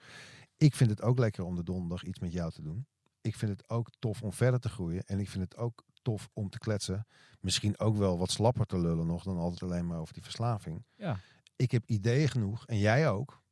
Ik 0.56 0.74
vind 0.74 0.90
het 0.90 1.02
ook 1.02 1.18
lekker 1.18 1.44
om 1.44 1.56
de 1.56 1.62
donderdag 1.62 2.04
iets 2.04 2.18
met 2.18 2.32
jou 2.32 2.50
te 2.50 2.62
doen. 2.62 2.86
Ik 3.26 3.34
vind 3.36 3.50
het 3.50 3.68
ook 3.68 3.88
tof 3.98 4.22
om 4.22 4.32
verder 4.32 4.60
te 4.60 4.68
groeien. 4.68 5.02
En 5.04 5.18
ik 5.18 5.28
vind 5.28 5.44
het 5.44 5.56
ook 5.56 5.84
tof 6.02 6.28
om 6.32 6.48
te 6.48 6.58
kletsen. 6.58 7.06
Misschien 7.40 7.78
ook 7.78 7.96
wel 7.96 8.18
wat 8.18 8.30
slapper 8.30 8.66
te 8.66 8.78
lullen 8.78 9.06
nog 9.06 9.22
dan 9.22 9.38
altijd 9.38 9.62
alleen 9.62 9.86
maar 9.86 9.98
over 9.98 10.14
die 10.14 10.22
verslaving. 10.22 10.84
Ja. 10.94 11.18
Ik 11.56 11.70
heb 11.70 11.82
ideeën 11.86 12.28
genoeg 12.28 12.66
en 12.66 12.78
jij 12.78 13.10
ook. 13.10 13.42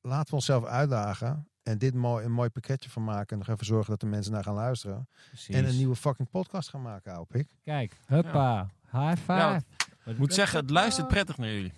Laten 0.00 0.28
we 0.28 0.34
onszelf 0.34 0.64
uitdagen 0.64 1.48
en 1.62 1.78
dit 1.78 1.94
mooi, 1.94 2.24
een 2.24 2.32
mooi 2.32 2.48
pakketje 2.48 2.90
van 2.90 3.04
maken. 3.04 3.28
En 3.28 3.38
nog 3.38 3.48
even 3.48 3.66
zorgen 3.66 3.90
dat 3.90 4.00
de 4.00 4.06
mensen 4.06 4.32
naar 4.32 4.42
gaan 4.44 4.54
luisteren. 4.54 5.08
Precies. 5.28 5.54
En 5.54 5.64
een 5.64 5.76
nieuwe 5.76 5.96
fucking 5.96 6.30
podcast 6.30 6.68
gaan 6.68 6.82
maken, 6.82 7.14
hoop 7.14 7.34
ik. 7.34 7.48
Kijk, 7.62 8.00
huppa, 8.06 8.70
high 8.90 9.16
five. 9.16 9.32
Ja, 9.32 9.60
Ik 10.04 10.18
moet 10.18 10.34
zeggen, 10.34 10.60
het 10.60 10.70
luistert 10.70 11.08
prettig 11.08 11.38
naar 11.38 11.48
jullie. 11.48 11.72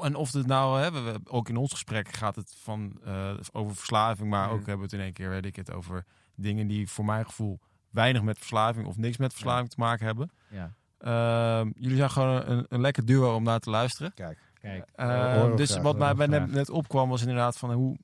en 0.00 0.14
of 0.14 0.32
het 0.32 0.46
nou, 0.46 0.80
hè, 0.80 0.90
we, 0.90 1.20
ook 1.24 1.48
in 1.48 1.56
ons 1.56 1.70
gesprek 1.70 2.08
gaat 2.12 2.36
het 2.36 2.54
van, 2.58 3.00
eh, 3.04 3.34
over 3.52 3.76
verslaving, 3.76 4.30
maar 4.30 4.50
ook 4.50 4.66
hebben 4.66 4.76
we 4.76 4.82
het 4.82 4.92
in 4.92 5.00
één 5.00 5.12
keer, 5.12 5.28
weet 5.28 5.44
ik 5.46 5.56
het, 5.56 5.72
over 5.72 6.04
dingen 6.36 6.66
die 6.66 6.88
voor 6.88 7.04
mijn 7.04 7.24
gevoel 7.24 7.58
weinig 7.90 8.22
met 8.22 8.38
verslaving 8.38 8.86
of 8.86 8.96
niks 8.96 9.16
met 9.16 9.32
verslaving 9.32 9.70
te 9.70 9.78
maken 9.78 10.06
hebben. 10.06 10.30
Ja. 10.50 10.74
Ehm, 10.98 11.70
jullie 11.74 11.96
zijn 11.96 12.10
gewoon 12.10 12.42
een, 12.46 12.66
een 12.68 12.80
lekker 12.80 13.04
duo 13.04 13.34
om 13.34 13.42
naar 13.42 13.60
te 13.60 13.70
luisteren. 13.70 14.14
Kijk, 14.14 14.38
Kijk. 14.60 14.88
Ehm, 14.94 15.56
dus 15.56 15.78
wat 15.78 15.98
mij 15.98 16.14
bij 16.14 16.26
net, 16.26 16.50
net 16.50 16.70
opkwam 16.70 17.08
was 17.08 17.20
inderdaad 17.20 17.58
van 17.58 17.72
hoe, 17.72 17.96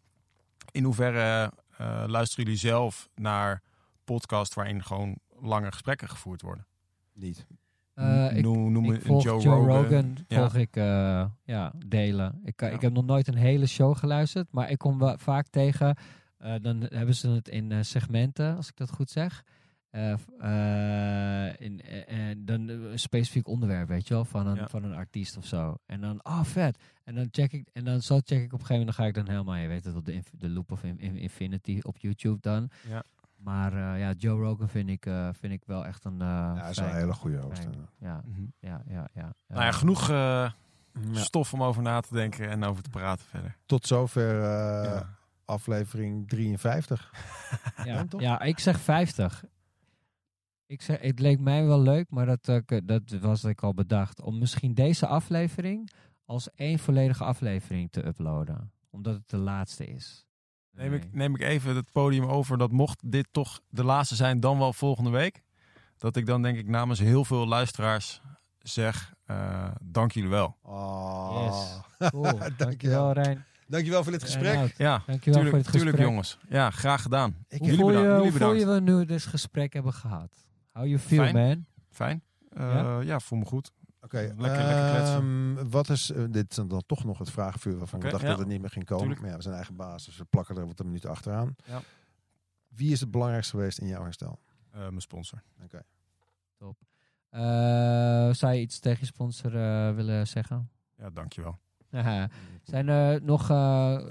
in 0.71 0.85
hoeverre 0.85 1.53
eh, 1.77 2.05
luisteren 2.07 2.45
jullie 2.45 2.61
zelf 2.61 3.09
naar 3.15 3.63
podcasts 4.05 4.55
waarin 4.55 4.83
gewoon 4.85 5.19
lange 5.41 5.73
gesprekken 5.73 6.09
gevoerd 6.09 6.43
worden? 6.43 6.67
niet. 7.13 7.47
Eh, 7.95 8.37
ik, 8.37 8.43
noem 8.43 8.73
noem 8.73 8.85
ik 8.85 9.01
een 9.01 9.07
volg 9.07 9.23
Joe, 9.23 9.41
Joe, 9.41 9.55
Rogan. 9.55 9.83
Rogan, 9.83 10.17
Ja. 10.29 10.39
volg 10.39 10.55
ik 10.55 10.77
eh, 10.77 11.25
ja, 11.45 11.73
delen. 11.87 12.41
Ik, 12.45 12.61
Ja. 12.61 12.69
ik 12.69 12.81
heb 12.81 12.93
nog 12.93 13.05
nooit 13.05 13.29
een 13.29 13.35
hele 13.37 13.67
show 13.67 13.97
geluisterd, 13.97 14.47
maar 14.51 14.71
ik 14.71 14.79
kom 14.79 14.99
wel 14.99 15.19
vaak 15.19 15.47
tegen. 15.49 15.97
Eh, 16.41 16.55
dan 16.61 16.81
hebben 16.81 17.15
ze 17.15 17.29
het 17.29 17.49
in 17.49 17.73
eh, 17.73 17.79
segmenten, 17.83 18.57
als 18.57 18.69
ik 18.69 18.77
dat 18.77 18.91
goed 18.91 19.11
zeg. 19.11 19.45
Eh, 19.91 20.13
eh, 20.13 21.55
in, 21.59 21.81
en 22.07 22.45
dan 22.45 22.69
een 22.69 22.99
specifiek 22.99 23.47
onderwerp, 23.49 23.89
weet 23.89 24.09
je 24.09 24.15
wel, 24.15 24.25
van 24.25 24.47
een, 24.47 24.57
Ja. 24.57 24.69
van 24.69 24.85
een 24.85 24.95
artiest 24.95 25.37
of 25.37 25.47
zo. 25.47 25.75
En 25.87 26.01
dan, 26.01 26.21
oh 26.23 26.45
vet. 26.45 26.79
En 27.05 27.15
dan 27.15 27.29
check 27.31 27.53
ik, 27.53 27.69
en 27.73 27.85
dan 27.85 28.01
zo 28.03 28.21
check 28.25 28.39
ik 28.43 28.53
op 28.53 28.61
een 28.61 28.67
gegeven 28.67 28.77
moment, 28.79 28.97
dan 28.97 29.05
ga 29.05 29.07
ik 29.07 29.15
dan 29.15 29.29
helemaal, 29.35 29.55
je 29.55 29.69
weet 29.69 29.85
het, 29.85 29.97
op 29.97 30.05
de, 30.05 30.13
inf- 30.13 30.31
de 30.39 30.49
Loop 30.49 30.73
of 30.73 30.83
In- 30.85 30.99
In- 31.01 31.17
Infinity 31.17 31.79
op 31.83 31.97
YouTube 31.99 32.39
dan. 32.41 32.71
Ja. 32.89 33.03
Maar 33.37 33.73
eh, 33.73 34.01
ja, 34.01 34.13
Joe 34.13 34.41
Rogan 34.43 34.69
vind 34.69 34.89
ik, 34.89 35.07
eh, 35.07 35.29
vind 35.33 35.53
ik 35.53 35.63
wel 35.67 35.87
echt 35.87 36.05
een. 36.05 36.21
eh 36.21 36.27
Ja, 36.27 36.55
hij 36.61 36.71
is 36.71 36.79
wel 36.79 36.89
een 36.89 36.95
hele 36.95 37.13
goede 37.13 37.39
host. 37.39 37.63
inderdaad. 37.65 37.91
Ja, 37.99 38.23
Mhm. 38.27 38.43
ja, 38.59 38.83
ja, 38.89 39.09
ja. 39.15 39.33
Nou 39.49 39.63
ja, 39.65 39.73
genoeg 39.73 40.03
eh, 40.11 40.17
Ja. 40.17 40.53
stof 41.13 41.53
om 41.53 41.63
over 41.63 41.83
na 41.83 42.01
te 42.01 42.15
denken 42.15 42.49
en 42.51 42.65
over 42.65 42.83
te 42.83 42.91
praten 42.91 43.25
verder. 43.25 43.57
Tot 43.67 43.87
zover 43.87 44.35
eh, 44.43 44.85
Ja. 44.85 45.19
Aflevering 45.51 46.29
53. 46.29 47.11
Ja, 47.77 47.85
Ja, 47.85 48.05
toch? 48.05 48.21
ja, 48.21 48.41
ik 48.41 48.59
zeg 48.59 48.81
50. 48.81 49.45
Ik 50.67 50.83
zeg, 50.83 51.01
het 51.01 51.19
leek 51.19 51.41
mij 51.41 51.65
wel 51.67 51.81
leuk, 51.81 52.11
maar 52.11 52.27
dat, 52.27 52.49
eh, 52.49 52.79
dat 52.85 53.03
was 53.21 53.45
ik 53.45 53.63
al 53.63 53.75
bedacht. 53.75 54.21
Om 54.21 54.39
misschien 54.39 54.75
deze 54.75 55.07
aflevering 55.07 55.91
als 56.25 56.51
één 56.55 56.79
volledige 56.79 57.25
aflevering 57.25 57.91
te 57.91 58.07
uploaden. 58.07 58.73
Omdat 58.91 59.15
het 59.15 59.29
de 59.29 59.37
laatste 59.37 59.87
is. 59.87 60.25
Neem, 60.73 60.91
Nee. 60.91 60.99
ik, 61.01 61.15
neem 61.15 61.35
ik 61.35 61.41
even 61.41 61.77
het 61.77 61.93
podium 61.93 62.25
over 62.25 62.59
dat 62.59 62.71
mocht 62.71 63.11
dit 63.11 63.29
toch 63.31 63.61
de 63.69 63.85
laatste 63.85 64.15
zijn, 64.15 64.41
dan 64.41 64.59
wel 64.59 64.73
volgende 64.73 65.11
week. 65.11 65.43
Dat 65.97 66.17
ik 66.17 66.27
dan 66.27 66.43
denk 66.43 66.59
ik 66.59 66.69
namens 66.69 66.99
heel 66.99 67.25
veel 67.25 67.47
luisteraars 67.47 68.21
zeg, 68.59 69.15
eh, 69.25 69.71
dank 69.83 70.13
jullie 70.13 70.31
wel. 70.31 70.57
Oh. 70.63 71.47
Yes. 71.47 71.81
Cool. 72.11 72.23
Dankjewel. 72.23 72.57
Dankjewel, 72.57 73.13
Rijn. 73.13 73.45
Dankjewel 73.71 74.03
voor 74.03 74.13
dit 74.13 74.23
gesprek. 74.23 74.43
Reinoud, 74.45 74.77
Ja, 74.77 75.03
Dankjewel 75.07 75.19
voor 75.23 75.33
tuurlijk, 75.33 75.65
het 75.65 75.73
tuurlijk 75.73 75.97
gesprek. 75.97 76.09
jongens. 76.09 76.39
Ja, 76.49 76.71
graag 76.71 77.03
gedaan. 77.03 77.31
Ik 77.49 77.59
Hoe 77.59 77.67
Jullie 77.69 77.81
voel 77.83 77.91
je, 77.91 77.97
bedankt. 77.97 78.17
hoe 78.17 78.25
Jullie 78.25 78.39
voel 78.41 78.53
je 78.53 78.65
bedankt. 78.65 78.85
we 78.91 78.93
nu 78.93 79.05
dit 79.05 79.23
gesprek 79.27 79.73
hebben 79.73 79.93
gehad? 79.93 80.45
How 80.73 80.85
you 80.87 80.99
feel, 80.99 81.23
Fijn. 81.23 81.35
man? 81.49 81.67
Fijn? 81.91 82.23
Eh, 82.49 82.61
Ja? 82.75 83.01
ja? 83.01 83.21
voel 83.21 83.39
me 83.39 83.45
goed. 83.45 83.73
Oké, 84.01 84.17
Lekker- 84.17 84.41
lekker 84.41 84.91
kletsen. 84.91 85.17
ehm, 85.57 85.69
wat 85.69 85.89
is, 85.89 86.11
eh, 86.11 86.25
dit 86.31 86.51
is 86.51 86.57
dan 86.57 86.83
toch 86.87 87.05
nog 87.05 87.19
het 87.19 87.31
vraagvuur 87.31 87.79
waarvan 87.79 87.99
Oké, 87.99 88.07
we 88.07 88.13
dachten 88.13 88.29
ja. 88.31 88.35
dat 88.35 88.45
het 88.45 88.53
niet 88.53 88.61
meer 88.61 88.71
ging 88.71 88.85
komen. 88.85 89.03
Tuurlijk. 89.03 89.21
Maar 89.23 89.31
ja, 89.31 89.37
we 89.37 89.43
zijn 89.43 89.55
eigen 89.55 89.77
baas, 89.77 90.05
dus 90.05 90.17
we 90.17 90.25
plakken 90.25 90.57
er 90.57 90.67
wat 90.67 90.81
een 90.81 90.87
minuut 90.87 91.07
achteraan. 91.07 91.57
Ja. 91.67 91.81
Wie 92.69 92.93
is 92.93 93.01
het 93.01 93.11
belangrijkste 93.11 93.57
geweest 93.57 93.79
in 93.79 93.87
jouw 93.87 94.03
herstel? 94.03 94.39
Eh, 94.71 94.81
mijn 94.81 95.01
sponsor. 95.01 95.43
Eh, 97.31 97.41
zou 98.33 98.53
je 98.55 98.61
iets 98.61 98.79
tegen 98.79 98.99
je 99.01 99.07
sponsor 99.07 99.57
eh, 99.57 99.95
willen 99.95 100.27
zeggen? 100.27 100.71
Ja, 100.97 101.11
dankjewel. 101.11 101.59
Zijn 102.63 102.89
er 102.89 103.23
nog, 103.23 103.51
eh, 103.51 104.05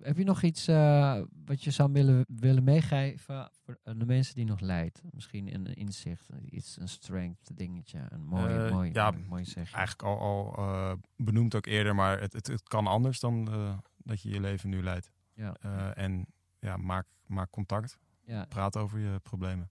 heb 0.00 0.16
je 0.16 0.24
nog 0.24 0.42
iets 0.42 0.68
eh, 0.68 1.20
wat 1.44 1.64
je 1.64 1.70
zou 1.70 1.92
willen, 1.92 2.24
willen 2.28 2.64
meegeven 2.64 3.50
voor 3.64 3.78
de 3.82 4.06
mensen 4.06 4.34
die 4.34 4.44
nog 4.44 4.60
lijdt? 4.60 5.02
Misschien 5.10 5.54
een 5.54 5.74
inzicht, 5.74 6.28
iets, 6.50 6.80
een 6.80 6.88
strength 6.88 7.56
dingetje, 7.56 8.06
een 8.08 8.24
mooi, 8.24 8.54
Eh, 8.54 8.72
mooi, 8.72 8.90
ja, 8.92 9.10
mooi, 9.28 9.44
zegje. 9.44 9.76
Eigenlijk 9.76 10.08
al, 10.08 10.18
al 10.20 10.54
eh, 10.56 10.92
benoemd 11.16 11.54
ook 11.54 11.66
eerder, 11.66 11.94
maar 11.94 12.20
het, 12.20 12.32
het, 12.32 12.46
het 12.46 12.62
kan 12.62 12.86
anders 12.86 13.20
dan 13.20 13.48
eh, 13.52 13.78
dat 13.96 14.22
je 14.22 14.28
je 14.28 14.40
leven 14.40 14.70
nu 14.70 14.82
leidt. 14.82 15.10
Ja. 15.34 15.56
Eh, 15.60 16.04
en 16.04 16.26
ja, 16.58 16.76
maak, 16.76 17.06
maak 17.26 17.50
contact. 17.50 17.98
Ja. 18.24 18.44
Praat 18.44 18.76
over 18.76 18.98
je 18.98 19.18
problemen. 19.22 19.70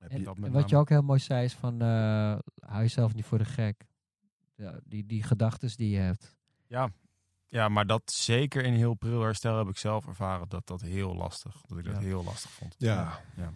Heb 0.00 0.10
En, 0.10 0.20
je, 0.20 0.26
en 0.26 0.40
met 0.40 0.52
wat 0.52 0.70
je 0.70 0.76
ook 0.76 0.88
heel 0.88 1.02
mooi 1.02 1.18
zei 1.18 1.44
is 1.44 1.54
van, 1.54 1.80
eh, 1.80 2.38
hou 2.58 2.80
jezelf 2.80 3.14
niet 3.14 3.24
voor 3.24 3.38
de 3.38 3.44
gek. 3.44 3.86
Ja, 4.60 4.80
die 4.84 5.06
die 5.06 5.22
gedachten 5.22 5.70
die 5.76 5.90
je 5.90 5.98
hebt. 5.98 6.36
Ja. 6.66 6.90
ja, 7.48 7.68
maar 7.68 7.86
dat 7.86 8.10
zeker 8.10 8.64
in 8.64 8.72
heel 8.72 8.94
pril 8.94 9.22
herstel 9.22 9.58
heb 9.58 9.68
ik 9.68 9.76
zelf 9.78 10.06
ervaren 10.06 10.48
dat 10.48 10.66
dat 10.66 10.80
heel 10.80 11.14
lastig, 11.14 11.62
dat 11.66 11.78
ik 11.78 11.84
dat 11.84 11.94
Ja. 11.94 12.00
heel 12.00 12.24
lastig 12.24 12.50
vond. 12.50 12.74
ja, 12.78 13.20
Ja. 13.36 13.52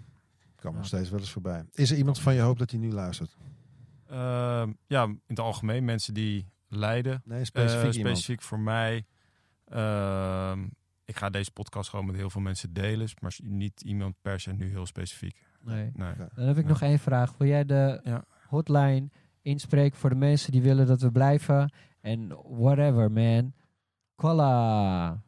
kan 0.56 0.70
Ja. 0.72 0.76
nog 0.76 0.86
steeds 0.86 1.10
wel 1.10 1.20
eens 1.20 1.30
voorbij. 1.30 1.64
Is 1.72 1.90
er 1.90 1.96
iemand 1.96 2.20
van 2.20 2.34
je 2.34 2.40
hoop 2.40 2.58
dat 2.58 2.70
hij 2.70 2.80
nu 2.80 2.92
luistert? 2.92 3.36
Ehm, 4.06 4.72
ja, 4.86 5.02
in 5.04 5.20
het 5.26 5.40
algemeen 5.40 5.84
mensen 5.84 6.14
die 6.14 6.48
lijden, 6.68 7.22
Nee, 7.24 7.44
specifiek 7.44 7.84
Eh, 7.94 8.00
specifiek 8.00 8.42
voor 8.42 8.60
mij. 8.60 9.06
Ehm, 9.64 10.66
ik 11.04 11.16
ga 11.16 11.30
deze 11.30 11.50
podcast 11.50 11.90
gewoon 11.90 12.06
met 12.06 12.16
heel 12.16 12.30
veel 12.30 12.40
mensen 12.40 12.72
delen, 12.72 13.08
maar 13.20 13.34
niet 13.42 13.80
iemand 13.80 14.14
per 14.22 14.40
se 14.40 14.52
nu 14.52 14.68
heel 14.70 14.86
specifiek. 14.86 15.46
Nee. 15.60 15.90
Dan 16.34 16.46
heb 16.46 16.58
ik 16.58 16.66
nog 16.66 16.82
één 16.82 16.98
vraag. 16.98 17.36
Wil 17.36 17.48
jij 17.48 17.64
de 17.64 18.00
Ja. 18.04 18.24
hotline 18.48 19.08
inspreken 19.44 19.98
voor 19.98 20.10
de 20.10 20.16
mensen 20.16 20.52
die 20.52 20.62
willen 20.62 20.86
dat 20.86 21.00
we 21.00 21.10
blijven? 21.10 21.72
En 22.00 22.36
whatever, 22.48 23.10
man. 23.10 23.52
Kolla. 24.14 25.22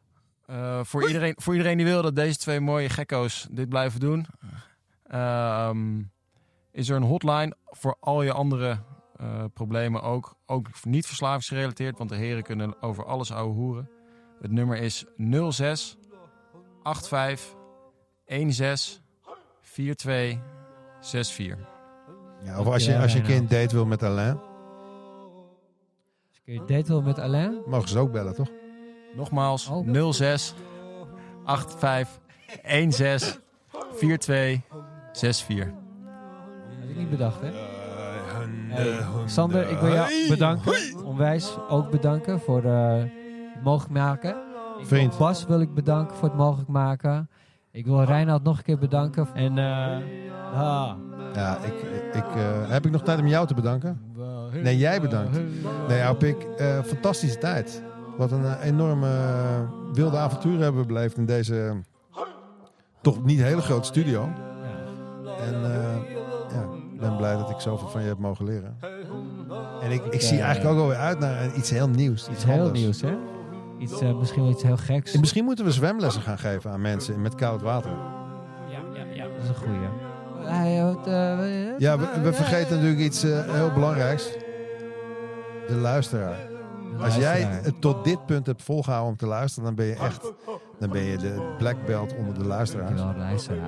Eh, 0.45 0.83
voor, 0.83 1.07
iedereen, 1.07 1.33
voor 1.37 1.53
iedereen 1.53 1.77
die 1.77 1.85
wil 1.85 2.01
dat 2.01 2.15
deze 2.15 2.37
twee 2.37 2.59
mooie 2.59 2.89
gekko's 2.89 3.47
dit 3.51 3.69
blijven 3.69 3.99
doen, 3.99 4.25
ehm, 5.03 6.01
is 6.71 6.89
er 6.89 6.95
een 6.95 7.03
hotline 7.03 7.55
voor 7.65 7.97
al 7.99 8.23
je 8.23 8.33
andere 8.33 8.79
eh, 9.15 9.43
problemen 9.53 10.01
ook. 10.01 10.35
Ook 10.45 10.67
niet 10.83 11.05
verslavingsgerelateerd, 11.05 11.97
want 11.97 12.09
de 12.09 12.15
heren 12.15 12.43
kunnen 12.43 12.81
over 12.81 13.05
alles 13.05 13.31
ouwe 13.31 13.53
hoeren. 13.53 13.89
Het 14.41 14.51
nummer 14.51 14.77
is 14.77 15.05
06 15.49 15.97
85 16.83 17.55
16 18.47 19.01
42 19.61 20.39
64. 21.01 21.76
Ja, 22.43 22.59
of 22.59 22.67
als 22.67 22.85
je, 22.85 22.97
als 22.97 23.13
je 23.13 23.21
kind 23.21 23.49
date 23.49 23.75
wil 23.75 23.85
met 23.85 24.03
Alain, 24.03 24.39
kun 26.45 26.53
je 26.53 26.63
date 26.65 26.87
wel 26.91 27.01
met 27.01 27.19
Alain? 27.19 27.57
mogen 27.65 27.89
ze 27.89 27.99
ook 27.99 28.11
bellen, 28.11 28.35
toch? 28.35 28.49
Nogmaals, 29.15 29.67
Oh. 29.69 30.11
06 30.11 30.53
85 31.45 32.19
16 32.89 33.41
42 33.97 34.61
64. 35.13 35.65
Had 36.79 36.89
ik 36.89 36.95
niet 36.97 37.09
bedacht, 37.09 37.41
hè? 37.41 37.49
Hey, 38.69 38.99
Sander, 39.25 39.69
ik 39.69 39.77
wil 39.77 39.93
jou 39.93 40.27
bedanken. 40.29 40.73
Onwijs 41.05 41.57
ook 41.69 41.91
bedanken 41.91 42.39
voor 42.39 42.63
eh, 42.63 42.97
het 43.53 43.63
mogelijk 43.63 43.93
maken. 43.93 44.29
Ik 44.29 44.35
wil 44.75 44.85
Vriend. 44.85 45.17
Bas 45.17 45.45
wil 45.45 45.61
ik 45.61 45.73
bedanken 45.73 46.15
voor 46.15 46.27
het 46.27 46.37
mogelijk 46.37 46.69
maken. 46.69 47.29
Ik 47.71 47.85
wil 47.85 48.03
Reinhard 48.03 48.43
nog 48.43 48.57
een 48.57 48.63
keer 48.63 48.77
bedanken. 48.77 49.27
En 49.33 49.57
eh 49.57 49.97
ah. 50.53 50.93
Ja, 51.37 51.57
ik, 51.57 51.73
ik, 52.13 52.35
eh, 52.35 52.69
heb 52.69 52.85
ik 52.85 52.91
nog 52.91 53.03
tijd 53.03 53.19
om 53.19 53.27
jou 53.27 53.47
te 53.47 53.53
bedanken? 53.53 54.01
Nee, 54.63 54.77
jij 54.77 55.01
bedankt. 55.01 55.39
Nee, 55.87 56.01
Auw 56.01 56.15
Pik, 56.15 56.43
eh, 56.43 56.83
fantastische 56.83 57.37
tijd. 57.37 57.81
Wat 58.17 58.31
een 58.31 58.45
eh, 58.45 58.65
enorme 58.65 59.09
wilde 59.93 60.17
avontuur 60.17 60.59
hebben 60.59 60.81
we 60.81 60.87
beleefd 60.87 61.17
in 61.17 61.25
deze 61.25 61.81
toch 63.01 63.23
niet 63.23 63.41
hele 63.41 63.61
grote 63.61 63.87
studio. 63.87 64.29
En 65.39 65.61
ja, 66.49 66.61
ik 66.93 66.99
ben 66.99 67.17
blij 67.17 67.35
dat 67.37 67.49
ik 67.49 67.59
zoveel 67.59 67.87
van 67.87 68.01
je 68.01 68.07
heb 68.07 68.17
mogen 68.17 68.45
leren. 68.45 68.77
En 69.81 69.91
ik, 69.91 70.05
ik 70.05 70.21
zie 70.21 70.41
eigenlijk 70.41 70.75
ook 70.75 70.81
alweer 70.81 70.97
uit 70.97 71.19
naar 71.19 71.55
iets 71.55 71.69
heel 71.69 71.89
nieuws. 71.89 72.29
Iets 72.29 72.43
heel 72.43 72.61
anders. 72.61 72.79
nieuws, 72.79 73.01
hè? 73.01 73.17
Iets, 73.79 74.01
misschien 74.01 74.41
wel 74.41 74.51
iets 74.51 74.63
heel 74.63 74.77
geks. 74.77 75.13
En 75.13 75.19
misschien 75.19 75.43
moeten 75.43 75.65
we 75.65 75.71
zwemlessen 75.71 76.21
gaan 76.21 76.37
geven 76.37 76.71
aan 76.71 76.81
mensen 76.81 77.21
met 77.21 77.35
koud 77.35 77.61
water. 77.61 77.91
Ja, 78.69 78.79
ja, 78.93 79.03
ja. 79.13 79.23
Dat 79.23 79.43
is 79.43 79.49
een 79.49 79.55
goeie. 79.55 80.06
Houdt, 80.47 81.07
eh, 81.07 81.79
Ja, 81.79 81.97
we, 81.97 82.21
we 82.23 82.33
vergeten 82.33 82.75
natuurlijk 82.75 83.01
iets 83.01 83.23
eh, 83.23 83.53
heel 83.53 83.71
belangrijks. 83.73 84.29
De 85.67 85.75
luisteraar. 85.75 86.37
Als 86.99 87.15
jij 87.15 87.41
het 87.41 87.81
tot 87.81 88.03
dit 88.03 88.25
punt 88.25 88.45
hebt 88.45 88.63
volgehouden 88.63 89.11
om 89.11 89.17
te 89.17 89.25
luisteren, 89.25 89.65
dan 89.65 89.75
ben 89.75 89.85
je 89.85 89.95
echt 89.95 90.33
dan 90.79 90.89
ben 90.89 91.03
je 91.03 91.17
de 91.17 91.55
black 91.57 91.85
belt 91.85 92.15
onder 92.17 92.33
de 92.33 92.45
luisteraars. 92.45 93.01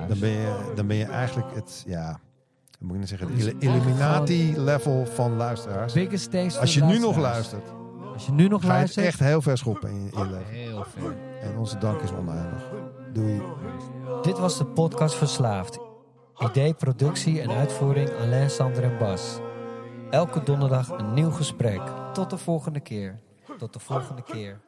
Dan 0.08 0.18
ben 0.18 0.30
je, 0.30 0.72
dan 0.74 0.86
ben 0.86 0.96
je 0.96 1.04
eigenlijk 1.04 1.54
het, 1.54 1.82
ja, 1.86 2.20
moet 2.78 2.90
ik 2.90 2.96
nou 2.96 3.06
zeggen, 3.06 3.28
Het 3.32 3.54
Illuminati-level 3.58 5.06
van 5.06 5.36
luisteraars. 5.36 5.94
Als 6.60 6.74
je 6.74 6.84
nu 6.84 6.98
nog 6.98 7.16
luistert, 7.16 7.68
Als 8.12 8.26
je 8.26 8.32
nu 8.32 8.48
nog 8.48 8.64
ga 8.64 8.78
je 8.78 8.86
het 8.86 8.96
echt 8.96 9.18
heel 9.18 9.42
ver 9.42 9.58
schoppen 9.58 9.90
in 9.90 10.04
je, 10.04 10.10
in 10.10 10.18
je 10.18 10.24
leven. 10.24 10.46
Heel. 10.46 10.84
En 11.42 11.58
onze 11.58 11.78
dank 11.78 12.00
is 12.00 12.12
oneindig. 12.12 12.72
Doei. 13.12 13.42
Dit 14.22 14.38
was 14.38 14.58
de 14.58 14.66
podcast 14.66 15.14
Verslaafd. 15.14 15.89
Idee, 16.40 16.74
productie 16.74 17.40
en 17.40 17.50
uitvoering 17.50 18.10
Alain, 18.10 18.50
Sander 18.50 18.82
en 18.82 18.98
Bas. 18.98 19.38
Elke 20.10 20.42
donderdag 20.42 20.88
een 20.88 21.14
nieuw 21.14 21.30
gesprek. 21.30 21.80
Tot 22.12 22.30
de 22.30 22.38
volgende 22.38 22.80
keer. 22.80 23.20
Tot 23.58 23.72
de 23.72 23.78
volgende 23.78 24.22
keer. 24.22 24.60